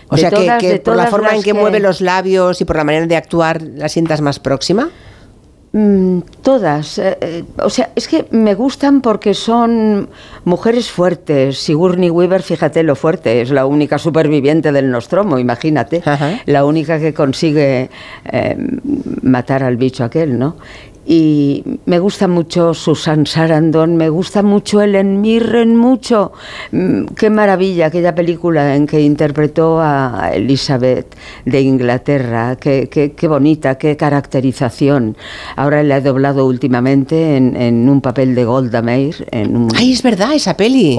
[0.09, 2.01] O De sea, que- todas- que, de por la forma en que, que- mueve los
[2.01, 4.89] labios y por la manera de actuar la sientas más próxima.
[5.73, 6.97] Mm, todas.
[6.97, 10.09] eh, eh, o sea, es que me gustan porque son
[10.43, 11.59] mujeres fuertes.
[11.59, 16.01] Sigourney Weaver, fíjate lo fuerte, es la única superviviente del Nostromo, imagínate.
[16.45, 17.89] La única que consigue
[18.29, 18.57] eh,
[19.21, 20.57] matar al bicho aquel, ¿no?
[21.03, 26.31] Y me gusta mucho Susan Sarandon, me gusta mucho Ellen Mirren, mucho.
[26.71, 31.15] Mm, Qué maravilla aquella película en que interpretó a Elizabeth
[31.45, 35.17] de Inglaterra, qué, qué- qué bonita, qué caracterización.
[35.55, 39.27] Ahora la he doblado últimamente en, en un papel de Golda Meir.
[39.31, 39.69] En un...
[39.75, 40.97] Ay, es verdad, esa peli.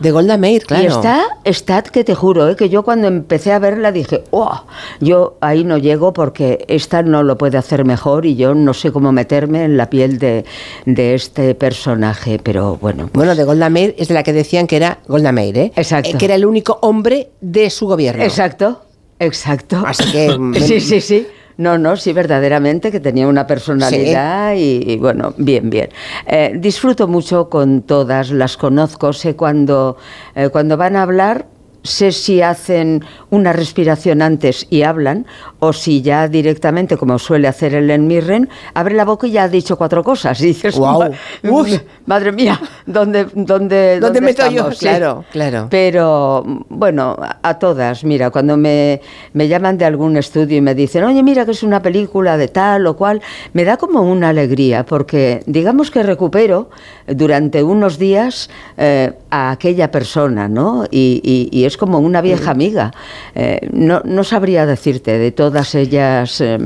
[0.00, 0.82] De Golda Meir, claro.
[0.82, 2.56] Y está, está que te juro, ¿eh?
[2.56, 4.64] que yo cuando empecé a verla dije, oh,
[5.00, 8.92] yo ahí no llego porque esta no lo puede hacer mejor y yo no sé
[8.92, 10.44] cómo meterme en la piel de,
[10.86, 13.04] de este personaje, pero bueno.
[13.04, 15.72] pues Bueno, de Golda Meir es de la que decían que era Golda Meir, ¿eh?
[15.76, 16.10] Exacto.
[16.10, 18.22] Eh, que era el único hombre de su gobierno.
[18.22, 18.82] Exacto,
[19.18, 19.82] exacto.
[19.86, 20.36] Así que...
[20.60, 21.26] sí, sí, sí.
[21.56, 25.90] No, no, sí, verdaderamente, que tenía una personalidad y, y, bueno, bien, bien.
[26.26, 29.96] Eh, disfruto mucho con todas, las conozco, sé cuando,
[30.34, 31.46] eh, cuando van a hablar,
[31.82, 35.26] sé si hacen una respiración antes y hablan,
[35.58, 39.48] o si ya directamente, como suele hacer Ellen Mirren, abre la boca y ya ha
[39.48, 40.40] dicho cuatro cosas.
[40.42, 40.78] Y dices.
[40.78, 41.10] "Ma-
[41.50, 41.68] uf,
[42.06, 44.28] madre mía, ¿dónde, dónde, ¿Dónde yo?
[44.28, 44.78] estamos?".
[44.78, 44.86] Sí.
[44.86, 45.66] Claro, claro.
[45.70, 49.00] Pero bueno, a a todas, mira, cuando me,
[49.32, 52.48] me llaman de algún estudio y me dicen, oye, mira que es una película de
[52.48, 53.20] tal o cual,
[53.52, 56.70] me da como una alegría, porque digamos que recupero
[57.06, 60.84] durante unos días eh, a aquella persona, ¿no?
[60.90, 62.92] Y, y- y es como una vieja amiga.
[63.34, 66.58] Eh, no, no sabría decirte de todas ellas, eh,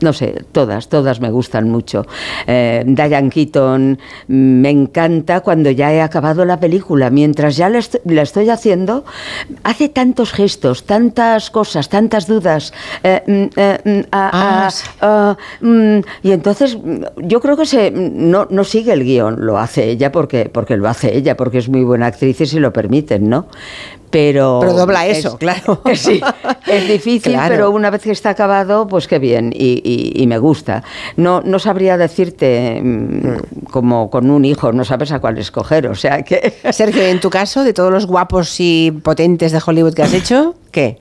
[0.00, 2.06] no sé, todas, todas me gustan mucho.
[2.46, 7.10] Eh, Diane Keaton mm, me encanta cuando ya he acabado la película.
[7.10, 9.04] Mientras ya la, est- la estoy haciendo,
[9.62, 12.72] hace tantos gestos, tantas cosas, tantas dudas.
[13.04, 13.48] mm,
[13.84, 14.04] mm,
[15.60, 19.90] mm, y entonces mm, yo creo que se, no, no sigue el guion, lo hace
[19.90, 23.28] ella porque, porque lo hace ella, porque es muy buena actriz y se lo permiten,
[23.28, 23.46] ¿no?
[24.14, 24.58] Pero...
[24.60, 25.82] Pero dobla eso, claro.
[25.96, 26.20] Sí,
[26.68, 30.84] es difícil, pero una vez que está acabado, pues qué bien, y, me gusta.
[31.16, 33.36] No, no sabría decirte mm, mm.
[33.72, 36.54] como con un hijo, no sabes a cuál escoger, o sea que...
[36.70, 40.54] Sergio, en tu caso, de todos los guapos y potentes de Hollywood que has hecho,
[40.70, 41.00] ¿qué?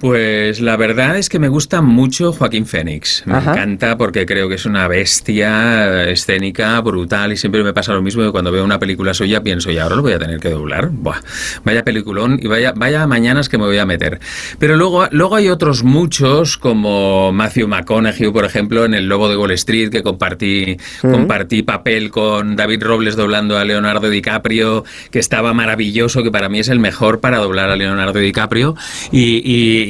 [0.00, 3.22] Pues la verdad es que me gusta mucho Joaquín Fénix.
[3.26, 8.00] Me encanta porque creo que es una bestia escénica, brutal, y siempre me pasa lo
[8.00, 10.48] mismo que cuando veo una película suya pienso, y ahora lo voy a tener que
[10.48, 10.88] doblar.
[10.90, 11.20] Buah,
[11.64, 14.20] vaya peliculón y vaya, vaya mañanas que me voy a meter.
[14.58, 19.36] Pero luego, luego hay otros muchos, como Matthew McConaughey, por ejemplo, en El Lobo de
[19.36, 25.52] Wall Street, que compartí, compartí papel con David Robles doblando a Leonardo DiCaprio, que estaba
[25.52, 28.74] maravilloso, que para mí es el mejor para doblar a Leonardo DiCaprio.
[29.12, 29.89] y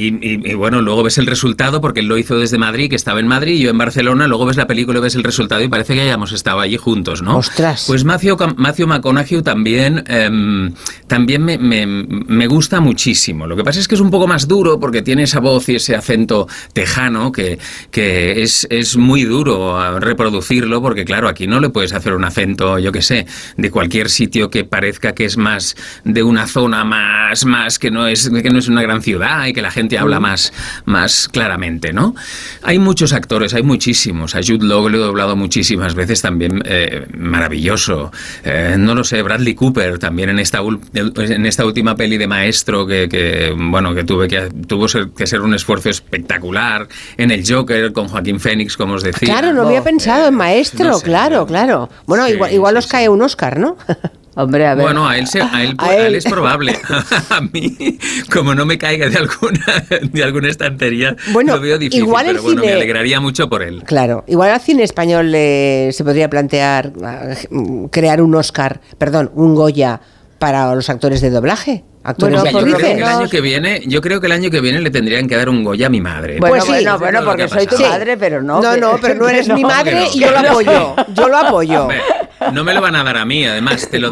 [0.55, 3.55] bueno, luego ves el resultado porque él lo hizo desde Madrid, que estaba en Madrid,
[3.55, 6.01] y yo en Barcelona, luego ves la película y ves el resultado y parece que
[6.01, 7.37] hayamos estado allí juntos, ¿no?
[7.37, 7.85] Ostras.
[7.87, 10.73] Pues Matthew, Matthew McConaughey también, em,
[11.07, 13.47] también me, me, gusta muchísimo.
[13.47, 15.75] Lo que pasa es que es un poco más duro porque tiene esa voz y
[15.75, 17.59] ese acento tejano que,
[17.91, 22.79] que es, es muy duro reproducirlo porque, claro, aquí no le puedes hacer un acento,
[22.79, 23.25] yo qué sé,
[23.57, 28.07] de cualquier sitio que parezca que es más de una zona más, más que no
[28.07, 30.53] es, que no es una gran ciudad y que la gente habla más,
[30.85, 32.15] más claramente, ¿no?
[32.63, 34.35] Hay muchos actores, hay muchísimos.
[34.35, 38.11] A Jude Law lo he doblado muchísimas veces también, eh, maravilloso.
[38.43, 40.59] Eh, no lo sé, Bradley Cooper también en esta,
[40.93, 45.53] en esta última peli de maestro que, bueno, que tuve que, tuvo que ser un
[45.53, 46.87] esfuerzo espectacular.
[47.17, 49.27] En el Joker con Joaquín Phoenix, como os decía.
[49.27, 51.89] Claro, no había pensado en maestro, claro, claro.
[52.05, 53.77] Bueno, igual, igual os cae un Oscar, ¿no?
[54.35, 54.85] Hombre, a ver.
[54.85, 55.25] Bueno, a él,
[55.77, 56.77] a él, es probable.
[57.29, 57.97] a mí,
[58.31, 59.65] como no me caiga de alguna,
[60.01, 62.05] de alguna estantería, lo veo difícil.
[62.05, 63.83] Igual pero bueno, me alegraría mucho por él.
[63.83, 67.35] Claro, igual al cine español se podría plantear ah,
[67.91, 69.99] crear un Oscar, perdón, un Goya
[70.39, 71.83] para los actores de doblaje.
[72.03, 74.59] Actores bueno, yo creo que el año que viene, yo creo que el año que
[74.59, 76.39] viene le tendrían que dar un Goya a mi madre.
[76.39, 78.59] Bueno, pues bueno, bueno, porque soy tu madre, pero no.
[78.59, 80.95] No, no, pero no eres mi madre y yo lo apoyo.
[81.13, 81.89] Yo lo apoyo.
[82.53, 84.11] No me lo van a dar a mí, además, te lo,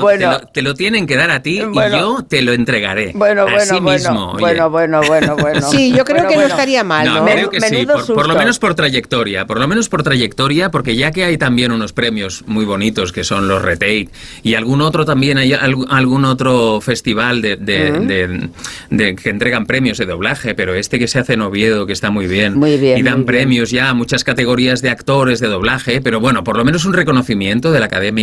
[0.54, 3.12] te lo, tienen que dar a ti y yo te lo entregaré.
[3.16, 5.62] Bueno, bueno, Así bueno, mismo, bueno, bueno, bueno, bueno.
[5.70, 7.26] Sí, yo creo que no estaría mal, ¿no?
[7.26, 11.12] creo que sí, por, lo menos por trayectoria, por lo menos por trayectoria, porque ya
[11.12, 14.10] que hay también unos premios muy bonitos que son los Retake
[14.44, 20.54] y algún otro también, hay algún otro festival de, de, que entregan premios de doblaje,
[20.54, 23.26] pero este que se hace en Oviedo, que está muy bien, muy bien y dan
[23.26, 26.94] premios ya a muchas categorías de actores de doblaje, pero bueno, por lo menos un
[26.94, 28.19] reconocimiento de la Academia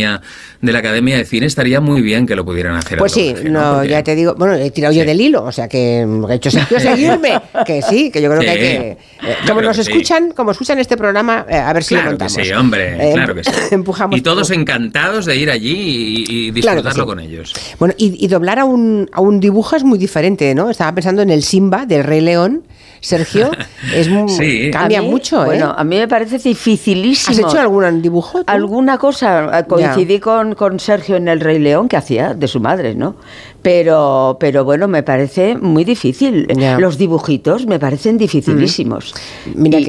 [0.61, 2.97] de la Academia de Cine estaría muy bien que lo pudieran hacer.
[2.97, 6.07] Pues sí, no, ya te digo, bueno, he tirado yo del hilo, o sea que
[6.29, 9.77] he hecho sentido seguirme, que sí, que yo creo que hay que eh, como nos
[9.77, 12.33] escuchan, como escuchan este programa, eh, a ver si lo montamos.
[12.33, 13.51] sí, hombre, eh, claro que sí.
[13.71, 17.53] Empujamos y todos encantados de ir allí y, disfrutarlo con ellos.
[17.79, 20.69] Bueno, y, doblar a un, a un dibujo es muy diferente, ¿no?
[20.69, 22.63] Estaba pensando en el Simba del Rey León
[23.01, 23.51] Sergio,
[23.93, 25.41] es muy, cambia mucho.
[25.43, 25.45] ¿eh?
[25.45, 27.47] Bueno, a mí me parece dificilísimo.
[27.47, 28.43] ¿Has hecho algún dibujo?
[28.47, 29.65] Alguna cosa.
[29.67, 33.15] Coincidí con, con, Sergio en El Rey León, que hacía de su madre, ¿no?
[33.61, 36.47] Pero, pero bueno, me parece muy difícil.
[36.79, 39.13] Los dibujitos me parecen dificilísimos.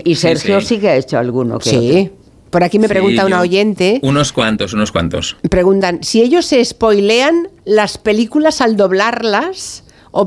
[0.04, 1.58] y, Sergio sí, que ha hecho alguno.
[1.58, 2.10] Que sí.
[2.50, 4.00] Por aquí me pregunta una oyente.
[4.02, 5.36] Unos cuantos, unos cuantos.
[5.50, 10.26] Preguntan, si ellos se spoilean las películas al doblarlas, o,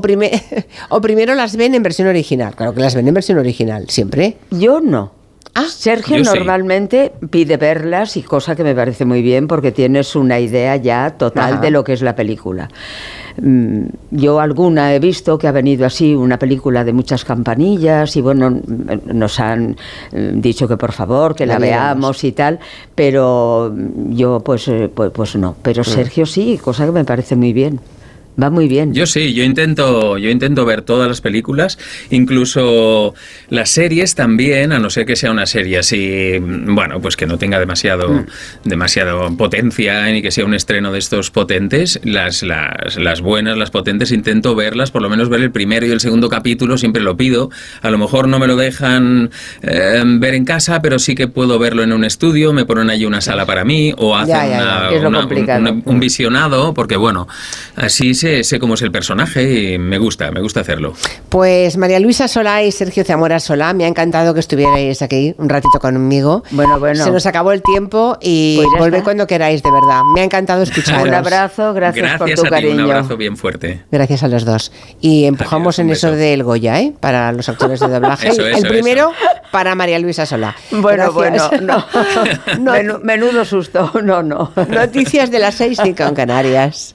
[0.88, 2.54] o primero las ven en versión original.
[2.54, 4.36] Claro que las ven en versión original, siempre.
[4.50, 5.22] Yo no.
[5.54, 10.40] Ah, Sergio normalmente pide verlas y cosa que me parece muy bien porque tienes una
[10.40, 12.70] idea ya total de lo que es la película.
[13.36, 18.22] Mm, yo alguna he visto que ha venido así una película de muchas campanillas y
[18.22, 18.60] bueno,
[19.04, 19.76] nos han
[20.12, 22.58] mm, dicho que por favor que la, veamos y tal,
[22.94, 23.74] pero
[24.08, 25.54] yo pues, eh, pues, pues, no.
[25.60, 25.84] Pero mm.
[25.84, 27.78] Sergio sí, cosa que me parece muy bien.
[28.40, 28.94] Va muy bien.
[28.94, 31.78] Yo sí, yo intento, yo intento ver todas las películas,
[32.10, 33.14] incluso
[33.50, 37.36] las series también, a no ser que sea una serie así, bueno, pues que no
[37.36, 38.26] tenga demasiado, mm.
[38.64, 42.00] demasiado potencia ni que sea un estreno de estos potentes.
[42.04, 45.90] Las, las, las, buenas, las potentes, intento verlas, por lo menos ver el primero y
[45.90, 47.50] el segundo capítulo, siempre lo pido.
[47.82, 49.30] A lo mejor no me lo dejan
[49.60, 53.04] eh, ver en casa, pero sí que puedo verlo en un estudio, me ponen allí
[53.04, 57.28] una sala para mí o hacen un visionado, porque bueno,
[57.76, 60.94] así sé, cómo es el personaje y me gusta, me gusta hacerlo.
[61.28, 65.48] Pues María Luisa Solá y Sergio Zamora Solá, me ha encantado que estuvierais aquí un
[65.48, 66.44] ratito conmigo.
[66.50, 67.04] Bueno, bueno.
[67.04, 70.02] Se nos acabó el tiempo y pues volvé cuando queráis, de verdad.
[70.14, 71.08] Me ha encantado escucharos.
[71.08, 72.74] un abrazo, gracias, por tu cariño.
[72.74, 73.82] un abrazo bien fuerte.
[73.90, 74.72] Gracias a los dos.
[75.00, 76.92] Y empujamos en eso del Goya, ¿eh?
[77.00, 78.28] Para los actores de doblaje.
[78.56, 79.12] el primero
[79.50, 80.54] para María Luisa Solá.
[80.70, 81.50] Bueno, bueno,
[82.58, 82.98] no.
[83.02, 84.52] Menudo susto, no, no.
[84.68, 86.94] Noticias de las seis y con Canarias.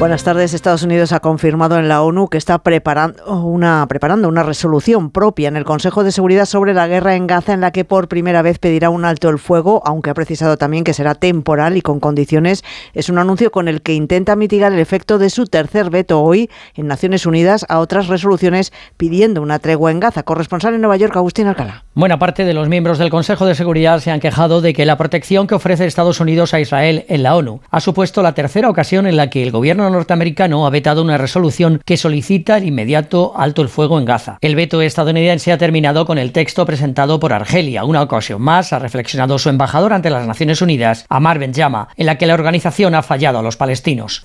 [0.00, 0.52] Buenas tardes.
[0.52, 5.48] Estados Unidos ha confirmado en la ONU que está preparando una, preparando una resolución propia
[5.48, 8.42] en el Consejo de Seguridad sobre la guerra en Gaza en la que por primera
[8.42, 12.00] vez pedirá un alto el fuego, aunque ha precisado también que será temporal y con
[12.00, 12.64] condiciones.
[12.92, 16.50] Es un anuncio con el que intenta mitigar el efecto de su tercer veto hoy
[16.74, 20.24] en Naciones Unidas a otras resoluciones pidiendo una tregua en Gaza.
[20.24, 21.84] Corresponsal en Nueva York, Agustín Alcalá.
[21.94, 24.98] Buena parte de los miembros del Consejo de Seguridad se han quejado de que la
[24.98, 29.06] protección que ofrece Estados Unidos a Israel en la ONU ha supuesto la tercera ocasión
[29.06, 33.62] en la que el gobierno norteamericano ha vetado una resolución que solicita el inmediato alto
[33.62, 34.38] el fuego en Gaza.
[34.40, 37.84] El veto estadounidense ha terminado con el texto presentado por Argelia.
[37.84, 42.18] Una ocasión más ha reflexionado su embajador ante las Naciones Unidas, Amar Benjama, en la
[42.18, 44.22] que la organización ha fallado a los palestinos.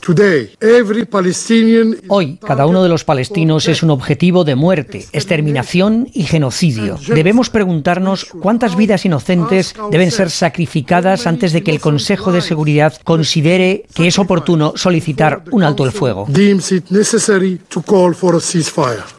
[2.07, 6.97] Hoy, cada uno de los palestinos es un objetivo de muerte, exterminación y genocidio.
[7.07, 12.93] Debemos preguntarnos cuántas vidas inocentes deben ser sacrificadas antes de que el Consejo de Seguridad
[13.03, 16.25] considere que es oportuno solicitar un alto el fuego.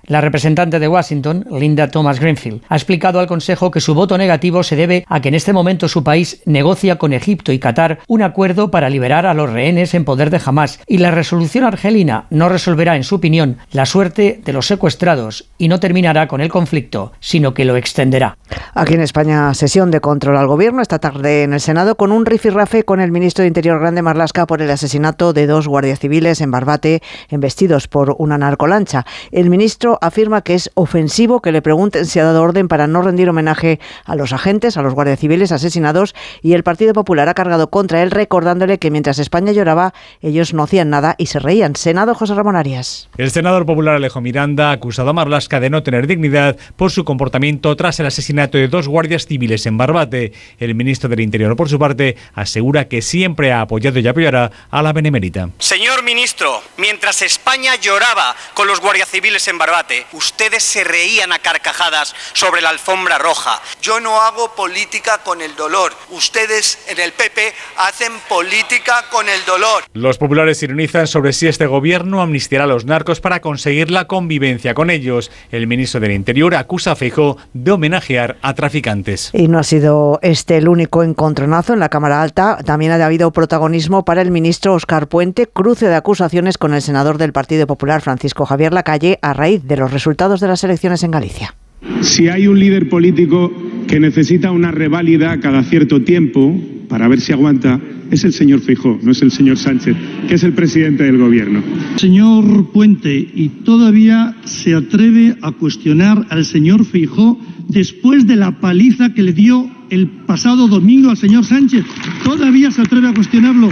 [0.07, 4.65] La representante de Washington, Linda Thomas Greenfield, ha explicado al Consejo que su voto negativo
[4.65, 8.23] se debe a que en este momento su país negocia con Egipto y Qatar un
[8.23, 12.49] acuerdo para liberar a los rehenes en poder de Hamas y la resolución argelina no
[12.49, 17.13] resolverá, en su opinión, la suerte de los secuestrados y no terminará con el conflicto,
[17.21, 18.37] sino que lo extenderá.
[18.75, 22.27] Aquí en España, sesión de control al gobierno esta tarde en el Senado con un
[22.27, 26.20] rifirrafe con el ministro de Interior Grande Marlasca por el asesinato de dos guardias civiles
[26.21, 29.07] en Barbate embestidos por una narcolancha.
[29.33, 33.01] El ministro afirma que es ofensivo que le pregunten si ha dado orden para no
[33.01, 37.35] rendir homenaje a los agentes, a los guardias civiles asesinados y el Partido Popular ha
[37.35, 41.75] cargado contra él recordándole que mientras España lloraba ellos no hacían nada y se reían.
[41.75, 43.09] Senado José Ramón Arias.
[43.17, 47.05] El senador popular Alejo Miranda ha acusado a Marlasca de no tener dignidad por su
[47.05, 50.33] comportamiento tras el asesinato de dos guardias civiles en Barbate.
[50.59, 54.83] El ministro del Interior, por su parte, asegura que siempre ha apoyado y apoyará a
[54.83, 55.51] la Benemérita.
[55.59, 61.39] Señor ministro, mientras España lloraba con los guardias civiles en Barbate, ustedes se reían a
[61.39, 63.63] carcajadas sobre la alfombra roja.
[63.81, 65.93] Yo no hago política con el dolor.
[66.11, 69.85] Ustedes en el PP hacen política con el dolor.
[69.93, 74.75] Los populares ironizan sobre si este gobierno amnistiará a los narcos para conseguir la convivencia
[74.75, 75.31] con ellos.
[75.53, 79.31] El ministro del Interior acusa a Feijóo de homenajear a traficantes.
[79.33, 82.59] Y no ha sido este el único encontronazo en la Cámara Alta.
[82.65, 87.19] También ha habido protagonismo para el ministro Oscar Puente, cruce de acusaciones con el senador
[87.19, 91.11] del Partido Popular Francisco Javier Lacalle a raíz de los resultados de las elecciones en
[91.11, 91.55] Galicia.
[92.01, 93.53] Si hay un líder político
[93.87, 96.55] que necesita una reválida cada cierto tiempo
[96.89, 97.81] para ver si aguanta,
[98.11, 99.97] es el señor Feijóo, no es el señor Sánchez,
[100.27, 101.63] que es el presidente del gobierno.
[101.97, 107.39] Señor Puente, y todavía se atreve a cuestionar al señor Feijóo
[107.69, 111.85] después de la paliza que le dio el pasado domingo al señor Sánchez.
[112.25, 113.71] Todavía se atreve a cuestionarlo.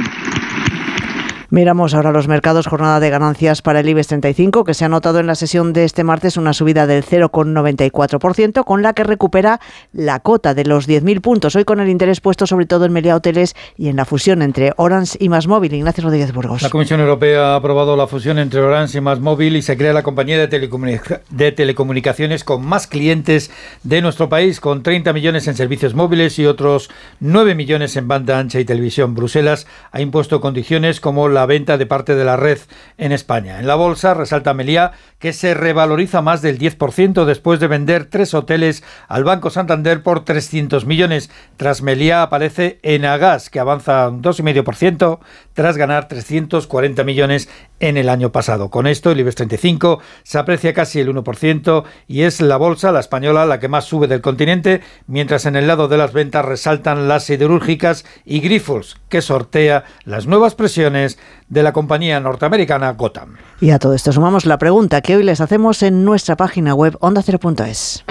[1.51, 5.19] Miramos ahora los mercados, jornada de ganancias para el IBEX 35, que se ha notado
[5.19, 9.59] en la sesión de este martes una subida del 0,94%, con la que recupera
[9.95, 11.57] la cota de los 10.000 puntos.
[11.57, 14.75] Hoy con el interés puesto sobre todo en Melia Hoteles y en la fusión entre
[14.77, 15.73] Orange y Móvil.
[15.73, 16.61] Ignacio Rodríguez Burgos.
[16.61, 20.03] La Comisión Europea ha aprobado la fusión entre Orange y Móvil y se crea la
[20.03, 23.51] compañía de, de telecomunicaciones con más clientes
[23.85, 28.39] de nuestro país, con 30 millones en servicios móviles y otros 9 millones en banda
[28.39, 29.15] ancha y televisión.
[29.15, 32.59] Bruselas ha impuesto condiciones como la la venta de parte de la red
[32.97, 33.61] en España.
[33.61, 38.35] En la bolsa resalta Meliá que se revaloriza más del 10% después de vender tres
[38.35, 41.31] hoteles al Banco Santander por 300 millones.
[41.57, 45.21] Tras Meliá aparece Enagas, que avanza un 2,5%
[45.55, 47.49] tras ganar 340 millones
[47.81, 48.71] en el año pasado.
[48.71, 53.01] Con esto, el IBEX 35 se aprecia casi el 1% y es la bolsa, la
[53.01, 57.09] española, la que más sube del continente, mientras en el lado de las ventas resaltan
[57.09, 63.37] las siderúrgicas y Grifols, que sortea las nuevas presiones de la compañía norteamericana Gotham.
[63.61, 66.97] Y a todo esto sumamos la pregunta que hoy les hacemos en nuestra página web
[67.01, 68.05] ondacero.es.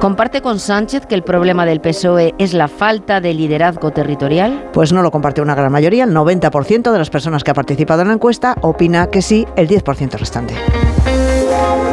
[0.00, 4.70] ¿Comparte con Sánchez que el problema del PSOE es la falta de liderazgo territorial?
[4.72, 6.04] Pues no lo comparte una gran mayoría.
[6.04, 9.66] El 90% de las personas que ha participado en la encuesta opina que sí, el
[9.66, 10.54] 10% restante.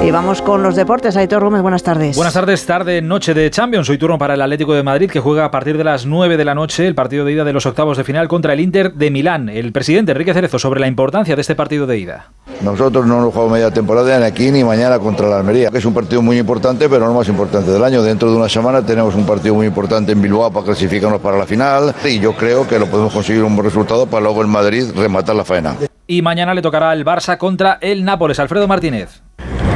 [0.04, 1.16] Y vamos con los deportes.
[1.16, 2.18] Aitor Gómez, buenas tardes.
[2.18, 3.90] Buenas tardes, tarde, noche de Champions.
[3.90, 6.44] Hoy turno para el Atlético de Madrid que juega a partir de las 9 de
[6.44, 9.10] la noche el partido de ida de los octavos de final contra el Inter de
[9.10, 9.48] Milán.
[9.48, 12.32] El presidente Enrique Cerezo sobre la importancia de este partido de ida.
[12.62, 15.86] Nosotros no hemos jugado media temporada ni aquí ni mañana contra la Almería, que es
[15.86, 18.04] un partido muy importante, pero no más importante del año.
[18.04, 21.46] Dentro de una semana tenemos un partido muy importante en Bilbao para clasificarnos para la
[21.46, 24.84] final y yo creo que lo podemos conseguir un buen resultado para luego en Madrid
[24.94, 25.78] rematar la faena.
[26.08, 28.38] Y mañana le tocará el Barça contra el Nápoles.
[28.38, 29.22] Alfredo Martínez.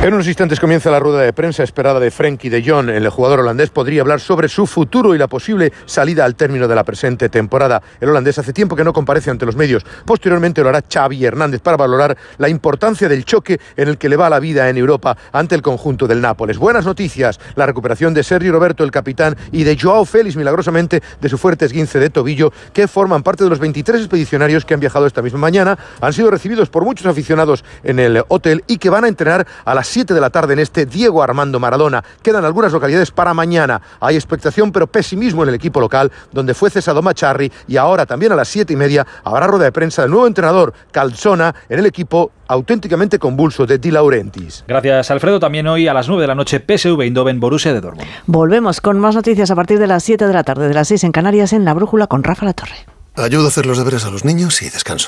[0.08, 2.88] En unos instantes comienza la rueda de prensa esperada de Frenkie de Jong.
[2.88, 6.76] El jugador holandés podría hablar sobre su futuro y la posible salida al término de
[6.76, 7.82] la presente temporada.
[8.00, 9.86] El holandés hace tiempo que no comparece ante los medios.
[10.06, 14.16] Posteriormente lo hará Xavi Hernández para valorar la importancia del choque en el que le
[14.16, 16.58] va la vida en Europa ante el conjunto del Nápoles.
[16.58, 21.27] Buenas noticias, la recuperación de Sergio Roberto, el capitán, y de Joao Félix, milagrosamente, de
[21.27, 25.06] su fuerte esguince de tobillo, que forman parte de los 23 expedicionarios que han viajado
[25.06, 25.77] esta misma mañana.
[26.00, 29.76] Han sido recibidos por muchos aficionados en el hotel y que van a entrenar a
[29.76, 32.03] las 7 de la tarde en este Diego Armando Maradona.
[32.22, 33.82] Quedan algunas localidades para mañana.
[34.00, 38.32] Hay expectación pero pesimismo en el equipo local, donde fue cesado Macharri y ahora también
[38.32, 41.88] a las 7 y media habrá rueda de prensa del nuevo entrenador Calzona en el
[41.88, 44.66] equipo auténticamente convulso de Di Laurentiis.
[44.67, 45.40] Gracias, Alfredo.
[45.40, 48.08] También hoy a las 9 de la noche PSV Eindhoven Borussia de Dortmund.
[48.27, 51.06] Volvemos con más noticias a partir de las 7 de la tarde, de las 6
[51.06, 52.85] en Canarias, en La Brújula con Rafa La Torre.
[53.16, 55.08] Ayudo a hacer los deberes a los niños y descanso.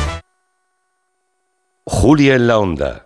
[1.85, 3.05] Julia en la onda.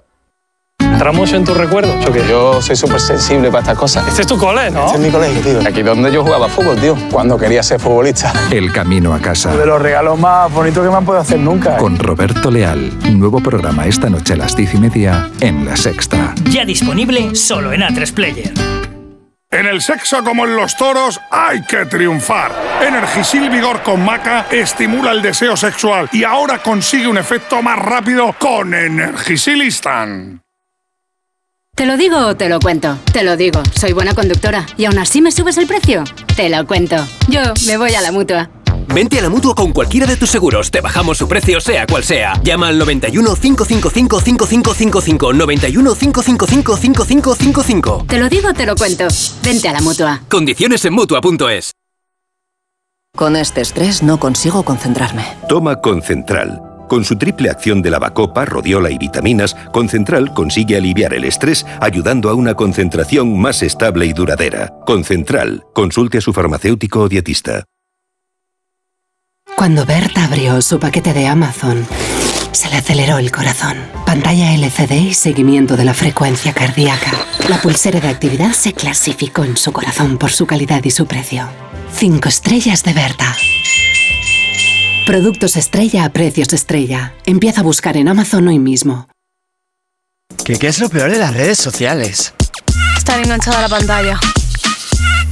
[0.79, 1.93] ¿Entramos en tus recuerdos?
[2.05, 4.07] Yo, que yo soy súper sensible para estas cosas.
[4.07, 4.85] Este es tu cole, ¿no?
[4.85, 5.67] Este es mi colegio, tío.
[5.67, 6.95] Aquí donde yo jugaba fútbol, tío.
[7.11, 8.31] Cuando quería ser futbolista.
[8.51, 9.55] El camino a casa.
[9.55, 11.75] De los regalos más bonitos que me han podido hacer nunca.
[11.75, 11.79] ¿eh?
[11.79, 12.91] Con Roberto Leal.
[13.11, 16.33] Nuevo programa esta noche a las diez y media en La Sexta.
[16.49, 18.53] Ya disponible solo en A3 Player.
[19.55, 22.51] En el sexo como en los toros hay que triunfar.
[22.85, 28.35] Energisil Vigor con Maca estimula el deseo sexual y ahora consigue un efecto más rápido
[28.37, 30.41] con Energisilistan.
[31.73, 32.97] ¿Te lo digo o te lo cuento?
[33.13, 34.65] Te lo digo, soy buena conductora.
[34.75, 36.03] ¿Y aún así me subes el precio?
[36.35, 36.97] Te lo cuento.
[37.29, 38.49] Yo me voy a la mutua.
[38.93, 40.71] Vente a la mutua con cualquiera de tus seguros.
[40.71, 42.39] Te bajamos su precio, sea cual sea.
[42.43, 45.33] Llama al 91 555 5555.
[45.33, 48.05] 91 555 5555.
[48.07, 49.07] Te lo digo o te lo cuento.
[49.43, 50.21] Vente a la mutua.
[50.29, 51.71] Condiciones en mutua.es.
[53.15, 55.25] Con este estrés no consigo concentrarme.
[55.47, 56.61] Toma Concentral.
[56.89, 62.29] Con su triple acción de lavacopa, rodiola y vitaminas, Concentral consigue aliviar el estrés ayudando
[62.29, 64.73] a una concentración más estable y duradera.
[64.85, 65.65] Concentral.
[65.73, 67.63] Consulte a su farmacéutico o dietista.
[69.55, 71.87] Cuando Berta abrió su paquete de Amazon,
[72.51, 73.77] se le aceleró el corazón.
[74.05, 77.13] Pantalla LCD y seguimiento de la frecuencia cardíaca.
[77.47, 81.47] La pulsera de actividad se clasificó en su corazón por su calidad y su precio.
[81.93, 83.33] Cinco estrellas de Berta.
[85.05, 87.13] Productos estrella a precios estrella.
[87.25, 89.07] Empieza a buscar en Amazon hoy mismo.
[90.43, 92.33] ¿Qué, qué es lo peor de las redes sociales?
[92.97, 94.19] Estar enganchada a la pantalla.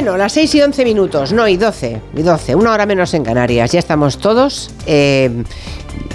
[0.00, 3.22] Bueno, las 6 y 11 minutos, no, y 12, y 12, una hora menos en
[3.22, 3.70] Canarias.
[3.72, 5.44] Ya estamos todos, eh,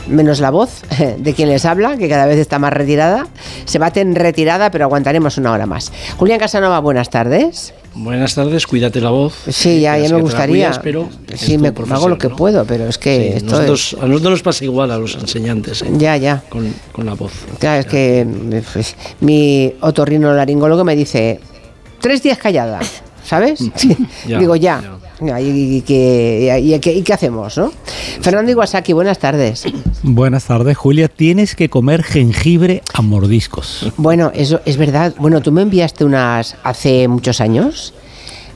[0.07, 0.81] menos la voz
[1.17, 3.27] de quien les habla, que cada vez está más retirada.
[3.65, 5.91] Se bate en retirada, pero aguantaremos una hora más.
[6.17, 7.75] Julián Casanova, buenas tardes.
[7.95, 9.33] Buenas tardes, cuídate la voz.
[9.47, 10.67] Sí, ya, ya me gustaría.
[10.67, 12.35] Cuidas, pero sí, me hago lo que ¿no?
[12.35, 14.03] puedo, pero es que sí, esto nosotros, es...
[14.03, 15.81] A nosotros nos pasa igual a los enseñantes.
[15.81, 15.89] ¿eh?
[15.93, 16.43] Ya, ya.
[16.49, 17.31] Con, con, la voz.
[17.59, 18.27] Claro, es que
[18.73, 21.39] pues, mi otorrinolaringólogo me dice,
[22.01, 22.81] tres días callada.
[23.25, 23.59] ¿sabes?
[24.27, 24.81] ya, Digo, ya.
[24.81, 25.04] ya.
[25.39, 27.71] ¿Y, qué, y, y, qué hacemos, no?
[28.21, 29.63] Fernando Iwasaki, buenas tardes.
[30.03, 31.07] Buenas tardes, Julia.
[31.07, 33.91] Tienes que comer jengibre a mordiscos.
[33.97, 35.13] Bueno, eso es verdad.
[35.17, 37.93] Bueno, tú me enviaste unas hace muchos años.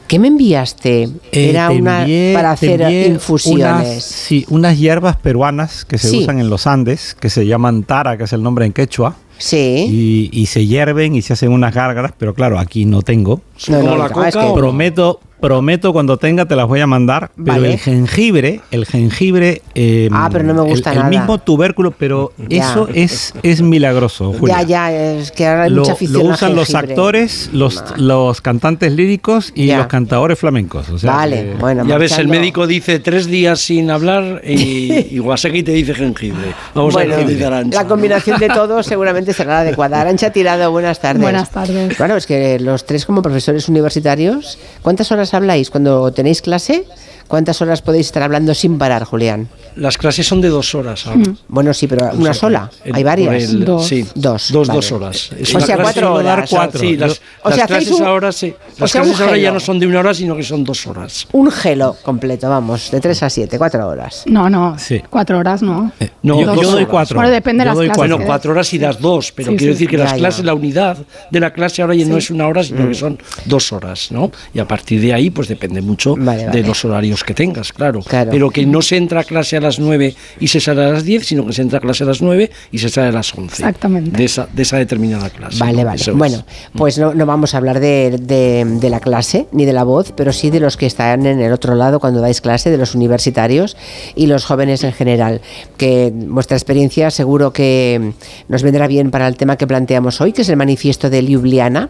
[0.08, 1.04] ¿Qué me enviaste?
[1.04, 3.64] Eh, Era una envié, para hacer infusiones.
[3.64, 6.18] Unas, sí, unas hierbas peruanas que se sí.
[6.22, 9.16] usan en los Andes, que se llaman tara, que es el nombre en quechua.
[9.38, 9.86] Sí.
[10.34, 13.42] Y, y, se hierven y se hacen unas gárgaras, pero claro, aquí no tengo.
[13.68, 17.32] No, no, la coca, prometo, Prometo cuando tenga te las voy a mandar.
[17.36, 17.74] Pero Vale.
[17.74, 19.62] el jengibre, el jengibre.
[19.76, 21.10] eh, Ah, pero no me gusta el, el nada.
[21.18, 22.70] mismo tubérculo, pero Ya.
[22.72, 24.34] eso es, es milagroso.
[24.34, 24.64] Julia.
[24.64, 27.84] Ya, ya, es que ahora hay Lo, mucha lo afición al usan los actores, los,
[27.98, 30.90] los cantantes líricos y los cantadores flamencos.
[30.90, 31.56] O sea que-
[31.88, 36.54] Ya ves, el médico dice tres días sin hablar y, y Waseki te dice jengibre.
[36.76, 37.82] Vamos Bueno, a ver qué dice Arantxa.
[37.84, 40.02] la combinación de todo seguramente será la adecuada.
[40.02, 41.22] Arancha Tirado, buenas tardes.
[41.22, 41.98] Buenas tardes.
[41.98, 46.86] Bueno, es que los tres como profesores universitarios, ¿cuántas horas habláis cuando tenéis clase?
[47.30, 49.48] ¿Cuántas horas podéis estar hablando sin parar, Julián?
[49.76, 51.22] Las clases son de dos horas ahora.
[51.48, 52.72] Bueno, sí, pero una sola.
[52.84, 53.44] El- Hay varias.
[53.86, 54.52] Sí, Dos.
[54.52, 54.78] Dos, vale.
[54.80, 55.30] dos horas.
[55.40, 56.50] Es o una sea, clase- cuatro horas.
[56.74, 58.52] Sí, las, O las sea, hacéis clases un- ahora sí.
[58.58, 61.28] o Las clases ahora ya no son de una hora, sino que son dos horas.
[61.32, 64.24] Un gelo completo, vamos, de tres a siete, cuatro horas.
[64.26, 65.00] No, no, Sí.
[65.08, 65.92] cuatro horas no.
[66.24, 67.16] No, Yo- dos yo doy cuatro.
[67.16, 67.96] Bueno, depende de las clases.
[67.96, 69.76] Bueno, que cuatro horas y das dos, pero Sí, quiero sí.
[69.76, 70.18] decir que Ya, las ya.
[70.18, 70.98] clases, la unidad
[71.30, 74.32] de la clase ahora ya no es una hora, sino que son dos horas, ¿no?
[74.52, 76.62] Y a partir de ahí, pues depende mucho Vale, vale.
[76.62, 78.02] de los horarios que tengas, claro.
[78.02, 78.32] Claro.
[78.32, 81.04] Pero que no se entra a clase a las nueve y se sale a las
[81.04, 83.34] diez, sino que se entra a clase a las nueve y se sale a las
[83.38, 83.62] once.
[83.64, 84.12] Exactamente.
[84.18, 85.60] De esa, de esa determinada clase.
[85.60, 85.86] Vale, ¿no?
[85.86, 86.02] vale.
[86.02, 86.18] Eso es.
[86.18, 89.84] Bueno, pues no, no vamos a hablar de, de- de la clase ni de la
[89.84, 92.78] voz, pero sí de los que están en el otro lado cuando dais clase, de
[92.78, 93.78] los universitarios
[94.16, 95.42] y los jóvenes en general.
[95.78, 98.14] Que vuestra experiencia seguro que
[98.48, 101.90] nos vendrá bien para el tema que planteamos hoy, que es el manifiesto de Ljubljana.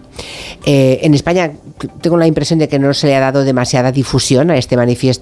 [0.65, 1.51] Eh, en España
[2.01, 5.18] tengo la impresión de que no se le ha dado demasiada difusión a este manifiesto,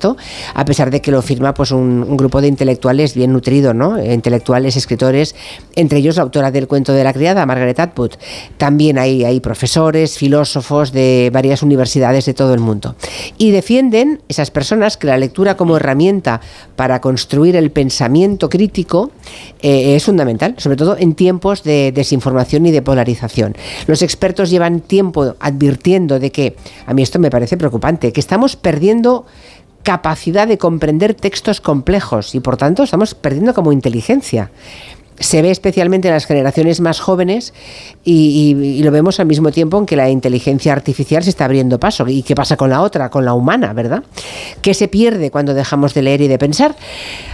[0.53, 4.01] a pesar de que lo firma pues un, grupo de intelectuales bien nutrido, ¿no?
[4.03, 5.35] Intelectuales, escritores,
[5.76, 8.11] entre ellos la autora del cuento de la criada, Margaret Atwood.
[8.58, 12.95] También hay, hay profesores, filósofos de varias universidades de todo el mundo.
[13.38, 16.42] Y defienden esas personas que la lectura como herramienta
[16.76, 19.11] para construir el pensamiento crítico
[19.61, 23.56] eh, es fundamental, sobre todo en tiempos de desinformación y de polarización.
[23.88, 28.56] Los expertos llevan tiempo advirtiendo de que, a mí esto me parece preocupante, que estamos
[28.56, 29.26] perdiendo
[29.91, 34.51] capacidad de comprender textos complejos y por tanto estamos perdiendo como inteligencia.
[35.17, 37.53] Se ve especialmente en las generaciones más jóvenes
[38.03, 41.45] y, y- y lo vemos al mismo tiempo en que la inteligencia artificial se está
[41.45, 42.06] abriendo paso.
[42.09, 44.03] ¿Y qué pasa con la otra, con la humana, verdad?
[44.61, 46.75] ¿Qué se pierde cuando dejamos de leer y de pensar?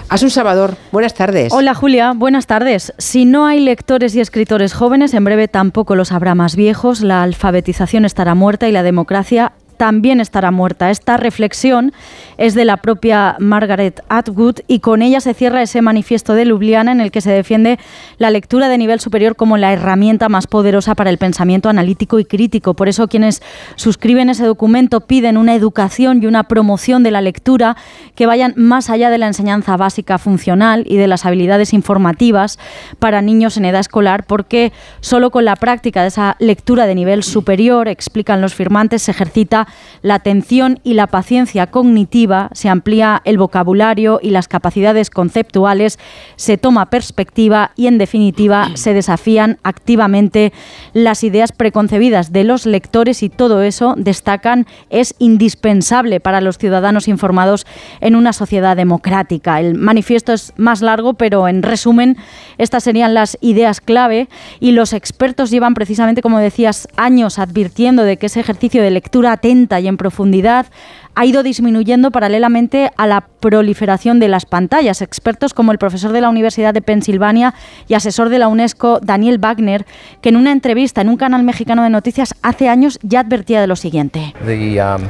[0.09, 1.51] Asun Salvador, buenas tardes.
[1.51, 2.93] Hola Julia, buenas tardes.
[2.99, 7.23] Si no hay lectores y escritores jóvenes, en breve tampoco los habrá más viejos, la
[7.23, 10.91] alfabetización estará muerta y la democracia también estará muerta.
[10.91, 11.91] Esta reflexión
[12.37, 16.91] es de la propia Margaret Atwood y con ella se cierra ese manifiesto de Ljubljana
[16.91, 17.79] en el que se defiende
[18.17, 22.25] la lectura de nivel superior como la herramienta más poderosa para el pensamiento analítico y
[22.25, 22.73] crítico.
[22.73, 23.41] Por eso quienes
[23.75, 27.77] suscriben ese documento piden una educación y una promoción de la lectura
[28.15, 32.59] que vayan más allá de la enseñanza básica funcional y de las habilidades informativas
[32.99, 34.71] para niños en edad escolar, porque
[35.01, 39.67] solo con la práctica de esa lectura de nivel superior, explican los firmantes, se ejercita
[40.01, 42.22] la atención y la paciencia cognitiva,
[42.53, 45.99] se amplía el vocabulario y las capacidades conceptuales,
[46.35, 50.53] se toma perspectiva y, en definitiva, se desafían activamente
[50.93, 57.07] las ideas preconcebidas de los lectores y todo eso, destacan, es indispensable para los ciudadanos
[57.07, 57.65] informados
[58.01, 59.59] en una sociedad democrática.
[59.59, 62.17] El manifiesto es más largo, pero en resumen,
[62.57, 64.27] estas serían las ideas clave
[64.59, 69.33] y los expertos llevan precisamente, como decías, años advirtiendo de que ese ejercicio de lectura
[69.33, 70.67] atenta y en profundidad
[71.15, 75.01] ha ido disminuyendo paralelamente a la proliferación de las pantallas.
[75.01, 77.53] Expertos como el profesor de la Universidad de Pensilvania
[77.87, 79.85] y asesor de la UNESCO, Daniel Wagner,
[80.21, 83.67] que en una entrevista en un canal mexicano de noticias hace años ya advertía de
[83.67, 84.33] lo siguiente.
[84.41, 85.03] Um,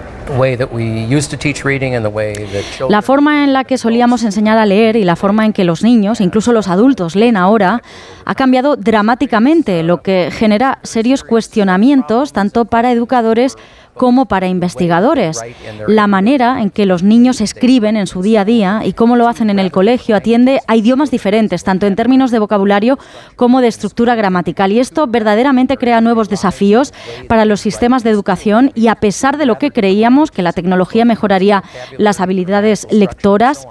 [2.90, 5.84] La forma en la que solíamos enseñar a leer y la forma en que los
[5.84, 7.82] niños, incluso los adultos, leen ahora,
[8.26, 13.56] ha cambiado dramáticamente, lo que genera serios cuestionamientos tanto para educadores
[13.96, 15.42] como para investigadores.
[15.88, 19.28] La manera en que los niños escriben en su día a día y cómo lo
[19.28, 22.98] hacen en el colegio atiende a idiomas diferentes, tanto en términos de vocabulario
[23.36, 24.72] como de estructura gramatical.
[24.72, 26.94] Y esto verdaderamente crea nuevos desafíos
[27.28, 31.06] para los sistemas de educación y a pesar de lo que creíamos que la tecnología
[31.06, 31.64] mejoraría
[31.98, 33.68] las habilidades lectoras,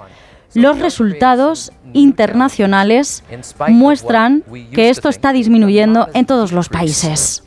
[0.53, 3.23] los resultados internacionales
[3.69, 7.43] muestran que esto está disminuyendo en todos los países.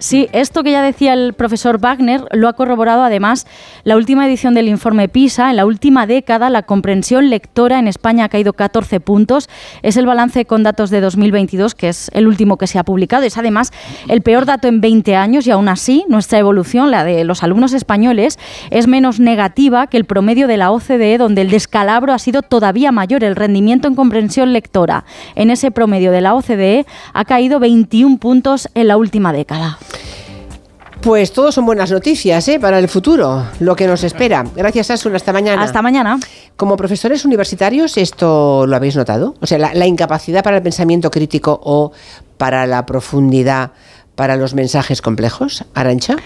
[0.00, 3.48] Sí, esto que ya decía el profesor Wagner lo ha corroborado además
[3.82, 5.50] la última edición del informe PISA.
[5.50, 9.48] En la última década la comprensión lectora en España ha caído 14 puntos.
[9.82, 13.24] Es el balance con datos de 2022, que es el último que se ha publicado.
[13.24, 13.72] Es además
[14.06, 17.72] el peor dato en 20 años y aún así nuestra evolución, la de los alumnos
[17.72, 18.38] españoles,
[18.70, 22.92] es menos negativa que el promedio de la OCDE, donde el descalabro ha sido todavía
[22.92, 23.24] mayor.
[23.24, 25.04] El rendimiento en comprensión lectora
[25.34, 29.76] en ese promedio de la OCDE ha caído 21 puntos en la última década.
[31.00, 32.58] Pues todo son buenas noticias ¿eh?
[32.58, 34.44] para el futuro, lo que nos espera.
[34.56, 35.14] Gracias, Asun.
[35.14, 35.62] Hasta mañana.
[35.62, 36.18] Hasta mañana.
[36.56, 39.34] Como profesores universitarios, ¿esto lo habéis notado?
[39.40, 41.92] O sea, la, la incapacidad para el pensamiento crítico o
[42.36, 43.70] para la profundidad
[44.16, 45.64] para los mensajes complejos.
[45.74, 46.16] Arancha.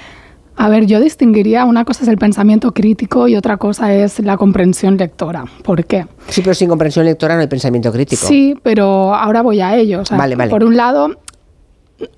[0.56, 4.36] A ver, yo distinguiría una cosa es el pensamiento crítico y otra cosa es la
[4.38, 5.44] comprensión lectora.
[5.62, 6.06] ¿Por qué?
[6.28, 8.26] Sí, pero sin comprensión lectora no hay pensamiento crítico.
[8.26, 10.00] Sí, pero ahora voy a ello.
[10.00, 10.50] O sea, Vale, vale.
[10.50, 11.10] Por un lado,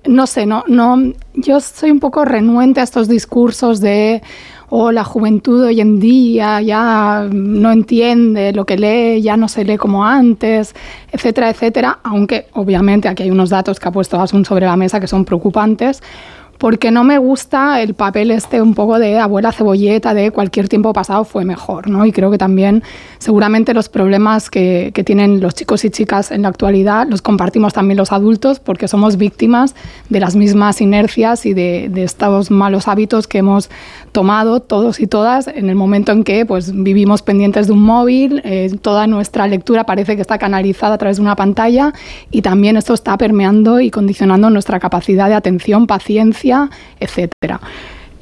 [0.05, 4.21] no sé, no, no, yo soy un poco renuente a estos discursos de
[4.69, 9.63] o la juventud hoy en día ya no entiende lo que lee, ya no se
[9.63, 10.73] lee como antes,
[11.11, 14.99] etcétera, etcétera, aunque obviamente aquí hay unos datos que ha puesto Asun sobre la mesa
[14.99, 16.01] que son preocupantes,
[16.57, 20.93] porque no me gusta el papel este un poco de abuela cebolleta de cualquier tiempo
[20.93, 22.05] pasado fue mejor, ¿no?
[22.05, 22.83] Y creo que también
[23.19, 27.73] seguramente los problemas que, que, tienen los chicos y chicas en la actualidad los compartimos
[27.73, 29.75] también los adultos porque somos víctimas
[30.09, 33.69] de las mismas inercias y de, de estos malos hábitos que hemos
[34.11, 38.41] tomado todos y todas en el momento en que pues, vivimos pendientes de un móvil,
[38.45, 41.93] eh, toda nuestra lectura parece que está canalizada a través de una pantalla
[42.31, 46.44] y también esto está permeando y condicionando nuestra capacidad de atención, paciencia,
[46.99, 47.59] etcétera.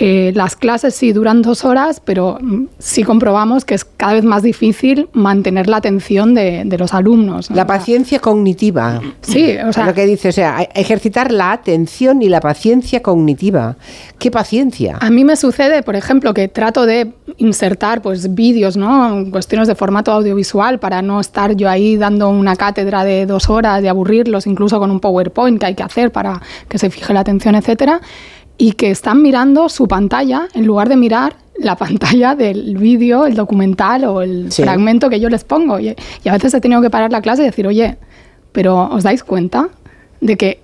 [0.06, 4.26] Eh, las clases sí duran dos horas, pero mm, sí comprobamos que es cada vez
[4.26, 7.50] más difícil mantener la atención de, de los alumnos.
[7.50, 7.56] ¿no?
[7.56, 9.00] La paciencia cognitiva.
[9.22, 9.86] Sí, o sea.
[9.86, 13.78] Lo que dice, o sea, ejercitar la atención y la paciencia cognitiva.
[14.20, 14.98] ¿Qué paciencia?
[15.00, 19.24] A mí me sucede, por ejemplo, que trato de insertar pues vídeos, ¿no?
[19.32, 23.82] Cuestiones de formato audiovisual para no estar yo ahí dando una cátedra de dos horas
[23.82, 27.22] y aburrirlos, incluso con un PowerPoint que hay que hacer para que se fije la
[27.22, 28.02] atención, etcétera
[28.58, 33.36] y que están mirando su pantalla en lugar de mirar la pantalla del vídeo, el
[33.36, 34.64] documental o el sí.
[34.64, 35.80] fragmento que yo les pongo.
[35.80, 37.98] Y, y, a veces he tenido que parar la clase y decir, oye,
[38.52, 39.70] pero ¿os dais cuenta
[40.22, 40.62] de que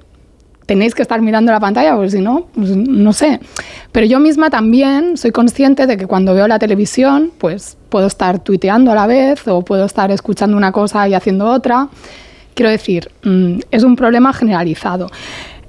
[0.66, 1.96] tenéis que estar mirando la pantalla?
[1.96, 3.40] Porque si no, pues no sé.
[3.92, 8.40] Pero yo misma también soy consciente de que cuando veo la televisión, pues puedo estar
[8.40, 11.90] tuiteando a la vez o puedo estar escuchando una cosa y haciendo otra.
[12.54, 15.10] Quiero decir, mmm, es un problema generalizado.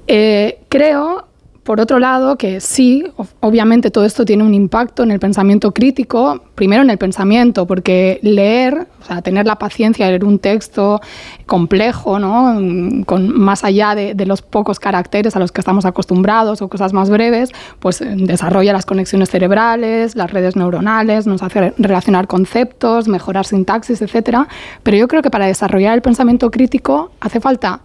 [0.07, 1.30] Eh, creo
[1.63, 3.03] por otro lado, que sí,
[3.39, 8.19] obviamente todo esto tiene un impacto en el pensamiento crítico, primero en el pensamiento, porque
[8.23, 11.01] leer, o sea, tener la paciencia de leer un texto
[11.45, 12.59] complejo, ¿no?
[13.05, 16.93] Con, más allá de, de, los pocos caracteres a los que estamos acostumbrados o cosas
[16.93, 23.45] más breves, pues desarrolla las conexiones cerebrales, las redes neuronales, nos hace relacionar conceptos, mejorar
[23.45, 24.47] sintaxis, etc.
[24.81, 27.81] Pero yo creo que para desarrollar el pensamiento crítico hace falta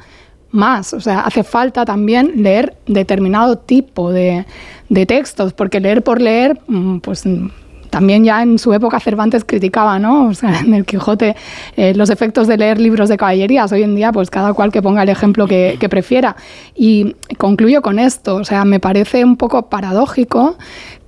[0.56, 0.92] más.
[0.92, 4.46] O sea, hace falta también leer determinado tipo de,
[4.88, 6.58] de textos, porque leer por leer,
[7.02, 7.24] pues
[7.90, 10.26] también ya en su época Cervantes criticaba, ¿no?
[10.26, 11.34] O sea, en el Quijote,
[11.76, 13.72] eh, los efectos de leer libros de caballerías.
[13.72, 16.36] Hoy en día, pues cada cual que ponga el ejemplo que, prefiera.
[16.74, 20.58] Y concluyo con esto, o sea, me parece un poco paradójico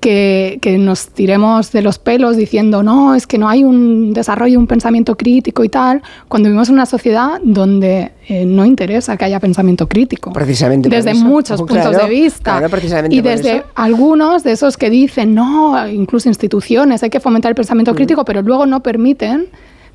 [0.01, 4.59] que, que, nos tiremos de los pelos diciendo, no, es que no hay un desarrollo,
[4.59, 9.25] un pensamiento crítico y tal, cuando vivimos en una sociedad donde eh, no interesa que
[9.25, 10.33] haya pensamiento crítico.
[10.33, 10.89] Precisamente.
[10.89, 11.25] Desde eso.
[11.25, 12.59] muchos puntos de vista.
[12.59, 13.67] Claro, precisamente y desde eso.
[13.75, 17.97] algunos de esos que dicen, no, incluso instituciones, hay que fomentar el pensamiento mm.
[17.97, 19.49] crítico, pero luego no permiten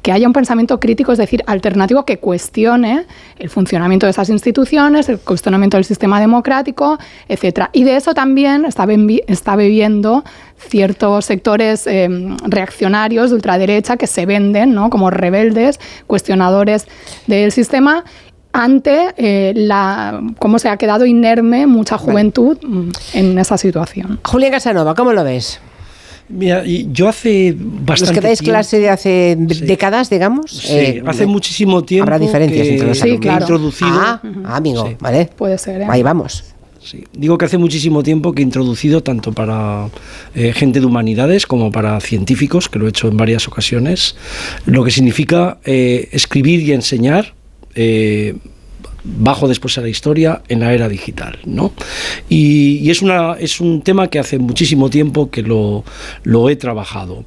[0.03, 3.05] que haya un pensamiento crítico, es decir, alternativo que cuestione
[3.39, 6.99] el funcionamiento de esas instituciones, el cuestionamiento del sistema democrático,
[7.29, 7.69] etcétera.
[7.71, 8.85] Y de eso también está,
[9.27, 10.25] está bebiendo
[10.57, 12.09] ciertos sectores eh,
[12.45, 14.89] reaccionarios de ultraderecha que se venden ¿no?
[14.89, 16.85] como rebeldes, cuestionadores
[17.27, 18.03] del sistema
[18.51, 22.91] ante eh, la, cómo se ha quedado inerme mucha juventud bueno.
[23.13, 24.19] en esa situación.
[24.25, 25.59] Julián Casanova, ¿cómo lo ves?
[26.29, 29.65] Mira, yo hace bastante Los que dais tiempo, clase de hace sí.
[29.65, 30.51] décadas, digamos.
[30.51, 32.03] Sí, eh, hace muchísimo tiempo.
[32.03, 33.41] Habrá diferencias que, entre los sí, claro.
[33.41, 33.91] introducido.
[33.91, 34.95] Ah, ah amigo, sí.
[34.99, 35.29] vale.
[35.35, 35.81] Puede ser.
[35.81, 35.87] ¿eh?
[35.89, 36.43] Ahí vamos.
[36.83, 37.05] Sí.
[37.13, 39.89] Digo que hace muchísimo tiempo que he introducido tanto para
[40.35, 44.15] eh, gente de humanidades como para científicos, que lo he hecho en varias ocasiones,
[44.65, 47.35] lo que significa eh, escribir y enseñar
[47.75, 48.35] eh,
[49.03, 51.39] bajo después a la historia en la era digital.
[51.45, 51.73] ¿no?
[52.29, 55.83] Y, es, una, es un tema que hace muchísimo tiempo que lo,
[56.23, 57.25] lo he trabajado.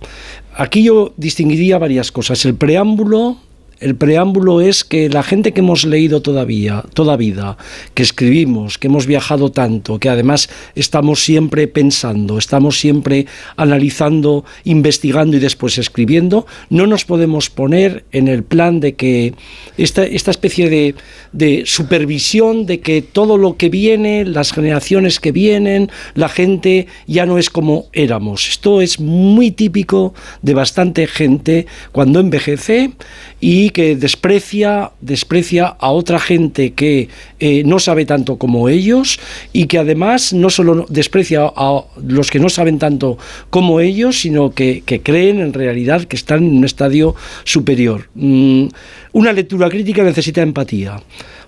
[0.55, 2.45] Aquí yo distinguiría varias cosas.
[2.45, 3.37] El preámbulo
[3.81, 7.57] el preámbulo es que la gente que hemos leído todavía, toda vida,
[7.95, 15.37] que escribimos, que hemos viajado tanto, que además estamos siempre pensando, estamos siempre analizando, investigando
[15.37, 19.35] y después escribiendo, no nos podemos poner en el plan de que
[19.77, 20.95] esta, especie
[21.33, 27.27] de supervisión de que todo lo que viene, las generaciones que vienen, la gente ya
[27.27, 28.49] no es como éramos.
[28.49, 32.93] Esto es muy típico de bastante gente cuando envejece
[33.41, 37.09] y que desprecia, desprecia a otra gente que
[37.39, 39.21] eh, no sabe tanto como ellos
[39.53, 43.19] y que además no solo desprecia a los que no saben tanto
[43.51, 48.09] como ellos, sino que, creen en realidad que están en un estadio superior.
[48.15, 48.69] Mm,
[49.13, 51.01] una lectura crítica necesita empatía.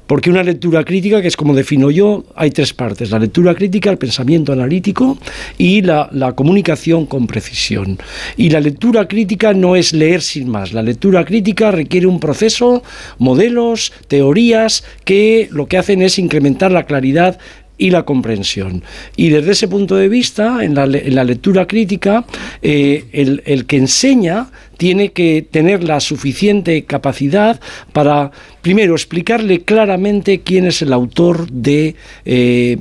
[0.09, 3.11] Porque una lectura crítica, que es como defino yo, hay tres partes.
[3.11, 5.19] La lectura crítica, el pensamiento analítico
[5.59, 7.99] y la, comunicación con precisión.
[8.39, 10.73] Y la lectura crítica no es leer sin más.
[10.73, 12.83] La lectura crítica requiere un proceso,
[13.19, 17.39] modelos, teorías, que lo que hacen es incrementar la claridad
[17.77, 18.83] y la comprensión.
[19.15, 22.25] Y desde ese punto de vista, en la, lectura crítica,
[22.63, 24.49] eh, el, que enseña
[24.79, 27.61] tiene que tener la suficiente capacidad
[27.93, 28.31] para,
[28.63, 31.95] primero, explicarle claramente quién es el autor de...
[32.25, 32.79] Eh,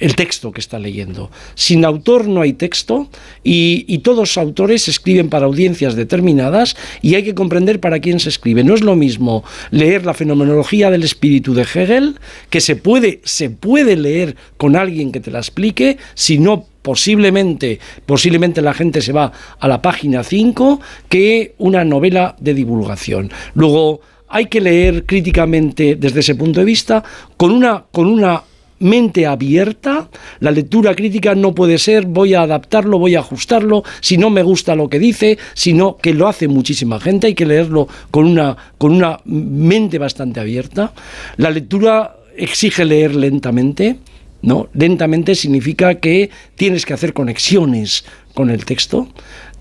[0.00, 1.30] el texto que está leyendo.
[1.54, 3.08] Sin autor no hay texto
[3.44, 8.30] y, todos los autores escriben para audiencias determinadas y hay que comprender para quién se
[8.30, 8.64] escribe.
[8.64, 13.50] No es lo mismo leer la fenomenología del espíritu de Hegel, que se puede, se
[13.50, 19.32] puede leer con alguien que te la explique, sino posiblemente, posiblemente la gente se va
[19.58, 20.80] a la página 5,
[21.10, 23.30] que una novela de divulgación.
[23.52, 27.04] Luego, hay que leer críticamente desde ese punto de vista
[27.36, 28.42] con una, con una
[28.80, 30.08] mente abierta,
[30.40, 34.42] la lectura crítica no puede ser voy a adaptarlo, voy a ajustarlo, si no me
[34.42, 38.56] gusta lo que dice, sino que lo hace muchísima gente, hay que leerlo con una,
[38.78, 40.92] con una mente bastante abierta.
[41.36, 43.98] La lectura exige leer lentamente,
[44.42, 44.68] ¿no?
[44.72, 49.08] Lentamente significa que tienes que hacer conexiones con el texto.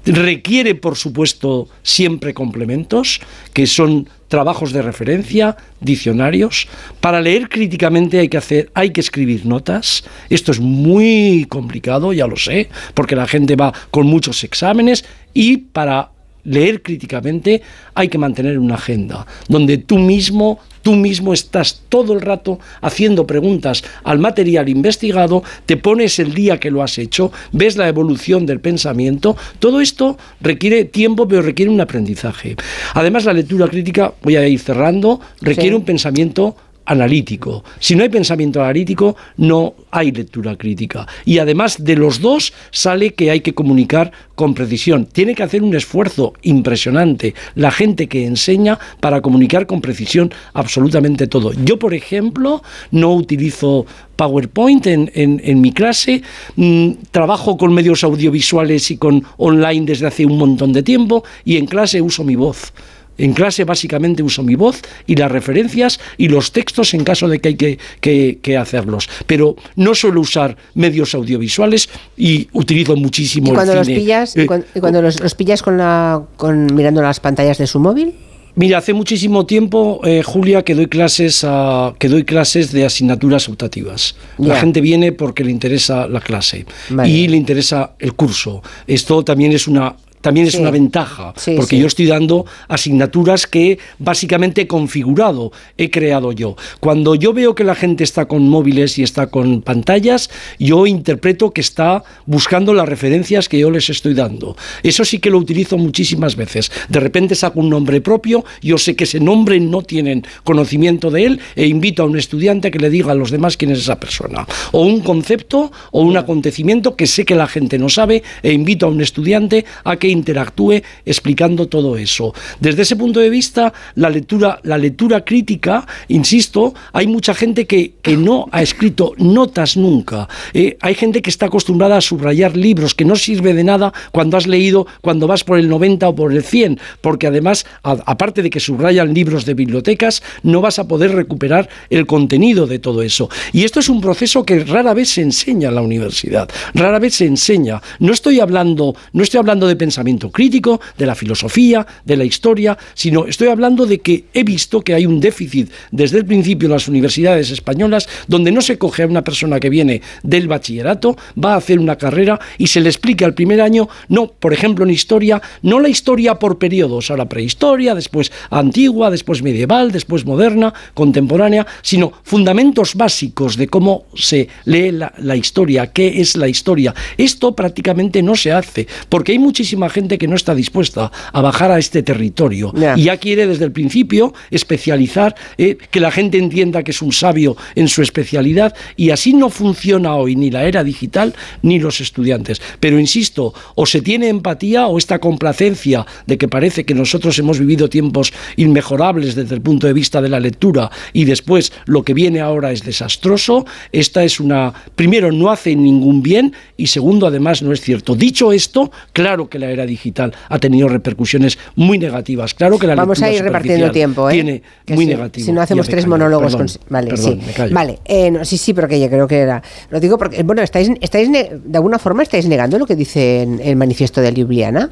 [0.05, 3.19] Requiere, por supuesto, siempre complementos,
[3.53, 6.69] que son trabajos de referencia, diccionarios.
[7.01, 10.05] Para leer críticamente hay que hacer, hay que escribir notas.
[10.29, 15.57] Esto es muy complicado, ya lo sé, porque la gente va con muchos exámenes y
[15.57, 16.11] para
[16.45, 17.61] leer críticamente
[17.93, 20.59] hay que mantener una agenda donde tú mismo
[20.89, 26.59] tú mismo estás todo el rato haciendo preguntas al material investigado, te pones el día
[26.59, 31.69] que lo has hecho, ves la evolución del pensamiento, todo esto requiere tiempo, pero requiere
[31.69, 32.55] un aprendizaje.
[32.95, 36.55] Además, la lectura crítica, voy a ir cerrando, requiere un pensamiento
[36.89, 37.63] analítico.
[37.79, 41.07] Si no hay pensamiento analítico, no hay lectura crítica.
[41.23, 45.05] Y además de los dos sale que hay que comunicar con precisión.
[45.05, 51.27] Tiene que hacer un esfuerzo impresionante la gente que enseña para comunicar con precisión absolutamente
[51.27, 51.53] todo.
[51.63, 53.85] Yo, por ejemplo, no utilizo
[54.15, 56.23] PowerPoint en, mi clase,
[56.55, 61.57] mm, trabajo con medios audiovisuales y con online desde hace un montón de tiempo y
[61.57, 62.73] en clase uso mi voz.
[63.19, 67.39] En clase básicamente uso mi voz y las referencias y los textos en caso de
[67.39, 69.07] que hay que, hacerlos.
[69.27, 75.01] Pero no suelo usar medios audiovisuales y utilizo muchísimo ¿Y cuando los pillas, eh, cuando,
[75.01, 78.13] los, pillas con la, con, mirando las pantallas de su móvil?
[78.55, 83.47] Mira, hace muchísimo tiempo, eh, Julia, que doy clases a, que doy clases de asignaturas
[83.47, 84.15] optativas.
[84.37, 86.65] La gente viene porque le interesa la clase
[87.05, 88.61] y le interesa el curso.
[88.87, 94.61] Esto también es una también es una ventaja, porque yo estoy dando asignaturas que básicamente
[94.61, 96.55] he configurado, he creado yo.
[96.79, 101.51] Cuando yo veo que la gente está con móviles y está con pantallas, yo interpreto
[101.51, 104.57] que está buscando las referencias que yo les estoy dando.
[104.83, 106.71] Eso sí que lo utilizo muchísimas veces.
[106.89, 111.25] De repente saco un nombre propio, yo sé que ese nombre no tienen conocimiento de
[111.25, 113.79] él e invito a un estudiante a que le diga a los demás quién es
[113.79, 114.45] esa persona.
[114.71, 118.85] O un concepto o un acontecimiento que sé que la gente no sabe e invito
[118.85, 122.33] a un estudiante a que interactúe explicando todo eso.
[122.59, 127.93] Desde ese punto de vista, la lectura, la lectura crítica, insisto, hay mucha gente que,
[128.01, 130.27] que no ha escrito notas nunca.
[130.53, 134.37] Eh, hay gente que está acostumbrada a subrayar libros, que no sirve de nada cuando
[134.37, 138.49] has leído, cuando vas por el 90 o por el 100, porque además, aparte de
[138.49, 143.29] que subrayan libros de bibliotecas, no vas a poder recuperar el contenido de todo eso.
[143.53, 147.15] Y esto es un proceso que rara vez se enseña en la universidad, rara vez
[147.15, 147.81] se enseña.
[147.99, 149.98] No estoy hablando, no estoy hablando de pensamiento
[150.31, 154.93] crítico, de la filosofía, de la historia, sino estoy hablando de que he visto que
[154.93, 159.07] hay un déficit desde el principio en las universidades españolas donde no se coge a
[159.07, 163.25] una persona que viene del bachillerato, va a hacer una carrera y se le explica
[163.25, 167.95] al primer año, no, por ejemplo en historia, no la historia por periodos, ahora prehistoria,
[167.95, 175.13] después antigua, después medieval, después moderna, contemporánea, sino fundamentos básicos de cómo se lee la,
[175.17, 176.93] la historia, qué es la historia.
[177.17, 181.41] Esto prácticamente no se hace, porque hay muchísima muchísima gente que no está dispuesta a
[181.41, 186.37] bajar a este territorio y ya quiere desde el principio especializar, eh, que la gente
[186.37, 190.63] entienda que es un sabio en su especialidad y así no funciona hoy ni la
[190.63, 192.61] era digital ni los estudiantes.
[192.79, 197.59] Pero insisto, o se tiene empatía o esta complacencia de que parece que nosotros hemos
[197.59, 202.13] vivido tiempos inmejorables desde el punto de vista de la lectura y después lo que
[202.13, 207.61] viene ahora es desastroso, esta es una, primero, no hace ningún bien y segundo, además,
[207.61, 208.15] no es cierto.
[208.15, 212.53] Dicho esto, claro que la era digital ha tenido repercusiones muy negativas.
[212.53, 214.33] Claro que la Vamos a ir repartiendo tiempo, ¿eh?
[214.33, 215.45] Tiene muy negativas.
[215.45, 216.79] Si no hacemos tres monólogos.
[216.89, 217.39] Vale, sí.
[217.71, 219.61] Vale, eh, sí, sí, pero que yo creo que era.
[219.89, 223.59] Lo digo porque, bueno, estáis, estáis de alguna forma estáis negando lo que dice en
[223.59, 224.89] el manifiesto de Ljubljana.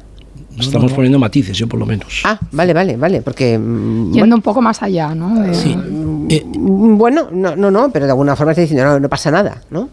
[0.58, 2.22] Estamos poniendo matices, yo por lo menos.
[2.24, 3.56] Ah, vale, vale, vale, porque...
[3.58, 5.54] Mm, Yendo un poco más allá, ¿no?
[5.54, 5.76] Sí.
[5.76, 9.62] Mm, bueno, no, no, no, pero de alguna forma está diciendo, no, no pasa nada,
[9.70, 9.88] ¿no?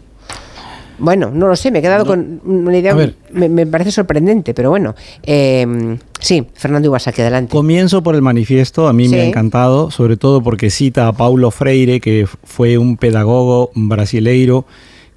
[0.98, 2.94] Bueno, no lo sé, me he quedado con una idea,
[3.32, 4.94] me, me, parece sorprendente, pero bueno.
[5.22, 7.52] Eh, sí, Fernando Iwasaki, adelante.
[7.52, 11.50] Comienzo por el manifiesto, a mí me ha encantado, sobre todo porque cita a Paulo
[11.50, 14.66] Freire, que fue un pedagogo brasileiro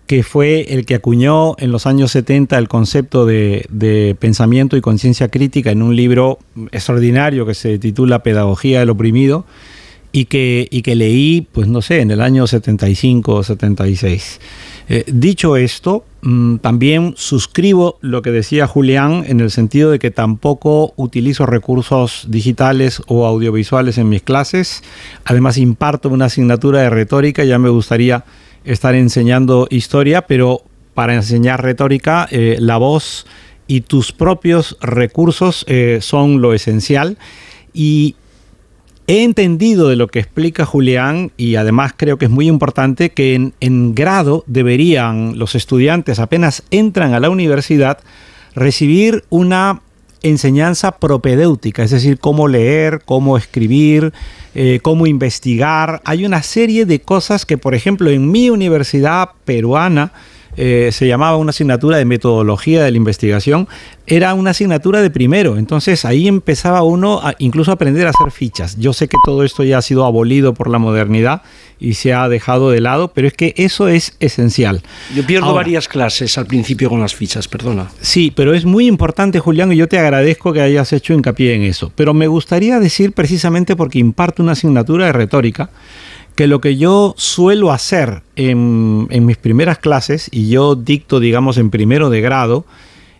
[0.09, 4.81] que fue el que acuñó en los años 70 el concepto de, de pensamiento y
[4.81, 6.39] conciencia crítica en un libro
[6.71, 9.45] extraordinario que se titula Pedagogía del Oprimido
[10.11, 14.39] y que, y que leí, pues no sé, en el año 75 o 76.
[14.91, 20.09] Eh, dicho esto, mm, también suscribo lo que decía Julián en el sentido de que
[20.09, 24.83] tampoco utilizo recursos digitales o audiovisuales en mis clases.
[25.25, 28.25] Además, imparto una asignatura de retórica, ya me gustaría
[28.63, 30.63] estar enseñando historia, pero
[30.95, 33.27] para enseñar retórica, eh, la voz
[33.67, 37.19] y tus propios recursos eh, son lo esencial.
[37.73, 38.15] Y
[39.09, 43.51] he entendido de lo que explica Julián y además creo que es muy importante que
[43.59, 47.97] en, grado deberían los estudiantes apenas entran a la universidad
[48.53, 49.81] recibir una
[50.21, 54.13] enseñanza propedéutica, es decir, cómo leer, cómo escribir,
[54.53, 56.03] eh, cómo investigar.
[56.05, 60.11] Hay una serie de cosas que, por ejemplo, en mi universidad peruana,
[60.57, 63.67] eh, se llamaba una asignatura de metodología de la investigación,
[64.07, 65.57] era una asignatura de primero.
[65.57, 68.77] Entonces ahí empezaba uno a incluso a aprender a hacer fichas.
[68.77, 71.43] Yo sé que todo esto ya ha sido abolido por la modernidad
[71.79, 74.81] y se ha dejado de lado, pero es que eso es esencial.
[75.15, 77.89] Yo pierdo varias clases al principio con las fichas, perdona.
[78.01, 81.63] Sí, pero es muy importante, Julián, y yo te agradezco que hayas hecho hincapié en
[81.63, 81.91] eso.
[81.95, 85.69] Pero me gustaría decir precisamente porque imparto una asignatura de retórica,
[86.39, 91.57] que lo que yo suelo hacer en, en, mis primeras clases, y yo dicto, digamos,
[91.57, 92.63] en primero de grado,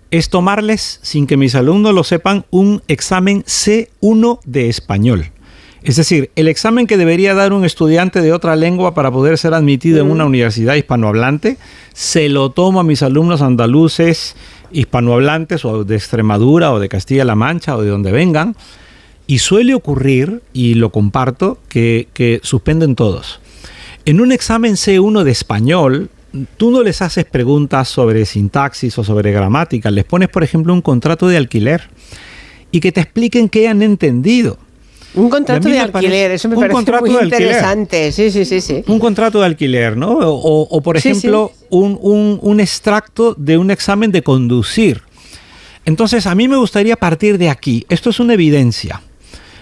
[0.09, 5.31] es tomarles, sin que mis alumnos lo sepan, un examen C1 de español.
[5.83, 9.53] Es decir, el examen que debería dar un estudiante de otra lengua para poder ser
[9.53, 11.57] admitido en una universidad hispanohablante,
[11.91, 14.37] se lo tomo a mis alumnos andaluces,
[14.71, 18.55] hispanohablantes o de Extremadura o de Castilla-La Mancha o de donde vengan,
[19.29, 23.39] y suele ocurrir, y lo comparto, que, que suspenden todos.
[24.05, 26.09] En un examen C1 de español,
[26.57, 30.81] tú no les haces preguntas sobre sintaxis o sobre gramática, les pones, por ejemplo, un
[30.81, 31.83] contrato de alquiler
[32.71, 34.57] y que te expliquen qué han entendido.
[35.13, 38.11] Un contrato de alquiler, eso me parece muy interesante.
[38.11, 38.83] Sí, sí, sí, sí.
[38.87, 40.17] Un contrato de alquiler, ¿no?
[40.17, 45.03] O, por ejemplo, Un, un, un extracto de un examen de conducir.
[45.85, 47.85] Entonces, a mí me gustaría partir de aquí.
[47.89, 49.03] Esto es una evidencia.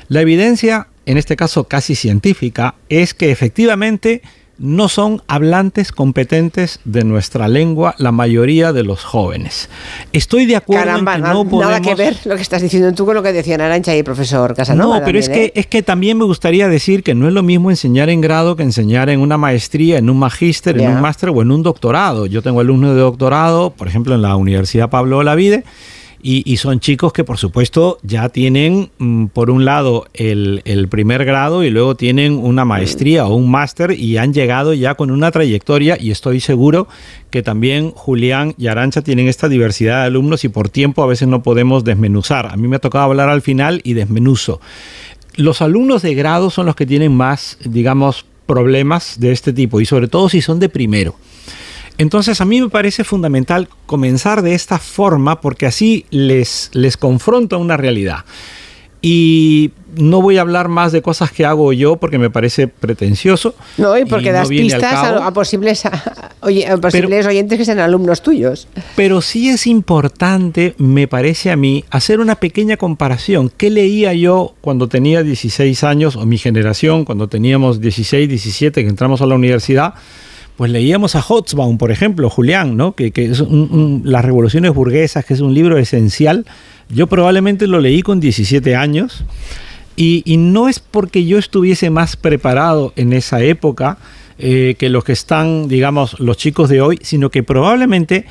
[0.09, 4.21] La evidencia, en este caso casi científica, es que efectivamente
[4.59, 9.69] no son hablantes competentes de nuestra lengua la mayoría de los jóvenes.
[10.13, 11.61] Estoy de acuerdo en que no podemos...
[11.61, 14.55] nada que ver lo que estás diciendo tú con lo que decían Arancha y profesor
[14.55, 14.99] Casanova.
[14.99, 15.51] No, pero es, que, ¿eh?
[15.55, 18.63] es que también me gustaría decir que no es lo mismo enseñar en grado que
[18.63, 22.25] enseñar en una maestría, en un magíster, en un máster o en un doctorado.
[22.25, 25.65] Yo tengo alumnos de doctorado, por ejemplo, en la Universidad Pablo Olavide,
[26.29, 30.89] y, y, son chicos que, por supuesto, ya tienen, mm, por un lado, el, el,
[30.89, 35.09] primer grado y luego tienen una maestría o un máster y han llegado ya con
[35.09, 36.89] una trayectoria y estoy seguro
[37.29, 41.29] que también Julián y Arancha tienen esta diversidad de alumnos y por tiempo a veces
[41.29, 42.47] no podemos desmenuzar.
[42.47, 44.59] A mí me ha tocado hablar al final y desmenuzo.
[45.37, 49.85] Los alumnos de grado son los que tienen más, digamos, problemas de este tipo y
[49.85, 51.15] sobre todo si son de primero.
[51.97, 57.57] Entonces a mí me parece fundamental comenzar de esta forma porque así les, les confronto
[57.59, 58.25] una realidad.
[59.01, 63.55] Y no voy a hablar más de cosas que hago yo porque me parece pretencioso.
[63.77, 67.29] No, y porque y das no pistas a, a, posibles, a, oye, a posibles pero,
[67.29, 68.67] oyentes que sean alumnos tuyos.
[68.95, 73.51] Pero sí es importante, me parece a mí, hacer una pequeña comparación.
[73.55, 78.89] ¿Qué leía yo cuando tenía 16 años, o mi generación, cuando teníamos 16, 17, que
[78.89, 79.93] entramos a la universidad?
[80.57, 82.93] Pues leíamos a Hobsbawm, por ejemplo, Julián, ¿no?
[82.93, 83.43] que, es
[84.03, 86.45] Las revoluciones burguesas, que es un libro esencial.
[86.89, 89.23] Yo probablemente lo leí con 17 años
[89.95, 93.99] y, no es porque yo estuviese más preparado en esa época
[94.39, 98.25] eh, que los que están, digamos, los chicos de hoy, sino que probablemente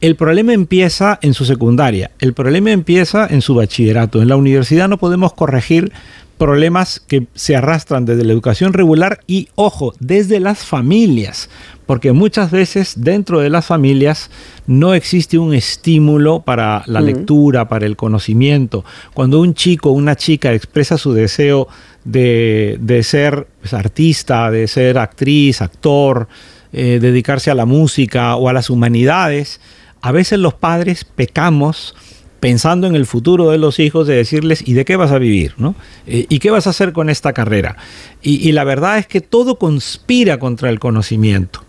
[0.00, 4.22] el problema empieza en su secundaria, el problema empieza en su bachillerato.
[4.22, 5.92] En la universidad no podemos corregir
[6.36, 11.48] problemas que se arrastran desde la educación regular y, ojo, desde las familias,
[11.86, 14.30] porque muchas veces dentro de las familias
[14.66, 17.04] no existe un estímulo para la mm.
[17.04, 18.84] lectura, para el conocimiento.
[19.14, 21.68] Cuando un chico o una chica expresa su deseo
[22.04, 26.28] de, ser pues, artista, de ser actriz, actor,
[26.72, 29.60] eh, dedicarse a la música o a las humanidades,
[30.02, 31.94] a veces los padres pecamos
[32.40, 35.54] pensando en el futuro de los hijos, de decirles, ¿y de qué vas a vivir?
[35.56, 35.74] ¿no?
[36.06, 37.76] Eh, ¿Y qué vas a hacer con esta carrera?
[38.22, 41.60] Y, la verdad es que todo conspira contra el conocimiento.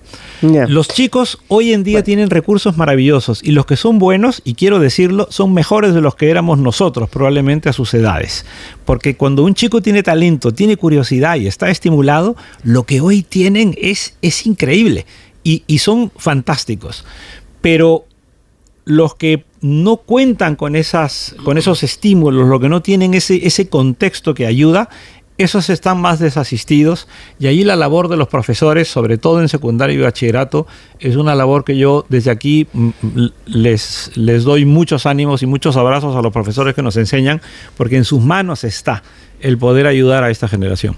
[0.42, 4.80] Los chicos hoy en día tienen recursos maravillosos y los que son buenos, y quiero
[4.80, 8.46] decirlo, son mejores de los que éramos nosotros probablemente a sus edades.
[8.86, 13.76] Porque cuando un chico tiene talento, tiene curiosidad y está estimulado, lo que hoy tienen
[13.80, 15.06] es, es increíble
[15.44, 17.06] y, y son fantásticos.
[17.62, 18.06] Pero
[18.86, 23.70] los que no cuentan con, esas, con esos estímulos, los que no tienen ese, ese
[23.70, 24.90] contexto que ayuda,
[25.38, 27.08] esos están más desasistidos
[27.40, 30.66] y ahí la labor de los profesores, sobre todo en secundario y bachillerato,
[31.00, 35.46] es una labor que yo desde aquí mm, mm, les, les doy muchos ánimos y
[35.46, 37.42] muchos abrazos a los profesores que nos enseñan,
[37.76, 39.04] porque en sus manos está
[39.40, 40.98] el poder ayudar a esta generación.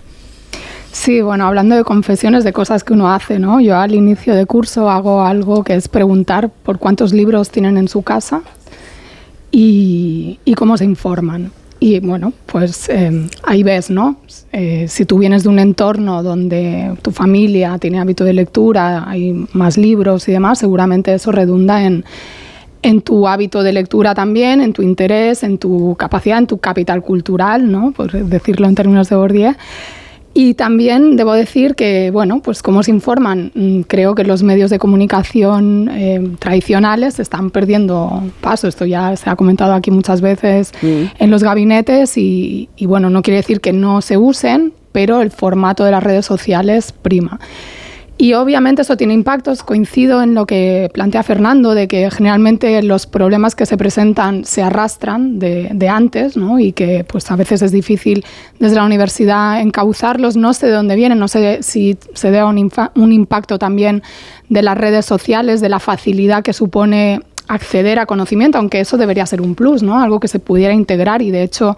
[1.00, 3.62] Sí, bueno, hablando de confesiones de cosas que uno hace, ¿no?
[3.62, 7.88] Yo al inicio de curso hago algo que es preguntar por cuántos libros tienen en
[7.88, 8.42] su casa
[9.50, 11.54] y, cómo se informan.
[11.80, 14.18] Y bueno, pues em, ahí ves, ¿no?
[14.52, 19.48] Eh, si tú vienes de un entorno donde tu familia tiene hábito de lectura, hay
[19.54, 22.04] más libros y demás, seguramente eso redunda en,
[22.82, 27.02] en tu hábito de lectura también, en tu interés, en tu capacidad, en tu capital
[27.02, 27.94] cultural, ¿no?
[27.94, 29.56] Por decirlo en términos de Bourdieu.
[30.42, 34.70] Y también debo decir que, bueno, pues como se informan, mm, creo que los medios
[34.70, 38.70] de comunicación eh, tradicionales están perdiendo paso.
[38.70, 41.04] Esto ya se ha comentado aquí muchas veces mm.
[41.20, 45.30] en los gabinetes y, y, bueno, no quiere decir que no se usen, pero el
[45.30, 47.38] formato de las redes sociales prima.
[48.22, 49.64] Y obviamente eso tiene impactos.
[49.64, 54.62] Coincido en lo que plantea Fernando, de que generalmente los problemas que se presentan se
[54.62, 56.60] arrastran de, antes ¿no?
[56.60, 58.26] y que pues a veces es difícil
[58.60, 60.36] desde la universidad encauzarlos.
[60.36, 64.04] No sé de dónde vienen, no sé si se debe un, un impacto también
[64.50, 69.26] de las redes sociales, de la facilidad que supone acceder a conocimiento, aunque eso debería
[69.26, 70.00] ser un plus, ¿no?
[70.00, 71.76] Algo que se pudiera integrar y de hecho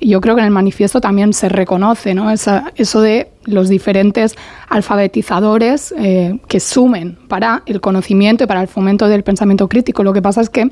[0.00, 2.30] yo creo que en el manifiesto también se reconoce, ¿no?
[2.30, 4.34] eso de los diferentes
[4.68, 10.02] alfabetizadores eh, que sumen para el conocimiento y para el fomento del pensamiento crítico.
[10.02, 10.70] Lo que pasa es que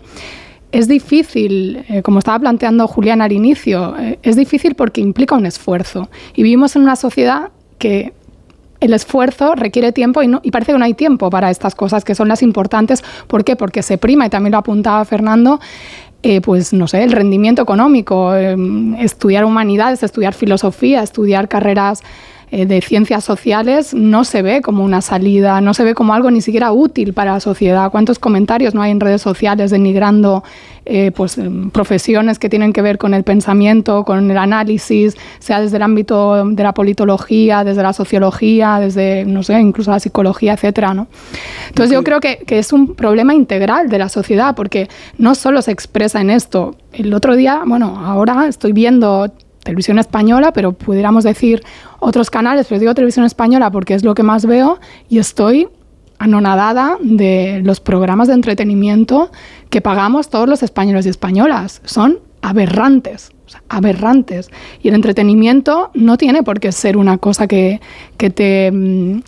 [0.72, 5.44] es difícil, eh, como estaba planteando Julián al inicio, eh, es difícil porque implica un
[5.44, 6.08] esfuerzo.
[6.34, 8.14] Y vivimos en una sociedad que
[8.80, 12.14] el esfuerzo requiere tiempo y, y, parece que no hay tiempo para estas cosas que
[12.14, 13.02] son las importantes.
[13.26, 13.56] ¿Por qué?
[13.56, 15.60] Porque se prima, y también lo apuntaba Fernando,
[16.22, 22.02] eh, pues no sé, el rendimiento económico, em, estudiar humanidades, estudiar filosofía, estudiar carreras
[22.50, 26.30] eh, de ciencias sociales no se ve como una salida, no se ve como algo
[26.30, 27.90] ni siquiera útil para la sociedad.
[27.90, 30.42] ¿Cuántos comentarios no hay en redes sociales denigrando
[30.86, 35.60] eh, pues, em, profesiones que tienen que ver con el pensamiento, con el análisis, sea
[35.60, 40.54] desde el ámbito de la politología, desde la sociología, desde, no sé, incluso la psicología,
[40.54, 41.08] etcétera, ¿no?
[41.68, 45.60] Entonces yo creo que, que es un problema integral de la sociedad, porque no solo
[45.60, 46.74] se expresa en esto.
[46.94, 49.30] El otro día, bueno, ahora estoy viendo
[49.68, 51.62] televisión española, pero pudiéramos decir
[52.00, 54.78] otros canales, pero digo televisión española porque es lo que más veo
[55.10, 55.68] y estoy
[56.18, 59.30] anonadada de los programas de entretenimiento
[59.68, 61.82] que pagamos todos los españoles y españolas.
[61.84, 63.30] Son aberrantes,
[63.68, 64.48] aberrantes.
[64.82, 67.82] Y el entretenimiento no tiene por qué ser una cosa que,
[68.16, 69.20] que te mm,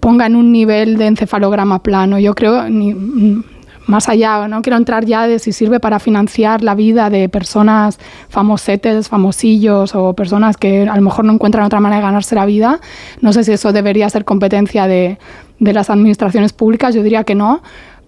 [0.00, 2.18] ponga en un nivel de encefalograma plano.
[2.18, 3.44] Yo creo, ni, mm,
[3.86, 7.98] más allá, no quiero entrar ya de si sirve para financiar la vida de personas
[8.28, 12.46] famosetes, famosillos o personas que a lo mejor no encuentran otra manera de ganarse la
[12.46, 12.80] vida.
[13.20, 15.18] No sé si eso debería ser competencia de,
[15.58, 17.62] de las administraciones públicas, yo diría que no,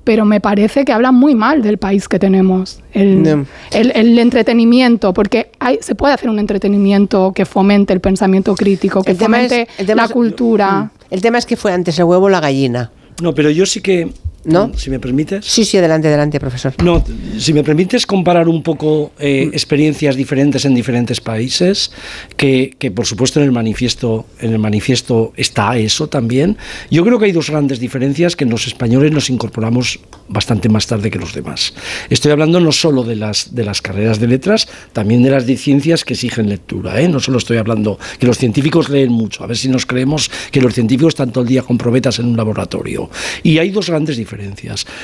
[0.08, 5.50] pero me parece que habla muy mal del país que tenemos, el, el, entretenimiento, porque
[5.58, 10.90] hay, se puede hacer un entretenimiento que fomente el pensamiento crítico, que fomente la cultura.
[11.10, 12.90] El tema es que fue antes el huevo o la gallina.
[13.20, 14.10] No, pero yo sí que
[14.48, 14.72] ¿No?
[14.76, 15.44] Si me permites.
[15.44, 16.72] Sí, sí, adelante, adelante, profesor.
[16.82, 17.04] No,
[17.38, 19.48] si me permites comparar un poco eh, mm.
[19.52, 21.90] experiencias diferentes en diferentes países,
[22.36, 26.56] que, que, por supuesto en el manifiesto, en el manifiesto está eso también.
[26.90, 31.10] Yo creo que hay dos grandes diferencias que los españoles nos incorporamos bastante más tarde
[31.10, 31.74] que los demás.
[32.08, 35.56] Estoy hablando no solo de las de las carreras de letras, también de las de
[35.56, 37.00] ciencias que exigen lectura.
[37.00, 37.08] ¿eh?
[37.08, 39.44] No solo estoy hablando que los científicos leen mucho.
[39.44, 42.26] A ver si nos creemos que los científicos están todo el día con probetas en
[42.26, 43.10] un laboratorio.
[43.42, 44.37] Y hay dos grandes diferencias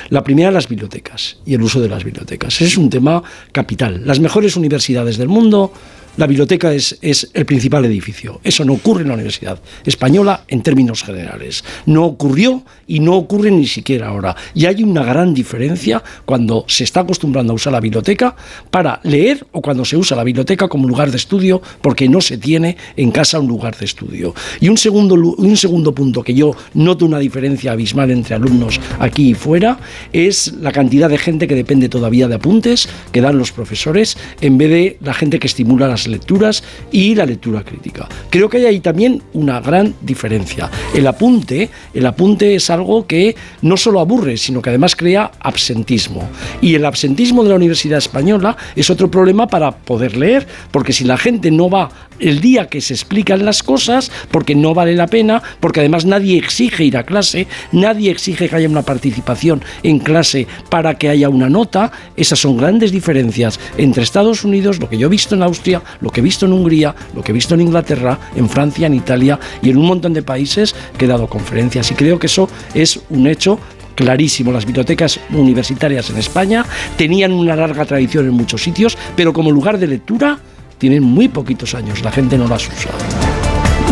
[0.08, 2.60] la primera, las bibliotecas y el uso de las bibliotecas.
[2.60, 3.22] Es un tema
[3.52, 4.02] capital.
[4.04, 5.72] Las mejores universidades del mundo
[6.16, 8.40] la biblioteca es, es, el principal edificio.
[8.44, 11.64] Eso no ocurre en la Universidad Española en términos generales.
[11.86, 14.36] No ocurrió y no ocurre ni siquiera ahora.
[14.54, 18.36] Y hay una gran diferencia cuando se está acostumbrando a usar la biblioteca
[18.70, 22.38] para leer o cuando se usa la biblioteca como lugar de estudio porque no se
[22.38, 24.34] tiene en casa un lugar de estudio.
[24.60, 29.30] Y un segundo, un segundo punto que yo noto una diferencia abismal entre alumnos aquí
[29.30, 29.78] y fuera
[30.12, 34.58] es la cantidad de gente que depende todavía de apuntes que dan los profesores en
[34.58, 38.08] vez de la gente que estimula las lecturas y la lectura crítica.
[38.30, 40.70] Creo que hay ahí también una gran diferencia.
[40.94, 46.28] El apunte, el apunte es algo que no solo aburre, sino que además crea absentismo.
[46.60, 51.04] Y el absentismo de la Universidad Española es otro problema para poder leer, porque si
[51.04, 55.06] la gente no va el día que se explican las cosas, porque no vale la
[55.06, 59.98] pena, porque además nadie exige ir a clase, nadie exige que haya una participación en
[59.98, 64.98] clase para que haya una nota, esas son grandes diferencias entre Estados Unidos, lo que
[64.98, 67.54] yo he visto en Austria, lo que he visto en Hungría, lo que he visto
[67.54, 71.26] en Inglaterra, en Francia, en Italia y en un montón de países que he dado
[71.28, 71.90] conferencias.
[71.90, 73.58] Y creo que eso es un hecho
[73.94, 74.52] clarísimo.
[74.52, 76.64] Las bibliotecas universitarias en España
[76.96, 80.38] tenían una larga tradición en muchos sitios, pero como lugar de lectura
[80.78, 82.90] tienen muy poquitos años, la gente no las usa.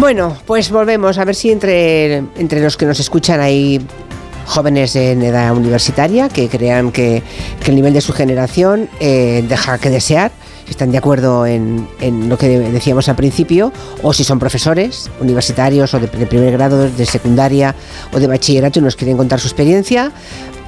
[0.00, 3.80] Bueno, pues volvemos a ver si entre, entre los que nos escuchan hay
[4.46, 7.22] jóvenes en edad universitaria que crean que,
[7.64, 10.32] el nivel de su generación eh, deja que desear
[10.68, 11.86] están de acuerdo en,
[12.28, 17.06] lo que decíamos al principio, o si son profesores universitarios o de, primer grado, de
[17.06, 17.74] secundaria
[18.12, 20.12] o de bachillerato y nos quieren contar su experiencia,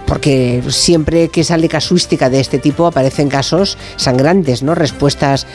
[0.07, 4.75] porque siempre que sale casuística de este tipo aparecen casos sangrantes, ¿no?
[4.75, 5.47] Respuestas.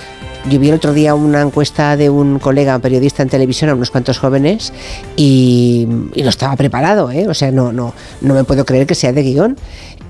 [0.50, 3.92] Yo vi el otro día una encuesta de un colega periodista en televisión a unos
[3.92, 4.72] cuantos jóvenes
[5.18, 7.28] y, no estaba preparado, ¿eh?
[7.28, 9.58] O sea, no, no, no me puedo creer que sea de guion.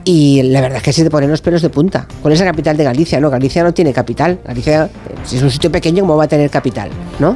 [0.05, 2.07] Y la verdad es que se te ponen los pelos de punta.
[2.21, 3.19] ¿Cuál es la capital de Galicia?
[3.19, 4.39] No, Galicia no tiene capital.
[4.45, 4.89] Galicia,
[5.25, 6.89] si es un sitio pequeño, ¿cómo va a tener capital?
[7.19, 7.33] ¿No?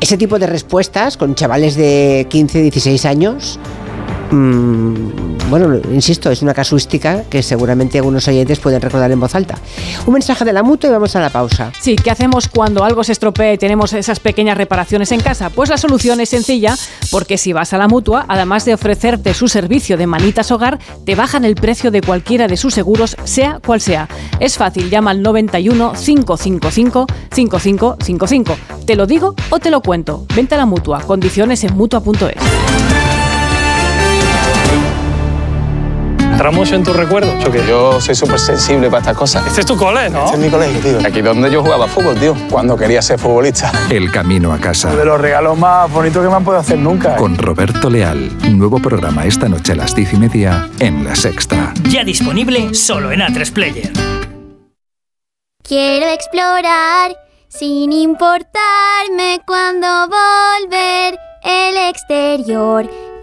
[0.00, 3.58] Ese tipo de respuestas con chavales de 15, 16 años
[4.30, 9.58] Mm, bueno, insisto, es una casuística que seguramente algunos oyentes pueden recordar en voz alta.
[10.06, 11.72] Un mensaje de la mutua y vamos a la pausa.
[11.80, 15.50] Sí, ¿qué hacemos cuando algo se estropea y tenemos esas pequeñas reparaciones en casa?
[15.50, 16.76] Pues la solución es sencilla,
[17.10, 21.14] porque si vas a la mutua, además de ofrecerte su servicio de manitas hogar, te
[21.16, 24.08] bajan el precio de cualquiera de sus seguros, sea cual sea.
[24.38, 28.56] Es fácil, llama al 91 555 5555.
[28.86, 30.26] Te lo digo o te lo cuento.
[30.34, 31.00] Vente a la mutua.
[31.00, 33.19] Condiciones en mutua.es.
[36.40, 37.44] entramos en tus recuerdos.
[37.44, 39.46] Yo, que yo soy súper sensible para estas cosas.
[39.46, 40.24] Este es tu cole, ¿no?
[40.24, 41.06] Este es mi colegio, tío.
[41.06, 42.34] Aquí donde yo jugaba fútbol, tío.
[42.50, 43.70] Cuando quería ser futbolista.
[43.90, 44.96] El camino a casa.
[44.96, 47.16] De los regalos más bonitos que me han podido hacer nunca.
[47.16, 48.30] Con Roberto Leal.
[48.56, 51.74] Nuevo programa esta noche a las diez y media en La Sexta.
[51.90, 53.92] Ya disponible solo en A3 Player.
[55.62, 57.14] Quiero explorar
[57.48, 62.88] sin importarme cuando volver el exterior.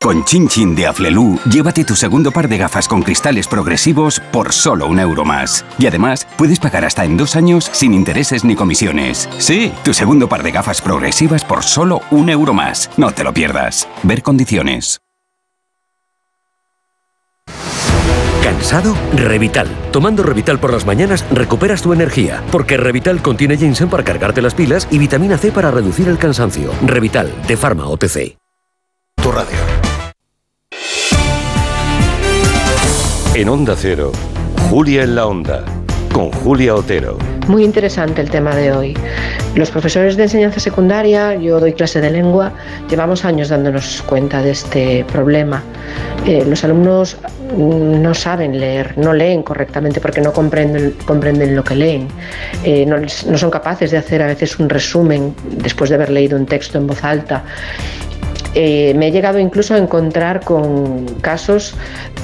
[0.00, 4.52] Con Chin Chin de Aflelu, llévate tu segundo par de gafas con cristales progresivos por
[4.52, 5.64] solo un euro más.
[5.78, 9.28] Y además, puedes pagar hasta en dos años sin intereses ni comisiones.
[9.38, 12.90] Sí, tu segundo par de gafas progresivas por solo un euro más.
[12.96, 13.88] No te lo pierdas.
[14.04, 15.00] Ver condiciones.
[18.44, 18.94] ¿Cansado?
[19.12, 19.66] Revital.
[19.90, 24.54] Tomando Revital por las mañanas recuperas tu energía, porque Revital contiene ginseng para cargarte las
[24.54, 26.70] pilas y vitamina C para reducir el cansancio.
[26.84, 28.36] Revital, de Pharma OTC.
[29.20, 29.75] Tu radio.
[33.36, 34.12] En Onda Cero,
[34.70, 35.62] Julia en la Onda,
[36.10, 37.18] con Julia Otero.
[37.48, 38.96] Muy interesante el tema de hoy.
[39.54, 42.54] Los profesores de enseñanza secundaria, yo doy clase de lengua,
[42.88, 45.62] llevamos años dándonos cuenta de este problema.
[46.24, 47.18] Eh, los alumnos
[47.58, 52.08] no saben leer, no leen correctamente porque no comprenden, lo que leen,
[52.64, 56.46] eh, no son capaces de hacer a veces un resumen después de haber leído un
[56.46, 57.44] texto en voz alta.
[58.58, 61.74] Eh, me he llegado incluso a encontrar con casos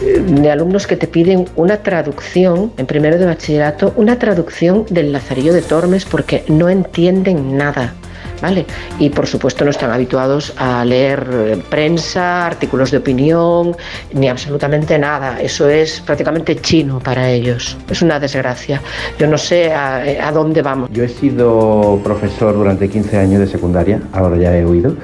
[0.01, 5.13] eh, de alumnos que te piden una traducción, en primero de bachillerato, una traducción del
[5.13, 7.93] Lazarillo de Tormes porque no entienden nada.
[8.41, 8.67] ¿Vale?
[8.99, 13.77] Y por supuesto no están habituados a leer eh, prensa, artículos de opinión,
[14.15, 15.41] ni absolutamente nada.
[15.41, 17.77] Eso es prácticamente chino para ellos.
[17.89, 18.81] Es una desgracia.
[19.17, 20.91] Yo no sé a, dónde vamos.
[20.93, 24.97] Yo he sido profesor durante 15 años de secundaria, ahora ya he oído,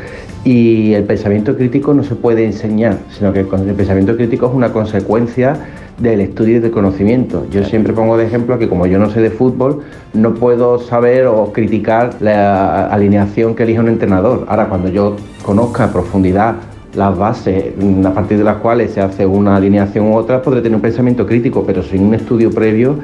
[0.49, 4.73] y el pensamiento crítico no se puede enseñar, sino que el pensamiento crítico es una
[4.73, 5.59] consecuencia
[5.99, 7.47] del estudio y del conocimiento.
[7.51, 9.83] Yo siempre pongo de ejemplo que como yo no sé de fútbol,
[10.15, 14.47] no puedo saber o criticar la alineación que elige un entrenador.
[14.49, 16.55] Ahora, cuando yo conozca a profundidad
[16.95, 17.75] las bases
[18.07, 21.27] a partir de las cuales se hace una alineación u otra, podré tener un pensamiento
[21.27, 23.01] crítico, pero sin un estudio previo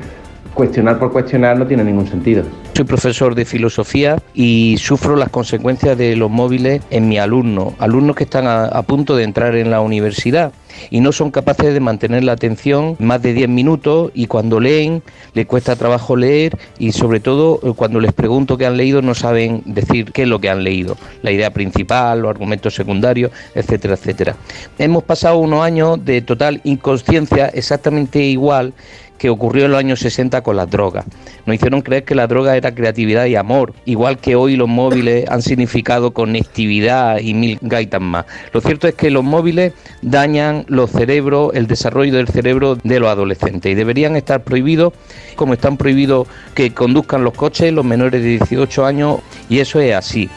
[0.55, 2.45] cuestionar por cuestionar no tiene ningún sentido.
[2.75, 8.17] Soy profesor de filosofía y sufro las consecuencias de los móviles en mi alumno, alumnos
[8.17, 10.53] que están a, a, punto de entrar en la universidad
[10.91, 15.03] y no son capaces de mantener la atención más de 10 minutos y cuando leen
[15.35, 19.15] les cuesta trabajo leer y sobre todo eh, cuando les pregunto qué han leído no
[19.15, 23.95] saben decir qué es lo que han leído, la idea principal, los argumentos secundarios, etcétera,
[23.95, 24.37] etcétera.
[24.79, 28.75] Hemos pasado unos años de total inconsciencia exactamente igual
[29.19, 31.05] que ocurrió en los años 60 con las drogas.
[31.47, 35.29] Nos hicieron creer que la droga era creatividad y amor, igual que hoy los móviles
[35.31, 38.27] han significado conectividad y mil gaitas más.
[38.53, 39.73] Lo cierto es que los móviles
[40.03, 44.93] dañan los cerebros, el desarrollo del cerebro de los adolescentes y deberían estar prohibidos,
[45.37, 49.95] como están prohibidos que conduzcan los coches los menores de 18 años y eso es
[49.95, 50.29] así.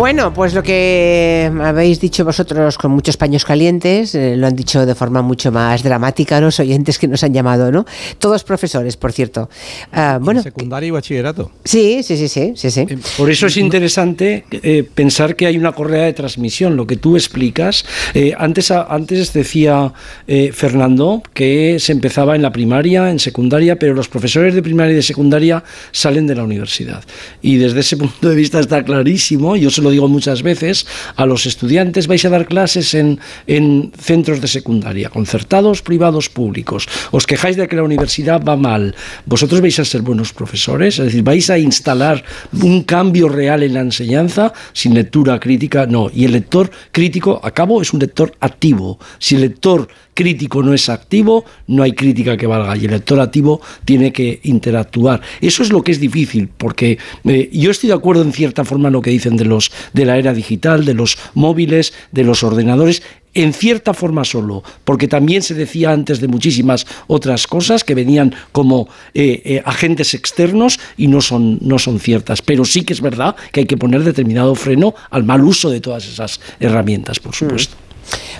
[0.00, 4.86] Bueno, pues lo que habéis dicho vosotros con muchos paños calientes, eh, lo han dicho
[4.86, 7.84] de forma mucho más dramática los oyentes que nos han llamado, ¿no?
[8.18, 9.50] Todos profesores, por cierto.
[9.92, 11.50] Uh, bueno, secundaria y bachillerato.
[11.66, 12.86] Sí, sí, sí, sí, sí, sí.
[13.18, 17.16] Por eso es interesante eh, pensar que hay una correa de transmisión, lo que tú
[17.16, 17.84] explicas.
[18.14, 19.92] Eh, antes, antes decía
[20.26, 24.92] eh, Fernando que se empezaba en la primaria, en secundaria, pero los profesores de primaria
[24.92, 25.62] y de secundaria
[25.92, 27.04] salen de la universidad.
[27.42, 30.86] Y desde ese punto de vista está clarísimo, yo se lo digo muchas veces,
[31.16, 36.88] a los estudiantes vais a dar clases en, en centros de secundaria, concertados, privados, públicos.
[37.10, 38.94] Os quejáis de que la universidad va mal.
[39.26, 43.74] Vosotros vais a ser buenos profesores, es decir, vais a instalar un cambio real en
[43.74, 46.10] la enseñanza sin lectura crítica, no.
[46.12, 48.98] Y el lector crítico, a cabo, es un lector activo.
[49.18, 49.88] Si el lector
[50.20, 54.38] crítico no es activo, no hay crítica que valga y el lector activo tiene que
[54.42, 55.22] interactuar.
[55.40, 58.88] Eso es lo que es difícil, porque eh, yo estoy de acuerdo en cierta forma
[58.88, 62.42] en lo que dicen de los de la era digital, de los móviles, de los
[62.42, 67.94] ordenadores, en cierta forma solo, porque también se decía antes de muchísimas otras cosas que
[67.94, 72.42] venían como eh, eh, agentes externos y no son, no son ciertas.
[72.42, 75.80] Pero sí que es verdad que hay que poner determinado freno al mal uso de
[75.80, 77.74] todas esas herramientas, por supuesto.
[77.86, 77.89] Mm.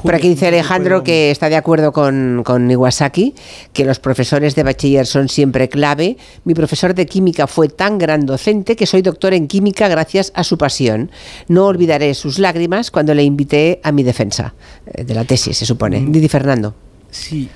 [0.02, 3.34] Por aquí dice Alejandro que está de acuerdo con, con, Iwasaki,
[3.72, 6.16] que los profesores de bachiller son siempre clave.
[6.44, 10.44] Mi profesor de química fue tan gran docente que soy doctor en química gracias a
[10.44, 11.10] su pasión.
[11.48, 14.54] No olvidaré sus lágrimas cuando le invité a mi defensa
[14.86, 16.00] eh, de la tesis, se supone.
[16.00, 16.12] Mm.
[16.12, 16.74] Didi Fernando.
[17.10, 17.48] Sí,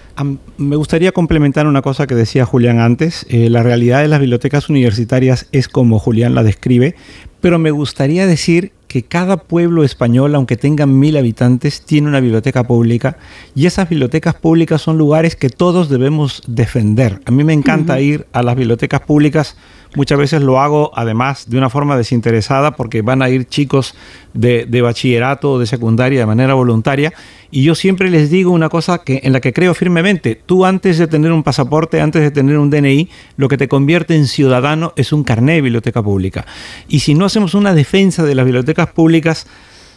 [0.57, 3.25] me gustaría complementar una cosa que decía Julián antes.
[3.29, 6.97] Eh, la realidad de las bibliotecas universitarias es como Julián la describe,
[7.41, 12.63] pero me gustaría decir que cada pueblo español, aunque tenga mil habitantes, tiene una biblioteca
[12.63, 13.17] pública
[13.53, 17.21] y esas bibliotecas públicas son lugares que todos debemos defender.
[17.25, 18.05] A mí me encanta uh -huh.
[18.05, 19.57] ir a las bibliotecas públicas
[19.95, 23.95] Muchas veces lo hago además de una forma desinteresada porque van a ir chicos
[24.33, 27.13] de, de bachillerato o de secundaria de manera voluntaria
[27.55, 30.35] y yo siempre les digo una cosa que, en la que creo firmemente.
[30.45, 34.17] Tú antes de tener un pasaporte, antes de tener un DNI, lo que te convierte
[34.17, 36.47] en ciudadano es un carné de biblioteca pública.
[36.89, 39.47] Y si no hacemos una defensa de las bibliotecas públicas,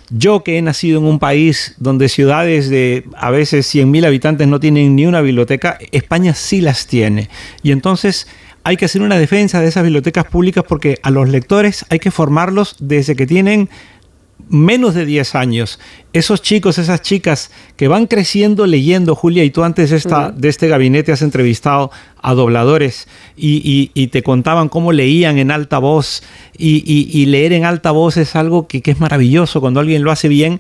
[0.10, 4.60] Yo que he nacido en un país donde ciudades de a veces 100.000 habitantes no
[4.60, 7.28] tienen ni una biblioteca, España sí las tiene.
[7.62, 8.26] Y entonces
[8.68, 12.12] hay que hacer una defensa de esas bibliotecas públicas porque a los lectores hay que
[12.12, 13.70] formarlos desde que tienen
[14.50, 15.80] menos de 10 años,
[16.12, 20.50] esos chicos, esas chicas que van creciendo leyendo, Julia, y tú antes de, esta, de
[20.50, 26.22] este gabinete has entrevistado a dobladores y, te contaban cómo leían en alta voz
[26.58, 30.28] y, leer en alta voz es algo que, que es maravilloso cuando alguien lo hace
[30.28, 30.60] bien.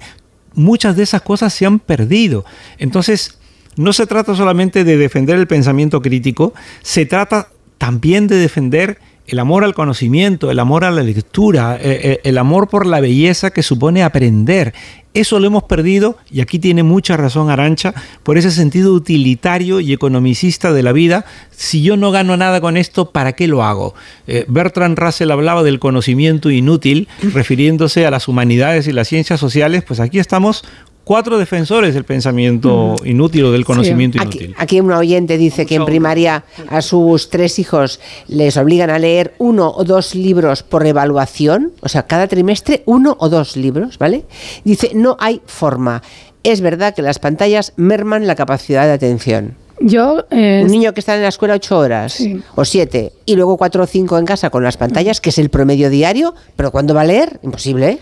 [0.53, 2.45] Muchas de esas cosas se han perdido.
[2.77, 3.37] Entonces,
[3.75, 9.39] no se trata solamente de defender el pensamiento crítico, se trata también de defender el
[9.39, 13.51] amor al conocimiento, el amor a la lectura, eh, eh, el amor por la belleza
[13.51, 14.73] que supone aprender.
[15.13, 19.91] Eso lo hemos perdido y aquí tiene mucha razón Arancha por ese sentido utilitario y
[19.91, 21.25] economicista de la vida.
[21.49, 23.95] Si yo no gano nada con esto, ¿para qué lo hago?
[24.27, 29.83] Eh, Bertrand Russell hablaba del conocimiento inútil, refiriéndose a las humanidades y las ciencias sociales,
[29.83, 30.63] pues aquí estamos
[31.07, 34.53] cuatro defensores del pensamiento inútil o del conocimiento inútil.
[34.57, 39.33] Aquí, un oyente dice que en primaria a sus tres hijos les obligan a leer
[39.37, 44.25] uno o dos libros por evaluación, o sea, cada trimestre uno o dos libros, ¿vale?
[44.65, 46.03] Dice, no hay forma.
[46.43, 49.55] Es verdad que las pantallas merman la capacidad de atención.
[49.79, 52.21] Yo, eh, un niño que está en la escuela ocho horas
[52.55, 55.49] o siete y luego cuatro o cinco en casa con las pantallas, que es el
[55.49, 57.39] promedio diario, pero ¿cuándo va a leer?
[57.43, 57.91] Imposible.
[57.91, 57.99] ¿eh?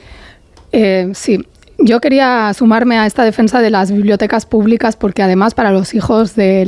[0.72, 1.40] Eh, sí,
[1.78, 6.36] yo quería sumarme a esta defensa de las bibliotecas públicas porque además para los hijos
[6.36, 6.66] de,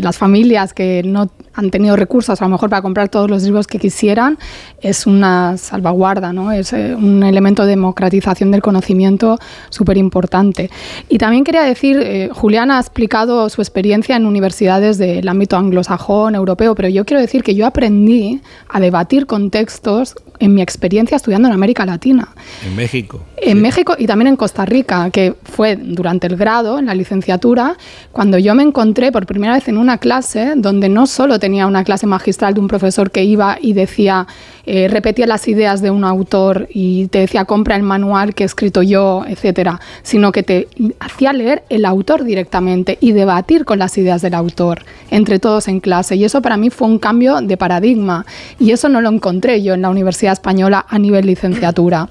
[0.00, 3.66] las familias que no han tenido recursos a lo mejor para comprar todos los libros
[3.66, 4.38] que quisieran
[4.80, 6.52] es una salvaguarda, ¿no?
[6.52, 9.38] es eh, un elemento de democratización del conocimiento
[9.68, 10.70] súper importante.
[11.08, 16.34] Y también quería decir, eh, Julián ha explicado su experiencia en universidades del ámbito anglosajón,
[16.34, 21.16] europeo, pero yo quiero decir que yo aprendí a debatir con textos en mi experiencia
[21.16, 22.28] estudiando en América Latina.
[22.64, 23.24] En México.
[23.36, 27.76] En México y también en Costa Rica, que fue durante el grado, en la licenciatura,
[28.12, 31.84] cuando yo me encontré por primera vez en una clase donde no solo tenía una
[31.84, 34.26] clase magistral de un profesor que iba y decía,
[34.70, 38.46] eh, repetía las ideas de un autor y te decía compra el manual que he
[38.46, 40.68] escrito yo, etcétera, sino que te
[41.00, 45.80] hacía leer el autor directamente y debatir con las ideas del autor entre todos en
[45.80, 46.16] clase.
[46.16, 48.26] Y eso para mí fue un cambio de paradigma.
[48.58, 52.10] Y eso no lo encontré yo en la Universidad Española a nivel licenciatura.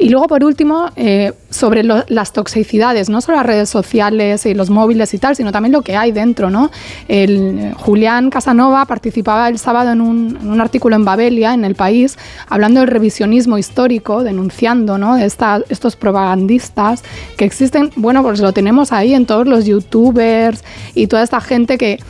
[0.00, 4.70] Y luego, por último, eh, sobre las toxicidades, no solo las redes sociales y los
[4.70, 6.50] móviles y tal, sino también lo que hay dentro.
[6.50, 6.70] ¿no?
[7.08, 12.18] El, eh, Julián Casanova participaba el sábado en un, artículo en Babelia, en el país,
[12.48, 15.16] hablando del revisionismo histórico, denunciando ¿no?
[15.16, 17.04] estos propagandistas
[17.36, 21.78] que existen, bueno, pues lo tenemos ahí en todos los youtubers y toda esta gente
[21.78, 22.00] que,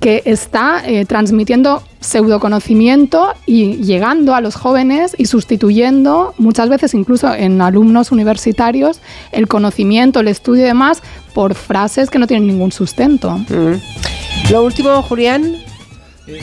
[0.00, 7.32] que está eh, transmitiendo pseudoconocimiento y llegando a los jóvenes y sustituyendo muchas veces incluso
[7.34, 9.00] en alumnos universitarios
[9.32, 11.02] el conocimiento, el estudio y demás
[11.34, 13.32] por frases que no tienen ningún sustento.
[13.48, 14.50] Mm.
[14.50, 15.56] Lo último, Julián,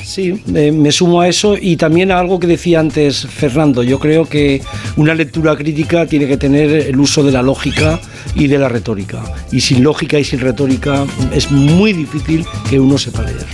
[0.04, 3.84] Sí, me sumo a eso y también a algo que decía antes Fernando.
[3.84, 4.62] Yo creo que
[4.98, 8.00] una lectura crítica tiene que tener el uso de la lógica
[8.36, 9.24] y de la retórica.
[9.52, 13.46] Y sin lógica y sin retórica es muy difícil que uno sepa leer.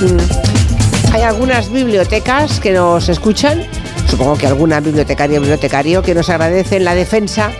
[0.00, 0.61] Mm.
[1.12, 3.62] Hay algunas bibliotecas que nos escuchan,
[4.08, 7.52] supongo que alguna bibliotecaria o bibliotecario que nos agradecen la defensa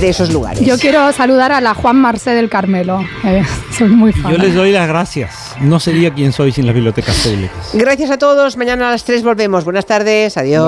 [0.00, 0.60] de esos lugares.
[0.60, 3.04] Yo quiero saludar a la Juan Marcé del Carmelo.
[3.78, 4.32] soy muy fan.
[4.32, 5.54] Yo les doy las gracias.
[5.60, 7.70] No sería quien soy sin las bibliotecas públicas.
[7.72, 8.56] Gracias a todos.
[8.56, 9.64] Mañana a las 3 volvemos.
[9.64, 10.36] Buenas tardes.
[10.36, 10.66] Adiós.